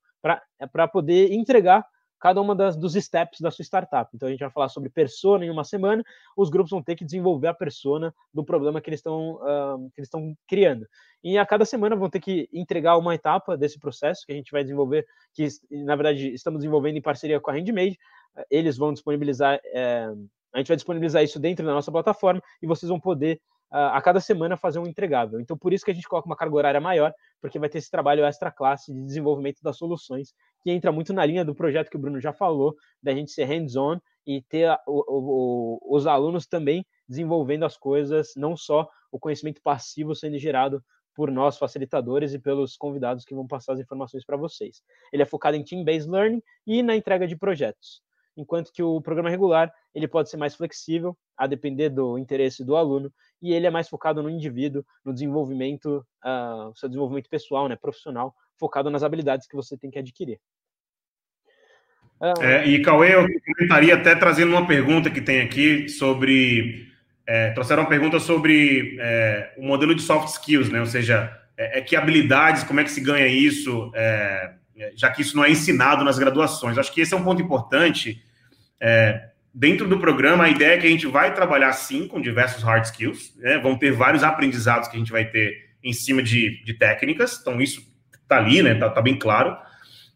para 0.73 0.89
poder 0.89 1.33
entregar 1.33 1.87
cada 2.21 2.41
uma 2.41 2.55
das, 2.55 2.77
dos 2.77 2.95
steps 2.95 3.41
da 3.41 3.51
sua 3.51 3.63
startup. 3.63 4.11
Então 4.15 4.29
a 4.29 4.31
gente 4.31 4.41
vai 4.41 4.51
falar 4.51 4.69
sobre 4.69 4.91
persona 4.91 5.45
em 5.45 5.51
uma 5.51 5.65
semana, 5.65 6.05
os 6.37 6.51
grupos 6.51 6.71
vão 6.71 6.83
ter 6.83 6.97
que 6.97 7.05
desenvolver 7.05 7.49
a 7.49 7.55
persona 7.55 8.15
do 8.33 8.45
problema 8.45 8.81
que 8.81 8.91
eles 8.91 9.01
estão 9.01 9.35
uh, 9.37 9.91
que 9.95 10.01
eles 10.01 10.09
estão 10.09 10.35
criando. 10.47 10.87
E 11.23 11.37
a 11.39 11.47
cada 11.47 11.65
semana 11.65 11.97
vão 11.97 12.09
ter 12.09 12.21
que 12.21 12.49
entregar 12.53 12.97
uma 12.97 13.15
etapa 13.15 13.57
desse 13.57 13.79
processo 13.79 14.25
que 14.27 14.33
a 14.33 14.37
gente 14.37 14.53
vai 14.53 14.63
desenvolver, 14.63 15.07
que 15.35 15.47
na 15.71 15.97
verdade 15.97 16.33
estamos 16.33 16.61
desenvolvendo 16.61 16.97
em 16.97 17.03
parceria 17.03 17.41
com 17.41 17.51
a 17.51 17.55
Handmade. 17.55 17.99
Eles 18.51 18.77
vão 18.77 18.93
disponibilizar, 18.93 19.61
é, 19.65 20.09
a 20.53 20.59
gente 20.59 20.69
vai 20.69 20.77
disponibilizar 20.77 21.23
isso 21.23 21.41
dentro 21.41 21.67
da 21.67 21.73
nossa 21.73 21.91
plataforma 21.91 22.43
e 22.63 22.67
vocês 22.67 22.89
vão 22.89 23.01
poder 23.01 23.41
a 23.71 24.01
cada 24.01 24.21
semana 24.21 24.57
fazer 24.57 24.79
um 24.79 24.87
entregável. 24.87 25.41
Então, 25.41 25.57
por 25.57 25.73
isso 25.73 25.85
que 25.85 25.91
a 25.91 25.95
gente 25.95 26.09
coloca 26.09 26.29
uma 26.29 26.37
carga 26.37 26.57
horária 26.57 26.81
maior, 26.81 27.13
porque 27.41 27.59
vai 27.59 27.69
ter 27.69 27.79
esse 27.79 27.91
trabalho 27.91 28.25
extra 28.25 28.51
classe 28.51 28.93
de 28.93 29.03
desenvolvimento 29.03 29.61
das 29.63 29.77
soluções, 29.77 30.33
que 30.63 30.71
entra 30.71 30.91
muito 30.91 31.13
na 31.13 31.25
linha 31.25 31.45
do 31.45 31.55
projeto 31.55 31.91
que 31.91 31.97
o 31.97 32.01
Bruno 32.01 32.21
já 32.21 32.33
falou, 32.33 32.75
da 33.03 33.13
gente 33.13 33.31
ser 33.31 33.45
hands-on 33.45 33.99
e 34.27 34.43
ter 34.43 34.71
o, 34.87 35.79
o, 35.87 35.97
os 35.97 36.07
alunos 36.07 36.47
também 36.47 36.85
desenvolvendo 37.09 37.65
as 37.65 37.77
coisas, 37.77 38.33
não 38.37 38.57
só 38.57 38.89
o 39.13 39.19
conhecimento 39.19 39.61
passivo 39.63 40.15
sendo 40.15 40.39
gerado 40.39 40.83
por 41.15 41.31
nós 41.31 41.59
facilitadores 41.59 42.33
e 42.33 42.39
pelos 42.39 42.77
convidados 42.77 43.25
que 43.25 43.35
vão 43.35 43.47
passar 43.47 43.73
as 43.73 43.81
informações 43.81 44.25
para 44.25 44.37
vocês. 44.37 44.83
Ele 45.13 45.23
é 45.23 45.27
focado 45.27 45.57
em 45.57 45.65
team-based 45.65 46.09
learning 46.09 46.43
e 46.67 46.83
na 46.83 46.95
entrega 46.95 47.27
de 47.27 47.37
projetos. 47.37 48.01
Enquanto 48.39 48.73
que 48.73 48.83
o 48.83 49.01
programa 49.01 49.29
regular 49.29 49.71
ele 49.93 50.07
pode 50.07 50.31
ser 50.31 50.37
mais 50.37 50.55
flexível, 50.55 51.19
a 51.37 51.47
depender 51.47 51.89
do 51.89 52.17
interesse 52.17 52.65
do 52.65 52.77
aluno, 52.77 53.13
e 53.43 53.53
ele 53.53 53.67
é 53.67 53.71
mais 53.71 53.89
focado 53.89 54.23
no 54.23 54.31
indivíduo, 54.31 54.85
no 55.05 55.13
desenvolvimento, 55.13 56.07
uh, 56.25 56.73
seu 56.77 56.89
desenvolvimento 56.89 57.29
pessoal, 57.29 57.69
né, 57.69 57.77
profissional, 57.77 58.35
focado 58.57 58.91
nas 58.91 59.03
habilidades 59.03 59.47
que 59.47 59.57
você 59.57 59.77
tem 59.77 59.91
que 59.91 59.99
adquirir. 59.99 60.39
Uh, 62.21 62.43
é, 62.43 62.67
e 62.67 62.83
Cauê, 62.83 63.15
eu 63.15 63.27
comentaria 63.45 63.95
até 63.95 64.15
trazendo 64.15 64.53
uma 64.53 64.67
pergunta 64.67 65.11
que 65.11 65.21
tem 65.21 65.41
aqui 65.41 65.89
sobre. 65.89 66.89
É, 67.27 67.51
trouxeram 67.51 67.83
uma 67.83 67.89
pergunta 67.89 68.19
sobre 68.19 68.97
é, 68.99 69.55
o 69.59 69.63
modelo 69.63 69.95
de 69.95 70.03
soft 70.03 70.29
skills, 70.29 70.71
né? 70.71 70.81
Ou 70.81 70.87
seja, 70.87 71.31
é, 71.57 71.79
é 71.79 71.83
que 71.83 71.95
habilidades, 71.95 72.65
como 72.65 72.81
é 72.81 72.85
que 72.85 72.91
se 72.91 73.01
ganha 73.01 73.29
isso, 73.29 73.93
é, 73.95 74.55
já 74.97 75.11
que 75.11 75.23
isso 75.23 75.37
não 75.37 75.45
é 75.45 75.51
ensinado 75.51 76.05
nas 76.05 76.19
graduações. 76.19 76.79
Acho 76.79 76.93
que 76.93 77.01
esse 77.01 77.15
é 77.15 77.17
um 77.17 77.25
ponto 77.25 77.43
importante. 77.43 78.23
É, 78.81 79.29
dentro 79.53 79.89
do 79.89 79.99
programa, 79.99 80.45
a 80.45 80.49
ideia 80.49 80.75
é 80.75 80.79
que 80.79 80.87
a 80.87 80.91
gente 80.91 81.07
vai 81.07 81.35
trabalhar 81.35 81.73
sim 81.73 82.07
com 82.07 82.21
diversos 82.21 82.63
hard 82.63 82.85
skills, 82.85 83.35
né? 83.39 83.59
vão 83.59 83.77
ter 83.77 83.93
vários 83.93 84.23
aprendizados 84.23 84.89
que 84.89 84.97
a 84.97 84.99
gente 84.99 85.13
vai 85.13 85.25
ter 85.25 85.69
em 85.83 85.93
cima 85.93 86.23
de, 86.23 86.63
de 86.65 86.75
técnicas, 86.75 87.39
então 87.41 87.61
isso 87.61 87.83
tá 88.29 88.37
ali, 88.37 88.63
né? 88.63 88.75
Tá, 88.75 88.91
tá, 88.91 89.01
bem 89.01 89.17
claro. 89.19 89.57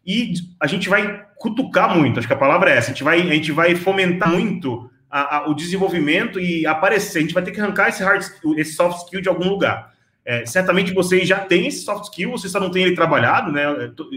E 0.05 0.33
a 0.59 0.67
gente 0.67 0.87
vai 0.87 1.25
cutucar 1.37 1.97
muito, 1.97 2.19
acho 2.19 2.27
que 2.27 2.33
a 2.33 2.37
palavra 2.37 2.69
é 2.69 2.77
essa, 2.77 2.91
a 2.91 2.93
gente 2.93 3.03
vai, 3.03 3.19
a 3.21 3.33
gente 3.33 3.51
vai 3.51 3.75
fomentar 3.75 4.29
muito 4.29 4.89
a, 5.09 5.37
a, 5.37 5.49
o 5.49 5.53
desenvolvimento 5.53 6.39
e 6.39 6.65
aparecer, 6.65 7.19
a 7.19 7.21
gente 7.21 7.33
vai 7.33 7.43
ter 7.43 7.51
que 7.51 7.59
arrancar 7.59 7.89
esse, 7.89 8.03
hard, 8.03 8.23
esse 8.57 8.73
soft 8.73 9.05
skill 9.05 9.21
de 9.21 9.29
algum 9.29 9.49
lugar. 9.49 9.93
É, 10.25 10.45
certamente 10.45 10.93
vocês 10.93 11.27
já 11.27 11.39
têm 11.39 11.67
esse 11.67 11.83
soft 11.83 12.05
skill, 12.05 12.31
vocês 12.31 12.51
só 12.51 12.59
não 12.59 12.71
têm 12.71 12.83
ele 12.83 12.95
trabalhado, 12.95 13.51
né? 13.51 13.63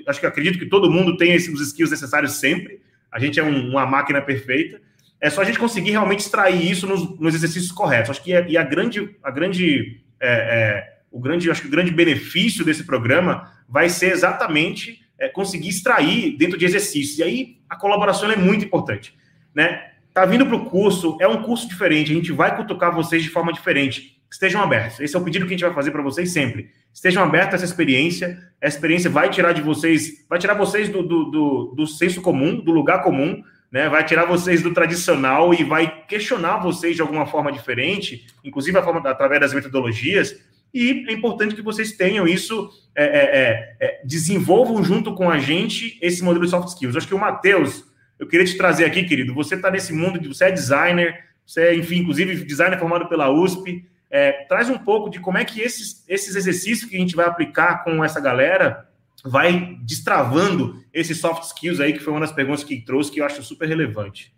Acho 0.07 0.21
que 0.21 0.27
acredito 0.27 0.59
que 0.59 0.67
todo 0.67 0.91
mundo 0.91 1.17
tem 1.17 1.33
esses 1.33 1.61
skills 1.61 1.91
necessários 1.91 2.35
sempre. 2.35 2.81
A 3.11 3.19
gente 3.19 3.39
é 3.39 3.43
um, 3.43 3.71
uma 3.71 3.87
máquina 3.87 4.21
perfeita. 4.21 4.81
É 5.21 5.31
só 5.31 5.41
a 5.41 5.45
gente 5.45 5.59
conseguir 5.59 5.91
realmente 5.91 6.21
extrair 6.21 6.71
isso 6.71 6.87
nos, 6.87 7.19
nos 7.19 7.35
exercícios 7.35 7.73
corretos. 7.73 8.11
Acho 8.11 8.23
que 8.23 8.33
é, 8.33 8.47
e 8.49 8.57
a 8.57 8.63
grande, 8.63 9.17
a 9.23 9.31
grande, 9.31 10.01
é, 10.21 10.29
é, 10.29 10.99
o 11.11 11.19
grande, 11.19 11.51
acho 11.51 11.63
que 11.63 11.69
o 11.69 11.71
grande 11.71 11.91
benefício 11.91 12.65
desse 12.65 12.85
programa 12.85 13.53
vai 13.69 13.89
ser 13.89 14.13
exatamente 14.13 15.01
é, 15.19 15.29
conseguir 15.29 15.69
extrair 15.69 16.37
dentro 16.37 16.59
de 16.59 16.65
exercícios. 16.65 17.19
E 17.19 17.23
aí 17.23 17.59
a 17.69 17.77
colaboração 17.77 18.31
é 18.31 18.37
muito 18.37 18.65
importante, 18.65 19.17
né? 19.55 19.93
Tá 20.13 20.25
vindo 20.25 20.47
para 20.47 20.57
o 20.57 20.65
curso, 20.65 21.19
é 21.21 21.29
um 21.29 21.43
curso 21.43 21.69
diferente. 21.69 22.11
A 22.11 22.15
gente 22.15 22.33
vai 22.33 22.57
cutucar 22.57 22.95
vocês 22.95 23.23
de 23.23 23.29
forma 23.29 23.53
diferente 23.53 24.17
estejam 24.31 24.63
abertos. 24.63 25.01
Esse 25.01 25.17
é 25.17 25.19
o 25.19 25.25
pedido 25.25 25.47
que 25.47 25.55
a 25.55 25.57
gente 25.57 25.65
vai 25.65 25.75
fazer 25.75 25.91
para 25.91 26.03
vocês 26.03 26.31
sempre. 26.31 26.71
Estejam 26.97 27.23
abertos 27.23 27.53
a 27.53 27.57
essa 27.57 27.65
experiência. 27.67 28.43
A 28.61 28.67
experiência 28.67 29.11
vai 29.11 29.29
tirar 29.29 29.53
de 29.53 29.61
vocês, 29.61 30.25
vai 30.31 30.39
tirar 30.39 30.55
vocês 30.55 30.89
do, 30.89 31.03
do, 31.03 31.25
do, 31.25 31.75
do 31.77 31.87
senso 31.87 32.23
comum, 32.23 32.59
do 32.59 32.73
lugar 32.73 33.03
comum, 33.03 33.43
né? 33.71 33.87
Vai 33.87 34.03
tirar 34.03 34.25
vocês 34.25 34.63
do 34.63 34.73
tradicional 34.73 35.53
e 35.53 35.63
vai 35.63 36.05
questionar 36.07 36.57
vocês 36.57 36.97
de 36.97 37.03
alguma 37.03 37.27
forma 37.27 37.53
diferente, 37.53 38.27
inclusive 38.43 38.79
a 38.79 38.83
forma, 38.83 39.07
através 39.11 39.43
das 39.43 39.53
metodologias. 39.53 40.41
E 40.73 41.05
é 41.07 41.13
importante 41.13 41.55
que 41.55 41.61
vocês 41.61 41.93
tenham 41.93 42.27
isso, 42.27 42.71
é, 42.95 43.05
é, 43.05 43.09
é, 43.09 43.77
é 43.79 44.01
desenvolvam 44.03 44.83
junto 44.83 45.15
com 45.15 45.29
a 45.29 45.39
gente 45.39 45.99
esse 46.01 46.25
modelo 46.25 46.47
de 46.47 46.51
soft 46.51 46.69
skills. 46.69 46.97
Acho 46.97 47.09
que 47.09 47.15
o 47.15 47.21
Matheus, 47.21 47.85
eu 48.19 48.27
queria 48.27 48.47
te 48.47 48.57
trazer 48.57 48.87
aqui, 48.87 49.05
querido. 49.05 49.35
Você 49.35 49.55
está 49.55 49.71
nesse 49.71 49.93
mundo, 49.93 50.19
você 50.33 50.47
é 50.47 50.51
designer, 50.51 51.27
você 51.45 51.61
é, 51.61 51.75
enfim, 51.75 51.97
inclusive 51.97 52.43
designer 52.43 52.79
formado 52.79 53.07
pela 53.07 53.31
USP. 53.31 53.85
É, 54.19 54.47
traz 54.49 54.71
um 54.71 54.79
pouco 54.79 55.11
de 55.11 55.21
como 55.21 55.37
é 55.37 55.45
que 55.45 55.61
esses, 55.61 56.03
esses 56.09 56.35
exercícios 56.35 56.89
que 56.89 56.97
a 56.97 56.99
gente 56.99 57.15
vai 57.15 57.27
aplicar 57.27 57.85
com 57.85 58.03
essa 58.03 58.19
galera 58.19 58.89
vai 59.23 59.77
destravando 59.83 60.83
esses 60.91 61.21
soft 61.21 61.43
skills 61.43 61.81
aí, 61.81 61.93
que 61.93 61.99
foi 61.99 62.15
uma 62.15 62.21
das 62.21 62.33
perguntas 62.33 62.65
que 62.65 62.81
trouxe, 62.81 63.13
que 63.13 63.21
eu 63.21 63.27
acho 63.27 63.43
super 63.43 63.69
relevante. 63.69 64.35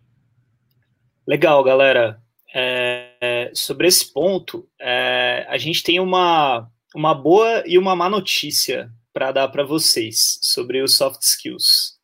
Legal, 1.25 1.63
galera. 1.63 2.21
É, 2.53 3.53
sobre 3.55 3.87
esse 3.87 4.13
ponto, 4.13 4.69
é, 4.81 5.47
a 5.49 5.57
gente 5.57 5.85
tem 5.85 6.01
uma, 6.01 6.69
uma 6.93 7.15
boa 7.15 7.63
e 7.65 7.79
uma 7.79 7.95
má 7.95 8.11
notícia 8.11 8.91
para 9.13 9.31
dar 9.31 9.47
para 9.47 9.63
vocês 9.63 10.41
sobre 10.43 10.83
os 10.83 10.97
soft 10.97 11.23
skills. 11.23 12.01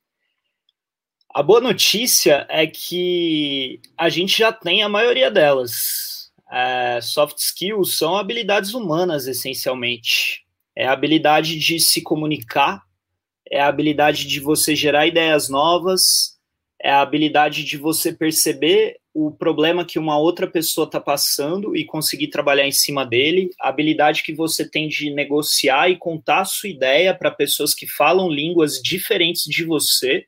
A 1.29 1.43
boa 1.43 1.61
notícia 1.61 2.47
é 2.49 2.69
que 2.69 3.81
a 3.99 4.09
gente 4.09 4.39
já 4.39 4.53
tem 4.53 4.85
a 4.85 4.89
maioria 4.89 5.29
delas 5.29 6.24
é, 6.55 7.01
soft 7.01 7.39
skills 7.39 7.99
são 7.99 8.17
habilidades 8.17 8.75
humanas, 8.75 9.27
essencialmente. 9.27 10.45
É 10.77 10.87
a 10.87 10.93
habilidade 10.93 11.59
de 11.59 11.81
se 11.81 12.01
comunicar, 12.01 12.83
é 13.51 13.61
a 13.61 13.67
habilidade 13.67 14.27
de 14.29 14.39
você 14.39 14.77
gerar 14.77 15.07
ideias 15.07 15.49
novas, 15.49 16.39
é 16.81 16.91
a 16.91 17.01
habilidade 17.01 17.65
de 17.65 17.77
você 17.77 18.13
perceber 18.13 18.99
o 19.13 19.33
problema 19.33 19.85
que 19.85 19.99
uma 19.99 20.19
outra 20.19 20.47
pessoa 20.47 20.87
está 20.87 21.01
passando 21.01 21.77
e 21.77 21.85
conseguir 21.85 22.29
trabalhar 22.29 22.67
em 22.67 22.73
cima 22.73 23.05
dele, 23.05 23.51
a 23.61 23.69
habilidade 23.69 24.23
que 24.23 24.35
você 24.35 24.69
tem 24.69 24.89
de 24.89 25.11
negociar 25.11 25.89
e 25.89 25.97
contar 25.97 26.41
a 26.41 26.45
sua 26.45 26.69
ideia 26.69 27.15
para 27.15 27.31
pessoas 27.31 27.75
que 27.75 27.87
falam 27.87 28.29
línguas 28.29 28.81
diferentes 28.83 29.45
de 29.45 29.65
você 29.65 30.27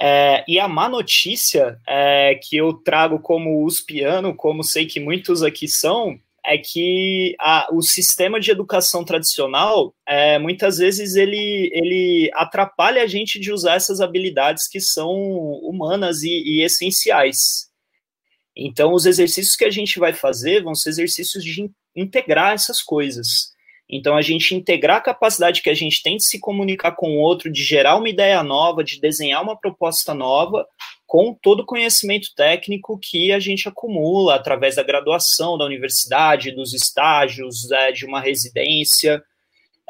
é, 0.00 0.44
e 0.48 0.58
a 0.58 0.66
má 0.66 0.88
notícia 0.88 1.78
é, 1.86 2.34
que 2.34 2.56
eu 2.56 2.72
trago 2.72 3.18
como 3.20 3.64
uspiano, 3.64 4.34
como 4.34 4.64
sei 4.64 4.86
que 4.86 4.98
muitos 4.98 5.42
aqui 5.42 5.68
são, 5.68 6.18
é 6.44 6.56
que 6.56 7.36
a, 7.38 7.68
o 7.70 7.82
sistema 7.82 8.40
de 8.40 8.50
educação 8.50 9.04
tradicional, 9.04 9.94
é, 10.08 10.38
muitas 10.38 10.78
vezes, 10.78 11.16
ele, 11.16 11.70
ele 11.72 12.30
atrapalha 12.32 13.02
a 13.02 13.06
gente 13.06 13.38
de 13.38 13.52
usar 13.52 13.74
essas 13.74 14.00
habilidades 14.00 14.66
que 14.66 14.80
são 14.80 15.12
humanas 15.12 16.22
e, 16.22 16.30
e 16.30 16.62
essenciais. 16.62 17.68
Então, 18.56 18.94
os 18.94 19.04
exercícios 19.04 19.54
que 19.54 19.66
a 19.66 19.70
gente 19.70 19.98
vai 19.98 20.14
fazer 20.14 20.62
vão 20.62 20.74
ser 20.74 20.90
exercícios 20.90 21.44
de 21.44 21.70
integrar 21.94 22.54
essas 22.54 22.80
coisas. 22.82 23.52
Então, 23.90 24.16
a 24.16 24.22
gente 24.22 24.54
integrar 24.54 24.98
a 24.98 25.02
capacidade 25.02 25.62
que 25.62 25.68
a 25.68 25.74
gente 25.74 26.00
tem 26.00 26.16
de 26.16 26.24
se 26.24 26.38
comunicar 26.38 26.92
com 26.92 27.16
o 27.16 27.18
outro, 27.18 27.50
de 27.50 27.64
gerar 27.64 27.96
uma 27.96 28.08
ideia 28.08 28.40
nova, 28.42 28.84
de 28.84 29.00
desenhar 29.00 29.42
uma 29.42 29.58
proposta 29.58 30.14
nova, 30.14 30.64
com 31.06 31.34
todo 31.34 31.60
o 31.60 31.66
conhecimento 31.66 32.28
técnico 32.36 32.96
que 33.02 33.32
a 33.32 33.40
gente 33.40 33.68
acumula 33.68 34.36
através 34.36 34.76
da 34.76 34.84
graduação, 34.84 35.58
da 35.58 35.64
universidade, 35.64 36.52
dos 36.52 36.72
estágios, 36.72 37.68
é, 37.72 37.90
de 37.90 38.06
uma 38.06 38.20
residência. 38.20 39.20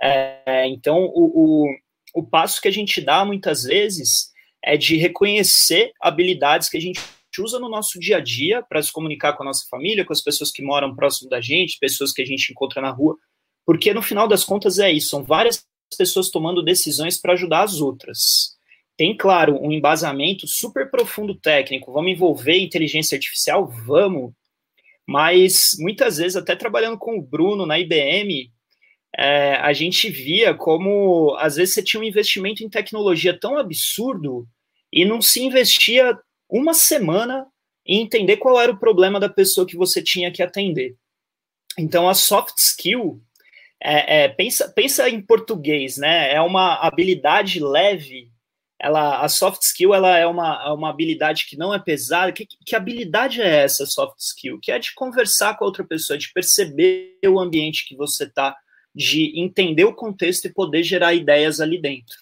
É, 0.00 0.66
então, 0.66 1.04
o, 1.14 1.66
o, 2.14 2.20
o 2.20 2.22
passo 2.22 2.58
que 2.58 2.68
a 2.68 2.72
gente 2.72 3.02
dá 3.02 3.22
muitas 3.22 3.64
vezes 3.64 4.30
é 4.64 4.78
de 4.78 4.96
reconhecer 4.96 5.92
habilidades 6.00 6.70
que 6.70 6.78
a 6.78 6.80
gente 6.80 7.00
usa 7.38 7.58
no 7.58 7.68
nosso 7.68 8.00
dia 8.00 8.16
a 8.16 8.20
dia 8.20 8.62
para 8.62 8.82
se 8.82 8.90
comunicar 8.90 9.34
com 9.34 9.42
a 9.42 9.46
nossa 9.46 9.66
família, 9.70 10.04
com 10.04 10.12
as 10.12 10.22
pessoas 10.22 10.50
que 10.50 10.62
moram 10.62 10.96
próximo 10.96 11.28
da 11.28 11.40
gente, 11.40 11.78
pessoas 11.78 12.12
que 12.12 12.22
a 12.22 12.26
gente 12.26 12.50
encontra 12.50 12.80
na 12.80 12.90
rua, 12.90 13.16
porque 13.64 13.94
no 13.94 14.02
final 14.02 14.26
das 14.26 14.44
contas 14.44 14.78
é 14.78 14.90
isso, 14.90 15.10
são 15.10 15.24
várias 15.24 15.64
pessoas 15.96 16.30
tomando 16.30 16.62
decisões 16.62 17.20
para 17.20 17.32
ajudar 17.32 17.62
as 17.62 17.80
outras. 17.80 18.56
Tem, 18.96 19.16
claro, 19.16 19.58
um 19.62 19.72
embasamento 19.72 20.46
super 20.46 20.90
profundo 20.90 21.34
técnico, 21.34 21.92
vamos 21.92 22.12
envolver 22.12 22.58
inteligência 22.58 23.16
artificial? 23.16 23.66
Vamos. 23.86 24.32
Mas 25.06 25.76
muitas 25.78 26.18
vezes, 26.18 26.36
até 26.36 26.54
trabalhando 26.54 26.98
com 26.98 27.18
o 27.18 27.22
Bruno 27.22 27.66
na 27.66 27.78
IBM, 27.78 28.52
é, 29.16 29.54
a 29.54 29.72
gente 29.72 30.08
via 30.08 30.54
como 30.54 31.34
às 31.38 31.56
vezes 31.56 31.74
você 31.74 31.82
tinha 31.82 32.00
um 32.00 32.04
investimento 32.04 32.62
em 32.62 32.68
tecnologia 32.68 33.38
tão 33.38 33.58
absurdo 33.58 34.46
e 34.92 35.04
não 35.04 35.20
se 35.20 35.42
investia 35.42 36.16
uma 36.48 36.74
semana 36.74 37.46
em 37.84 38.02
entender 38.02 38.36
qual 38.36 38.60
era 38.60 38.70
o 38.70 38.78
problema 38.78 39.18
da 39.18 39.28
pessoa 39.28 39.66
que 39.66 39.76
você 39.76 40.02
tinha 40.02 40.30
que 40.30 40.42
atender. 40.42 40.94
Então, 41.78 42.08
a 42.08 42.14
soft 42.14 42.58
skill 42.58 43.20
é, 43.82 44.24
é, 44.24 44.28
pensa, 44.28 44.68
pensa 44.68 45.08
em 45.08 45.20
português, 45.20 45.96
né? 45.96 46.32
É 46.32 46.40
uma 46.40 46.74
habilidade 46.74 47.60
leve. 47.60 48.30
Ela, 48.78 49.20
a 49.20 49.28
soft 49.28 49.62
skill 49.62 49.94
ela 49.94 50.16
é 50.16 50.26
uma, 50.26 50.62
é 50.66 50.72
uma 50.72 50.90
habilidade 50.90 51.46
que 51.46 51.56
não 51.56 51.72
é 51.72 51.78
pesada. 51.78 52.32
Que, 52.32 52.46
que 52.46 52.76
habilidade 52.76 53.40
é 53.40 53.62
essa 53.62 53.86
soft 53.86 54.18
skill? 54.18 54.58
Que 54.60 54.72
é 54.72 54.78
de 54.78 54.94
conversar 54.94 55.56
com 55.56 55.64
a 55.64 55.66
outra 55.66 55.84
pessoa, 55.84 56.18
de 56.18 56.32
perceber 56.32 57.18
o 57.26 57.40
ambiente 57.40 57.86
que 57.86 57.96
você 57.96 58.24
está, 58.24 58.54
de 58.94 59.38
entender 59.40 59.84
o 59.84 59.94
contexto 59.94 60.46
e 60.46 60.52
poder 60.52 60.82
gerar 60.82 61.14
ideias 61.14 61.60
ali 61.60 61.80
dentro. 61.80 62.16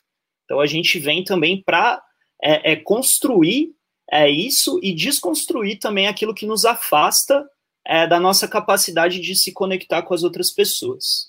Então 0.45 0.61
a 0.61 0.67
gente 0.67 0.99
vem 0.99 1.25
também 1.25 1.63
para 1.63 2.03
é, 2.43 2.73
é, 2.73 2.77
construir 2.77 3.73
é, 4.11 4.31
isso 4.31 4.79
e 4.83 4.95
desconstruir 4.95 5.79
também 5.79 6.07
aquilo 6.07 6.35
que 6.35 6.47
nos 6.47 6.65
afasta 6.65 7.45
é, 7.85 8.07
da 8.07 8.21
nossa 8.21 8.47
capacidade 8.47 9.21
de 9.21 9.37
se 9.37 9.53
conectar 9.53 10.03
com 10.03 10.15
as 10.15 10.23
outras 10.23 10.51
pessoas. 10.51 11.28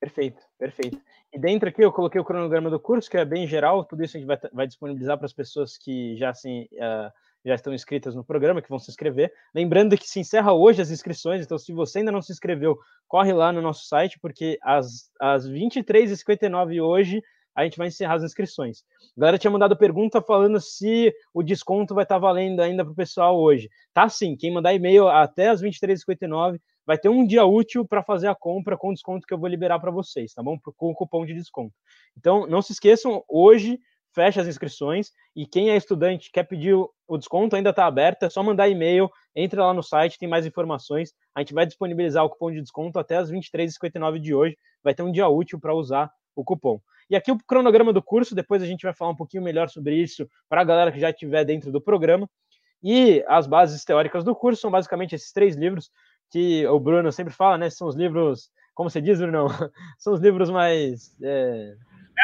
Perfeito, 0.00 0.40
perfeito. 0.56 1.00
E 1.32 1.38
dentro 1.38 1.68
aqui 1.68 1.82
eu 1.82 1.92
coloquei 1.92 2.20
o 2.20 2.24
cronograma 2.24 2.70
do 2.70 2.78
curso, 2.78 3.10
que 3.10 3.16
é 3.16 3.24
bem 3.24 3.46
geral, 3.46 3.84
tudo 3.84 4.04
isso 4.04 4.16
a 4.16 4.20
gente 4.20 4.28
vai, 4.28 4.38
vai 4.52 4.66
disponibilizar 4.66 5.18
para 5.18 5.26
as 5.26 5.32
pessoas 5.32 5.76
que 5.76 6.16
já, 6.16 6.30
assim, 6.30 6.68
uh, 6.74 7.10
já 7.44 7.54
estão 7.54 7.74
inscritas 7.74 8.14
no 8.14 8.24
programa, 8.24 8.62
que 8.62 8.68
vão 8.68 8.78
se 8.78 8.90
inscrever. 8.90 9.32
Lembrando 9.52 9.96
que 9.98 10.08
se 10.08 10.20
encerra 10.20 10.52
hoje 10.52 10.80
as 10.80 10.90
inscrições, 10.90 11.44
então 11.44 11.58
se 11.58 11.72
você 11.72 11.98
ainda 11.98 12.12
não 12.12 12.22
se 12.22 12.32
inscreveu, 12.32 12.78
corre 13.08 13.32
lá 13.32 13.52
no 13.52 13.60
nosso 13.60 13.86
site, 13.86 14.18
porque 14.20 14.56
às, 14.62 15.10
às 15.20 15.48
23h59 15.48 16.80
hoje 16.80 17.20
a 17.56 17.64
gente 17.64 17.76
vai 17.76 17.88
encerrar 17.88 18.14
as 18.14 18.22
inscrições. 18.22 18.84
A 19.16 19.20
galera 19.20 19.38
tinha 19.38 19.50
mandado 19.50 19.76
pergunta 19.76 20.22
falando 20.22 20.60
se 20.60 21.12
o 21.34 21.42
desconto 21.42 21.92
vai 21.92 22.04
estar 22.04 22.18
valendo 22.18 22.60
ainda 22.60 22.84
para 22.84 22.92
o 22.92 22.96
pessoal 22.96 23.36
hoje. 23.36 23.68
Tá 23.92 24.08
sim, 24.08 24.36
quem 24.36 24.54
mandar 24.54 24.74
e-mail 24.74 25.08
até 25.08 25.48
as 25.48 25.60
23h59 25.60 26.60
vai 26.88 26.96
ter 26.96 27.10
um 27.10 27.26
dia 27.26 27.44
útil 27.44 27.86
para 27.86 28.02
fazer 28.02 28.28
a 28.28 28.34
compra 28.34 28.74
com 28.74 28.94
desconto 28.94 29.26
que 29.26 29.34
eu 29.34 29.38
vou 29.38 29.46
liberar 29.46 29.78
para 29.78 29.90
vocês, 29.90 30.32
tá 30.32 30.42
bom? 30.42 30.58
Com 30.74 30.88
o 30.88 30.94
cupom 30.94 31.26
de 31.26 31.34
desconto. 31.34 31.74
Então, 32.16 32.46
não 32.46 32.62
se 32.62 32.72
esqueçam, 32.72 33.22
hoje 33.28 33.78
fecha 34.14 34.40
as 34.40 34.48
inscrições 34.48 35.12
e 35.36 35.46
quem 35.46 35.68
é 35.68 35.76
estudante 35.76 36.30
quer 36.32 36.44
pedir 36.44 36.74
o 36.74 37.18
desconto 37.18 37.54
ainda 37.54 37.68
está 37.68 37.84
aberto, 37.84 38.22
é 38.22 38.30
só 38.30 38.42
mandar 38.42 38.70
e-mail, 38.70 39.10
entre 39.36 39.60
lá 39.60 39.74
no 39.74 39.82
site, 39.82 40.18
tem 40.18 40.26
mais 40.26 40.46
informações. 40.46 41.12
A 41.34 41.40
gente 41.40 41.52
vai 41.52 41.66
disponibilizar 41.66 42.24
o 42.24 42.30
cupom 42.30 42.50
de 42.50 42.62
desconto 42.62 42.98
até 42.98 43.16
as 43.16 43.30
23h59 43.30 44.18
de 44.18 44.34
hoje, 44.34 44.56
vai 44.82 44.94
ter 44.94 45.02
um 45.02 45.12
dia 45.12 45.28
útil 45.28 45.60
para 45.60 45.74
usar 45.74 46.10
o 46.34 46.42
cupom. 46.42 46.80
E 47.10 47.16
aqui 47.16 47.30
o 47.30 47.36
cronograma 47.46 47.92
do 47.92 48.02
curso, 48.02 48.34
depois 48.34 48.62
a 48.62 48.66
gente 48.66 48.82
vai 48.82 48.94
falar 48.94 49.10
um 49.10 49.16
pouquinho 49.16 49.42
melhor 49.42 49.68
sobre 49.68 49.94
isso 49.94 50.26
para 50.48 50.62
a 50.62 50.64
galera 50.64 50.90
que 50.90 50.98
já 50.98 51.10
estiver 51.10 51.44
dentro 51.44 51.70
do 51.70 51.82
programa. 51.82 52.26
E 52.82 53.24
as 53.26 53.46
bases 53.46 53.84
teóricas 53.84 54.24
do 54.24 54.34
curso 54.34 54.62
são 54.62 54.70
basicamente 54.70 55.14
esses 55.14 55.32
três 55.32 55.54
livros 55.54 55.90
que 56.30 56.66
o 56.66 56.78
Bruno 56.78 57.10
sempre 57.12 57.32
fala, 57.32 57.58
né? 57.58 57.70
São 57.70 57.88
os 57.88 57.96
livros, 57.96 58.50
como 58.74 58.90
você 58.90 59.00
diz, 59.00 59.18
Bruno? 59.18 59.48
São 59.98 60.12
os 60.12 60.20
livros 60.20 60.50
mais. 60.50 61.16
É, 61.22 61.74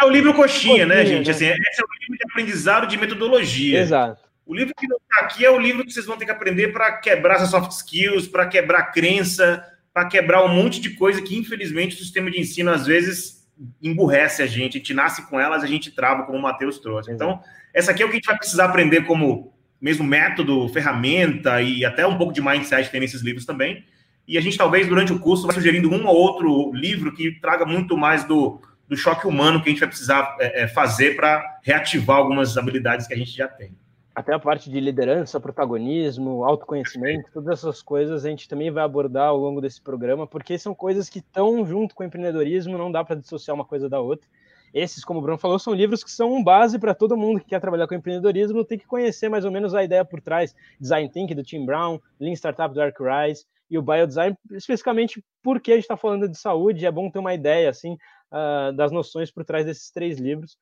é 0.03 0.05
o 0.05 0.11
livro 0.11 0.35
coxinha, 0.35 0.87
né, 0.87 1.05
gente? 1.07 1.27
Né? 1.27 1.33
Assim, 1.33 1.47
esse 1.47 1.81
é 1.81 1.85
o 1.85 2.01
livro 2.01 2.19
de 2.19 2.31
aprendizado 2.31 2.87
de 2.87 2.97
metodologia. 2.97 3.81
Exato. 3.81 4.23
O 4.47 4.55
livro 4.55 4.75
que 4.77 4.87
não 4.87 4.99
está 4.99 5.25
aqui 5.25 5.45
é 5.45 5.51
o 5.51 5.59
livro 5.59 5.85
que 5.85 5.93
vocês 5.93 6.05
vão 6.05 6.19
ter 6.19 6.27
que 6.27 6.31
aprender 6.31 6.73
para 6.73 6.93
quebrar 6.99 7.37
essas 7.37 7.51
soft 7.51 7.71
skills, 7.71 8.29
para 8.29 8.47
quebrar 8.47 8.93
crença, 8.93 9.65
para 9.93 10.07
quebrar 10.07 10.45
um 10.45 10.49
monte 10.49 10.81
de 10.81 10.91
coisa 10.91 11.23
que, 11.23 11.37
infelizmente, 11.37 11.95
o 11.95 11.99
sistema 11.99 12.31
de 12.31 12.41
ensino 12.41 12.71
às 12.71 12.87
vezes 12.87 13.49
emburrece 13.81 14.43
a 14.43 14.47
gente, 14.47 14.77
a 14.77 14.79
gente 14.79 14.93
nasce 14.93 15.29
com 15.31 15.39
elas, 15.39 15.63
a 15.63 15.67
gente 15.67 15.91
trava, 15.93 16.25
como 16.25 16.37
o 16.37 16.43
Matheus 16.43 16.79
trouxe. 16.79 17.13
Então, 17.13 17.41
essa 17.73 17.93
aqui 17.93 18.03
é 18.03 18.05
o 18.05 18.09
que 18.09 18.15
a 18.15 18.17
gente 18.17 18.27
vai 18.27 18.37
precisar 18.37 18.67
aprender 18.67 19.07
como 19.07 19.54
mesmo 19.85 20.03
método, 20.03 20.67
ferramenta 20.71 21.61
e 21.61 21.85
até 21.85 22.07
um 22.07 22.17
pouco 22.17 22.33
de 22.33 22.41
mindset 22.41 22.91
tem 22.91 23.01
nesses 23.01 23.21
livros 23.21 23.45
também. 23.45 23.85
E 24.27 24.39
a 24.39 24.41
gente 24.41 24.57
talvez 24.57 24.89
durante 24.89 25.13
o 25.13 25.19
curso 25.19 25.47
vai 25.47 25.55
sugerindo 25.55 25.93
um 25.93 26.07
ou 26.07 26.17
outro 26.17 26.73
livro 26.73 27.13
que 27.13 27.39
traga 27.39 27.67
muito 27.67 27.95
mais 27.95 28.25
do, 28.25 28.63
do 28.89 28.97
choque 28.97 29.27
humano 29.27 29.63
que 29.63 29.69
a 29.69 29.73
gente 29.73 29.81
vai 29.81 29.89
precisar 29.91 30.39
é, 30.41 30.63
é 30.63 30.67
fazer 30.67 31.17
para 31.17 31.59
reativar 31.63 32.17
algumas 32.17 32.57
habilidades 32.57 33.07
que 33.07 33.13
a 33.13 33.17
gente 33.17 33.37
já 33.37 33.47
tem 33.47 33.73
até 34.15 34.33
a 34.33 34.39
parte 34.39 34.71
de 34.71 34.79
liderança, 34.79 35.41
protagonismo, 35.41 36.45
autoconhecimento, 36.45 37.29
todas 37.35 37.59
essas 37.59 37.83
coisas 37.83 38.25
a 38.25 38.29
gente 38.29 38.49
também 38.49 38.71
vai 38.71 38.85
abordar 38.85 39.31
ao 39.31 39.37
longo 39.37 39.61
desse 39.61 39.83
programa, 39.83 40.25
porque 40.25 40.57
são 40.57 40.73
coisas 40.73 41.09
que 41.09 41.19
estão 41.19 41.67
junto 41.67 41.97
com 41.97 42.05
o 42.05 42.07
empreendedorismo, 42.07 42.79
não 42.79 42.93
dá 42.93 43.03
para 43.03 43.17
dissociar 43.17 43.57
uma 43.57 43.65
coisa 43.65 43.89
da 43.89 44.01
outra. 44.01 44.29
Esses, 44.75 45.05
como 45.05 45.21
o 45.21 45.23
Bruno 45.23 45.39
falou, 45.39 45.57
são 45.57 45.73
livros 45.73 46.03
que 46.03 46.11
são 46.11 46.43
base 46.43 46.81
para 46.81 46.93
todo 46.93 47.17
mundo 47.17 47.39
que 47.39 47.47
quer 47.47 47.61
trabalhar 47.61 47.87
com 47.87 47.95
empreendedorismo, 47.95 48.65
tem 48.65 48.77
que 48.77 48.87
conhecer 48.87 49.29
mais 49.29 49.45
ou 49.45 49.53
menos 49.53 49.73
a 49.73 49.85
ideia 49.85 50.05
por 50.05 50.21
trás. 50.21 50.53
Design 50.81 51.09
Thinking, 51.09 51.37
do 51.37 51.45
Tim 51.45 51.65
Brown, 51.65 52.01
Lean 52.19 52.33
Startup, 52.33 52.75
do 52.75 52.83
Eric 52.83 52.99
Rice, 53.01 53.47
e 53.71 53.79
o 53.79 53.83
Biodesign, 53.83 54.37
especificamente 54.51 55.25
porque 55.45 55.71
a 55.71 55.75
gente 55.77 55.85
está 55.85 55.97
falando 55.97 56.29
de 56.29 56.37
saúde, 56.37 56.85
é 56.85 56.91
bom 56.91 57.09
ter 57.09 57.21
uma 57.21 57.33
ideia, 57.33 57.71
assim, 57.71 57.97
uh, 58.33 58.73
das 58.73 58.91
noções 58.91 59.31
por 59.31 59.45
trás 59.45 59.65
desses 59.65 59.93
três 59.93 60.19
livros, 60.19 60.55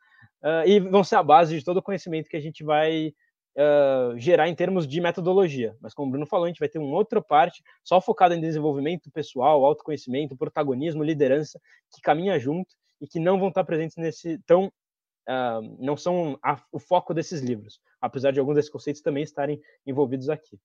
uh, 0.42 0.66
e 0.66 0.78
vão 0.78 1.02
ser 1.02 1.16
a 1.16 1.22
base 1.22 1.58
de 1.58 1.64
todo 1.64 1.78
o 1.78 1.82
conhecimento 1.82 2.28
que 2.28 2.36
a 2.36 2.40
gente 2.40 2.62
vai 2.62 3.14
uh, 3.56 4.18
gerar 4.18 4.46
em 4.46 4.54
termos 4.54 4.86
de 4.86 5.00
metodologia. 5.00 5.74
Mas 5.80 5.94
como 5.94 6.08
o 6.08 6.10
Bruno 6.10 6.26
falou, 6.26 6.44
a 6.44 6.48
gente 6.48 6.60
vai 6.60 6.68
ter 6.68 6.78
uma 6.78 6.94
outra 6.94 7.22
parte 7.22 7.62
só 7.82 7.98
focada 7.98 8.36
em 8.36 8.40
desenvolvimento 8.42 9.10
pessoal, 9.10 9.64
autoconhecimento, 9.64 10.36
protagonismo, 10.36 11.02
liderança, 11.02 11.58
que 11.90 12.02
caminha 12.02 12.38
junto 12.38 12.74
e 13.02 13.08
que 13.08 13.18
não 13.18 13.38
vão 13.38 13.48
estar 13.48 13.64
presentes 13.64 13.96
nesse 13.96 14.38
tão 14.46 14.66
uh, 14.66 15.76
não 15.78 15.96
são 15.96 16.38
a, 16.42 16.62
o 16.70 16.78
foco 16.78 17.12
desses 17.12 17.42
livros, 17.42 17.80
apesar 18.00 18.30
de 18.30 18.38
alguns 18.38 18.54
desses 18.54 18.70
conceitos 18.70 19.02
também 19.02 19.24
estarem 19.24 19.60
envolvidos 19.84 20.30
aqui. 20.30 20.58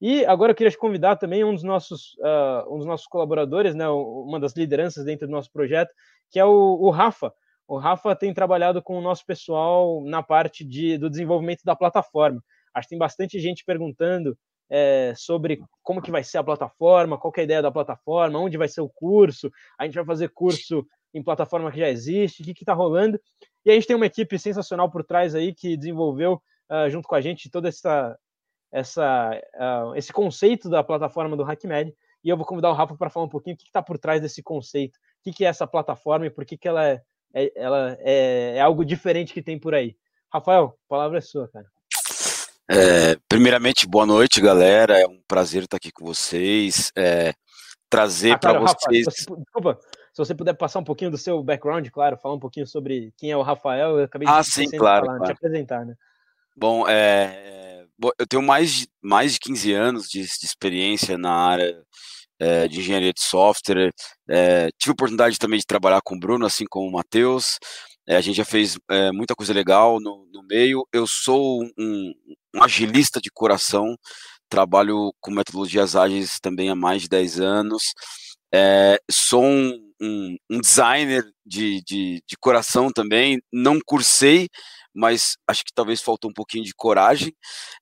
E 0.00 0.26
agora 0.26 0.50
eu 0.50 0.56
queria 0.56 0.70
te 0.70 0.76
convidar 0.76 1.16
também 1.16 1.42
um 1.44 1.54
dos 1.54 1.62
nossos, 1.62 2.14
uh, 2.18 2.74
um 2.74 2.78
dos 2.78 2.86
nossos 2.86 3.06
colaboradores, 3.06 3.74
né, 3.74 3.88
uma 3.88 4.38
das 4.38 4.54
lideranças 4.54 5.04
dentro 5.04 5.26
do 5.26 5.30
nosso 5.30 5.50
projeto, 5.50 5.90
que 6.30 6.38
é 6.38 6.44
o, 6.44 6.50
o 6.50 6.90
Rafa. 6.90 7.32
O 7.68 7.78
Rafa 7.78 8.14
tem 8.14 8.34
trabalhado 8.34 8.82
com 8.82 8.98
o 8.98 9.00
nosso 9.00 9.24
pessoal 9.24 10.02
na 10.04 10.22
parte 10.22 10.64
de, 10.64 10.98
do 10.98 11.08
desenvolvimento 11.08 11.62
da 11.64 11.74
plataforma. 11.74 12.42
Acho 12.74 12.86
que 12.86 12.90
tem 12.90 12.98
bastante 12.98 13.40
gente 13.40 13.64
perguntando 13.64 14.36
é, 14.68 15.14
sobre 15.16 15.60
como 15.82 16.02
que 16.02 16.10
vai 16.10 16.22
ser 16.22 16.38
a 16.38 16.44
plataforma, 16.44 17.18
qual 17.18 17.32
é 17.36 17.40
a 17.40 17.44
ideia 17.44 17.62
da 17.62 17.72
plataforma, 17.72 18.38
onde 18.38 18.58
vai 18.58 18.68
ser 18.68 18.82
o 18.82 18.88
curso, 18.88 19.50
a 19.78 19.84
gente 19.84 19.94
vai 19.94 20.04
fazer 20.04 20.28
curso 20.28 20.86
em 21.16 21.22
plataforma 21.22 21.70
que 21.70 21.78
já 21.78 21.88
existe, 21.88 22.42
o 22.42 22.44
que 22.44 22.52
está 22.52 22.72
rolando. 22.72 23.20
E 23.64 23.70
a 23.70 23.74
gente 23.74 23.86
tem 23.86 23.96
uma 23.96 24.06
equipe 24.06 24.38
sensacional 24.38 24.90
por 24.90 25.02
trás 25.04 25.34
aí 25.34 25.54
que 25.54 25.76
desenvolveu 25.76 26.42
uh, 26.70 26.90
junto 26.90 27.08
com 27.08 27.14
a 27.14 27.20
gente 27.20 27.50
todo 27.50 27.66
essa, 27.66 28.16
essa, 28.72 29.40
uh, 29.54 29.94
esse 29.94 30.12
conceito 30.12 30.68
da 30.68 30.84
plataforma 30.84 31.36
do 31.36 31.44
HackMed. 31.44 31.94
E 32.22 32.28
eu 32.28 32.36
vou 32.36 32.46
convidar 32.46 32.70
o 32.70 32.74
Rafa 32.74 32.96
para 32.96 33.10
falar 33.10 33.26
um 33.26 33.30
pouquinho 33.30 33.54
o 33.54 33.58
que 33.58 33.64
está 33.64 33.82
por 33.82 33.98
trás 33.98 34.20
desse 34.20 34.42
conceito, 34.42 34.96
o 34.96 35.22
que, 35.24 35.32
que 35.32 35.44
é 35.44 35.48
essa 35.48 35.66
plataforma 35.66 36.26
e 36.26 36.30
por 36.30 36.44
que, 36.44 36.56
que 36.56 36.68
ela 36.68 36.86
é 36.86 37.00
é, 37.34 37.52
ela 37.54 37.96
é, 38.00 38.56
é, 38.56 38.60
algo 38.60 38.82
diferente 38.82 39.34
que 39.34 39.42
tem 39.42 39.58
por 39.58 39.74
aí. 39.74 39.94
Rafael, 40.32 40.78
a 40.86 40.88
palavra 40.88 41.18
é 41.18 41.20
sua, 41.20 41.46
cara. 41.48 41.66
É, 42.68 43.16
primeiramente, 43.28 43.86
boa 43.86 44.06
noite, 44.06 44.40
galera. 44.40 44.98
É 44.98 45.06
um 45.06 45.20
prazer 45.28 45.64
estar 45.64 45.76
aqui 45.76 45.92
com 45.92 46.06
vocês. 46.06 46.90
É, 46.96 47.34
trazer 47.90 48.32
ah, 48.32 48.38
para 48.38 48.58
vocês. 48.58 49.04
Rafa, 49.06 49.36
desculpa, 49.36 49.78
se 50.16 50.24
você 50.24 50.34
puder 50.34 50.54
passar 50.54 50.78
um 50.78 50.84
pouquinho 50.84 51.10
do 51.10 51.18
seu 51.18 51.42
background, 51.42 51.86
claro, 51.90 52.16
falar 52.16 52.36
um 52.36 52.40
pouquinho 52.40 52.66
sobre 52.66 53.12
quem 53.18 53.30
é 53.30 53.36
o 53.36 53.42
Rafael. 53.42 53.98
Eu 53.98 54.04
acabei 54.04 54.26
de 54.26 54.32
ah, 54.32 54.42
sim, 54.42 54.66
claro, 54.70 55.04
falar, 55.04 55.18
claro. 55.18 55.34
te 55.34 55.36
apresentar, 55.36 55.84
né? 55.84 55.94
Bom, 56.56 56.88
é, 56.88 57.84
eu 58.18 58.26
tenho 58.26 58.42
mais 58.42 58.72
de, 58.72 58.88
mais 59.02 59.34
de 59.34 59.40
15 59.40 59.72
anos 59.74 60.08
de, 60.08 60.22
de 60.22 60.46
experiência 60.46 61.18
na 61.18 61.30
área 61.30 61.82
é, 62.40 62.66
de 62.66 62.80
engenharia 62.80 63.12
de 63.12 63.20
software. 63.20 63.92
É, 64.26 64.70
tive 64.78 64.92
a 64.92 64.94
oportunidade 64.94 65.38
também 65.38 65.58
de 65.58 65.66
trabalhar 65.66 66.00
com 66.02 66.16
o 66.16 66.18
Bruno, 66.18 66.46
assim 66.46 66.64
como 66.64 66.88
o 66.88 66.92
Matheus. 66.92 67.58
É, 68.08 68.16
a 68.16 68.20
gente 68.22 68.36
já 68.36 68.44
fez 68.46 68.78
muita 69.12 69.34
coisa 69.34 69.52
legal 69.52 70.00
no, 70.00 70.26
no 70.32 70.42
meio. 70.44 70.88
Eu 70.94 71.06
sou 71.06 71.62
um, 71.62 72.14
um, 72.54 72.62
agilista 72.62 73.20
de 73.20 73.30
coração, 73.30 73.94
trabalho 74.48 75.12
com 75.20 75.30
metodologias 75.30 75.94
ágeis 75.94 76.40
também 76.40 76.70
há 76.70 76.74
mais 76.74 77.02
de 77.02 77.08
10 77.10 77.38
anos. 77.38 77.82
sou 79.10 79.44
um, 79.44 79.85
um, 80.00 80.36
um 80.50 80.60
designer 80.60 81.24
de, 81.44 81.82
de, 81.82 82.22
de 82.26 82.36
coração 82.38 82.90
também, 82.90 83.40
não 83.52 83.78
cursei, 83.84 84.48
mas 84.94 85.36
acho 85.46 85.62
que 85.62 85.72
talvez 85.74 86.00
faltou 86.00 86.30
um 86.30 86.34
pouquinho 86.34 86.64
de 86.64 86.72
coragem. 86.74 87.34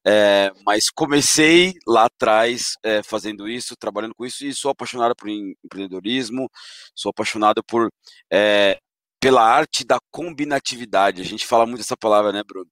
É, 0.06 0.50
mas 0.66 0.90
comecei 0.90 1.72
lá 1.86 2.06
atrás 2.06 2.74
é, 2.82 3.02
fazendo 3.02 3.48
isso, 3.48 3.76
trabalhando 3.76 4.14
com 4.14 4.26
isso, 4.26 4.44
e 4.44 4.54
sou 4.54 4.70
apaixonado 4.70 5.14
por 5.16 5.28
empreendedorismo, 5.28 6.48
sou 6.94 7.10
apaixonado 7.10 7.62
por 7.64 7.88
é, 8.32 8.78
pela 9.20 9.42
arte 9.42 9.84
da 9.86 9.98
combinatividade. 10.10 11.22
A 11.22 11.24
gente 11.24 11.46
fala 11.46 11.64
muito 11.64 11.80
essa 11.80 11.96
palavra, 11.96 12.30
né, 12.32 12.42
Bruno? 12.46 12.70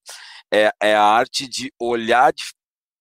É, 0.52 0.70
é 0.82 0.94
a 0.94 1.02
arte 1.02 1.48
de 1.48 1.72
olhar 1.80 2.32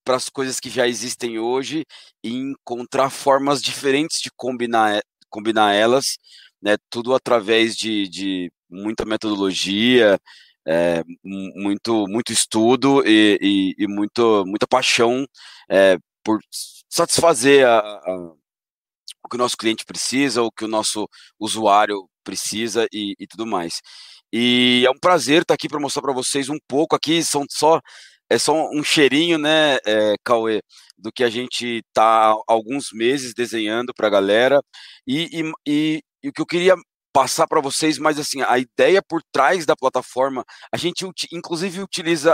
para 0.06 0.16
as 0.16 0.30
coisas 0.30 0.60
que 0.60 0.70
já 0.70 0.88
existem 0.88 1.38
hoje 1.38 1.86
e 2.24 2.34
encontrar 2.34 3.10
formas 3.10 3.62
diferentes 3.62 4.22
de 4.22 4.30
combinar, 4.38 5.02
combinar 5.32 5.74
elas, 5.74 6.18
né, 6.62 6.78
tudo 6.90 7.16
através 7.16 7.76
de, 7.76 8.08
de 8.08 8.52
muita 8.70 9.06
metodologia, 9.06 10.20
é, 10.68 11.04
muito, 11.24 12.06
muito 12.08 12.32
estudo 12.32 13.04
e, 13.06 13.38
e, 13.42 13.84
e 13.84 13.88
muito, 13.88 14.44
muita 14.46 14.68
paixão 14.68 15.26
é, 15.70 15.98
por 16.24 16.40
satisfazer 16.90 17.66
a, 17.66 17.80
a, 17.80 18.16
o 19.24 19.30
que 19.30 19.36
o 19.36 19.40
nosso 19.40 19.58
cliente 19.58 19.86
precisa, 19.86 20.44
o 20.44 20.52
que 20.52 20.66
o 20.66 20.68
nosso 20.68 21.08
usuário 21.40 22.08
precisa 22.24 22.88
e, 22.94 23.16
e 23.20 23.28
tudo 23.28 23.46
mais. 23.46 23.82
E 24.34 24.84
é 24.86 24.92
um 24.92 25.00
prazer 25.00 25.42
estar 25.42 25.54
aqui 25.56 25.68
para 25.68 25.80
mostrar 25.80 26.02
para 26.02 26.14
vocês 26.14 26.48
um 26.50 26.58
pouco 26.68 26.96
aqui, 26.96 27.24
são 27.24 27.46
só 27.50 27.82
é 28.32 28.38
só 28.38 28.70
um 28.72 28.82
cheirinho, 28.82 29.38
né, 29.38 29.78
é, 29.86 30.16
Cauê, 30.24 30.62
do 30.98 31.12
que 31.12 31.22
a 31.22 31.30
gente 31.30 31.84
está 31.86 32.32
há 32.32 32.36
alguns 32.48 32.90
meses 32.94 33.34
desenhando 33.34 33.94
para 33.94 34.08
a 34.08 34.10
galera. 34.10 34.62
E, 35.06 35.42
e, 35.42 35.52
e, 35.68 36.04
e, 36.24 36.30
o 36.30 36.32
que 36.32 36.42
eu 36.42 36.46
queria 36.46 36.76
passar 37.12 37.46
para 37.46 37.60
vocês, 37.60 37.98
mas 37.98 38.18
assim, 38.18 38.42
a 38.44 38.58
ideia 38.58 39.02
por 39.06 39.22
trás 39.34 39.66
da 39.66 39.76
plataforma, 39.76 40.46
a 40.74 40.78
gente 40.78 41.06
inclusive 41.34 41.82
utiliza 41.82 42.34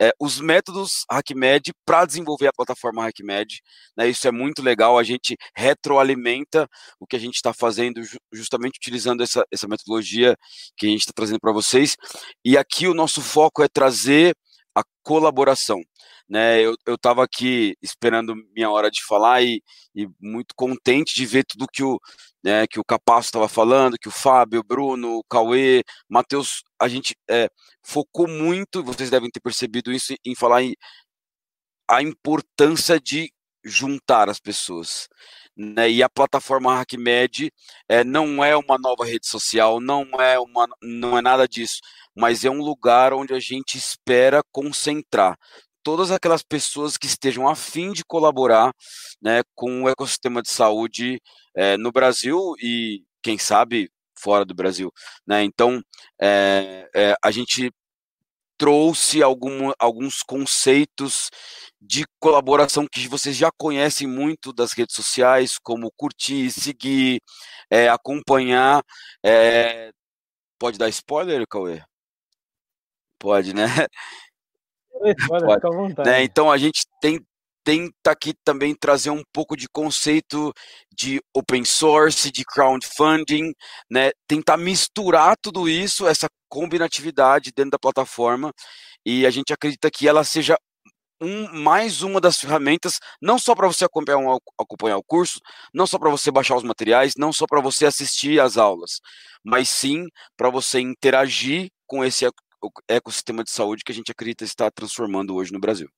é, 0.00 0.10
os 0.20 0.40
métodos 0.40 1.04
HackMed 1.08 1.72
para 1.86 2.04
desenvolver 2.04 2.48
a 2.48 2.52
plataforma 2.52 3.06
HackMed. 3.06 3.60
Né, 3.96 4.08
isso 4.08 4.26
é 4.26 4.32
muito 4.32 4.60
legal, 4.60 4.98
a 4.98 5.04
gente 5.04 5.36
retroalimenta 5.56 6.68
o 6.98 7.06
que 7.06 7.14
a 7.14 7.20
gente 7.20 7.36
está 7.36 7.52
fazendo 7.52 8.00
justamente 8.32 8.78
utilizando 8.78 9.22
essa, 9.22 9.44
essa 9.52 9.68
metodologia 9.68 10.36
que 10.76 10.86
a 10.86 10.90
gente 10.90 11.02
está 11.02 11.12
trazendo 11.14 11.38
para 11.38 11.52
vocês. 11.52 11.96
E 12.44 12.58
aqui 12.58 12.88
o 12.88 12.94
nosso 12.94 13.20
foco 13.22 13.62
é 13.62 13.68
trazer 13.68 14.34
a 14.80 14.84
colaboração. 15.02 15.80
Né, 16.28 16.62
eu 16.62 16.76
estava 16.86 17.24
aqui 17.24 17.74
esperando 17.80 18.34
minha 18.54 18.68
hora 18.70 18.90
de 18.90 19.02
falar 19.02 19.42
e, 19.42 19.62
e, 19.94 20.06
muito 20.20 20.54
contente 20.54 21.14
de 21.14 21.24
ver 21.24 21.42
tudo 21.44 21.66
que 21.72 21.82
o, 21.82 21.98
né, 22.44 22.66
que 22.66 22.78
o 22.78 22.84
Capasso 22.84 23.28
estava 23.28 23.48
falando, 23.48 23.96
que 23.98 24.08
o 24.08 24.12
Fábio, 24.12 24.60
o 24.60 24.62
Bruno, 24.62 25.16
o 25.16 25.24
Cauê, 25.24 25.82
Matheus 26.06 26.62
a 26.78 26.86
gente 26.86 27.16
é, 27.30 27.48
focou 27.82 28.28
muito, 28.28 28.84
vocês 28.84 29.08
devem 29.08 29.30
ter 29.30 29.40
percebido 29.40 29.90
isso, 29.90 30.14
em 30.22 30.34
falar 30.34 30.62
em 30.62 30.74
a 31.90 32.02
importância 32.02 33.00
de 33.00 33.32
juntar 33.64 34.28
as 34.28 34.38
pessoas. 34.38 35.08
Né? 35.58 35.90
E 35.90 36.02
a 36.04 36.08
plataforma 36.08 36.80
HackMed 36.80 37.52
é, 37.88 38.04
não 38.04 38.44
é 38.44 38.56
uma 38.56 38.78
nova 38.78 39.04
rede 39.04 39.26
social, 39.26 39.80
não 39.80 40.04
é, 40.20 40.38
uma, 40.38 40.68
não 40.80 41.18
é 41.18 41.20
nada 41.20 41.48
disso, 41.48 41.80
mas 42.14 42.44
é 42.44 42.50
um 42.50 42.62
lugar 42.62 43.12
onde 43.12 43.34
a 43.34 43.40
gente 43.40 43.76
espera 43.76 44.40
concentrar 44.52 45.36
todas 45.82 46.12
aquelas 46.12 46.42
pessoas 46.42 46.96
que 46.96 47.06
estejam 47.06 47.48
a 47.48 47.56
fim 47.56 47.92
de 47.92 48.04
colaborar 48.04 48.72
né, 49.20 49.42
com 49.54 49.82
o 49.82 49.88
ecossistema 49.88 50.42
de 50.42 50.50
saúde 50.50 51.20
é, 51.56 51.76
no 51.76 51.90
Brasil 51.90 52.54
e, 52.62 53.02
quem 53.22 53.38
sabe, 53.38 53.90
fora 54.14 54.44
do 54.44 54.54
Brasil. 54.54 54.92
Né? 55.26 55.42
Então, 55.44 55.82
é, 56.20 56.88
é, 56.94 57.16
a 57.22 57.30
gente 57.30 57.72
trouxe 58.58 59.22
algum, 59.22 59.72
alguns 59.78 60.22
conceitos 60.22 61.30
de 61.80 62.04
colaboração 62.18 62.86
que 62.90 63.06
vocês 63.08 63.36
já 63.36 63.50
conhecem 63.56 64.06
muito 64.06 64.52
das 64.52 64.72
redes 64.72 64.96
sociais, 64.96 65.58
como 65.62 65.92
curtir, 65.96 66.50
seguir, 66.50 67.20
é, 67.70 67.88
acompanhar. 67.88 68.82
É... 69.24 69.90
Pode 70.58 70.76
dar 70.76 70.88
spoiler, 70.88 71.46
Cauê? 71.48 71.80
Pode, 73.18 73.54
né? 73.54 73.66
Pode, 75.28 75.60
Pode. 75.60 76.10
Né? 76.10 76.24
Então 76.24 76.50
a 76.50 76.58
gente 76.58 76.84
tem, 77.00 77.20
tenta 77.62 78.10
aqui 78.10 78.34
também 78.44 78.74
trazer 78.74 79.10
um 79.10 79.22
pouco 79.32 79.56
de 79.56 79.68
conceito 79.68 80.52
de 80.92 81.20
open 81.32 81.64
source, 81.64 82.32
de 82.32 82.44
crowdfunding, 82.44 83.52
né? 83.88 84.10
Tentar 84.26 84.56
misturar 84.56 85.36
tudo 85.40 85.68
isso, 85.68 86.08
essa 86.08 86.28
combinatividade 86.48 87.52
dentro 87.54 87.72
da 87.72 87.78
plataforma, 87.78 88.52
e 89.04 89.26
a 89.26 89.30
gente 89.30 89.52
acredita 89.52 89.90
que 89.90 90.08
ela 90.08 90.24
seja 90.24 90.58
um, 91.20 91.48
mais 91.62 92.02
uma 92.02 92.20
das 92.20 92.38
ferramentas, 92.38 92.98
não 93.20 93.38
só 93.38 93.54
para 93.54 93.66
você 93.66 93.84
acompanhar, 93.84 94.18
um, 94.18 94.38
acompanhar 94.60 94.96
o 94.98 95.04
curso, 95.04 95.40
não 95.74 95.86
só 95.86 95.98
para 95.98 96.10
você 96.10 96.30
baixar 96.30 96.56
os 96.56 96.62
materiais, 96.62 97.14
não 97.16 97.32
só 97.32 97.46
para 97.46 97.60
você 97.60 97.86
assistir 97.86 98.40
às 98.40 98.56
aulas, 98.56 99.00
mas 99.44 99.68
sim 99.68 100.06
para 100.36 100.50
você 100.50 100.80
interagir 100.80 101.70
com 101.86 102.04
esse 102.04 102.26
ecossistema 102.88 103.44
de 103.44 103.50
saúde 103.50 103.82
que 103.84 103.92
a 103.92 103.94
gente 103.94 104.12
acredita 104.12 104.44
estar 104.44 104.70
transformando 104.70 105.34
hoje 105.34 105.52
no 105.52 105.60
Brasil. 105.60 105.88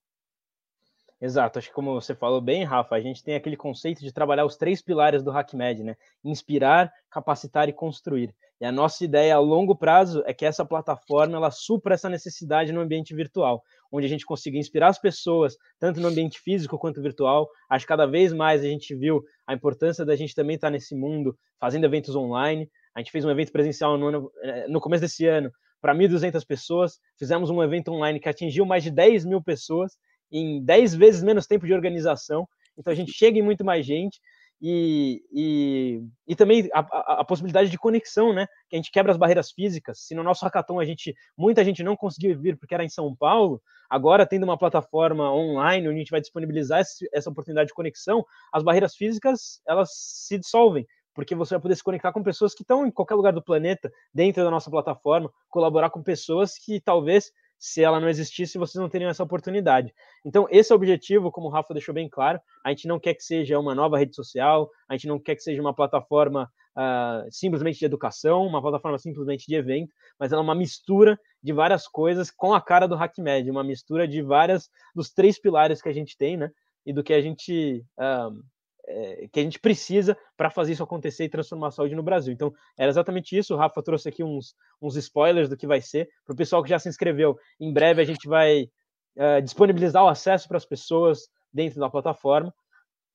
Exato, 1.21 1.59
acho 1.59 1.67
que 1.67 1.75
como 1.75 1.93
você 1.93 2.15
falou 2.15 2.41
bem, 2.41 2.63
Rafa, 2.63 2.95
a 2.95 2.99
gente 2.99 3.23
tem 3.23 3.35
aquele 3.35 3.55
conceito 3.55 4.01
de 4.01 4.11
trabalhar 4.11 4.43
os 4.43 4.57
três 4.57 4.81
pilares 4.81 5.21
do 5.21 5.29
HackMed, 5.29 5.83
né? 5.83 5.95
Inspirar, 6.23 6.91
capacitar 7.11 7.69
e 7.69 7.73
construir. 7.73 8.33
E 8.59 8.65
a 8.65 8.71
nossa 8.71 9.05
ideia 9.05 9.35
a 9.35 9.39
longo 9.39 9.75
prazo 9.75 10.23
é 10.25 10.33
que 10.33 10.43
essa 10.43 10.65
plataforma 10.65 11.37
ela 11.37 11.51
supra 11.51 11.93
essa 11.93 12.09
necessidade 12.09 12.71
no 12.71 12.81
ambiente 12.81 13.13
virtual, 13.13 13.61
onde 13.91 14.07
a 14.07 14.09
gente 14.09 14.25
consiga 14.25 14.57
inspirar 14.57 14.87
as 14.87 14.97
pessoas, 14.97 15.55
tanto 15.79 15.99
no 15.99 16.07
ambiente 16.07 16.39
físico 16.39 16.75
quanto 16.79 16.99
virtual. 17.03 17.47
Acho 17.69 17.85
que 17.85 17.89
cada 17.89 18.07
vez 18.07 18.33
mais 18.33 18.61
a 18.61 18.67
gente 18.67 18.95
viu 18.95 19.23
a 19.45 19.53
importância 19.53 20.03
da 20.03 20.15
gente 20.15 20.33
também 20.33 20.55
estar 20.55 20.71
nesse 20.71 20.95
mundo, 20.95 21.37
fazendo 21.59 21.85
eventos 21.85 22.15
online. 22.15 22.67
A 22.95 22.99
gente 22.99 23.11
fez 23.11 23.23
um 23.23 23.29
evento 23.29 23.51
presencial 23.51 23.95
no, 23.95 24.31
eh, 24.41 24.67
no 24.67 24.81
começo 24.81 25.01
desse 25.01 25.27
ano 25.27 25.51
para 25.79 25.95
1.200 25.95 26.45
pessoas, 26.45 26.99
fizemos 27.17 27.49
um 27.49 27.61
evento 27.61 27.91
online 27.91 28.19
que 28.19 28.29
atingiu 28.29 28.65
mais 28.65 28.83
de 28.83 28.91
10 28.91 29.25
mil 29.25 29.41
pessoas 29.41 29.97
em 30.31 30.63
10 30.63 30.95
vezes 30.95 31.23
menos 31.23 31.47
tempo 31.47 31.65
de 31.65 31.73
organização. 31.73 32.47
Então 32.77 32.91
a 32.91 32.95
gente 32.95 33.11
chega 33.11 33.37
em 33.37 33.41
muito 33.41 33.65
mais 33.65 33.85
gente 33.85 34.19
e, 34.61 35.23
e, 35.31 36.03
e 36.27 36.35
também 36.35 36.69
a, 36.71 36.79
a, 36.79 37.21
a, 37.21 37.25
possibilidade 37.25 37.69
de 37.71 37.79
conexão, 37.79 38.31
né? 38.31 38.45
Que 38.69 38.75
a 38.75 38.77
gente 38.77 38.91
quebra 38.91 39.11
as 39.11 39.17
barreiras 39.17 39.51
físicas. 39.51 40.01
Se 40.01 40.13
no 40.13 40.21
nosso 40.21 40.45
hackathon 40.45 40.79
a 40.79 40.85
gente, 40.85 41.15
muita 41.35 41.65
gente 41.65 41.81
não 41.81 41.95
conseguiu 41.95 42.39
vir 42.39 42.57
porque 42.57 42.75
era 42.75 42.85
em 42.85 42.89
São 42.89 43.15
Paulo, 43.15 43.59
agora 43.89 44.25
tendo 44.25 44.43
uma 44.43 44.57
plataforma 44.57 45.33
online 45.33 45.87
onde 45.87 45.95
a 45.95 45.99
gente 45.99 46.11
vai 46.11 46.21
disponibilizar 46.21 46.81
esse, 46.81 47.09
essa 47.11 47.29
oportunidade 47.31 47.69
de 47.69 47.73
conexão, 47.73 48.23
as 48.53 48.61
barreiras 48.61 48.95
físicas 48.95 49.61
elas 49.67 49.89
se 49.93 50.37
dissolvem 50.37 50.85
porque 51.13 51.35
você 51.35 51.55
vai 51.55 51.61
poder 51.61 51.75
se 51.75 51.83
conectar 51.83 52.13
com 52.13 52.23
pessoas 52.23 52.53
que 52.53 52.61
estão 52.61 52.85
em 52.85 52.91
qualquer 52.91 53.15
lugar 53.15 53.33
do 53.33 53.43
planeta, 53.43 53.91
dentro 54.13 54.43
da 54.43 54.49
nossa 54.49 54.71
plataforma, 54.71 55.29
colaborar 55.49 55.89
com 55.89 56.01
pessoas 56.01 56.57
que 56.57 56.79
talvez 56.79 57.31
se 57.61 57.83
ela 57.83 57.99
não 57.99 58.09
existisse, 58.09 58.57
vocês 58.57 58.81
não 58.81 58.89
teriam 58.89 59.07
essa 59.07 59.23
oportunidade. 59.23 59.93
Então, 60.25 60.47
esse 60.49 60.71
é 60.71 60.75
o 60.75 60.77
objetivo, 60.77 61.31
como 61.31 61.45
o 61.45 61.51
Rafa 61.51 61.75
deixou 61.75 61.93
bem 61.93 62.09
claro. 62.09 62.41
A 62.65 62.69
gente 62.69 62.87
não 62.87 62.99
quer 62.99 63.13
que 63.13 63.21
seja 63.21 63.59
uma 63.59 63.75
nova 63.75 63.99
rede 63.99 64.15
social, 64.15 64.67
a 64.89 64.93
gente 64.93 65.07
não 65.07 65.19
quer 65.19 65.35
que 65.35 65.43
seja 65.43 65.61
uma 65.61 65.73
plataforma 65.73 66.51
uh, 66.75 67.29
simplesmente 67.29 67.77
de 67.77 67.85
educação, 67.85 68.47
uma 68.47 68.63
plataforma 68.63 68.97
simplesmente 68.97 69.45
de 69.45 69.53
evento, 69.53 69.93
mas 70.19 70.31
ela 70.31 70.41
é 70.41 70.43
uma 70.43 70.55
mistura 70.55 71.19
de 71.41 71.53
várias 71.53 71.87
coisas 71.87 72.31
com 72.31 72.51
a 72.51 72.59
cara 72.59 72.87
do 72.87 72.95
HackMed, 72.95 73.51
uma 73.51 73.63
mistura 73.63 74.07
de 74.07 74.23
várias 74.23 74.67
dos 74.95 75.11
três 75.11 75.39
pilares 75.39 75.83
que 75.83 75.89
a 75.89 75.93
gente 75.93 76.17
tem, 76.17 76.37
né? 76.37 76.49
E 76.83 76.91
do 76.91 77.03
que 77.03 77.13
a 77.13 77.21
gente 77.21 77.85
uh, 77.99 78.41
é, 78.87 79.27
que 79.31 79.39
a 79.39 79.43
gente 79.43 79.59
precisa 79.59 80.17
para 80.35 80.49
fazer 80.49 80.73
isso 80.73 80.83
acontecer 80.83 81.25
e 81.25 81.29
transformar 81.29 81.67
a 81.67 81.71
saúde 81.71 81.95
no 81.95 82.03
Brasil. 82.03 82.33
Então, 82.33 82.53
era 82.77 82.89
exatamente 82.89 83.37
isso. 83.37 83.53
O 83.53 83.57
Rafa 83.57 83.81
trouxe 83.81 84.09
aqui 84.09 84.23
uns, 84.23 84.55
uns 84.81 84.95
spoilers 84.95 85.49
do 85.49 85.57
que 85.57 85.67
vai 85.67 85.81
ser. 85.81 86.09
Para 86.25 86.33
o 86.33 86.37
pessoal 86.37 86.63
que 86.63 86.69
já 86.69 86.79
se 86.79 86.89
inscreveu, 86.89 87.37
em 87.59 87.71
breve 87.71 88.01
a 88.01 88.05
gente 88.05 88.27
vai 88.27 88.69
é, 89.15 89.41
disponibilizar 89.41 90.03
o 90.03 90.09
acesso 90.09 90.47
para 90.47 90.57
as 90.57 90.65
pessoas 90.65 91.29
dentro 91.53 91.79
da 91.79 91.89
plataforma. 91.89 92.53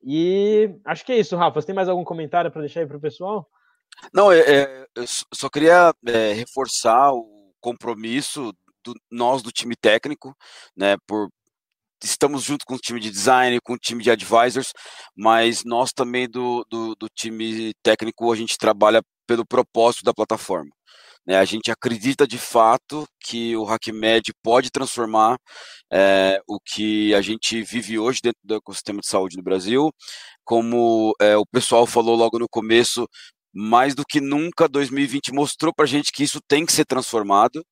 E 0.02 0.70
acho 0.84 1.04
que 1.04 1.12
é 1.12 1.18
isso, 1.18 1.36
Rafa. 1.36 1.60
Você 1.60 1.66
tem 1.66 1.74
mais 1.74 1.88
algum 1.88 2.04
comentário 2.04 2.50
para 2.50 2.60
deixar 2.60 2.80
aí 2.80 2.86
para 2.86 2.96
o 2.96 3.00
pessoal? 3.00 3.48
Não, 4.12 4.30
é, 4.30 4.40
é, 4.40 4.86
eu 4.94 5.04
só 5.32 5.48
queria 5.48 5.92
é, 6.06 6.32
reforçar 6.32 7.12
o 7.12 7.52
compromisso 7.60 8.52
do, 8.84 8.94
nós 9.10 9.42
do 9.42 9.50
time 9.50 9.74
técnico, 9.74 10.36
né, 10.76 10.96
por 11.06 11.28
estamos 12.02 12.44
junto 12.44 12.64
com 12.64 12.74
o 12.74 12.78
time 12.78 13.00
de 13.00 13.10
design, 13.10 13.60
com 13.60 13.74
o 13.74 13.78
time 13.78 14.02
de 14.02 14.10
advisors, 14.10 14.72
mas 15.16 15.64
nós 15.64 15.92
também 15.92 16.28
do, 16.28 16.64
do, 16.70 16.94
do 16.94 17.08
time 17.08 17.72
técnico, 17.82 18.32
a 18.32 18.36
gente 18.36 18.58
trabalha 18.58 19.02
pelo 19.26 19.46
propósito 19.46 20.04
da 20.04 20.14
plataforma. 20.14 20.70
Né? 21.26 21.36
A 21.36 21.44
gente 21.44 21.70
acredita 21.70 22.26
de 22.26 22.38
fato 22.38 23.06
que 23.20 23.56
o 23.56 23.66
HackMed 23.66 24.32
pode 24.42 24.70
transformar 24.70 25.36
é, 25.92 26.40
o 26.48 26.58
que 26.60 27.14
a 27.14 27.20
gente 27.20 27.62
vive 27.62 27.98
hoje 27.98 28.20
dentro 28.22 28.40
do 28.44 28.54
ecossistema 28.54 29.00
de 29.00 29.08
saúde 29.08 29.36
no 29.36 29.42
Brasil. 29.42 29.90
Como 30.44 31.12
é, 31.20 31.36
o 31.36 31.44
pessoal 31.44 31.86
falou 31.86 32.14
logo 32.14 32.38
no 32.38 32.48
começo, 32.48 33.08
mais 33.52 33.94
do 33.94 34.04
que 34.04 34.20
nunca, 34.20 34.68
2020 34.68 35.32
mostrou 35.32 35.72
para 35.74 35.84
a 35.84 35.88
gente 35.88 36.12
que 36.12 36.22
isso 36.22 36.40
tem 36.46 36.64
que 36.64 36.72
ser 36.72 36.84
transformado. 36.84 37.64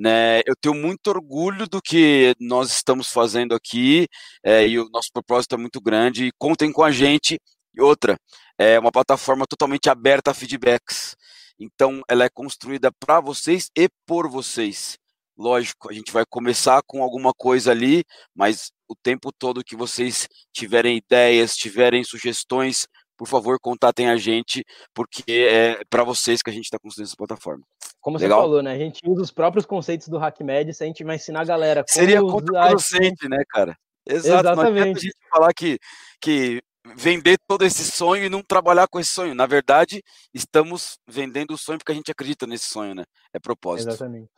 Né, 0.00 0.42
eu 0.46 0.54
tenho 0.54 0.76
muito 0.76 1.08
orgulho 1.08 1.66
do 1.66 1.82
que 1.82 2.32
nós 2.38 2.70
estamos 2.70 3.08
fazendo 3.08 3.52
aqui 3.52 4.06
é, 4.44 4.64
e 4.64 4.78
o 4.78 4.88
nosso 4.90 5.10
propósito 5.12 5.56
é 5.56 5.58
muito 5.58 5.80
grande. 5.80 6.26
E 6.26 6.32
contem 6.38 6.70
com 6.72 6.84
a 6.84 6.92
gente. 6.92 7.40
E 7.74 7.80
outra, 7.82 8.16
é 8.56 8.78
uma 8.78 8.92
plataforma 8.92 9.44
totalmente 9.46 9.90
aberta 9.90 10.30
a 10.30 10.34
feedbacks. 10.34 11.16
Então, 11.58 12.00
ela 12.08 12.24
é 12.24 12.28
construída 12.28 12.92
para 12.92 13.20
vocês 13.20 13.70
e 13.76 13.88
por 14.06 14.28
vocês. 14.28 14.96
Lógico, 15.36 15.90
a 15.90 15.92
gente 15.92 16.12
vai 16.12 16.24
começar 16.28 16.80
com 16.86 17.02
alguma 17.02 17.32
coisa 17.32 17.70
ali, 17.70 18.04
mas 18.34 18.70
o 18.88 18.94
tempo 18.96 19.32
todo 19.32 19.64
que 19.64 19.76
vocês 19.76 20.28
tiverem 20.52 20.96
ideias, 20.96 21.54
tiverem 21.54 22.02
sugestões, 22.04 22.86
por 23.16 23.26
favor, 23.28 23.58
contatem 23.60 24.08
a 24.08 24.16
gente, 24.16 24.64
porque 24.94 25.24
é 25.32 25.84
para 25.90 26.04
vocês 26.04 26.40
que 26.42 26.50
a 26.50 26.52
gente 26.52 26.64
está 26.64 26.78
construindo 26.78 27.08
essa 27.08 27.16
plataforma. 27.16 27.64
Como 28.00 28.16
Legal? 28.18 28.38
você 28.38 28.42
falou, 28.42 28.62
né? 28.62 28.72
A 28.72 28.78
gente 28.78 29.00
usa 29.04 29.22
os 29.22 29.30
próprios 29.30 29.66
conceitos 29.66 30.08
do 30.08 30.18
HackMed, 30.18 30.72
se 30.72 30.84
a 30.84 30.86
gente 30.86 31.04
vai 31.04 31.16
ensinar 31.16 31.40
a 31.40 31.44
galera 31.44 31.84
como 31.84 31.92
Seria 31.92 32.20
contraproducente, 32.20 33.28
né, 33.28 33.42
cara? 33.48 33.76
Exato, 34.06 34.48
Exatamente. 34.48 34.98
a 34.98 35.00
gente 35.00 35.16
falar 35.30 35.52
que, 35.52 35.78
que 36.20 36.60
vender 36.96 37.36
todo 37.46 37.64
esse 37.64 37.84
sonho 37.84 38.24
e 38.24 38.28
não 38.28 38.42
trabalhar 38.42 38.88
com 38.88 38.98
esse 38.98 39.12
sonho. 39.12 39.34
Na 39.34 39.46
verdade, 39.46 40.02
estamos 40.32 40.98
vendendo 41.06 41.52
o 41.52 41.58
sonho 41.58 41.78
porque 41.78 41.92
a 41.92 41.94
gente 41.94 42.10
acredita 42.10 42.46
nesse 42.46 42.66
sonho, 42.66 42.94
né? 42.94 43.04
É 43.32 43.38
propósito. 43.38 43.90
Exatamente. 43.90 44.30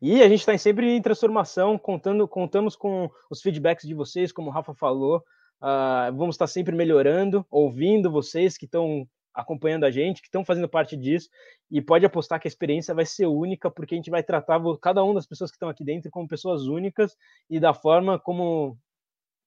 E 0.00 0.20
a 0.20 0.28
gente 0.28 0.40
está 0.40 0.56
sempre 0.58 0.90
em 0.90 1.00
transformação, 1.00 1.78
contando, 1.78 2.26
contamos 2.26 2.74
com 2.74 3.08
os 3.30 3.40
feedbacks 3.40 3.86
de 3.86 3.94
vocês, 3.94 4.32
como 4.32 4.48
o 4.48 4.52
Rafa 4.52 4.74
falou. 4.74 5.18
Uh, 5.60 6.10
vamos 6.16 6.34
estar 6.34 6.48
sempre 6.48 6.74
melhorando, 6.74 7.46
ouvindo 7.48 8.10
vocês 8.10 8.58
que 8.58 8.64
estão 8.64 9.06
acompanhando 9.34 9.84
a 9.84 9.90
gente, 9.90 10.20
que 10.20 10.28
estão 10.28 10.44
fazendo 10.44 10.68
parte 10.68 10.96
disso, 10.96 11.28
e 11.70 11.80
pode 11.80 12.04
apostar 12.04 12.40
que 12.40 12.46
a 12.46 12.50
experiência 12.50 12.94
vai 12.94 13.06
ser 13.06 13.26
única, 13.26 13.70
porque 13.70 13.94
a 13.94 13.96
gente 13.96 14.10
vai 14.10 14.22
tratar 14.22 14.60
cada 14.80 15.02
uma 15.02 15.14
das 15.14 15.26
pessoas 15.26 15.50
que 15.50 15.56
estão 15.56 15.68
aqui 15.68 15.84
dentro 15.84 16.10
como 16.10 16.28
pessoas 16.28 16.66
únicas 16.66 17.16
e 17.48 17.58
da 17.58 17.72
forma 17.72 18.18
como, 18.18 18.76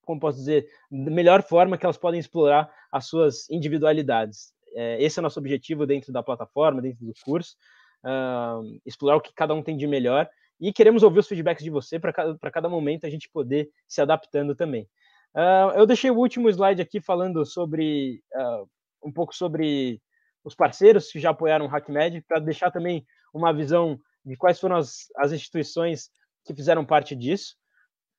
como 0.03 0.19
posso 0.19 0.37
dizer, 0.37 0.67
da 0.89 1.11
melhor 1.11 1.43
forma 1.43 1.77
que 1.77 1.85
elas 1.85 1.97
podem 1.97 2.19
explorar 2.19 2.71
as 2.91 3.07
suas 3.07 3.49
individualidades. 3.49 4.53
É, 4.75 5.01
esse 5.01 5.19
é 5.19 5.21
o 5.21 5.23
nosso 5.23 5.39
objetivo 5.39 5.85
dentro 5.85 6.11
da 6.11 6.21
plataforma, 6.21 6.81
dentro 6.81 7.05
do 7.05 7.13
curso, 7.23 7.55
uh, 8.03 8.79
explorar 8.85 9.17
o 9.17 9.21
que 9.21 9.33
cada 9.33 9.53
um 9.53 9.63
tem 9.63 9.77
de 9.77 9.87
melhor, 9.87 10.29
e 10.59 10.71
queremos 10.71 11.03
ouvir 11.03 11.19
os 11.19 11.27
feedbacks 11.27 11.63
de 11.63 11.69
você 11.69 11.99
para 11.99 12.13
cada, 12.13 12.37
cada 12.51 12.69
momento 12.69 13.05
a 13.05 13.09
gente 13.09 13.29
poder 13.29 13.69
se 13.87 14.01
adaptando 14.01 14.55
também. 14.55 14.87
Uh, 15.35 15.75
eu 15.75 15.85
deixei 15.85 16.09
o 16.09 16.17
último 16.17 16.49
slide 16.49 16.81
aqui 16.81 17.01
falando 17.01 17.45
sobre 17.45 18.21
uh, 18.33 18.69
um 19.05 19.11
pouco 19.11 19.33
sobre 19.35 20.01
os 20.43 20.55
parceiros 20.55 21.11
que 21.11 21.19
já 21.19 21.29
apoiaram 21.29 21.65
o 21.65 21.69
HackMed, 21.69 22.21
para 22.27 22.39
deixar 22.39 22.71
também 22.71 23.05
uma 23.33 23.53
visão 23.53 23.99
de 24.25 24.35
quais 24.35 24.59
foram 24.59 24.77
as, 24.77 25.05
as 25.17 25.31
instituições 25.31 26.09
que 26.43 26.53
fizeram 26.53 26.85
parte 26.85 27.15
disso. 27.15 27.55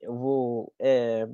Eu 0.00 0.16
vou. 0.16 0.72
É, 0.80 1.26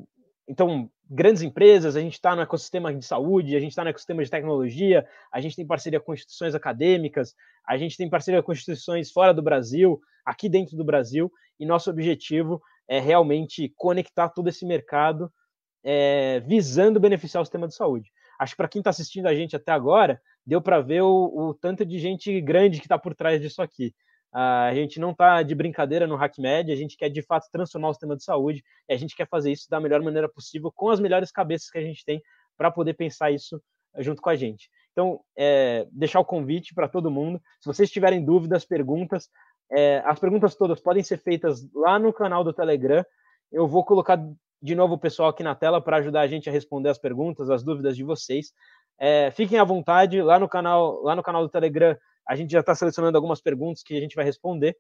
então, 0.48 0.90
grandes 1.08 1.42
empresas, 1.42 1.96
a 1.96 2.00
gente 2.00 2.14
está 2.14 2.34
no 2.34 2.42
ecossistema 2.42 2.94
de 2.94 3.04
saúde, 3.04 3.56
a 3.56 3.60
gente 3.60 3.70
está 3.70 3.84
no 3.84 3.90
ecossistema 3.90 4.24
de 4.24 4.30
tecnologia, 4.30 5.06
a 5.32 5.40
gente 5.40 5.56
tem 5.56 5.66
parceria 5.66 6.00
com 6.00 6.14
instituições 6.14 6.54
acadêmicas, 6.54 7.34
a 7.66 7.76
gente 7.76 7.96
tem 7.96 8.08
parceria 8.08 8.42
com 8.42 8.52
instituições 8.52 9.10
fora 9.10 9.32
do 9.32 9.42
Brasil, 9.42 10.00
aqui 10.24 10.48
dentro 10.48 10.76
do 10.76 10.84
Brasil, 10.84 11.30
e 11.58 11.66
nosso 11.66 11.90
objetivo 11.90 12.60
é 12.88 12.98
realmente 12.98 13.72
conectar 13.76 14.28
todo 14.30 14.48
esse 14.48 14.66
mercado 14.66 15.32
é, 15.84 16.40
visando 16.40 17.00
beneficiar 17.00 17.42
o 17.42 17.44
sistema 17.44 17.68
de 17.68 17.74
saúde. 17.74 18.10
Acho 18.42 18.54
que 18.54 18.56
para 18.56 18.68
quem 18.68 18.80
está 18.80 18.90
assistindo 18.90 19.26
a 19.26 19.34
gente 19.34 19.54
até 19.54 19.70
agora, 19.70 20.20
deu 20.44 20.60
para 20.60 20.80
ver 20.80 21.02
o, 21.02 21.30
o, 21.32 21.54
tanto 21.54 21.86
de 21.86 21.96
gente 22.00 22.40
grande 22.40 22.80
que 22.80 22.86
está 22.86 22.98
por 22.98 23.14
trás 23.14 23.40
disso 23.40 23.62
aqui. 23.62 23.94
Uh, 24.34 24.66
a 24.68 24.74
gente 24.74 24.98
não 24.98 25.12
está 25.12 25.44
de 25.44 25.54
brincadeira 25.54 26.08
no 26.08 26.16
HackMed, 26.16 26.72
a 26.72 26.74
gente 26.74 26.96
quer 26.96 27.08
de 27.08 27.22
fato 27.22 27.48
transformar 27.52 27.90
o 27.90 27.92
sistema 27.92 28.16
de 28.16 28.24
saúde 28.24 28.64
e 28.88 28.94
a 28.94 28.96
gente 28.96 29.14
quer 29.14 29.28
fazer 29.28 29.52
isso 29.52 29.70
da 29.70 29.78
melhor 29.78 30.02
maneira 30.02 30.28
possível, 30.28 30.72
com 30.74 30.88
as 30.88 30.98
melhores 30.98 31.30
cabeças 31.30 31.70
que 31.70 31.78
a 31.78 31.82
gente 31.82 32.04
tem 32.04 32.20
para 32.56 32.68
poder 32.68 32.94
pensar 32.94 33.30
isso 33.30 33.62
junto 33.98 34.20
com 34.20 34.30
a 34.30 34.34
gente. 34.34 34.68
Então, 34.90 35.20
é, 35.38 35.86
deixar 35.92 36.18
o 36.18 36.24
convite 36.24 36.74
para 36.74 36.88
todo 36.88 37.12
mundo. 37.12 37.40
Se 37.60 37.68
vocês 37.68 37.92
tiverem 37.92 38.24
dúvidas, 38.24 38.64
perguntas, 38.64 39.28
é, 39.70 40.02
as 40.04 40.18
perguntas 40.18 40.56
todas 40.56 40.80
podem 40.80 41.04
ser 41.04 41.18
feitas 41.18 41.60
lá 41.72 41.96
no 41.96 42.12
canal 42.12 42.42
do 42.42 42.52
Telegram. 42.52 43.04
Eu 43.52 43.68
vou 43.68 43.84
colocar 43.84 44.18
de 44.62 44.74
novo 44.74 44.94
o 44.94 44.98
pessoal 44.98 45.28
aqui 45.28 45.42
na 45.42 45.54
tela 45.54 45.82
para 45.82 45.96
ajudar 45.96 46.20
a 46.20 46.26
gente 46.26 46.48
a 46.48 46.52
responder 46.52 46.88
as 46.88 46.98
perguntas, 46.98 47.50
as 47.50 47.62
dúvidas 47.62 47.96
de 47.96 48.04
vocês. 48.04 48.52
É, 48.98 49.30
fiquem 49.32 49.58
à 49.58 49.64
vontade 49.64 50.22
lá 50.22 50.38
no 50.38 50.48
canal, 50.48 51.02
lá 51.02 51.16
no 51.16 51.22
canal 51.22 51.42
do 51.42 51.48
Telegram 51.48 51.96
a 52.26 52.36
gente 52.36 52.52
já 52.52 52.60
está 52.60 52.74
selecionando 52.74 53.18
algumas 53.18 53.40
perguntas 53.40 53.82
que 53.82 53.96
a 53.96 54.00
gente 54.00 54.14
vai 54.14 54.24
responder. 54.24 54.78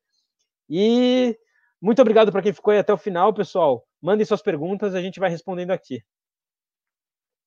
E 0.68 1.36
muito 1.80 2.00
obrigado 2.00 2.30
para 2.30 2.42
quem 2.42 2.52
ficou 2.52 2.72
aí 2.72 2.78
até 2.78 2.92
o 2.92 2.98
final, 2.98 3.34
pessoal. 3.34 3.84
Mandem 4.00 4.24
suas 4.24 4.42
perguntas, 4.42 4.94
a 4.94 5.02
gente 5.02 5.18
vai 5.18 5.28
respondendo 5.28 5.72
aqui. 5.72 6.02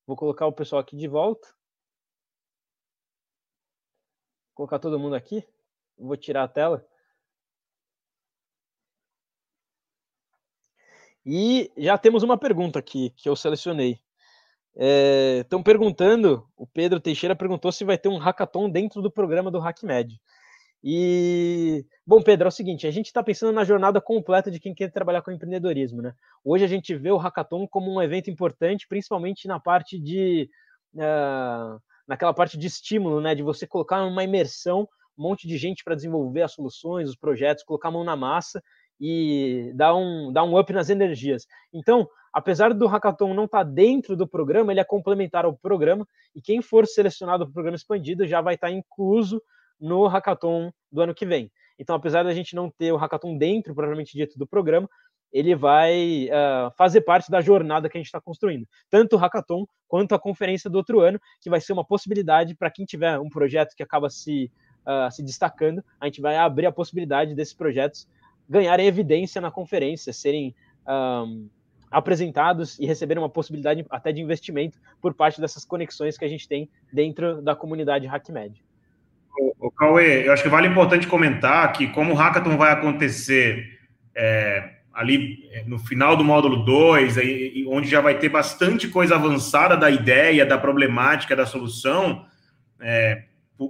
Vou 0.05 0.15
colocar 0.15 0.45
o 0.45 0.53
pessoal 0.53 0.81
aqui 0.81 0.95
de 0.95 1.07
volta. 1.07 1.47
Vou 4.47 4.55
colocar 4.55 4.79
todo 4.79 4.99
mundo 4.99 5.15
aqui. 5.15 5.43
Vou 5.97 6.17
tirar 6.17 6.43
a 6.43 6.47
tela. 6.47 6.85
E 11.25 11.71
já 11.75 11.97
temos 11.97 12.21
uma 12.21 12.37
pergunta 12.37 12.77
aqui 12.77 13.09
que 13.17 13.27
eu 13.27 13.35
selecionei. 13.35 13.99
Estão 15.41 15.61
é, 15.61 15.63
perguntando, 15.63 16.47
o 16.55 16.67
Pedro 16.67 16.99
Teixeira 16.99 17.35
perguntou 17.35 17.71
se 17.71 17.83
vai 17.83 17.97
ter 17.97 18.09
um 18.09 18.17
hackathon 18.17 18.69
dentro 18.69 19.01
do 19.01 19.09
programa 19.09 19.49
do 19.49 19.59
HackMed. 19.59 20.19
E, 20.83 21.83
bom, 22.05 22.21
Pedro, 22.21 22.45
é 22.45 22.49
o 22.49 22.51
seguinte, 22.51 22.85
a 22.85 22.91
gente 22.91 23.07
está 23.07 23.23
pensando 23.23 23.51
na 23.51 23.63
jornada 23.63 23.99
completa 23.99 24.51
de 24.51 24.59
quem 24.59 24.75
quer 24.75 24.91
trabalhar 24.91 25.23
com 25.23 25.31
empreendedorismo, 25.31 25.99
né? 25.99 26.13
Hoje 26.43 26.63
a 26.63 26.67
gente 26.67 26.93
vê 26.93 27.09
o 27.09 27.17
hackathon 27.17 27.67
como 27.67 27.91
um 27.91 27.99
evento 27.99 28.29
importante, 28.29 28.87
principalmente 28.87 29.47
na 29.47 29.59
parte 29.59 29.99
de, 29.99 30.47
uh, 30.93 31.81
naquela 32.07 32.35
parte 32.35 32.55
de 32.55 32.67
estímulo, 32.67 33.19
né? 33.19 33.33
De 33.33 33.41
você 33.41 33.65
colocar 33.65 34.03
uma 34.03 34.23
imersão, 34.23 34.87
um 35.17 35.23
monte 35.23 35.47
de 35.47 35.57
gente 35.57 35.83
para 35.83 35.95
desenvolver 35.95 36.43
as 36.43 36.51
soluções, 36.51 37.09
os 37.09 37.15
projetos, 37.15 37.63
colocar 37.63 37.87
a 37.87 37.91
mão 37.91 38.03
na 38.03 38.15
massa 38.15 38.61
e 38.99 39.71
dar 39.75 39.95
um, 39.95 40.31
dar 40.31 40.43
um 40.43 40.57
up 40.57 40.71
nas 40.71 40.89
energias. 40.89 41.45
Então, 41.73 42.07
apesar 42.33 42.73
do 42.73 42.87
hackathon 42.87 43.33
não 43.33 43.45
estar 43.45 43.63
tá 43.65 43.69
dentro 43.69 44.15
do 44.15 44.27
programa, 44.27 44.71
ele 44.71 44.79
é 44.79 44.83
complementar 44.83 45.45
ao 45.45 45.55
programa 45.55 46.07
e 46.35 46.41
quem 46.41 46.61
for 46.61 46.85
selecionado 46.85 47.45
para 47.45 47.51
o 47.51 47.53
programa 47.53 47.75
expandido 47.75 48.25
já 48.25 48.41
vai 48.41 48.55
estar 48.55 48.67
tá 48.67 48.73
incluso 48.73 49.41
no 49.79 50.07
hackathon 50.07 50.71
do 50.91 51.01
ano 51.01 51.13
que 51.13 51.25
vem. 51.25 51.51
Então, 51.77 51.95
apesar 51.95 52.23
da 52.23 52.33
gente 52.33 52.55
não 52.55 52.69
ter 52.69 52.91
o 52.91 52.97
hackathon 52.97 53.37
dentro, 53.37 53.75
propriamente 53.75 54.17
dito, 54.17 54.39
do 54.39 54.47
programa, 54.47 54.89
ele 55.31 55.53
vai 55.53 56.29
uh, 56.29 56.71
fazer 56.77 57.01
parte 57.01 57.29
da 57.29 57.41
jornada 57.41 57.89
que 57.89 57.97
a 57.97 57.99
gente 57.99 58.07
está 58.07 58.21
construindo. 58.21 58.65
Tanto 58.89 59.17
o 59.17 59.19
hackathon 59.19 59.65
quanto 59.85 60.15
a 60.15 60.19
conferência 60.19 60.69
do 60.69 60.77
outro 60.77 61.01
ano, 61.01 61.19
que 61.41 61.49
vai 61.49 61.59
ser 61.59 61.73
uma 61.73 61.85
possibilidade 61.85 62.55
para 62.55 62.71
quem 62.71 62.85
tiver 62.85 63.19
um 63.19 63.27
projeto 63.27 63.75
que 63.75 63.83
acaba 63.83 64.09
se, 64.09 64.49
uh, 64.87 65.11
se 65.11 65.21
destacando, 65.21 65.83
a 65.99 66.05
gente 66.05 66.21
vai 66.21 66.37
abrir 66.37 66.67
a 66.67 66.71
possibilidade 66.71 67.35
desses 67.35 67.53
projetos 67.53 68.07
ganharem 68.49 68.87
evidência 68.87 69.41
na 69.41 69.51
conferência, 69.51 70.13
serem 70.13 70.55
um, 70.87 71.49
apresentados 71.89 72.77
e 72.79 72.85
receber 72.85 73.17
uma 73.17 73.29
possibilidade 73.29 73.85
até 73.89 74.11
de 74.11 74.21
investimento 74.21 74.77
por 75.01 75.13
parte 75.13 75.39
dessas 75.39 75.63
conexões 75.63 76.17
que 76.17 76.25
a 76.25 76.27
gente 76.27 76.47
tem 76.47 76.69
dentro 76.91 77.41
da 77.41 77.55
comunidade 77.55 78.07
HackMed. 78.07 78.61
O, 79.39 79.67
o 79.67 79.71
Cauê, 79.71 80.27
eu 80.27 80.33
acho 80.33 80.43
que 80.43 80.49
vale 80.49 80.67
importante 80.67 81.07
comentar 81.07 81.71
que 81.73 81.87
como 81.87 82.13
o 82.13 82.15
Hackathon 82.15 82.57
vai 82.57 82.71
acontecer 82.71 83.79
é, 84.15 84.75
ali 84.93 85.49
é, 85.51 85.63
no 85.65 85.77
final 85.77 86.15
do 86.15 86.23
módulo 86.23 86.63
2, 86.63 87.15
onde 87.67 87.89
já 87.89 87.99
vai 87.99 88.17
ter 88.17 88.29
bastante 88.29 88.87
coisa 88.87 89.15
avançada 89.15 89.75
da 89.75 89.89
ideia, 89.91 90.45
da 90.45 90.57
problemática, 90.57 91.35
da 91.35 91.45
solução, 91.45 92.25
é, 92.79 93.23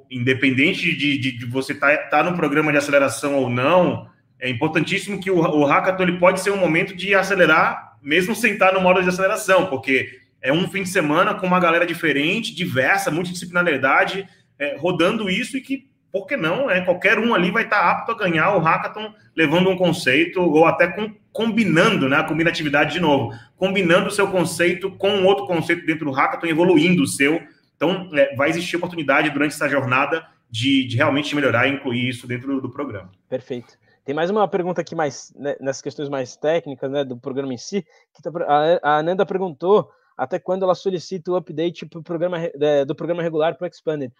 independente 0.10 0.96
de, 0.96 1.18
de, 1.18 1.38
de 1.38 1.46
você 1.46 1.74
estar 1.74 1.96
tá, 1.98 2.04
tá 2.10 2.24
no 2.24 2.36
programa 2.36 2.72
de 2.72 2.78
aceleração 2.78 3.36
ou 3.36 3.50
não, 3.50 4.08
é 4.40 4.50
importantíssimo 4.50 5.20
que 5.20 5.32
o, 5.32 5.38
o 5.38 5.66
hackathon 5.66 6.04
ele 6.04 6.20
pode 6.20 6.40
ser 6.42 6.52
um 6.52 6.58
momento 6.58 6.96
de 6.96 7.16
acelerar 7.16 7.86
mesmo 8.06 8.36
sem 8.36 8.54
estar 8.54 8.72
no 8.72 8.80
modo 8.80 9.02
de 9.02 9.10
aceleração, 9.10 9.66
porque 9.66 10.20
é 10.40 10.54
um 10.54 10.70
fim 10.70 10.84
de 10.84 10.90
semana 10.90 11.34
com 11.34 11.48
uma 11.48 11.60
galera 11.60 11.88
diferente, 11.88 12.54
diversa, 12.54 13.10
multidisciplinaridade, 13.10 14.28
é, 14.60 14.78
rodando 14.78 15.28
isso 15.28 15.58
e 15.58 15.62
que, 15.62 15.90
por 16.12 16.28
que 16.28 16.38
não, 16.38 16.68
né, 16.68 16.82
qualquer 16.82 17.18
um 17.18 17.34
ali 17.34 17.50
vai 17.50 17.64
estar 17.64 17.80
apto 17.80 18.12
a 18.12 18.18
ganhar 18.18 18.56
o 18.56 18.60
hackathon 18.60 19.12
levando 19.36 19.72
um 19.72 19.76
conceito 19.76 20.40
ou 20.40 20.68
até 20.68 20.88
com, 20.88 21.12
combinando 21.34 22.08
né, 22.08 22.22
combinatividade 22.22 22.94
de 22.94 23.00
novo, 23.00 23.36
combinando 23.58 24.08
o 24.08 24.12
seu 24.12 24.28
conceito 24.28 24.92
com 24.92 25.24
outro 25.24 25.48
conceito 25.48 25.84
dentro 25.84 26.06
do 26.06 26.12
hackathon, 26.12 26.46
evoluindo 26.46 27.02
o 27.02 27.08
seu. 27.08 27.42
Então, 27.76 28.12
é, 28.14 28.36
vai 28.36 28.50
existir 28.50 28.78
oportunidade 28.78 29.32
durante 29.32 29.56
essa 29.56 29.68
jornada 29.68 30.24
de, 30.48 30.86
de 30.86 30.96
realmente 30.96 31.36
melhorar 31.36 31.68
e 31.68 31.72
incluir 31.72 32.08
isso 32.08 32.28
dentro 32.28 32.54
do, 32.54 32.62
do 32.62 32.70
programa. 32.70 33.10
Perfeito. 33.28 33.74
Tem 34.06 34.14
mais 34.14 34.30
uma 34.30 34.48
pergunta 34.48 34.82
aqui 34.82 34.94
mais 34.94 35.34
né, 35.36 35.56
nessas 35.60 35.82
questões 35.82 36.08
mais 36.08 36.38
técnicas, 36.38 36.92
né, 36.92 37.04
do 37.04 37.18
programa 37.18 37.54
em 37.54 37.58
si, 37.58 37.84
tá, 38.22 38.30
a, 38.48 38.92
a 38.92 38.98
Ananda 39.00 39.26
perguntou 39.26 39.90
até 40.16 40.40
quando 40.40 40.64
ela 40.64 40.76
solicita 40.76 41.32
o 41.32 41.36
update 41.36 41.88
pro 41.88 42.04
programa, 42.04 42.38
é, 42.40 42.86
do 42.86 42.96
programa 42.96 43.24
regular 43.24 43.58
para 43.58 43.66
o 43.66 43.68
Expanded. 43.68 44.14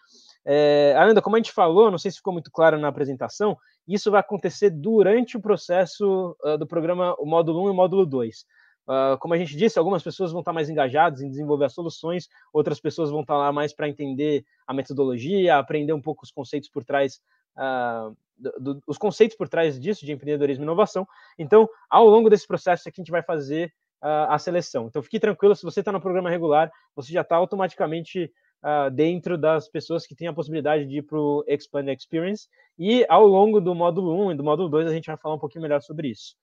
É, 0.44 0.96
Ananda, 0.98 1.22
como 1.22 1.36
a 1.36 1.40
gente 1.40 1.52
falou, 1.52 1.90
não 1.90 1.98
sei 1.98 2.12
se 2.12 2.18
ficou 2.18 2.34
muito 2.34 2.52
claro 2.52 2.78
na 2.78 2.88
apresentação, 2.88 3.58
isso 3.88 4.10
vai 4.12 4.20
acontecer 4.20 4.72
durante 4.72 5.38
o 5.38 5.42
processo 5.42 6.36
uh, 6.44 6.58
do 6.58 6.66
programa, 6.68 7.16
o 7.20 7.26
módulo 7.26 7.64
1 7.66 7.68
e 7.68 7.70
o 7.70 7.74
módulo 7.74 8.06
2. 8.06 8.40
Uh, 8.40 8.92
ah, 8.92 9.18
como 9.20 9.34
a 9.34 9.38
gente 9.38 9.56
disse, 9.56 9.80
algumas 9.80 10.04
pessoas 10.04 10.32
vão 10.32 10.42
estar 10.42 10.54
mais 10.54 10.70
engajadas 10.70 11.22
em 11.22 11.30
desenvolver 11.30 11.66
as 11.66 11.74
soluções, 11.74 12.28
outras 12.52 12.80
pessoas 12.80 13.10
vão 13.10 13.22
estar 13.22 13.38
lá 13.38 13.52
mais 13.52 13.74
para 13.74 13.88
entender 13.88 14.44
a 14.68 14.74
metodologia, 14.74 15.58
aprender 15.58 15.94
um 15.94 16.02
pouco 16.02 16.24
os 16.24 16.32
conceitos 16.32 16.70
por 16.70 16.84
trás 16.84 17.20
uh, 17.58 18.16
do, 18.38 18.82
os 18.86 18.98
conceitos 18.98 19.38
por 19.38 19.48
trás 19.48 19.80
disso, 19.80 20.06
de 20.06 20.12
empreendedorismo 20.12 20.64
e 20.64 20.66
inovação. 20.66 21.08
Então, 21.38 21.70
ao 21.90 22.08
longo 22.08 22.30
desse 22.30 22.48
processo 22.48 22.88
aqui, 22.88 23.00
a 23.00 23.04
gente 23.04 23.12
vai 23.12 23.24
fazer 23.24 23.74
uh, 24.02 24.30
a 24.30 24.38
seleção. 24.38 24.88
Então, 24.88 25.02
fique 25.02 25.20
tranquilo, 25.20 25.56
se 25.56 25.64
você 25.64 25.80
está 25.80 25.92
no 25.92 26.02
programa 26.02 26.30
regular, 26.30 26.72
você 26.96 27.12
já 27.12 27.22
está 27.22 27.36
automaticamente 27.36 28.32
uh, 28.64 28.92
dentro 28.92 29.38
das 29.38 29.68
pessoas 29.70 30.06
que 30.06 30.16
têm 30.16 30.28
a 30.28 30.34
possibilidade 30.34 30.86
de 30.86 30.98
ir 30.98 31.02
para 31.04 31.20
o 31.20 31.44
Expand 31.48 31.88
Experience. 31.90 32.48
E 32.78 33.06
ao 33.10 33.26
longo 33.26 33.62
do 33.62 33.74
módulo 33.74 34.28
1 34.28 34.32
e 34.32 34.36
do 34.36 34.44
módulo 34.44 34.70
2, 34.70 34.88
a 34.88 34.94
gente 34.94 35.08
vai 35.08 35.18
falar 35.18 35.36
um 35.36 35.40
pouquinho 35.40 35.62
melhor 35.62 35.82
sobre 35.82 36.10
isso. 36.10 36.36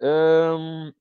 Um, 0.00 0.92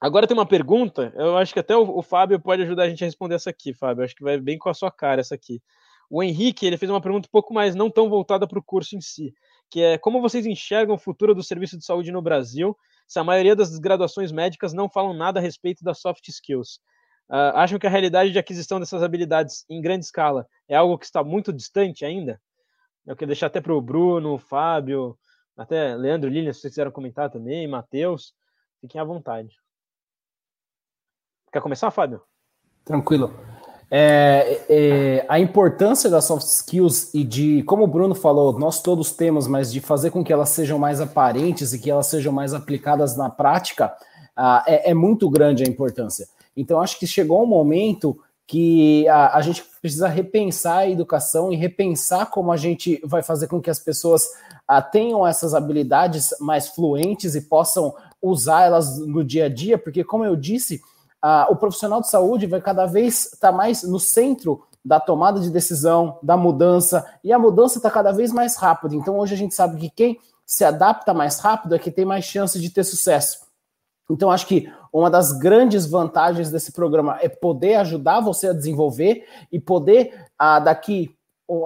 agora 0.00 0.26
tem 0.26 0.36
uma 0.36 0.46
pergunta, 0.46 1.12
eu 1.16 1.38
acho 1.38 1.54
que 1.54 1.60
até 1.60 1.74
o, 1.74 1.96
o 1.96 2.02
Fábio 2.02 2.38
pode 2.38 2.62
ajudar 2.62 2.82
a 2.82 2.88
gente 2.88 3.02
a 3.02 3.06
responder 3.06 3.36
essa 3.36 3.50
aqui, 3.50 3.72
Fábio. 3.72 4.04
Acho 4.04 4.14
que 4.14 4.22
vai 4.22 4.38
bem 4.38 4.58
com 4.58 4.68
a 4.68 4.74
sua 4.74 4.90
cara 4.90 5.20
essa 5.20 5.34
aqui. 5.34 5.62
O 6.10 6.22
Henrique 6.22 6.66
ele 6.66 6.78
fez 6.78 6.90
uma 6.90 7.00
pergunta 7.00 7.28
um 7.28 7.30
pouco 7.30 7.52
mais 7.52 7.74
não 7.74 7.90
tão 7.90 8.08
voltada 8.08 8.46
para 8.46 8.58
o 8.58 8.62
curso 8.62 8.96
em 8.96 9.00
si, 9.00 9.34
que 9.70 9.82
é 9.82 9.98
como 9.98 10.22
vocês 10.22 10.46
enxergam 10.46 10.94
o 10.94 10.98
futuro 10.98 11.34
do 11.34 11.42
serviço 11.42 11.76
de 11.76 11.84
saúde 11.84 12.10
no 12.10 12.22
Brasil, 12.22 12.76
se 13.06 13.18
a 13.18 13.24
maioria 13.24 13.54
das 13.54 13.78
graduações 13.78 14.32
médicas 14.32 14.72
não 14.72 14.88
falam 14.88 15.12
nada 15.12 15.38
a 15.38 15.42
respeito 15.42 15.84
das 15.84 16.00
soft 16.00 16.26
skills? 16.28 16.80
Uh, 17.28 17.52
acham 17.54 17.78
que 17.78 17.86
a 17.86 17.90
realidade 17.90 18.32
de 18.32 18.38
aquisição 18.38 18.80
dessas 18.80 19.02
habilidades 19.02 19.64
em 19.68 19.82
grande 19.82 20.06
escala 20.06 20.46
é 20.66 20.74
algo 20.74 20.96
que 20.96 21.04
está 21.04 21.22
muito 21.22 21.52
distante 21.52 22.04
ainda? 22.04 22.40
Eu 23.06 23.14
quero 23.14 23.28
deixar 23.28 23.48
até 23.48 23.60
para 23.60 23.74
o 23.74 23.80
Bruno, 23.82 24.38
Fábio, 24.38 25.18
até 25.56 25.94
Leandro, 25.94 26.30
Lilian, 26.30 26.52
se 26.52 26.60
vocês 26.60 26.72
quiserem 26.72 26.92
comentar 26.92 27.30
também, 27.30 27.66
Matheus, 27.68 28.32
fiquem 28.80 29.00
à 29.00 29.04
vontade. 29.04 29.56
Quer 31.52 31.60
começar, 31.60 31.90
Fábio? 31.90 32.22
Tranquilo. 32.84 33.57
É, 33.90 34.60
é, 34.68 35.26
a 35.28 35.40
importância 35.40 36.10
das 36.10 36.26
soft 36.26 36.46
skills 36.46 37.14
e 37.14 37.24
de, 37.24 37.62
como 37.62 37.84
o 37.84 37.86
Bruno 37.86 38.14
falou, 38.14 38.58
nós 38.58 38.82
todos 38.82 39.12
temos, 39.12 39.46
mas 39.46 39.72
de 39.72 39.80
fazer 39.80 40.10
com 40.10 40.22
que 40.22 40.32
elas 40.32 40.50
sejam 40.50 40.78
mais 40.78 41.00
aparentes 41.00 41.72
e 41.72 41.78
que 41.78 41.90
elas 41.90 42.06
sejam 42.06 42.32
mais 42.32 42.52
aplicadas 42.52 43.16
na 43.16 43.30
prática, 43.30 43.94
ah, 44.36 44.62
é, 44.66 44.90
é, 44.90 44.94
muito 44.94 45.28
grande 45.30 45.64
a 45.64 45.66
importância. 45.66 46.28
Então, 46.56 46.80
acho 46.80 46.98
que 46.98 47.06
chegou 47.06 47.42
um 47.42 47.46
momento 47.46 48.18
que 48.46 49.06
a, 49.08 49.36
a, 49.36 49.42
gente 49.42 49.64
precisa 49.80 50.08
repensar 50.08 50.78
a 50.78 50.88
educação 50.88 51.52
e 51.52 51.56
repensar 51.56 52.26
como 52.30 52.52
a 52.52 52.56
gente 52.56 53.00
vai 53.04 53.22
fazer 53.22 53.46
com 53.46 53.60
que 53.60 53.70
as 53.70 53.78
pessoas 53.78 54.28
ah, 54.66 54.82
tenham 54.82 55.26
essas 55.26 55.54
habilidades 55.54 56.34
mais 56.40 56.68
fluentes 56.68 57.34
e 57.34 57.42
possam 57.42 57.94
usar 58.20 58.64
elas 58.64 58.98
no 58.98 59.24
dia 59.24 59.46
a 59.46 59.48
dia, 59.48 59.78
porque, 59.78 60.04
como 60.04 60.24
eu 60.24 60.36
disse, 60.36 60.80
ah, 61.20 61.46
o 61.50 61.56
profissional 61.56 62.00
de 62.00 62.08
saúde 62.08 62.46
vai 62.46 62.60
cada 62.60 62.86
vez 62.86 63.32
estar 63.32 63.50
tá 63.50 63.52
mais 63.52 63.82
no 63.82 63.98
centro 63.98 64.64
da 64.84 65.00
tomada 65.00 65.40
de 65.40 65.50
decisão, 65.50 66.18
da 66.22 66.36
mudança, 66.36 67.04
e 67.22 67.32
a 67.32 67.38
mudança 67.38 67.78
está 67.78 67.90
cada 67.90 68.12
vez 68.12 68.32
mais 68.32 68.56
rápida. 68.56 68.94
Então, 68.94 69.18
hoje 69.18 69.34
a 69.34 69.36
gente 69.36 69.54
sabe 69.54 69.78
que 69.78 69.90
quem 69.90 70.18
se 70.46 70.64
adapta 70.64 71.12
mais 71.12 71.38
rápido 71.40 71.74
é 71.74 71.78
que 71.78 71.90
tem 71.90 72.04
mais 72.04 72.24
chance 72.24 72.58
de 72.58 72.70
ter 72.70 72.84
sucesso. 72.84 73.46
Então, 74.10 74.30
acho 74.30 74.46
que 74.46 74.72
uma 74.90 75.10
das 75.10 75.32
grandes 75.32 75.84
vantagens 75.86 76.50
desse 76.50 76.72
programa 76.72 77.18
é 77.20 77.28
poder 77.28 77.74
ajudar 77.74 78.20
você 78.20 78.48
a 78.48 78.54
desenvolver 78.54 79.26
e 79.52 79.60
poder, 79.60 80.26
ah, 80.38 80.58
daqui 80.58 81.14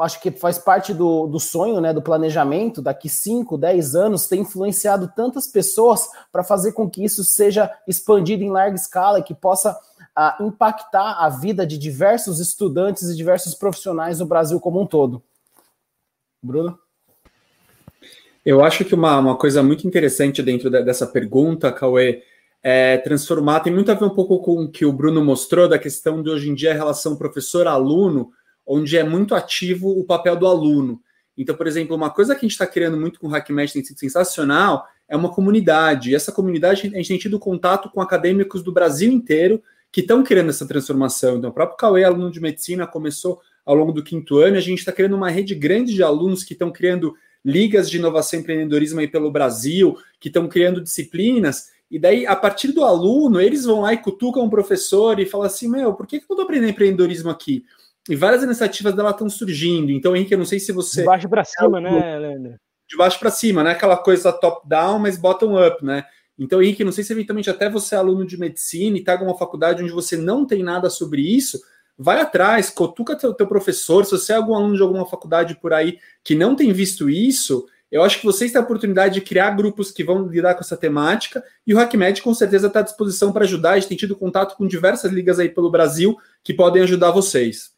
acho 0.00 0.20
que 0.20 0.30
faz 0.30 0.58
parte 0.58 0.94
do, 0.94 1.26
do 1.26 1.40
sonho, 1.40 1.80
né, 1.80 1.92
do 1.92 2.00
planejamento, 2.00 2.80
daqui 2.80 3.08
5, 3.08 3.58
10 3.58 3.96
anos, 3.96 4.26
ter 4.26 4.36
influenciado 4.36 5.10
tantas 5.14 5.46
pessoas 5.46 6.08
para 6.30 6.44
fazer 6.44 6.72
com 6.72 6.88
que 6.88 7.04
isso 7.04 7.24
seja 7.24 7.70
expandido 7.86 8.44
em 8.44 8.50
larga 8.50 8.76
escala 8.76 9.18
e 9.18 9.22
que 9.24 9.34
possa 9.34 9.72
uh, 9.72 10.44
impactar 10.44 11.24
a 11.24 11.28
vida 11.28 11.66
de 11.66 11.76
diversos 11.76 12.38
estudantes 12.38 13.08
e 13.10 13.16
diversos 13.16 13.54
profissionais 13.54 14.20
no 14.20 14.26
Brasil 14.26 14.60
como 14.60 14.80
um 14.80 14.86
todo. 14.86 15.22
Bruno? 16.40 16.78
Eu 18.44 18.64
acho 18.64 18.84
que 18.84 18.94
uma, 18.94 19.18
uma 19.18 19.36
coisa 19.36 19.62
muito 19.62 19.86
interessante 19.86 20.42
dentro 20.42 20.70
de, 20.70 20.82
dessa 20.82 21.06
pergunta, 21.06 21.72
Cauê, 21.72 22.22
é 22.62 22.98
transformar, 22.98 23.60
tem 23.60 23.72
muito 23.72 23.90
a 23.90 23.94
ver 23.94 24.04
um 24.04 24.10
pouco 24.10 24.38
com 24.40 24.62
o 24.62 24.70
que 24.70 24.84
o 24.84 24.92
Bruno 24.92 25.24
mostrou, 25.24 25.68
da 25.68 25.78
questão 25.78 26.22
de 26.22 26.30
hoje 26.30 26.50
em 26.50 26.54
dia 26.54 26.70
a 26.70 26.74
relação 26.74 27.16
professor-aluno, 27.16 28.30
onde 28.72 28.96
é 28.96 29.04
muito 29.04 29.34
ativo 29.34 29.90
o 29.90 30.04
papel 30.04 30.36
do 30.36 30.46
aluno. 30.46 31.00
Então, 31.36 31.54
por 31.54 31.66
exemplo, 31.66 31.96
uma 31.96 32.10
coisa 32.10 32.34
que 32.34 32.38
a 32.38 32.48
gente 32.48 32.52
está 32.52 32.66
criando 32.66 32.96
muito 32.96 33.20
com 33.20 33.28
o 33.28 33.34
HackMatch 33.34 33.72
tem 33.72 33.84
sido 33.84 33.98
sensacional 33.98 34.86
é 35.08 35.16
uma 35.16 35.30
comunidade. 35.30 36.10
E 36.10 36.14
essa 36.14 36.32
comunidade, 36.32 36.80
a 36.86 36.96
gente 36.96 37.08
tem 37.08 37.18
tido 37.18 37.38
contato 37.38 37.90
com 37.90 38.00
acadêmicos 38.00 38.62
do 38.62 38.72
Brasil 38.72 39.12
inteiro 39.12 39.62
que 39.90 40.00
estão 40.00 40.22
querendo 40.22 40.48
essa 40.48 40.66
transformação. 40.66 41.36
Então, 41.36 41.50
o 41.50 41.52
próprio 41.52 41.76
Cauê, 41.76 42.02
aluno 42.02 42.30
de 42.30 42.40
medicina, 42.40 42.86
começou 42.86 43.40
ao 43.64 43.74
longo 43.74 43.92
do 43.92 44.02
quinto 44.02 44.38
ano, 44.38 44.56
a 44.56 44.60
gente 44.60 44.78
está 44.78 44.90
criando 44.90 45.14
uma 45.14 45.30
rede 45.30 45.54
grande 45.54 45.94
de 45.94 46.02
alunos 46.02 46.42
que 46.42 46.54
estão 46.54 46.72
criando 46.72 47.14
ligas 47.44 47.90
de 47.90 47.98
inovação 47.98 48.38
e 48.38 48.42
empreendedorismo 48.42 49.00
aí 49.00 49.08
pelo 49.08 49.30
Brasil, 49.30 49.98
que 50.18 50.28
estão 50.28 50.48
criando 50.48 50.80
disciplinas, 50.80 51.70
e 51.90 51.98
daí, 51.98 52.26
a 52.26 52.34
partir 52.34 52.72
do 52.72 52.84
aluno, 52.84 53.38
eles 53.38 53.64
vão 53.64 53.82
lá 53.82 53.92
e 53.92 53.98
cutucam 53.98 54.46
o 54.46 54.50
professor 54.50 55.20
e 55.20 55.26
falam 55.26 55.46
assim, 55.46 55.68
meu, 55.68 55.92
por 55.92 56.06
que, 56.06 56.18
que 56.18 56.24
eu 56.24 56.34
estou 56.34 56.44
aprendendo 56.44 56.70
empreendedorismo 56.70 57.28
aqui? 57.28 57.66
E 58.08 58.16
várias 58.16 58.42
iniciativas 58.42 58.94
dela 58.94 59.10
estão 59.10 59.28
surgindo. 59.30 59.92
Então, 59.92 60.16
Henrique, 60.16 60.34
eu 60.34 60.38
não 60.38 60.44
sei 60.44 60.58
se 60.58 60.72
você. 60.72 61.00
De 61.00 61.06
baixo 61.06 61.28
para 61.28 61.44
cima, 61.44 61.80
né, 61.80 62.18
Leandro? 62.18 62.54
De 62.88 62.96
baixo 62.96 63.18
para 63.18 63.30
cima, 63.30 63.62
né? 63.62 63.70
Aquela 63.70 63.96
coisa 63.96 64.32
top-down, 64.32 64.98
mas 64.98 65.16
bottom-up, 65.16 65.84
né? 65.84 66.04
Então, 66.38 66.60
Henrique, 66.62 66.82
não 66.84 66.92
sei 66.92 67.04
se 67.04 67.12
eventualmente 67.12 67.48
até 67.48 67.70
você 67.70 67.94
é 67.94 67.98
aluno 67.98 68.26
de 68.26 68.38
medicina 68.38 68.96
e 68.96 69.00
está 69.00 69.14
em 69.14 69.22
uma 69.22 69.38
faculdade 69.38 69.82
onde 69.82 69.92
você 69.92 70.16
não 70.16 70.44
tem 70.44 70.62
nada 70.62 70.90
sobre 70.90 71.22
isso, 71.22 71.60
vai 71.96 72.20
atrás, 72.20 72.70
cutuca 72.70 73.16
teu, 73.16 73.32
teu 73.32 73.46
professor. 73.46 74.04
Se 74.04 74.12
você 74.12 74.32
é 74.32 74.36
algum 74.36 74.54
aluno 74.54 74.74
de 74.74 74.82
alguma 74.82 75.06
faculdade 75.06 75.54
por 75.54 75.72
aí 75.72 75.98
que 76.24 76.34
não 76.34 76.56
tem 76.56 76.72
visto 76.72 77.08
isso, 77.08 77.66
eu 77.90 78.02
acho 78.02 78.18
que 78.18 78.26
vocês 78.26 78.50
têm 78.50 78.60
a 78.60 78.64
oportunidade 78.64 79.14
de 79.14 79.20
criar 79.20 79.50
grupos 79.50 79.90
que 79.90 80.02
vão 80.02 80.26
lidar 80.26 80.54
com 80.54 80.60
essa 80.60 80.76
temática 80.76 81.44
e 81.66 81.74
o 81.74 81.78
HackMed 81.78 82.22
com 82.22 82.34
certeza 82.34 82.66
está 82.66 82.80
à 82.80 82.82
disposição 82.82 83.32
para 83.32 83.44
ajudar. 83.44 83.72
A 83.72 83.74
gente 83.78 83.88
tem 83.88 83.96
tido 83.98 84.16
contato 84.16 84.56
com 84.56 84.66
diversas 84.66 85.12
ligas 85.12 85.38
aí 85.38 85.50
pelo 85.50 85.70
Brasil 85.70 86.16
que 86.42 86.54
podem 86.54 86.82
ajudar 86.82 87.10
vocês. 87.10 87.71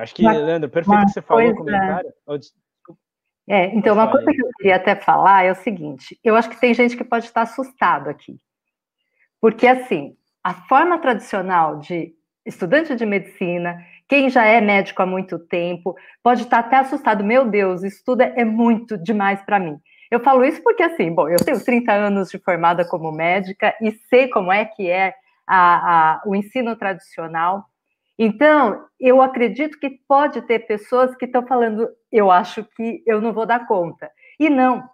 Acho 0.00 0.14
que, 0.14 0.22
mas, 0.22 0.36
Leandro, 0.36 0.68
perfeito 0.68 1.06
que 1.06 1.12
você 1.12 1.22
falou 1.22 1.44
no 1.44 1.56
comentário. 1.56 2.10
É, 3.48 3.66
então, 3.74 3.94
uma 3.94 4.10
coisa 4.10 4.30
que 4.30 4.42
eu 4.42 4.48
queria 4.58 4.76
até 4.76 4.94
falar 4.94 5.44
é 5.44 5.50
o 5.50 5.56
seguinte: 5.56 6.18
eu 6.22 6.36
acho 6.36 6.48
que 6.48 6.60
tem 6.60 6.72
gente 6.72 6.96
que 6.96 7.04
pode 7.04 7.26
estar 7.26 7.42
assustado 7.42 8.08
aqui. 8.08 8.36
Porque, 9.40 9.66
assim, 9.66 10.16
a 10.42 10.54
forma 10.54 10.98
tradicional 10.98 11.78
de 11.78 12.14
estudante 12.44 12.94
de 12.94 13.04
medicina, 13.04 13.78
quem 14.08 14.30
já 14.30 14.44
é 14.44 14.60
médico 14.60 15.02
há 15.02 15.06
muito 15.06 15.38
tempo, 15.38 15.94
pode 16.22 16.42
estar 16.42 16.60
até 16.60 16.76
assustado. 16.76 17.24
Meu 17.24 17.44
Deus, 17.44 17.82
estudo 17.82 18.22
é 18.22 18.44
muito 18.44 18.96
demais 18.96 19.42
para 19.42 19.58
mim. 19.58 19.78
Eu 20.10 20.20
falo 20.20 20.44
isso 20.44 20.62
porque, 20.62 20.82
assim, 20.82 21.14
bom, 21.14 21.28
eu 21.28 21.38
tenho 21.38 21.62
30 21.62 21.92
anos 21.92 22.30
de 22.30 22.38
formada 22.38 22.84
como 22.84 23.12
médica 23.12 23.74
e 23.80 23.92
sei 24.08 24.28
como 24.28 24.50
é 24.50 24.64
que 24.64 24.90
é 24.90 25.14
a, 25.46 26.14
a, 26.14 26.22
o 26.26 26.34
ensino 26.34 26.74
tradicional. 26.76 27.64
Então, 28.22 28.84
eu 29.00 29.22
acredito 29.22 29.80
que 29.80 29.88
pode 30.06 30.42
ter 30.42 30.58
pessoas 30.66 31.16
que 31.16 31.24
estão 31.24 31.46
falando, 31.46 31.88
eu 32.12 32.30
acho 32.30 32.62
que 32.76 33.02
eu 33.06 33.18
não 33.18 33.32
vou 33.32 33.46
dar 33.46 33.66
conta. 33.66 34.10
E 34.38 34.50
não. 34.50 34.86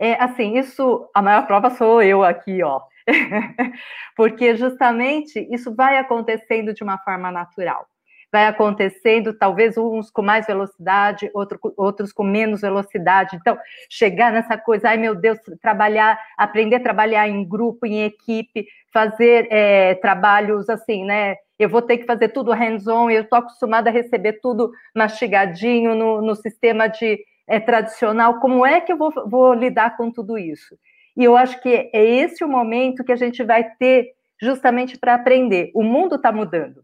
É 0.00 0.14
assim, 0.14 0.56
isso, 0.58 1.06
a 1.14 1.20
maior 1.20 1.46
prova 1.46 1.68
sou 1.70 2.02
eu 2.02 2.24
aqui, 2.24 2.62
ó. 2.62 2.80
Porque 4.16 4.56
justamente 4.56 5.46
isso 5.54 5.74
vai 5.74 5.98
acontecendo 5.98 6.72
de 6.72 6.82
uma 6.82 6.96
forma 6.96 7.30
natural. 7.30 7.86
Vai 8.32 8.46
acontecendo, 8.46 9.34
talvez 9.34 9.76
uns 9.76 10.10
com 10.10 10.22
mais 10.22 10.46
velocidade, 10.46 11.30
outro, 11.34 11.58
outros 11.76 12.12
com 12.12 12.24
menos 12.24 12.62
velocidade. 12.62 13.36
Então, 13.36 13.58
chegar 13.90 14.32
nessa 14.32 14.56
coisa, 14.56 14.88
ai 14.88 14.96
meu 14.96 15.14
Deus, 15.14 15.38
trabalhar, 15.60 16.18
aprender 16.38 16.76
a 16.76 16.80
trabalhar 16.80 17.28
em 17.28 17.46
grupo, 17.46 17.84
em 17.84 18.04
equipe, 18.04 18.66
fazer 18.92 19.48
é, 19.50 19.94
trabalhos 19.96 20.70
assim, 20.70 21.04
né? 21.04 21.36
eu 21.62 21.68
vou 21.68 21.82
ter 21.82 21.98
que 21.98 22.06
fazer 22.06 22.28
tudo 22.28 22.52
hands-on, 22.52 23.10
eu 23.10 23.22
estou 23.22 23.38
acostumada 23.38 23.88
a 23.88 23.92
receber 23.92 24.40
tudo 24.40 24.72
mastigadinho 24.94 25.94
no, 25.94 26.20
no 26.20 26.34
sistema 26.34 26.88
de 26.88 27.24
é, 27.46 27.60
tradicional, 27.60 28.40
como 28.40 28.64
é 28.66 28.80
que 28.80 28.92
eu 28.92 28.96
vou, 28.96 29.12
vou 29.28 29.54
lidar 29.54 29.96
com 29.96 30.10
tudo 30.10 30.38
isso? 30.38 30.76
E 31.16 31.24
eu 31.24 31.36
acho 31.36 31.60
que 31.60 31.90
é 31.92 32.04
esse 32.04 32.42
o 32.42 32.48
momento 32.48 33.04
que 33.04 33.12
a 33.12 33.16
gente 33.16 33.42
vai 33.44 33.64
ter 33.78 34.12
justamente 34.40 34.98
para 34.98 35.14
aprender. 35.14 35.70
O 35.74 35.82
mundo 35.82 36.16
está 36.16 36.32
mudando. 36.32 36.82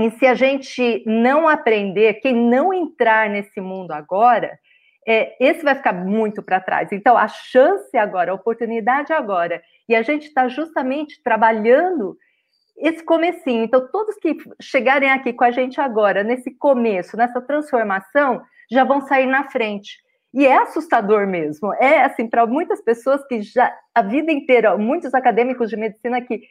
E 0.00 0.10
se 0.12 0.26
a 0.26 0.34
gente 0.34 1.02
não 1.06 1.46
aprender, 1.46 2.14
quem 2.14 2.34
não 2.34 2.72
entrar 2.72 3.28
nesse 3.28 3.60
mundo 3.60 3.92
agora, 3.92 4.58
é, 5.06 5.36
esse 5.38 5.62
vai 5.62 5.74
ficar 5.74 5.92
muito 5.92 6.42
para 6.42 6.60
trás. 6.60 6.90
Então, 6.90 7.16
a 7.16 7.28
chance 7.28 7.96
agora, 7.96 8.32
a 8.32 8.34
oportunidade 8.34 9.12
agora, 9.12 9.62
e 9.88 9.94
a 9.94 10.02
gente 10.02 10.26
está 10.26 10.48
justamente 10.48 11.22
trabalhando 11.22 12.16
esse 12.78 13.04
comecinho. 13.04 13.64
Então, 13.64 13.88
todos 13.92 14.16
que 14.16 14.36
chegarem 14.60 15.10
aqui 15.10 15.32
com 15.32 15.44
a 15.44 15.50
gente 15.50 15.80
agora, 15.80 16.22
nesse 16.22 16.50
começo, 16.50 17.16
nessa 17.16 17.40
transformação, 17.40 18.40
já 18.70 18.84
vão 18.84 19.02
sair 19.02 19.26
na 19.26 19.50
frente. 19.50 19.98
E 20.32 20.46
é 20.46 20.56
assustador 20.58 21.26
mesmo. 21.26 21.74
É 21.74 22.04
assim, 22.04 22.28
para 22.28 22.46
muitas 22.46 22.80
pessoas 22.80 23.26
que 23.26 23.42
já 23.42 23.74
a 23.94 24.00
vida 24.00 24.30
inteira, 24.30 24.78
muitos 24.78 25.12
acadêmicos 25.12 25.68
de 25.68 25.76
medicina 25.76 26.20
que 26.20 26.42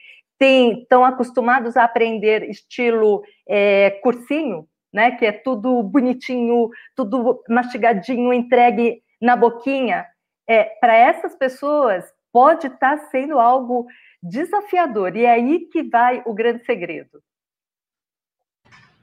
estão 0.45 1.03
acostumados 1.03 1.76
a 1.76 1.84
aprender 1.84 2.49
estilo 2.49 3.24
é, 3.48 3.91
cursinho, 4.02 4.68
né? 4.94 5.11
Que 5.11 5.26
é 5.26 5.32
tudo 5.32 5.84
bonitinho, 5.84 6.70
tudo 6.95 7.44
mastigadinho, 7.49 8.34
entregue 8.34 9.02
na 9.22 9.36
boquinha. 9.36 10.06
É, 10.48 10.64
para 10.64 10.95
essas 10.95 11.36
pessoas 11.36 12.06
pode 12.32 12.68
estar 12.68 12.98
tá 12.98 13.07
sendo 13.11 13.40
algo 13.40 13.86
desafiador. 14.22 15.16
E 15.16 15.26
é 15.26 15.32
aí 15.32 15.60
que 15.72 15.84
vai 15.84 16.22
o 16.26 16.34
grande 16.34 16.66
segredo. 16.66 17.22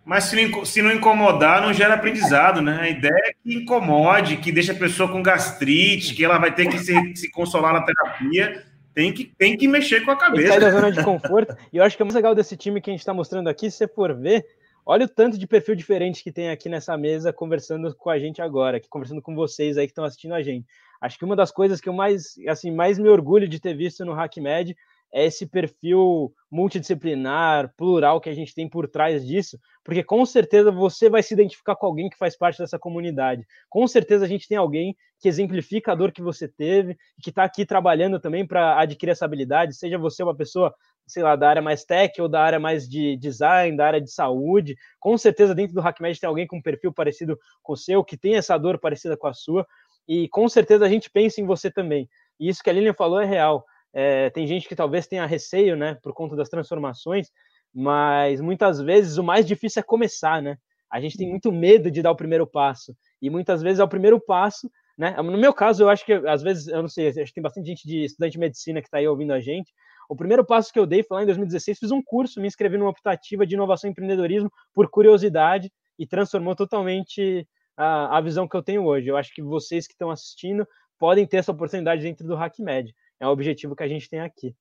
Mas 0.05 0.25
se 0.25 0.37
não, 0.37 0.65
se 0.65 0.81
não 0.81 0.93
incomodar, 0.93 1.61
não 1.61 1.73
gera 1.73 1.95
aprendizado, 1.95 2.63
né? 2.63 2.79
A 2.81 2.89
ideia 2.89 3.23
é 3.25 3.33
que 3.33 3.57
incomode, 3.57 4.37
que 4.37 4.53
deixa 4.53 4.73
a 4.73 4.77
pessoa 4.77 5.11
com 5.11 5.21
gastrite, 5.21 6.15
que 6.15 6.25
ela 6.25 6.39
vai 6.39 6.55
ter 6.55 6.69
que 6.69 6.79
se, 6.79 6.95
se 7.17 7.29
consolar 7.29 7.73
na 7.73 7.83
terapia. 7.83 8.65
Tem 8.97 9.13
que, 9.13 9.27
tem 9.37 9.59
que 9.59 9.69
mexer 9.69 10.03
com 10.07 10.11
a 10.11 10.17
cabeça. 10.17 10.49
Sai 10.49 10.59
da 10.59 10.71
zona 10.71 10.91
de 10.91 11.05
conforto. 11.05 11.55
E 11.71 11.77
eu 11.77 11.85
acho 11.85 11.99
que 11.99 12.03
o 12.03 12.07
mais 12.07 12.15
legal 12.15 12.35
desse 12.35 12.57
time 12.57 12.81
que 12.81 12.89
a 12.89 12.95
gente 12.95 13.01
está 13.01 13.13
mostrando 13.13 13.47
aqui, 13.47 13.71
se 13.71 13.77
você 13.77 13.87
for 13.87 14.15
ver, 14.15 14.47
olha 14.87 15.05
o 15.05 15.09
tanto 15.09 15.37
de 15.37 15.47
perfil 15.47 15.75
diferente 15.75 16.25
que 16.25 16.33
tem 16.33 16.49
aqui 16.49 16.67
nessa 16.67 16.97
mesa 16.97 17.31
conversando 17.31 17.95
com 17.95 18.09
a 18.09 18.19
gente 18.19 18.41
agora, 18.41 18.79
aqui, 18.79 18.89
conversando 18.89 19.21
com 19.21 19.35
vocês 19.35 19.77
aí 19.77 19.87
que 19.87 19.91
estão 19.91 20.03
assistindo 20.03 20.33
a 20.33 20.43
gente. 20.43 20.67
Acho 20.99 21.19
que 21.19 21.27
uma 21.27 21.37
das 21.37 21.51
coisas 21.51 21.79
que 21.79 21.91
eu 21.91 21.93
mais, 21.93 22.37
assim, 22.49 22.71
mais 22.71 22.99
me 22.99 23.11
orgulho 23.11 23.47
de 23.47 23.61
ter 23.61 23.75
visto 23.75 24.03
no 24.03 24.19
HackMed 24.19 24.75
é 25.13 25.27
esse 25.27 25.47
perfil 25.47 26.33
multidisciplinar, 26.51 27.73
plural 27.77 28.21
que 28.21 28.29
a 28.29 28.35
gente 28.35 28.55
tem 28.55 28.69
por 28.69 28.89
trás 28.89 29.27
disso, 29.27 29.59
porque 29.85 30.03
com 30.03 30.25
certeza 30.25 30.71
você 30.71 31.09
vai 31.09 31.23
se 31.23 31.35
identificar 31.35 31.77
com 31.77 31.87
alguém 31.87 32.09
que 32.09 32.17
faz 32.17 32.37
parte 32.37 32.59
dessa 32.59 32.79
comunidade. 32.79 33.47
Com 33.69 33.87
certeza 33.87 34.25
a 34.25 34.29
gente 34.29 34.49
tem 34.49 34.57
alguém 34.57 34.97
que 35.19 35.29
exemplifica 35.29 35.93
a 35.93 35.95
dor 35.95 36.13
que 36.13 36.23
você 36.23 36.47
teve 36.49 36.97
que 37.23 37.31
está 37.31 37.45
aqui 37.45 37.65
trabalhando 37.65 38.21
também 38.21 38.47
para 38.47 38.79
adquirir 38.79 39.13
essa 39.13 39.25
habilidade, 39.25 39.75
seja 39.75 39.99
você 39.99 40.23
uma 40.23 40.37
pessoa, 40.37 40.75
sei 41.07 41.23
lá, 41.23 41.35
da 41.35 41.49
área 41.49 41.63
mais 41.63 41.85
tech 41.85 42.21
ou 42.21 42.29
da 42.29 42.41
área 42.41 42.61
mais 42.61 42.89
de 42.89 43.17
design, 43.17 43.77
da 43.77 43.87
área 43.87 44.01
de 44.01 44.11
saúde. 44.11 44.77
Com 45.01 45.17
certeza 45.17 45.55
dentro 45.55 45.75
do 45.75 45.81
HackMed 45.81 46.21
tem 46.21 46.29
alguém 46.29 46.47
com 46.47 46.59
um 46.59 46.63
perfil 46.63 46.93
parecido 46.93 47.39
com 47.63 47.73
o 47.73 47.77
seu, 47.77 48.05
que 48.05 48.17
tem 48.17 48.37
essa 48.37 48.57
dor 48.59 48.79
parecida 48.79 49.17
com 49.17 49.27
a 49.27 49.35
sua, 49.35 49.67
e 50.09 50.29
com 50.29 50.49
certeza 50.49 50.85
a 50.85 50.89
gente 50.89 51.11
pensa 51.11 51.41
em 51.41 51.47
você 51.47 51.71
também. 51.71 52.09
E 52.39 52.49
isso 52.49 52.63
que 52.63 52.71
a 52.71 52.73
Lilian 52.73 52.95
falou 52.95 53.21
é 53.21 53.25
real 53.25 53.65
é, 53.97 54.29
tem 54.31 54.47
gente 54.47 54.69
que 54.69 54.77
talvez 54.77 55.07
tenha 55.07 55.25
receio, 55.25 55.77
né, 55.77 55.97
por 56.03 56.13
conta 56.13 56.37
das 56.37 56.49
transformações, 56.49 57.29
mas 57.75 58.41
muitas 58.41 58.81
vezes 58.81 59.17
o 59.17 59.25
mais 59.25 59.47
difícil 59.47 59.81
é 59.81 59.83
começar, 59.83 60.43
né? 60.43 60.57
A 60.93 61.01
gente 61.01 61.17
tem 61.17 61.29
muito 61.29 61.51
medo 61.51 61.91
de 61.91 62.03
dar 62.03 62.11
o 62.11 62.17
primeiro 62.17 62.47
passo 62.47 62.95
e 63.21 63.29
muitas 63.29 63.63
vezes 63.63 63.81
é 63.81 63.85
o 63.85 63.89
primeiro 63.89 64.21
passo 64.21 64.71
né? 64.97 65.15
No 65.23 65.37
meu 65.37 65.53
caso, 65.53 65.83
eu 65.83 65.91
acho 65.91 66.05
que, 66.05 66.13
às 66.13 66.43
vezes, 66.43 66.69
eu 66.69 66.81
não 66.81 66.89
sei, 66.89 67.09
acho 67.09 67.27
que 67.27 67.35
tem 67.35 67.43
bastante 67.43 67.67
gente 67.67 67.87
de 67.87 68.05
estudante 68.05 68.33
de 68.33 68.39
medicina 68.39 68.81
que 68.81 68.89
está 68.89 68.99
aí 68.99 69.07
ouvindo 69.07 69.33
a 69.33 69.41
gente. 69.41 69.73
O 70.09 70.17
primeiro 70.17 70.45
passo 70.45 70.73
que 70.73 70.79
eu 70.79 70.87
dei 70.87 71.03
foi 71.03 71.19
lá 71.19 71.23
em 71.23 71.27
2016, 71.27 71.79
fiz 71.79 71.91
um 71.91 72.03
curso, 72.03 72.41
me 72.41 72.47
inscrevi 72.47 72.79
numa 72.79 72.91
optativa 72.91 73.47
de 73.47 73.55
inovação 73.55 73.89
e 73.89 73.91
empreendedorismo 73.91 74.51
por 74.73 74.89
curiosidade 74.89 75.71
e 75.99 76.07
transformou 76.07 76.55
totalmente 76.55 77.47
a, 77.77 78.17
a 78.17 78.21
visão 78.21 78.49
que 78.49 78.57
eu 78.57 78.63
tenho 78.63 78.85
hoje. 78.85 79.09
Eu 79.09 79.17
acho 79.17 79.35
que 79.35 79.43
vocês 79.43 79.87
que 79.87 79.93
estão 79.93 80.11
assistindo 80.11 80.67
podem 80.99 81.27
ter 81.27 81.39
essa 81.39 81.53
oportunidade 81.53 82.03
dentro 82.03 82.27
do 82.27 82.35
HackMed. 82.35 82.95
É 83.21 83.27
o 83.27 83.31
objetivo 83.31 83.75
que 83.75 83.83
a 83.83 83.89
gente 83.89 84.09
tem 84.09 84.21
aqui. 84.21 84.55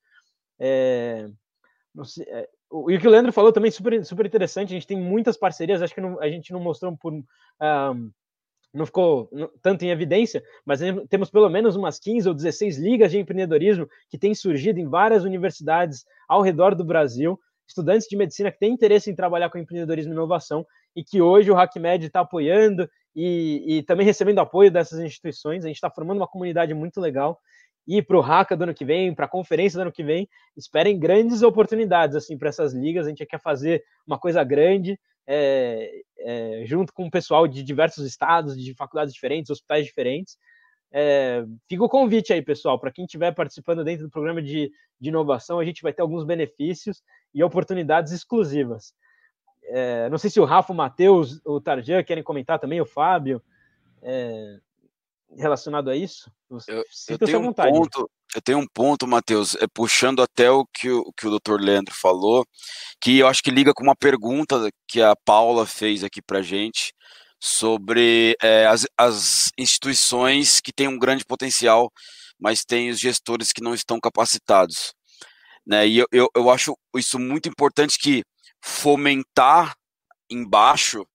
É, 0.60 1.28
sei, 2.04 2.26
é, 2.28 2.50
o, 2.70 2.90
e 2.90 2.96
o 2.96 3.00
que 3.00 3.08
o 3.08 3.12
Leandro 3.12 3.32
falou 3.32 3.52
também 3.52 3.72
super, 3.72 4.04
super 4.06 4.26
interessante. 4.26 4.70
A 4.70 4.74
gente 4.74 4.88
tem 4.88 5.00
muitas 5.00 5.38
parcerias, 5.38 5.82
acho 5.82 5.94
que 5.94 6.02
não, 6.02 6.20
a 6.22 6.30
gente 6.30 6.52
não 6.52 6.60
mostrou 6.60 6.96
por. 6.98 7.14
Um, 7.14 8.12
não 8.74 8.86
ficou 8.86 9.30
tanto 9.62 9.86
em 9.86 9.90
evidência, 9.90 10.44
mas 10.66 10.82
temos 11.10 11.30
pelo 11.30 11.48
menos 11.50 11.78
umas 11.78 11.98
15 11.98 12.28
ou 12.28 12.36
16 12.36 12.78
ligas 12.78 13.10
de 13.10 13.18
empreendedorismo 13.18 13.88
que 14.10 14.18
têm 14.18 14.36
surgido 14.36 14.80
em 14.80 14.86
várias 14.86 15.24
universidades 15.24 16.06
ao 16.28 16.42
redor 16.42 16.76
do 16.76 16.84
Brasil, 16.84 17.40
estudantes 17.66 18.06
de 18.06 18.18
medicina 18.18 18.52
que 18.52 18.60
têm 18.60 18.74
interesse 18.74 19.10
em 19.10 19.16
trabalhar 19.16 19.50
com 19.50 19.58
empreendedorismo 19.58 20.12
e 20.12 20.16
inovação 20.16 20.68
e 20.94 21.06
que 21.06 21.22
hoje 21.22 21.50
o 21.50 21.58
HackMed 21.58 22.06
está 22.06 22.20
apoiando 22.20 22.90
e, 23.16 23.78
e, 23.78 23.84
também 23.84 24.06
recebendo 24.06 24.40
apoio 24.40 24.70
dessas 24.70 25.00
instituições. 25.00 25.64
A 25.64 25.68
gente 25.68 25.78
está 25.78 25.90
formando 25.90 26.18
uma 26.18 26.28
comunidade 26.28 26.74
muito 26.74 27.00
legal. 27.00 27.40
E 27.88 28.02
para 28.02 28.18
o 28.18 28.22
Hacka 28.22 28.58
do 28.58 28.64
ano 28.64 28.74
que 28.74 28.86
vem, 28.86 29.14
para 29.14 29.26
a 29.26 29.30
conferência 29.30 29.78
do 29.78 29.84
ano 29.84 29.92
que 29.92 30.04
vem, 30.04 30.28
esperem 30.58 30.98
grandes 30.98 31.44
oportunidades 31.44 32.16
assim 32.16 32.38
para 32.38 32.50
essas 32.50 32.74
ligas. 32.74 33.06
A 33.06 33.10
gente 33.10 33.26
quer 33.26 33.40
fazer 33.40 33.84
uma 34.08 34.18
coisa 34.18 34.44
grande, 34.44 35.00
é, 35.28 36.02
é, 36.20 36.64
junto 36.66 36.92
com 36.94 37.06
o 37.06 37.12
pessoal 37.12 37.48
de 37.48 37.64
diversos 37.64 38.06
estados, 38.06 38.58
de 38.58 38.74
faculdades 38.74 39.14
diferentes, 39.14 39.50
hospitais 39.50 39.86
diferentes. 39.86 40.38
É, 40.92 41.44
fica 41.68 41.84
o 41.84 41.90
convite 41.90 42.32
aí, 42.32 42.42
pessoal, 42.42 42.80
para 42.80 42.92
quem 42.92 43.06
estiver 43.06 43.34
participando 43.34 43.84
dentro 43.84 44.06
do 44.06 44.10
programa 44.10 44.42
de, 44.42 44.72
de, 45.00 45.10
inovação, 45.10 45.60
a 45.60 45.66
gente 45.66 45.82
vai 45.82 45.92
ter 45.92 46.02
alguns 46.02 46.24
benefícios 46.24 47.04
e 47.34 47.44
oportunidades 47.44 48.14
exclusivas. 48.14 48.94
É, 49.64 50.10
não 50.10 50.18
sei 50.18 50.30
se 50.30 50.40
o 50.40 50.46
Rafa, 50.46 50.72
o 50.72 50.76
Matheus, 50.76 51.42
o 51.46 51.60
Tarjan 51.60 52.04
querem 52.04 52.24
comentar 52.24 52.60
também, 52.60 52.80
o 52.80 52.86
Fábio, 52.86 53.42
é, 54.02 54.60
relacionado 55.38 55.90
a 55.90 55.96
isso. 55.96 56.32
Eu, 56.68 56.84
eu 57.10 57.18
tenho 57.18 57.40
um 57.40 57.54
ponto, 57.54 58.10
eu 58.36 58.42
tenho 58.42 58.58
um 58.60 58.68
ponto, 58.68 59.08
Matheus, 59.08 59.56
é, 59.56 59.68
puxando 59.74 60.22
até 60.22 60.50
o 60.50 60.66
que 60.66 60.90
o, 60.90 61.12
que 61.14 61.28
o 61.28 61.40
Dr. 61.40 61.60
Leandro 61.60 61.94
falou, 61.94 62.46
que 63.02 63.20
eu 63.20 63.28
acho 63.28 63.42
que 63.42 63.52
liga 63.52 63.74
com 63.74 63.84
uma 63.84 63.96
pergunta 63.96 64.70
que 64.88 65.02
a 65.02 65.16
Paula 65.16 65.66
fez 65.66 66.04
aqui 66.04 66.22
para 66.22 66.42
gente 66.42 66.94
sobre 67.42 68.36
é, 68.42 68.66
as, 68.66 68.86
as 68.98 69.52
instituições 69.58 70.60
que 70.60 70.74
têm 70.74 70.88
um 70.88 70.98
grande 70.98 71.24
potencial, 71.26 71.92
mas 72.40 72.66
têm 72.66 72.90
os 72.90 73.00
gestores 73.00 73.52
que 73.52 73.62
não 73.62 73.74
estão 73.74 74.00
capacitados. 74.00 74.94
Né? 75.66 75.88
E 75.88 75.98
eu, 75.98 76.08
eu, 76.12 76.28
eu 76.36 76.50
acho 76.50 76.78
isso 76.96 77.20
muito 77.20 77.50
importante 77.50 77.98
que 77.98 78.24
fomentar 78.64 79.76
embaixo 80.30 81.06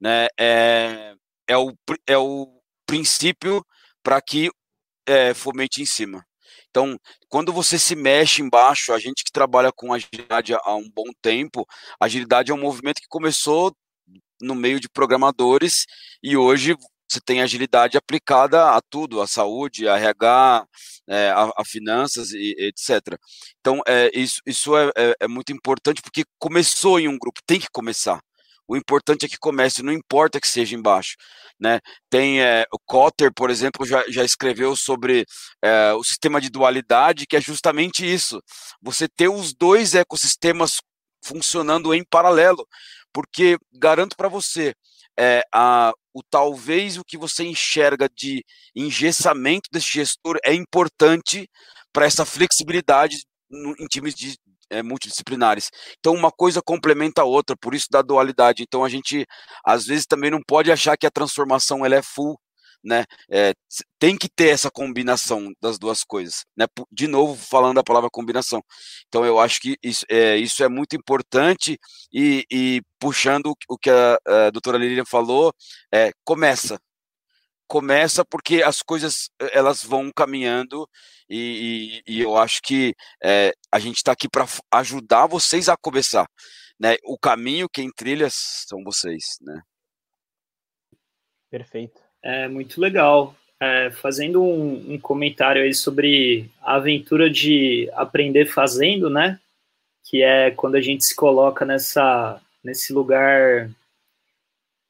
né, 0.00 0.28
é, 0.38 1.14
é, 1.48 1.56
o, 1.56 1.72
é 2.06 2.16
o 2.16 2.61
princípio 2.92 3.64
para 4.02 4.20
que 4.20 4.50
é, 5.06 5.32
fomente 5.32 5.80
em 5.80 5.86
cima. 5.86 6.22
Então, 6.68 6.98
quando 7.26 7.50
você 7.50 7.78
se 7.78 7.96
mexe 7.96 8.42
embaixo, 8.42 8.92
a 8.92 8.98
gente 8.98 9.24
que 9.24 9.32
trabalha 9.32 9.72
com 9.72 9.94
agilidade 9.94 10.52
há 10.52 10.74
um 10.74 10.90
bom 10.94 11.10
tempo, 11.22 11.66
agilidade 11.98 12.50
é 12.50 12.54
um 12.54 12.60
movimento 12.60 13.00
que 13.00 13.08
começou 13.08 13.74
no 14.42 14.54
meio 14.54 14.78
de 14.78 14.90
programadores 14.90 15.86
e 16.22 16.36
hoje 16.36 16.76
você 17.10 17.18
tem 17.24 17.40
agilidade 17.40 17.96
aplicada 17.96 18.70
a 18.76 18.80
tudo, 18.90 19.22
a 19.22 19.26
saúde, 19.26 19.88
a 19.88 19.96
RH, 19.96 20.66
é, 21.08 21.30
a, 21.30 21.50
a, 21.56 21.64
finanças 21.64 22.32
e 22.32 22.54
etc. 22.58 23.18
Então, 23.60 23.80
é, 23.86 24.10
isso, 24.12 24.40
isso 24.46 24.76
é, 24.76 24.90
é, 24.96 25.14
é 25.20 25.28
muito 25.28 25.50
importante 25.50 26.02
porque 26.02 26.24
começou 26.38 27.00
em 27.00 27.08
um 27.08 27.18
grupo, 27.18 27.40
tem 27.46 27.58
que 27.58 27.70
começar. 27.72 28.20
O 28.72 28.76
importante 28.76 29.26
é 29.26 29.28
que 29.28 29.36
comece, 29.36 29.82
não 29.82 29.92
importa 29.92 30.40
que 30.40 30.48
seja 30.48 30.74
embaixo. 30.74 31.14
Né? 31.60 31.78
Tem 32.08 32.40
é, 32.40 32.64
o 32.72 32.78
Cotter, 32.86 33.30
por 33.30 33.50
exemplo, 33.50 33.84
já, 33.84 34.02
já 34.08 34.24
escreveu 34.24 34.74
sobre 34.74 35.26
é, 35.62 35.92
o 35.92 36.02
sistema 36.02 36.40
de 36.40 36.48
dualidade, 36.48 37.26
que 37.26 37.36
é 37.36 37.40
justamente 37.40 38.02
isso: 38.02 38.42
você 38.80 39.06
ter 39.06 39.28
os 39.28 39.52
dois 39.52 39.94
ecossistemas 39.94 40.78
funcionando 41.22 41.92
em 41.92 42.02
paralelo, 42.02 42.66
porque 43.12 43.58
garanto 43.74 44.16
para 44.16 44.28
você, 44.28 44.74
é, 45.20 45.42
a, 45.54 45.92
o 46.14 46.22
talvez 46.22 46.96
o 46.96 47.04
que 47.04 47.18
você 47.18 47.44
enxerga 47.44 48.08
de 48.08 48.42
engessamento 48.74 49.68
desse 49.70 49.92
gestor 49.92 50.38
é 50.42 50.54
importante 50.54 51.46
para 51.92 52.06
essa 52.06 52.24
flexibilidade 52.24 53.18
no, 53.50 53.74
em 53.78 53.86
times 53.86 54.14
de, 54.14 54.34
é, 54.72 54.82
multidisciplinares. 54.82 55.70
Então, 55.98 56.14
uma 56.14 56.32
coisa 56.32 56.62
complementa 56.62 57.22
a 57.22 57.24
outra, 57.24 57.56
por 57.56 57.74
isso 57.74 57.86
da 57.90 58.02
dualidade. 58.02 58.62
Então, 58.62 58.84
a 58.84 58.88
gente, 58.88 59.26
às 59.64 59.86
vezes, 59.86 60.06
também 60.06 60.30
não 60.30 60.40
pode 60.46 60.72
achar 60.72 60.96
que 60.96 61.06
a 61.06 61.10
transformação 61.10 61.84
ela 61.84 61.94
é 61.94 62.02
full, 62.02 62.38
né? 62.84 63.04
É, 63.30 63.54
tem 63.98 64.16
que 64.16 64.28
ter 64.28 64.48
essa 64.48 64.70
combinação 64.70 65.52
das 65.60 65.78
duas 65.78 66.02
coisas, 66.02 66.44
né? 66.56 66.66
De 66.90 67.06
novo, 67.06 67.36
falando 67.36 67.78
a 67.78 67.84
palavra 67.84 68.10
combinação. 68.10 68.62
Então, 69.08 69.24
eu 69.24 69.38
acho 69.38 69.60
que 69.60 69.76
isso 69.82 70.04
é, 70.10 70.36
isso 70.36 70.64
é 70.64 70.68
muito 70.68 70.96
importante 70.96 71.78
e, 72.12 72.44
e 72.50 72.82
puxando 72.98 73.54
o 73.68 73.78
que 73.78 73.90
a, 73.90 74.18
a 74.26 74.50
doutora 74.50 74.78
Lilian 74.78 75.04
falou, 75.04 75.52
é, 75.92 76.12
começa, 76.24 76.78
começa 77.72 78.22
porque 78.22 78.62
as 78.62 78.82
coisas 78.82 79.30
elas 79.50 79.82
vão 79.82 80.12
caminhando 80.14 80.86
e, 81.26 82.02
e, 82.06 82.16
e 82.16 82.20
eu 82.20 82.36
acho 82.36 82.60
que 82.60 82.94
é, 83.24 83.54
a 83.72 83.78
gente 83.78 83.96
está 83.96 84.12
aqui 84.12 84.28
para 84.28 84.44
ajudar 84.72 85.26
vocês 85.26 85.70
a 85.70 85.76
começar, 85.78 86.26
né? 86.78 86.96
O 87.02 87.18
caminho 87.18 87.70
quem 87.72 87.90
trilha 87.90 88.28
são 88.30 88.84
vocês, 88.84 89.38
né? 89.40 89.62
Perfeito. 91.50 91.98
É 92.22 92.46
muito 92.46 92.78
legal. 92.78 93.34
É, 93.58 93.90
fazendo 93.90 94.42
um, 94.42 94.92
um, 94.92 94.98
comentário 94.98 95.62
aí 95.62 95.72
sobre 95.72 96.50
a 96.60 96.74
aventura 96.74 97.30
de 97.30 97.90
aprender 97.94 98.44
fazendo, 98.44 99.08
né? 99.08 99.40
Que 100.04 100.22
é 100.22 100.50
quando 100.50 100.74
a 100.74 100.80
gente 100.82 101.06
se 101.06 101.16
coloca 101.16 101.64
nessa 101.64 102.38
nesse 102.62 102.92
lugar 102.92 103.70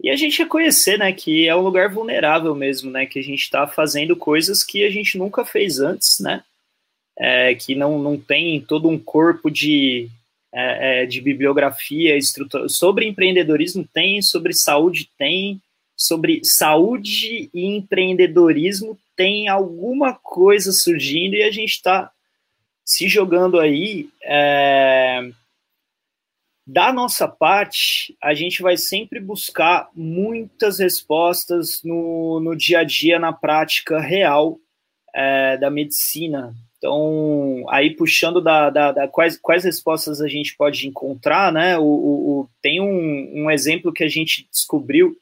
e 0.02 0.10
a 0.10 0.16
gente 0.16 0.42
reconhecer, 0.42 0.98
né, 0.98 1.12
que 1.12 1.46
é 1.46 1.54
um 1.54 1.60
lugar 1.60 1.88
vulnerável 1.88 2.54
mesmo, 2.54 2.90
né, 2.90 3.06
que 3.06 3.20
a 3.20 3.22
gente 3.22 3.42
está 3.42 3.68
fazendo 3.68 4.16
coisas 4.16 4.64
que 4.64 4.84
a 4.84 4.90
gente 4.90 5.16
nunca 5.16 5.44
fez 5.44 5.78
antes, 5.78 6.18
né, 6.18 6.42
é, 7.16 7.54
que 7.54 7.76
não, 7.76 8.00
não 8.00 8.18
tem 8.18 8.60
todo 8.60 8.88
um 8.88 8.98
corpo 8.98 9.48
de, 9.48 10.08
é, 10.52 11.02
é 11.02 11.06
de 11.06 11.20
bibliografia 11.20 12.16
estrutura. 12.16 12.68
sobre 12.68 13.06
empreendedorismo 13.06 13.88
tem, 13.94 14.20
sobre 14.20 14.52
saúde 14.52 15.08
tem, 15.16 15.60
sobre 15.96 16.40
saúde 16.42 17.48
e 17.54 17.66
empreendedorismo 17.66 18.98
tem 19.16 19.46
alguma 19.46 20.14
coisa 20.14 20.72
surgindo 20.72 21.36
e 21.36 21.44
a 21.44 21.50
gente 21.52 21.72
está 21.72 22.10
se 22.84 23.06
jogando 23.06 23.60
aí 23.60 24.08
é, 24.24 25.30
da 26.66 26.92
nossa 26.92 27.26
parte, 27.26 28.16
a 28.22 28.34
gente 28.34 28.62
vai 28.62 28.76
sempre 28.76 29.18
buscar 29.18 29.88
muitas 29.94 30.78
respostas 30.78 31.82
no, 31.84 32.40
no 32.40 32.56
dia 32.56 32.80
a 32.80 32.84
dia, 32.84 33.18
na 33.18 33.32
prática 33.32 34.00
real 34.00 34.58
é, 35.14 35.56
da 35.56 35.70
medicina. 35.70 36.54
Então, 36.78 37.64
aí 37.68 37.94
puxando 37.94 38.40
da, 38.40 38.70
da, 38.70 38.92
da, 38.92 39.08
quais, 39.08 39.36
quais 39.36 39.64
respostas 39.64 40.20
a 40.20 40.28
gente 40.28 40.56
pode 40.56 40.86
encontrar, 40.86 41.52
né? 41.52 41.78
O, 41.78 41.84
o, 41.84 42.40
o, 42.40 42.48
tem 42.60 42.80
um, 42.80 43.44
um 43.44 43.50
exemplo 43.50 43.92
que 43.92 44.04
a 44.04 44.08
gente 44.08 44.48
descobriu 44.50 45.16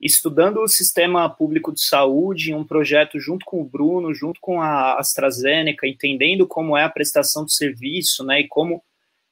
estudando 0.00 0.60
o 0.60 0.68
sistema 0.68 1.28
público 1.28 1.72
de 1.72 1.82
saúde 1.82 2.50
em 2.50 2.54
um 2.54 2.64
projeto 2.64 3.20
junto 3.20 3.44
com 3.44 3.60
o 3.60 3.64
Bruno, 3.64 4.14
junto 4.14 4.40
com 4.40 4.60
a 4.60 4.98
AstraZeneca, 4.98 5.86
entendendo 5.86 6.46
como 6.46 6.76
é 6.76 6.84
a 6.84 6.88
prestação 6.88 7.44
de 7.44 7.54
serviço, 7.54 8.24
né? 8.24 8.40
E 8.40 8.48
como 8.48 8.82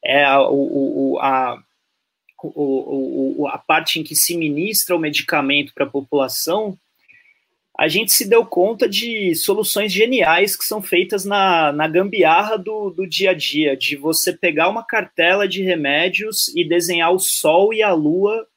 é 0.05 0.25
a, 0.25 0.49
o, 0.49 1.19
a, 1.21 1.63
o, 2.43 3.47
a 3.49 3.59
parte 3.59 3.99
em 3.99 4.05
que 4.05 4.15
se 4.15 4.37
ministra 4.37 4.95
o 4.95 4.99
medicamento 4.99 5.73
para 5.75 5.85
a 5.85 5.91
população, 5.91 6.79
a 7.79 7.87
gente 7.87 8.13
se 8.13 8.29
deu 8.29 8.45
conta 8.45 8.89
de 8.89 9.37
soluções 9.37 9.93
geniais 9.93 10.57
que 10.57 10.65
são 10.65 10.83
feitas 10.83 11.25
na, 11.25 11.73
na 11.73 11.87
gambiarra 11.87 12.59
do, 12.59 12.91
do 12.91 13.07
dia 13.07 13.31
a 13.31 13.35
dia, 13.35 13.77
de 13.77 13.95
você 13.95 14.33
pegar 14.33 14.69
uma 14.69 14.85
cartela 14.85 15.47
de 15.47 15.63
remédios 15.63 16.49
e 16.57 16.69
desenhar 16.69 17.13
o 17.13 17.21
sol 17.21 17.73
e 17.73 17.81
a 17.81 17.93
lua 17.93 18.49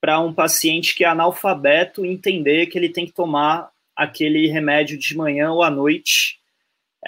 para 0.00 0.20
um 0.20 0.34
paciente 0.34 0.96
que 0.96 1.04
é 1.04 1.08
analfabeto 1.08 2.04
entender 2.04 2.66
que 2.66 2.76
ele 2.76 2.88
tem 2.88 3.06
que 3.06 3.12
tomar 3.12 3.70
aquele 3.94 4.48
remédio 4.48 4.98
de 4.98 5.16
manhã 5.16 5.52
ou 5.52 5.62
à 5.62 5.70
noite 5.70 6.35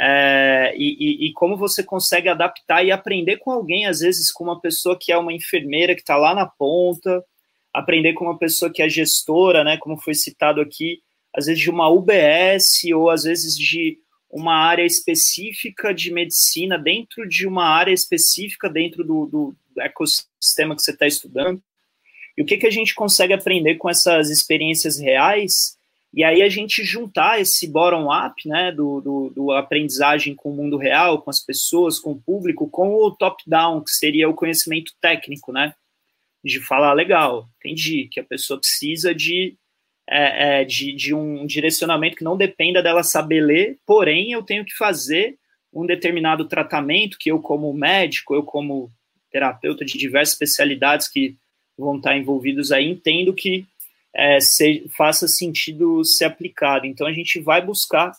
é, 0.01 0.75
e, 0.77 1.27
e, 1.27 1.33
como 1.33 1.57
você 1.57 1.83
consegue 1.83 2.29
adaptar 2.29 2.85
e 2.85 2.93
aprender 2.93 3.39
com 3.39 3.51
alguém, 3.51 3.87
às 3.87 3.99
vezes 3.99 4.31
com 4.31 4.45
uma 4.45 4.61
pessoa 4.61 4.97
que 4.97 5.11
é 5.11 5.19
uma 5.19 5.33
enfermeira 5.33 5.93
que 5.93 6.03
está 6.03 6.17
lá 6.17 6.37
na 6.37 6.47
ponta, 6.47 7.25
aprender 7.75 8.13
com 8.13 8.25
uma 8.27 8.39
pessoa 8.39 8.73
que 8.73 8.81
é 8.81 8.89
gestora, 8.89 9.65
né, 9.65 9.77
como 9.77 9.97
foi 9.97 10.15
citado 10.15 10.61
aqui, 10.61 11.01
às 11.35 11.47
vezes 11.47 11.61
de 11.61 11.69
uma 11.69 11.89
UBS 11.89 12.85
ou 12.95 13.11
às 13.11 13.25
vezes 13.25 13.57
de 13.57 13.99
uma 14.31 14.55
área 14.55 14.85
específica 14.85 15.93
de 15.93 16.13
medicina 16.13 16.79
dentro 16.79 17.29
de 17.29 17.47
uma 17.47 17.65
área 17.65 17.93
específica 17.93 18.69
dentro 18.69 19.03
do, 19.03 19.27
do 19.27 19.57
ecossistema 19.81 20.77
que 20.77 20.83
você 20.83 20.93
está 20.93 21.09
estudando. 21.09 21.61
E 22.37 22.43
o 22.43 22.45
que, 22.45 22.57
que 22.57 22.67
a 22.67 22.71
gente 22.71 22.95
consegue 22.95 23.33
aprender 23.33 23.77
com 23.77 23.89
essas 23.91 24.31
experiências 24.31 24.99
reais? 24.99 25.78
E 26.13 26.25
aí 26.25 26.43
a 26.43 26.49
gente 26.49 26.83
juntar 26.83 27.41
esse 27.41 27.69
bottom-up, 27.69 28.49
né, 28.49 28.73
do, 28.73 29.01
do, 29.01 29.33
do, 29.35 29.53
aprendizagem 29.53 30.35
com 30.35 30.51
o 30.51 30.57
mundo 30.57 30.77
real, 30.77 31.21
com 31.21 31.31
as 31.31 31.41
pessoas, 31.41 31.99
com 31.99 32.13
o 32.13 32.21
público, 32.21 32.69
com 32.69 32.95
o 32.95 33.11
top-down, 33.11 33.83
que 33.83 33.91
seria 33.91 34.29
o 34.29 34.35
conhecimento 34.35 34.93
técnico, 35.01 35.53
né? 35.53 35.75
De 36.43 36.61
falar, 36.61 36.95
legal, 36.95 37.47
entendi, 37.59 38.09
que 38.11 38.21
a 38.21 38.25
pessoa 38.25 38.59
precisa 38.59 39.15
de 39.15 39.57
é, 40.11 40.61
é, 40.61 40.65
de, 40.65 40.95
de 40.95 41.15
um 41.15 41.47
direcionamento 41.47 42.17
que 42.17 42.25
não 42.25 42.37
dependa 42.37 42.83
dela 42.83 43.03
saber 43.03 43.43
ler, 43.43 43.79
porém 43.85 44.33
eu 44.33 44.43
tenho 44.43 44.65
que 44.65 44.75
fazer 44.75 45.37
um 45.71 45.85
determinado 45.85 46.47
tratamento 46.47 47.19
que 47.19 47.31
eu, 47.31 47.41
como 47.41 47.73
médico, 47.75 48.35
eu, 48.35 48.43
como 48.43 48.91
terapeuta 49.31 49.85
de 49.85 49.99
diversas 49.99 50.33
especialidades 50.33 51.09
que 51.09 51.37
vão 51.77 51.99
estar 51.99 52.17
envolvidos 52.17 52.73
aí, 52.73 52.89
entendo 52.89 53.35
que 53.35 53.67
é, 54.15 54.41
se, 54.41 54.89
faça 54.97 55.29
sentido 55.29 56.05
ser 56.05 56.25
aplicado. 56.27 56.87
Então 56.87 57.07
a 57.07 57.13
gente 57.13 57.41
vai 57.41 57.65
buscar 57.65 58.13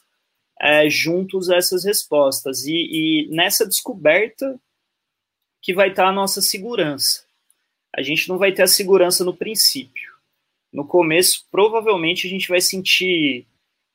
é, 0.60 0.90
juntos 0.90 1.50
essas 1.50 1.84
respostas 1.84 2.66
e, 2.66 2.74
e 2.74 3.28
nessa 3.30 3.66
descoberta 3.66 4.60
que 5.62 5.74
vai 5.74 5.90
estar 5.90 6.08
a 6.08 6.14
nossa 6.14 6.42
segurança. 6.42 7.26
A 7.96 8.02
gente 8.02 8.30
não 8.30 8.38
vai 8.38 8.52
ter 8.52 8.64
a 8.64 8.68
segurança 8.68 9.26
no 9.26 9.36
princípio 9.36 10.10
no 10.72 10.86
começo, 10.86 11.46
provavelmente 11.52 12.28
a 12.28 12.30
gente 12.30 12.48
vai 12.48 12.62
sentir 12.62 13.46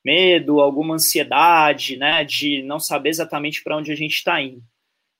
medo, 0.04 0.60
alguma 0.60 0.94
ansiedade, 0.94 1.96
né, 1.96 2.24
de 2.24 2.62
não 2.62 2.78
saber 2.78 3.08
exatamente 3.08 3.62
para 3.62 3.76
onde 3.76 3.90
a 3.90 3.94
gente 3.94 4.14
está 4.14 4.40
indo. 4.42 4.62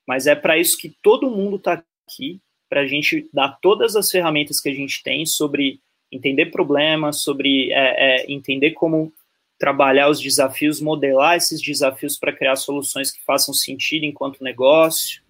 Mas 0.06 0.26
é 0.26 0.34
para 0.34 0.58
isso 0.58 0.76
que 0.76 0.90
todo 1.00 1.30
mundo 1.30 1.56
está 1.56 1.82
aqui, 2.06 2.40
para 2.68 2.82
a 2.82 2.86
gente 2.86 3.28
dar 3.32 3.58
todas 3.62 3.96
as 3.96 4.10
ferramentas 4.10 4.60
que 4.60 4.68
a 4.68 4.74
gente 4.74 5.02
tem 5.02 5.24
sobre 5.24 5.80
entender 6.10 6.46
problemas, 6.46 7.22
sobre 7.22 7.72
é, 7.72 8.22
é, 8.22 8.32
entender 8.32 8.72
como 8.72 9.12
trabalhar 9.58 10.08
os 10.08 10.20
desafios, 10.20 10.80
modelar 10.80 11.36
esses 11.36 11.60
desafios 11.60 12.18
para 12.18 12.32
criar 12.32 12.56
soluções 12.56 13.10
que 13.10 13.22
façam 13.24 13.54
sentido 13.54 14.04
enquanto 14.04 14.42
negócio, 14.44 15.22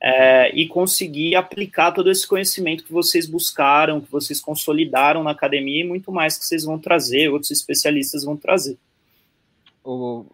é, 0.00 0.50
e 0.54 0.66
conseguir 0.68 1.34
aplicar 1.34 1.92
todo 1.92 2.10
esse 2.10 2.26
conhecimento 2.26 2.84
que 2.84 2.92
vocês 2.92 3.26
buscaram, 3.26 4.00
que 4.00 4.10
vocês 4.10 4.40
consolidaram 4.40 5.24
na 5.24 5.32
academia 5.32 5.80
e 5.80 5.86
muito 5.86 6.12
mais 6.12 6.38
que 6.38 6.44
vocês 6.44 6.64
vão 6.64 6.78
trazer, 6.78 7.28
outros 7.28 7.50
especialistas 7.50 8.24
vão 8.24 8.36
trazer. 8.36 8.78
O, 9.82 10.24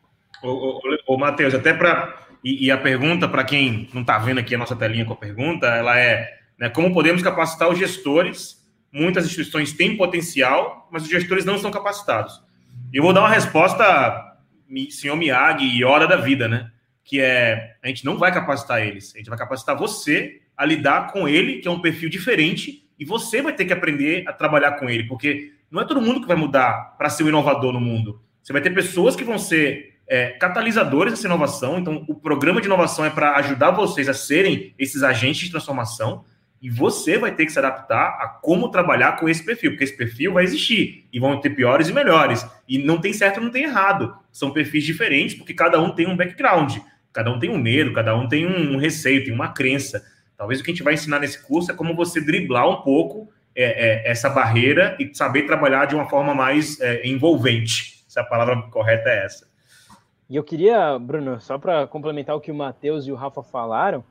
o, 0.42 0.48
o, 0.48 0.80
o 1.14 1.16
Matheus, 1.16 1.54
até 1.54 1.72
para. 1.72 2.22
E, 2.44 2.66
e, 2.66 2.70
a 2.70 2.76
pergunta, 2.76 3.26
para 3.26 3.42
quem 3.42 3.88
não 3.94 4.02
está 4.02 4.18
vendo 4.18 4.38
aqui 4.38 4.54
a 4.54 4.58
nossa 4.58 4.76
telinha 4.76 5.06
com 5.06 5.14
a 5.14 5.16
pergunta, 5.16 5.66
ela 5.66 5.98
é 5.98 6.30
né, 6.58 6.68
como 6.68 6.92
podemos 6.92 7.22
capacitar 7.22 7.70
os 7.70 7.78
gestores? 7.78 8.62
Muitas 8.94 9.26
instituições 9.26 9.72
têm 9.72 9.96
potencial, 9.96 10.88
mas 10.90 11.02
os 11.02 11.08
gestores 11.08 11.44
não 11.44 11.56
estão 11.56 11.70
capacitados. 11.70 12.40
Eu 12.92 13.02
vou 13.02 13.12
dar 13.12 13.20
uma 13.20 13.28
resposta, 13.28 14.38
senhor 14.90 15.16
Miyagi 15.16 15.66
e 15.66 15.84
hora 15.84 16.06
da 16.06 16.16
vida, 16.16 16.48
né? 16.48 16.70
que 17.04 17.20
é 17.20 17.76
a 17.82 17.88
gente 17.88 18.04
não 18.04 18.16
vai 18.16 18.32
capacitar 18.32 18.80
eles, 18.80 19.14
a 19.14 19.18
gente 19.18 19.28
vai 19.28 19.38
capacitar 19.38 19.76
você 19.76 20.40
a 20.56 20.64
lidar 20.64 21.12
com 21.12 21.28
ele, 21.28 21.58
que 21.58 21.68
é 21.68 21.70
um 21.70 21.80
perfil 21.80 22.08
diferente, 22.08 22.88
e 22.98 23.04
você 23.04 23.42
vai 23.42 23.52
ter 23.52 23.66
que 23.66 23.72
aprender 23.72 24.24
a 24.26 24.32
trabalhar 24.32 24.72
com 24.72 24.88
ele, 24.88 25.04
porque 25.04 25.52
não 25.70 25.82
é 25.82 25.84
todo 25.84 26.00
mundo 26.00 26.20
que 26.20 26.26
vai 26.26 26.36
mudar 26.36 26.94
para 26.96 27.10
ser 27.10 27.24
um 27.24 27.28
inovador 27.28 27.72
no 27.72 27.80
mundo. 27.80 28.22
Você 28.42 28.52
vai 28.52 28.62
ter 28.62 28.70
pessoas 28.70 29.14
que 29.14 29.24
vão 29.24 29.38
ser 29.38 29.98
é, 30.06 30.30
catalisadores 30.30 31.12
dessa 31.12 31.26
inovação, 31.26 31.78
então 31.78 32.04
o 32.08 32.14
programa 32.14 32.60
de 32.60 32.66
inovação 32.66 33.04
é 33.04 33.10
para 33.10 33.36
ajudar 33.36 33.72
vocês 33.72 34.08
a 34.08 34.14
serem 34.14 34.74
esses 34.78 35.02
agentes 35.02 35.42
de 35.42 35.50
transformação, 35.50 36.24
e 36.64 36.70
você 36.70 37.18
vai 37.18 37.30
ter 37.30 37.44
que 37.44 37.52
se 37.52 37.58
adaptar 37.58 38.16
a 38.18 38.26
como 38.26 38.70
trabalhar 38.70 39.18
com 39.18 39.28
esse 39.28 39.44
perfil, 39.44 39.72
porque 39.72 39.84
esse 39.84 39.94
perfil 39.94 40.32
vai 40.32 40.44
existir 40.44 41.06
e 41.12 41.20
vão 41.20 41.38
ter 41.38 41.50
piores 41.50 41.90
e 41.90 41.92
melhores. 41.92 42.42
E 42.66 42.78
não 42.78 42.98
tem 42.98 43.12
certo, 43.12 43.38
não 43.38 43.50
tem 43.50 43.64
errado. 43.64 44.16
São 44.32 44.50
perfis 44.50 44.82
diferentes, 44.82 45.34
porque 45.34 45.52
cada 45.52 45.78
um 45.78 45.90
tem 45.90 46.06
um 46.06 46.16
background. 46.16 46.78
Cada 47.12 47.30
um 47.30 47.38
tem 47.38 47.50
um 47.50 47.58
medo, 47.58 47.92
cada 47.92 48.16
um 48.16 48.26
tem 48.26 48.46
um 48.46 48.78
receio, 48.78 49.22
tem 49.22 49.34
uma 49.34 49.52
crença. 49.52 50.02
Talvez 50.38 50.58
o 50.58 50.64
que 50.64 50.70
a 50.70 50.72
gente 50.72 50.82
vai 50.82 50.94
ensinar 50.94 51.18
nesse 51.18 51.46
curso 51.46 51.70
é 51.70 51.74
como 51.74 51.94
você 51.94 52.18
driblar 52.18 52.66
um 52.66 52.80
pouco 52.80 53.30
é, 53.54 53.64
é, 53.64 54.10
essa 54.10 54.30
barreira 54.30 54.96
e 54.98 55.14
saber 55.14 55.42
trabalhar 55.42 55.84
de 55.84 55.94
uma 55.94 56.08
forma 56.08 56.34
mais 56.34 56.80
é, 56.80 57.06
envolvente. 57.06 58.02
Se 58.08 58.18
a 58.18 58.24
palavra 58.24 58.62
correta 58.70 59.10
é 59.10 59.26
essa. 59.26 59.46
E 60.30 60.34
eu 60.34 60.42
queria, 60.42 60.98
Bruno, 60.98 61.38
só 61.42 61.58
para 61.58 61.86
complementar 61.86 62.34
o 62.34 62.40
que 62.40 62.50
o 62.50 62.54
Matheus 62.54 63.06
e 63.06 63.12
o 63.12 63.16
Rafa 63.16 63.42
falaram, 63.42 64.02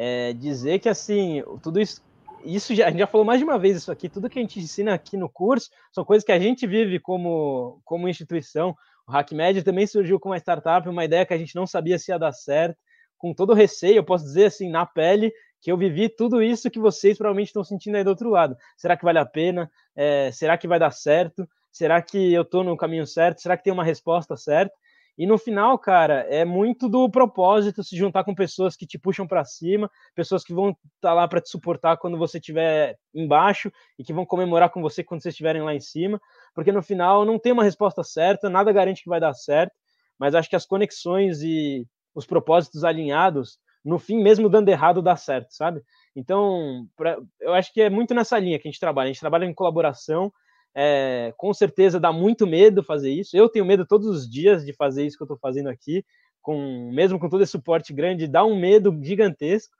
é, 0.00 0.32
dizer 0.32 0.78
que 0.78 0.88
assim, 0.88 1.42
tudo 1.60 1.80
isso, 1.80 2.00
isso 2.44 2.72
já, 2.72 2.86
a 2.86 2.90
gente 2.90 3.00
já 3.00 3.06
falou 3.08 3.26
mais 3.26 3.40
de 3.40 3.44
uma 3.44 3.58
vez 3.58 3.76
isso 3.76 3.90
aqui, 3.90 4.08
tudo 4.08 4.30
que 4.30 4.38
a 4.38 4.42
gente 4.42 4.60
ensina 4.60 4.94
aqui 4.94 5.16
no 5.16 5.28
curso 5.28 5.70
são 5.92 6.04
coisas 6.04 6.24
que 6.24 6.30
a 6.30 6.38
gente 6.38 6.68
vive 6.68 7.00
como, 7.00 7.80
como 7.84 8.08
instituição. 8.08 8.76
O 9.08 9.12
HackMed 9.12 9.64
também 9.64 9.88
surgiu 9.88 10.20
com 10.20 10.28
uma 10.28 10.38
startup, 10.38 10.88
uma 10.88 11.04
ideia 11.04 11.26
que 11.26 11.34
a 11.34 11.38
gente 11.38 11.56
não 11.56 11.66
sabia 11.66 11.98
se 11.98 12.12
ia 12.12 12.18
dar 12.18 12.32
certo, 12.32 12.78
com 13.16 13.34
todo 13.34 13.50
o 13.50 13.54
receio, 13.54 13.96
eu 13.96 14.04
posso 14.04 14.24
dizer 14.24 14.44
assim, 14.44 14.70
na 14.70 14.86
pele, 14.86 15.32
que 15.60 15.72
eu 15.72 15.76
vivi 15.76 16.08
tudo 16.08 16.40
isso 16.40 16.70
que 16.70 16.78
vocês 16.78 17.18
provavelmente 17.18 17.48
estão 17.48 17.64
sentindo 17.64 17.96
aí 17.96 18.04
do 18.04 18.10
outro 18.10 18.30
lado. 18.30 18.56
Será 18.76 18.96
que 18.96 19.04
vale 19.04 19.18
a 19.18 19.26
pena? 19.26 19.68
É, 19.96 20.30
será 20.30 20.56
que 20.56 20.68
vai 20.68 20.78
dar 20.78 20.92
certo? 20.92 21.48
Será 21.72 22.00
que 22.00 22.32
eu 22.32 22.42
estou 22.42 22.62
no 22.62 22.76
caminho 22.76 23.04
certo? 23.04 23.40
Será 23.40 23.56
que 23.56 23.64
tem 23.64 23.72
uma 23.72 23.82
resposta 23.82 24.36
certa? 24.36 24.72
E 25.18 25.26
no 25.26 25.36
final, 25.36 25.76
cara, 25.76 26.20
é 26.30 26.44
muito 26.44 26.88
do 26.88 27.10
propósito 27.10 27.82
se 27.82 27.96
juntar 27.96 28.22
com 28.22 28.32
pessoas 28.36 28.76
que 28.76 28.86
te 28.86 28.96
puxam 28.96 29.26
para 29.26 29.44
cima, 29.44 29.90
pessoas 30.14 30.44
que 30.44 30.54
vão 30.54 30.70
estar 30.70 30.80
tá 31.00 31.12
lá 31.12 31.26
para 31.26 31.40
te 31.40 31.50
suportar 31.50 31.96
quando 31.96 32.16
você 32.16 32.38
estiver 32.38 32.96
embaixo 33.12 33.72
e 33.98 34.04
que 34.04 34.12
vão 34.12 34.24
comemorar 34.24 34.70
com 34.70 34.80
você 34.80 35.02
quando 35.02 35.20
vocês 35.20 35.32
estiverem 35.32 35.60
lá 35.60 35.74
em 35.74 35.80
cima, 35.80 36.20
porque 36.54 36.70
no 36.70 36.84
final 36.84 37.24
não 37.24 37.36
tem 37.36 37.50
uma 37.50 37.64
resposta 37.64 38.04
certa, 38.04 38.48
nada 38.48 38.70
garante 38.70 39.02
que 39.02 39.08
vai 39.08 39.18
dar 39.18 39.34
certo, 39.34 39.72
mas 40.16 40.36
acho 40.36 40.48
que 40.48 40.54
as 40.54 40.64
conexões 40.64 41.42
e 41.42 41.84
os 42.14 42.24
propósitos 42.24 42.84
alinhados, 42.84 43.58
no 43.84 43.98
fim, 43.98 44.22
mesmo 44.22 44.48
dando 44.48 44.68
errado, 44.68 45.02
dá 45.02 45.16
certo, 45.16 45.50
sabe? 45.50 45.82
Então, 46.14 46.86
pra, 46.96 47.18
eu 47.40 47.54
acho 47.54 47.72
que 47.72 47.80
é 47.80 47.90
muito 47.90 48.14
nessa 48.14 48.38
linha 48.38 48.58
que 48.58 48.68
a 48.68 48.70
gente 48.70 48.80
trabalha. 48.80 49.08
A 49.08 49.12
gente 49.12 49.20
trabalha 49.20 49.46
em 49.46 49.54
colaboração, 49.54 50.32
é, 50.80 51.34
com 51.36 51.52
certeza 51.52 51.98
dá 51.98 52.12
muito 52.12 52.46
medo 52.46 52.84
fazer 52.84 53.10
isso. 53.10 53.36
Eu 53.36 53.48
tenho 53.48 53.64
medo 53.64 53.84
todos 53.84 54.06
os 54.06 54.30
dias 54.30 54.64
de 54.64 54.72
fazer 54.72 55.04
isso 55.04 55.16
que 55.16 55.22
eu 55.24 55.26
estou 55.26 55.36
fazendo 55.36 55.68
aqui, 55.68 56.04
com 56.40 56.88
mesmo 56.92 57.18
com 57.18 57.28
todo 57.28 57.42
esse 57.42 57.50
suporte 57.50 57.92
grande, 57.92 58.28
dá 58.28 58.44
um 58.44 58.56
medo 58.56 58.96
gigantesco. 59.02 59.74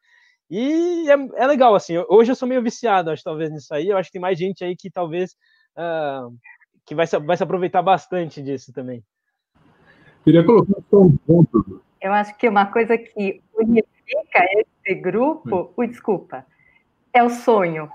E 0.50 1.08
é, 1.08 1.42
é, 1.44 1.46
legal, 1.46 1.76
assim, 1.76 1.96
hoje 2.08 2.32
eu 2.32 2.34
sou 2.34 2.48
meio 2.48 2.60
viciado, 2.60 3.12
acho, 3.12 3.22
talvez, 3.22 3.48
nisso 3.48 3.72
aí. 3.72 3.86
Eu 3.86 3.96
acho 3.96 4.08
que 4.08 4.14
tem 4.14 4.20
mais 4.20 4.36
gente 4.36 4.64
aí 4.64 4.74
que 4.74 4.90
talvez 4.90 5.36
uh, 5.76 6.36
que 6.84 6.96
vai 6.96 7.06
se, 7.06 7.16
vai 7.20 7.36
se 7.36 7.44
aproveitar 7.44 7.80
bastante 7.80 8.42
disso 8.42 8.72
também. 8.72 9.04
Queria 10.24 10.44
colocar 10.44 10.82
só 10.90 11.02
um 11.02 11.16
ponto. 11.16 11.80
Eu 12.00 12.12
acho 12.12 12.36
que 12.36 12.48
uma 12.48 12.66
coisa 12.66 12.98
que 12.98 13.40
unifica 13.54 14.44
esse 14.56 14.96
grupo, 14.96 15.72
ui, 15.76 15.86
desculpa, 15.86 16.44
é 17.12 17.22
o 17.22 17.30
sonho. 17.30 17.88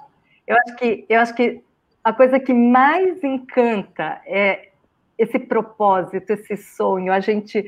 Eu 0.48 0.56
acho 0.56 0.76
que 0.78 1.06
eu 1.10 1.20
acho 1.20 1.36
que 1.36 1.64
a 2.04 2.12
coisa 2.12 2.40
que 2.40 2.54
mais 2.54 3.24
encanta 3.24 4.22
é 4.26 4.70
esse 5.18 5.40
propósito, 5.40 6.32
esse 6.32 6.58
sonho. 6.58 7.14
A 7.14 7.20
gente, 7.20 7.66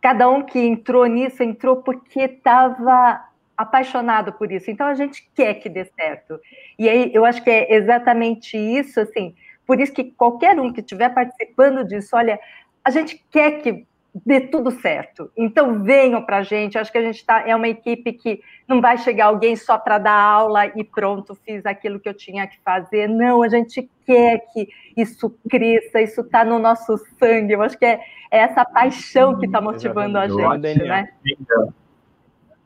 cada 0.00 0.28
um 0.28 0.42
que 0.42 0.58
entrou 0.58 1.06
nisso, 1.06 1.42
entrou 1.42 1.76
porque 1.82 2.20
estava 2.20 3.24
apaixonado 3.56 4.32
por 4.32 4.50
isso. 4.50 4.70
Então 4.70 4.86
a 4.86 4.94
gente 4.94 5.28
quer 5.34 5.54
que 5.54 5.68
dê 5.68 5.84
certo. 5.84 6.38
E 6.78 6.88
aí 6.88 7.10
eu 7.14 7.24
acho 7.24 7.42
que 7.42 7.50
é 7.50 7.74
exatamente 7.74 8.56
isso, 8.56 9.00
assim. 9.00 9.34
Por 9.66 9.80
isso 9.80 9.92
que 9.92 10.04
qualquer 10.04 10.58
um 10.58 10.72
que 10.72 10.80
estiver 10.80 11.08
participando 11.08 11.84
disso, 11.84 12.16
olha, 12.16 12.38
a 12.84 12.90
gente 12.90 13.24
quer 13.30 13.62
que 13.62 13.86
dê 14.24 14.40
tudo 14.40 14.70
certo. 14.70 15.30
Então 15.36 15.82
venham 15.82 16.22
para 16.24 16.38
a 16.38 16.42
gente. 16.42 16.78
Acho 16.78 16.90
que 16.90 16.98
a 16.98 17.02
gente 17.02 17.24
tá, 17.24 17.46
é 17.46 17.54
uma 17.54 17.68
equipe 17.68 18.12
que 18.12 18.40
não 18.66 18.80
vai 18.80 18.96
chegar 18.96 19.26
alguém 19.26 19.56
só 19.56 19.76
para 19.76 19.98
dar 19.98 20.18
aula 20.18 20.66
e 20.66 20.82
pronto, 20.84 21.34
fiz 21.34 21.66
aquilo 21.66 22.00
que 22.00 22.08
eu 22.08 22.14
tinha 22.14 22.46
que 22.46 22.58
fazer. 22.64 23.08
Não, 23.08 23.42
a 23.42 23.48
gente 23.48 23.88
quer 24.06 24.44
que 24.52 24.68
isso 24.96 25.34
cresça, 25.48 26.00
isso 26.00 26.20
está 26.22 26.44
no 26.44 26.58
nosso 26.58 26.96
sangue. 27.18 27.52
Eu 27.52 27.62
acho 27.62 27.78
que 27.78 27.84
é, 27.84 28.00
é 28.30 28.38
essa 28.38 28.64
paixão 28.64 29.38
que 29.38 29.46
está 29.46 29.60
motivando 29.60 30.18
a 30.18 30.28
gente, 30.28 30.78
né? 30.78 31.08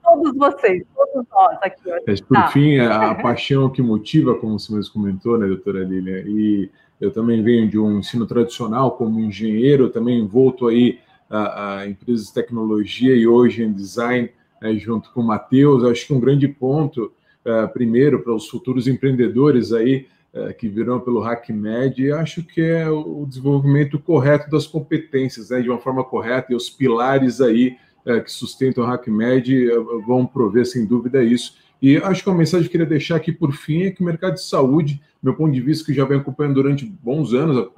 Todos 0.02 0.36
vocês, 0.36 0.84
todos 0.94 1.26
nós 1.30 1.58
aqui. 1.62 1.82
Mas, 2.06 2.20
por 2.20 2.34
tá. 2.34 2.48
fim, 2.48 2.78
a, 2.78 3.10
a 3.10 3.14
paixão 3.14 3.70
que 3.70 3.82
motiva, 3.82 4.34
como 4.34 4.58
você 4.58 4.72
mesmo 4.74 4.92
comentou, 4.92 5.38
né, 5.38 5.46
doutora 5.46 5.84
Lília? 5.84 6.24
E 6.26 6.70
eu 7.00 7.12
também 7.12 7.42
venho 7.42 7.68
de 7.68 7.78
um 7.78 7.98
ensino 7.98 8.26
tradicional 8.26 8.92
como 8.92 9.20
engenheiro, 9.20 9.88
também 9.88 10.26
volto 10.26 10.66
aí 10.66 10.98
a, 11.30 11.78
a 11.78 11.88
empresas 11.88 12.26
de 12.26 12.34
tecnologia 12.34 13.14
e 13.14 13.26
hoje 13.26 13.62
em 13.62 13.72
design, 13.72 14.28
né, 14.60 14.74
junto 14.74 15.12
com 15.12 15.20
o 15.20 15.26
Matheus. 15.26 15.84
Acho 15.84 16.08
que 16.08 16.12
um 16.12 16.20
grande 16.20 16.48
ponto, 16.48 17.12
uh, 17.46 17.72
primeiro, 17.72 18.20
para 18.20 18.34
os 18.34 18.48
futuros 18.48 18.88
empreendedores 18.88 19.72
aí, 19.72 20.06
é, 20.32 20.52
que 20.52 20.68
virão 20.68 21.00
pelo 21.00 21.24
HackMed, 21.24 22.12
acho 22.12 22.44
que 22.44 22.60
é 22.60 22.88
o 22.88 23.26
desenvolvimento 23.28 23.98
correto 23.98 24.48
das 24.48 24.64
competências, 24.64 25.50
né, 25.50 25.60
de 25.60 25.68
uma 25.68 25.80
forma 25.80 26.04
correta, 26.04 26.52
e 26.52 26.54
os 26.54 26.70
pilares 26.70 27.40
aí 27.40 27.76
é, 28.06 28.20
que 28.20 28.30
sustentam 28.30 28.84
o 28.84 28.86
HackMed 28.86 29.68
vão 30.06 30.24
prover, 30.24 30.64
sem 30.64 30.86
dúvida, 30.86 31.20
isso. 31.24 31.56
E 31.82 31.96
acho 31.96 32.22
que 32.22 32.28
uma 32.28 32.38
mensagem 32.38 32.62
que 32.62 32.68
eu 32.68 32.72
queria 32.80 32.86
deixar 32.86 33.16
aqui 33.16 33.32
por 33.32 33.52
fim 33.52 33.82
é 33.82 33.90
que 33.90 34.02
o 34.02 34.04
mercado 34.04 34.34
de 34.34 34.44
saúde, 34.44 35.02
meu 35.20 35.34
ponto 35.34 35.50
de 35.52 35.60
vista, 35.60 35.84
que 35.84 35.92
já 35.92 36.04
venho 36.04 36.20
acompanhando 36.20 36.54
durante 36.54 36.86
bons 36.86 37.34
anos, 37.34 37.68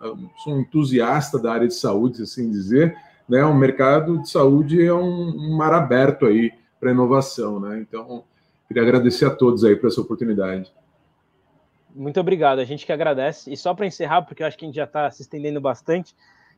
sou 0.45 0.55
um 0.55 0.61
entusiasta 0.61 1.39
da 1.39 1.55
área 1.55 1.69
de 1.69 1.74
saúde, 1.74 2.23
assim 2.23 2.51
dizer, 2.51 2.95
né? 3.33 3.43
O 3.47 3.55
mercado 3.55 4.21
de 4.21 4.29
saúde 4.29 4.85
é 4.85 4.93
um, 4.93 5.31
um 5.31 5.57
mar 5.57 5.73
aberto 5.73 6.27
aí 6.27 6.53
para 6.79 6.91
inovação, 6.91 7.59
né? 7.59 7.81
Então, 7.81 8.25
queria 8.69 8.83
agradecer 8.83 9.25
a 9.25 9.31
todos 9.31 9.65
aí 9.65 9.75
por 9.75 9.87
essa 9.87 10.03
oportunidade. 10.03 10.71
Muito 11.95 12.21
obrigado, 12.21 12.59
a 12.59 12.65
gente 12.67 12.85
que 12.85 12.93
agradece. 12.93 13.51
E 13.51 13.57
só 13.57 13.73
para 13.73 13.87
encerrar, 13.87 14.21
porque 14.21 14.43
eu 14.43 14.47
acho 14.47 14.59
que 14.59 14.67
a 14.67 14.69
gente 14.69 14.77
já 14.77 14.85
está 14.85 15.11
se 15.11 15.23
estendendo 15.23 15.63
bastante, 15.63 16.15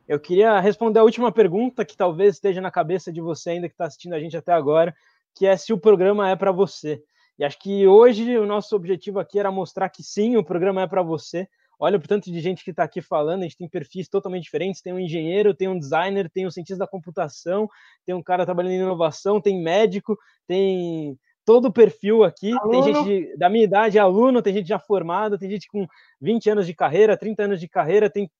eu 0.09 0.19
queria 0.19 0.59
responder 0.59 0.99
a 0.99 1.05
última 1.05 1.31
pergunta 1.31 1.85
que 1.85 1.97
talvez 1.97 2.35
esteja 2.35 2.61
na 2.61 2.73
cabeça 2.73 3.13
de 3.13 3.21
você 3.21 3.51
ainda 3.51 3.69
que 3.69 3.75
está 3.75 3.85
assistindo 3.85 4.15
a 4.15 4.19
gente 4.19 4.37
até 4.37 4.53
agora, 4.53 4.93
que 5.33 5.47
é 5.47 5.57
se 5.57 5.73
o 5.73 5.79
programa 5.79 6.29
é 6.29 6.35
para 6.35 6.51
você. 6.51 7.01
E 7.39 7.45
acho 7.45 7.57
que 7.61 7.87
hoje 7.87 8.37
o 8.37 8.47
nosso 8.47 8.75
objetivo 8.75 9.21
aqui 9.21 9.39
era 9.39 9.53
mostrar 9.53 9.89
que 9.91 10.03
sim, 10.03 10.37
o 10.37 10.43
programa 10.43 10.83
é 10.83 10.89
para 10.89 11.03
você. 11.03 11.47
Olha 11.85 11.99
o 11.99 12.01
tanto 12.01 12.33
de 12.33 12.41
gente 12.41 12.65
que 12.65 12.71
está 12.71 12.83
aqui 12.83 13.03
falando, 13.03 13.41
a 13.41 13.43
gente 13.43 13.59
tem 13.59 13.69
perfis 13.69 14.09
totalmente 14.09 14.45
diferentes, 14.45 14.81
tem 14.81 14.95
um 14.95 14.99
engenheiro, 14.99 15.53
tem 15.53 15.69
um 15.69 15.79
designer, 15.79 16.31
tem 16.31 16.47
um 16.47 16.51
cientista 16.51 16.79
da 16.79 16.87
computação, 16.87 17.69
tem 18.07 18.15
um 18.15 18.23
cara 18.23 18.47
trabalhando 18.47 18.73
em 18.73 18.81
inovação, 18.81 19.39
tem 19.39 19.63
médico, 19.63 20.19
tem 20.47 21.19
todo 21.45 21.67
o 21.67 21.73
perfil 21.73 22.25
aqui. 22.25 22.53
Aluno. 22.53 22.71
Tem 22.71 22.95
gente 22.95 23.05
de, 23.05 23.37
da 23.37 23.51
minha 23.51 23.65
idade, 23.65 23.99
aluno, 23.99 24.41
tem 24.41 24.55
gente 24.55 24.67
já 24.67 24.79
formada, 24.79 25.39
tem 25.39 25.51
gente 25.51 25.69
com 25.69 25.87
20 26.23 26.49
anos 26.49 26.67
de 26.67 26.73
carreira, 26.73 27.19
30 27.19 27.43
anos 27.43 27.61
de 27.61 27.69
carreira, 27.69 28.09
tem, 28.09 28.31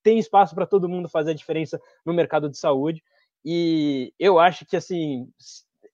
tem 0.00 0.16
espaço 0.16 0.54
para 0.54 0.64
todo 0.64 0.88
mundo 0.88 1.08
fazer 1.08 1.32
a 1.32 1.34
diferença 1.34 1.80
no 2.06 2.14
mercado 2.14 2.48
de 2.48 2.56
saúde. 2.56 3.02
E 3.44 4.14
eu 4.20 4.38
acho 4.38 4.64
que 4.64 4.76
assim 4.76 5.28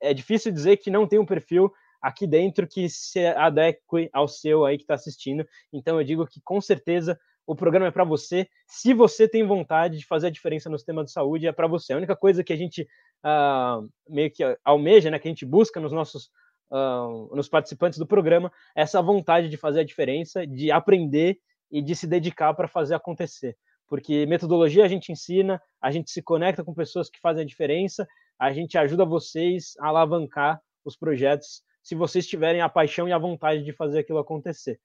é 0.02 0.12
difícil 0.12 0.52
dizer 0.52 0.77
que 0.77 0.90
não 0.90 1.06
tem 1.06 1.18
um 1.18 1.24
perfil 1.24 1.72
aqui 2.01 2.27
dentro 2.27 2.66
que 2.66 2.89
se 2.89 3.27
adeque 3.27 3.81
ao 4.12 4.27
seu 4.27 4.64
aí 4.64 4.77
que 4.77 4.85
está 4.85 4.94
assistindo. 4.94 5.47
Então 5.72 5.98
eu 5.98 6.05
digo 6.05 6.27
que 6.27 6.40
com 6.43 6.60
certeza 6.60 7.18
o 7.47 7.55
programa 7.55 7.86
é 7.86 7.90
para 7.90 8.05
você. 8.05 8.48
Se 8.66 8.94
você 8.94 9.28
tem 9.28 9.47
vontade 9.47 9.98
de 9.98 10.06
fazer 10.06 10.28
a 10.28 10.31
diferença 10.31 10.70
no 10.70 10.78
sistema 10.78 11.05
de 11.05 11.10
saúde, 11.10 11.47
é 11.47 11.52
para 11.52 11.66
você. 11.66 11.93
A 11.93 11.97
única 11.97 12.14
coisa 12.14 12.44
que 12.44 12.52
a 12.52 12.56
gente 12.56 12.86
uh, 13.24 13.89
meio 14.09 14.31
que 14.31 14.43
almeja, 14.64 15.10
né, 15.10 15.18
que 15.18 15.27
a 15.27 15.31
gente 15.31 15.44
busca 15.44 15.81
nos 15.81 15.93
nossos 15.93 16.31
uh, 16.70 17.35
nos 17.35 17.48
participantes 17.48 17.98
do 17.98 18.06
programa 18.06 18.52
essa 18.74 19.02
vontade 19.02 19.48
de 19.48 19.56
fazer 19.56 19.81
a 19.81 19.85
diferença, 19.85 20.47
de 20.47 20.70
aprender 20.70 21.39
e 21.70 21.82
de 21.82 21.94
se 21.94 22.06
dedicar 22.06 22.55
para 22.55 22.68
fazer 22.68 22.94
acontecer. 22.94 23.56
Porque 23.89 24.24
metodologia 24.27 24.85
a 24.85 24.89
gente 24.89 25.10
ensina, 25.10 25.60
a 25.81 25.90
gente 25.90 26.10
se 26.10 26.22
conecta 26.22 26.62
com 26.62 26.72
pessoas 26.72 27.10
que 27.10 27.20
fazem 27.20 27.43
a 27.43 27.47
diferença, 27.47 28.06
a 28.39 28.52
gente 28.52 28.78
ajuda 28.78 29.05
vocês 29.05 29.74
a 29.81 29.89
alavancar 29.89 30.60
os 30.85 30.97
projetos 30.97 31.62
se 31.82 31.94
vocês 31.94 32.27
tiverem 32.27 32.61
a 32.61 32.69
paixão 32.69 33.09
e 33.09 33.12
a 33.12 33.19
vontade 33.19 33.62
de 33.65 33.73
fazer 33.73 34.01
aquilo 34.01 34.19
acontecer. 34.19 34.78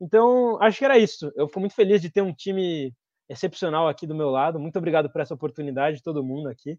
Então, 0.00 0.60
acho 0.62 0.78
que 0.78 0.84
era 0.84 0.98
isso. 0.98 1.32
Eu 1.36 1.48
fico 1.48 1.60
muito 1.60 1.74
feliz 1.74 2.00
de 2.00 2.10
ter 2.10 2.22
um 2.22 2.32
time 2.32 2.94
excepcional 3.28 3.88
aqui 3.88 4.06
do 4.06 4.14
meu 4.14 4.30
lado. 4.30 4.58
Muito 4.58 4.78
obrigado 4.78 5.10
por 5.10 5.20
essa 5.20 5.34
oportunidade, 5.34 6.02
todo 6.02 6.24
mundo 6.24 6.48
aqui. 6.48 6.78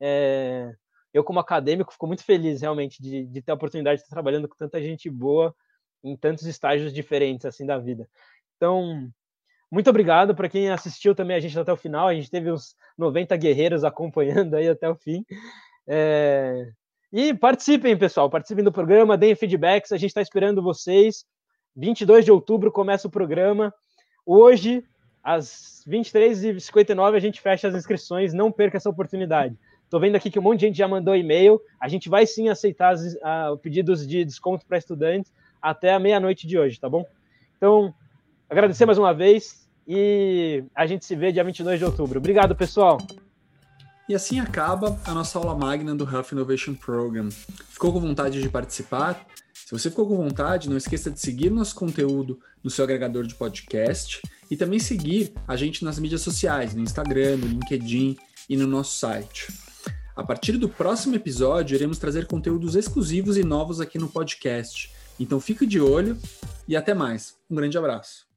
É 0.00 0.72
eu, 1.12 1.24
como 1.24 1.40
acadêmico, 1.40 1.92
fico 1.92 2.06
muito 2.06 2.24
feliz 2.24 2.60
realmente 2.60 3.02
de, 3.02 3.24
de 3.26 3.42
ter 3.42 3.52
a 3.52 3.54
oportunidade 3.54 3.96
de 3.98 4.02
estar 4.04 4.14
trabalhando 4.14 4.48
com 4.48 4.56
tanta 4.56 4.80
gente 4.80 5.08
boa 5.08 5.54
em 6.04 6.16
tantos 6.16 6.46
estágios 6.46 6.92
diferentes 6.92 7.46
assim 7.46 7.66
da 7.66 7.78
vida. 7.78 8.08
Então, 8.56 9.10
muito 9.70 9.88
obrigado 9.90 10.34
para 10.34 10.48
quem 10.48 10.70
assistiu 10.70 11.14
também 11.14 11.36
a 11.36 11.40
gente 11.40 11.58
até 11.58 11.72
o 11.72 11.76
final. 11.76 12.08
A 12.08 12.14
gente 12.14 12.30
teve 12.30 12.52
uns 12.52 12.74
90 12.96 13.36
guerreiros 13.36 13.84
acompanhando 13.84 14.54
aí 14.54 14.68
até 14.68 14.88
o 14.88 14.94
fim. 14.94 15.24
É... 15.86 16.70
E 17.12 17.32
participem, 17.32 17.96
pessoal, 17.96 18.28
participem 18.28 18.62
do 18.62 18.70
programa, 18.70 19.16
deem 19.16 19.34
feedbacks. 19.34 19.92
A 19.92 19.96
gente 19.96 20.10
está 20.10 20.20
esperando 20.20 20.62
vocês. 20.62 21.24
22 21.74 22.24
de 22.24 22.30
outubro 22.30 22.70
começa 22.70 23.08
o 23.08 23.10
programa. 23.10 23.72
Hoje, 24.26 24.84
às 25.22 25.82
23h59, 25.88 27.14
a 27.14 27.18
gente 27.18 27.40
fecha 27.40 27.68
as 27.68 27.74
inscrições. 27.74 28.34
Não 28.34 28.52
perca 28.52 28.76
essa 28.76 28.90
oportunidade. 28.90 29.56
Estou 29.84 29.98
vendo 29.98 30.16
aqui 30.16 30.30
que 30.30 30.38
um 30.38 30.42
monte 30.42 30.60
de 30.60 30.66
gente 30.66 30.76
já 30.76 30.86
mandou 30.86 31.16
e-mail. 31.16 31.58
A 31.80 31.88
gente 31.88 32.10
vai 32.10 32.26
sim 32.26 32.50
aceitar 32.50 32.94
os 32.94 33.16
pedidos 33.62 34.06
de 34.06 34.22
desconto 34.22 34.66
para 34.66 34.76
estudantes 34.76 35.32
até 35.62 35.94
a 35.94 35.98
meia-noite 35.98 36.46
de 36.46 36.58
hoje, 36.58 36.78
tá 36.78 36.90
bom? 36.90 37.06
Então, 37.56 37.94
agradecer 38.50 38.84
mais 38.84 38.98
uma 38.98 39.14
vez 39.14 39.66
e 39.86 40.62
a 40.74 40.84
gente 40.86 41.06
se 41.06 41.16
vê 41.16 41.32
dia 41.32 41.42
22 41.42 41.78
de 41.78 41.86
outubro. 41.86 42.18
Obrigado, 42.18 42.54
pessoal. 42.54 42.98
E 44.08 44.14
assim 44.14 44.40
acaba 44.40 44.98
a 45.04 45.12
nossa 45.12 45.38
aula 45.38 45.54
magna 45.54 45.94
do 45.94 46.08
Health 46.08 46.28
Innovation 46.32 46.74
Program. 46.74 47.28
Ficou 47.30 47.92
com 47.92 48.00
vontade 48.00 48.40
de 48.40 48.48
participar? 48.48 49.26
Se 49.52 49.70
você 49.70 49.90
ficou 49.90 50.08
com 50.08 50.16
vontade, 50.16 50.70
não 50.70 50.78
esqueça 50.78 51.10
de 51.10 51.20
seguir 51.20 51.50
nosso 51.50 51.74
conteúdo 51.74 52.40
no 52.64 52.70
seu 52.70 52.84
agregador 52.84 53.26
de 53.26 53.34
podcast 53.34 54.22
e 54.50 54.56
também 54.56 54.78
seguir 54.78 55.34
a 55.46 55.56
gente 55.56 55.84
nas 55.84 55.98
mídias 55.98 56.22
sociais, 56.22 56.72
no 56.72 56.80
Instagram, 56.80 57.36
no 57.36 57.46
LinkedIn 57.46 58.16
e 58.48 58.56
no 58.56 58.66
nosso 58.66 58.96
site. 58.96 59.52
A 60.16 60.24
partir 60.24 60.52
do 60.52 60.70
próximo 60.70 61.14
episódio, 61.14 61.74
iremos 61.74 61.98
trazer 61.98 62.26
conteúdos 62.26 62.76
exclusivos 62.76 63.36
e 63.36 63.44
novos 63.44 63.78
aqui 63.78 63.98
no 63.98 64.08
podcast. 64.08 64.90
Então 65.20 65.38
fique 65.38 65.66
de 65.66 65.80
olho 65.80 66.16
e 66.66 66.74
até 66.74 66.94
mais. 66.94 67.36
Um 67.50 67.54
grande 67.54 67.76
abraço. 67.76 68.27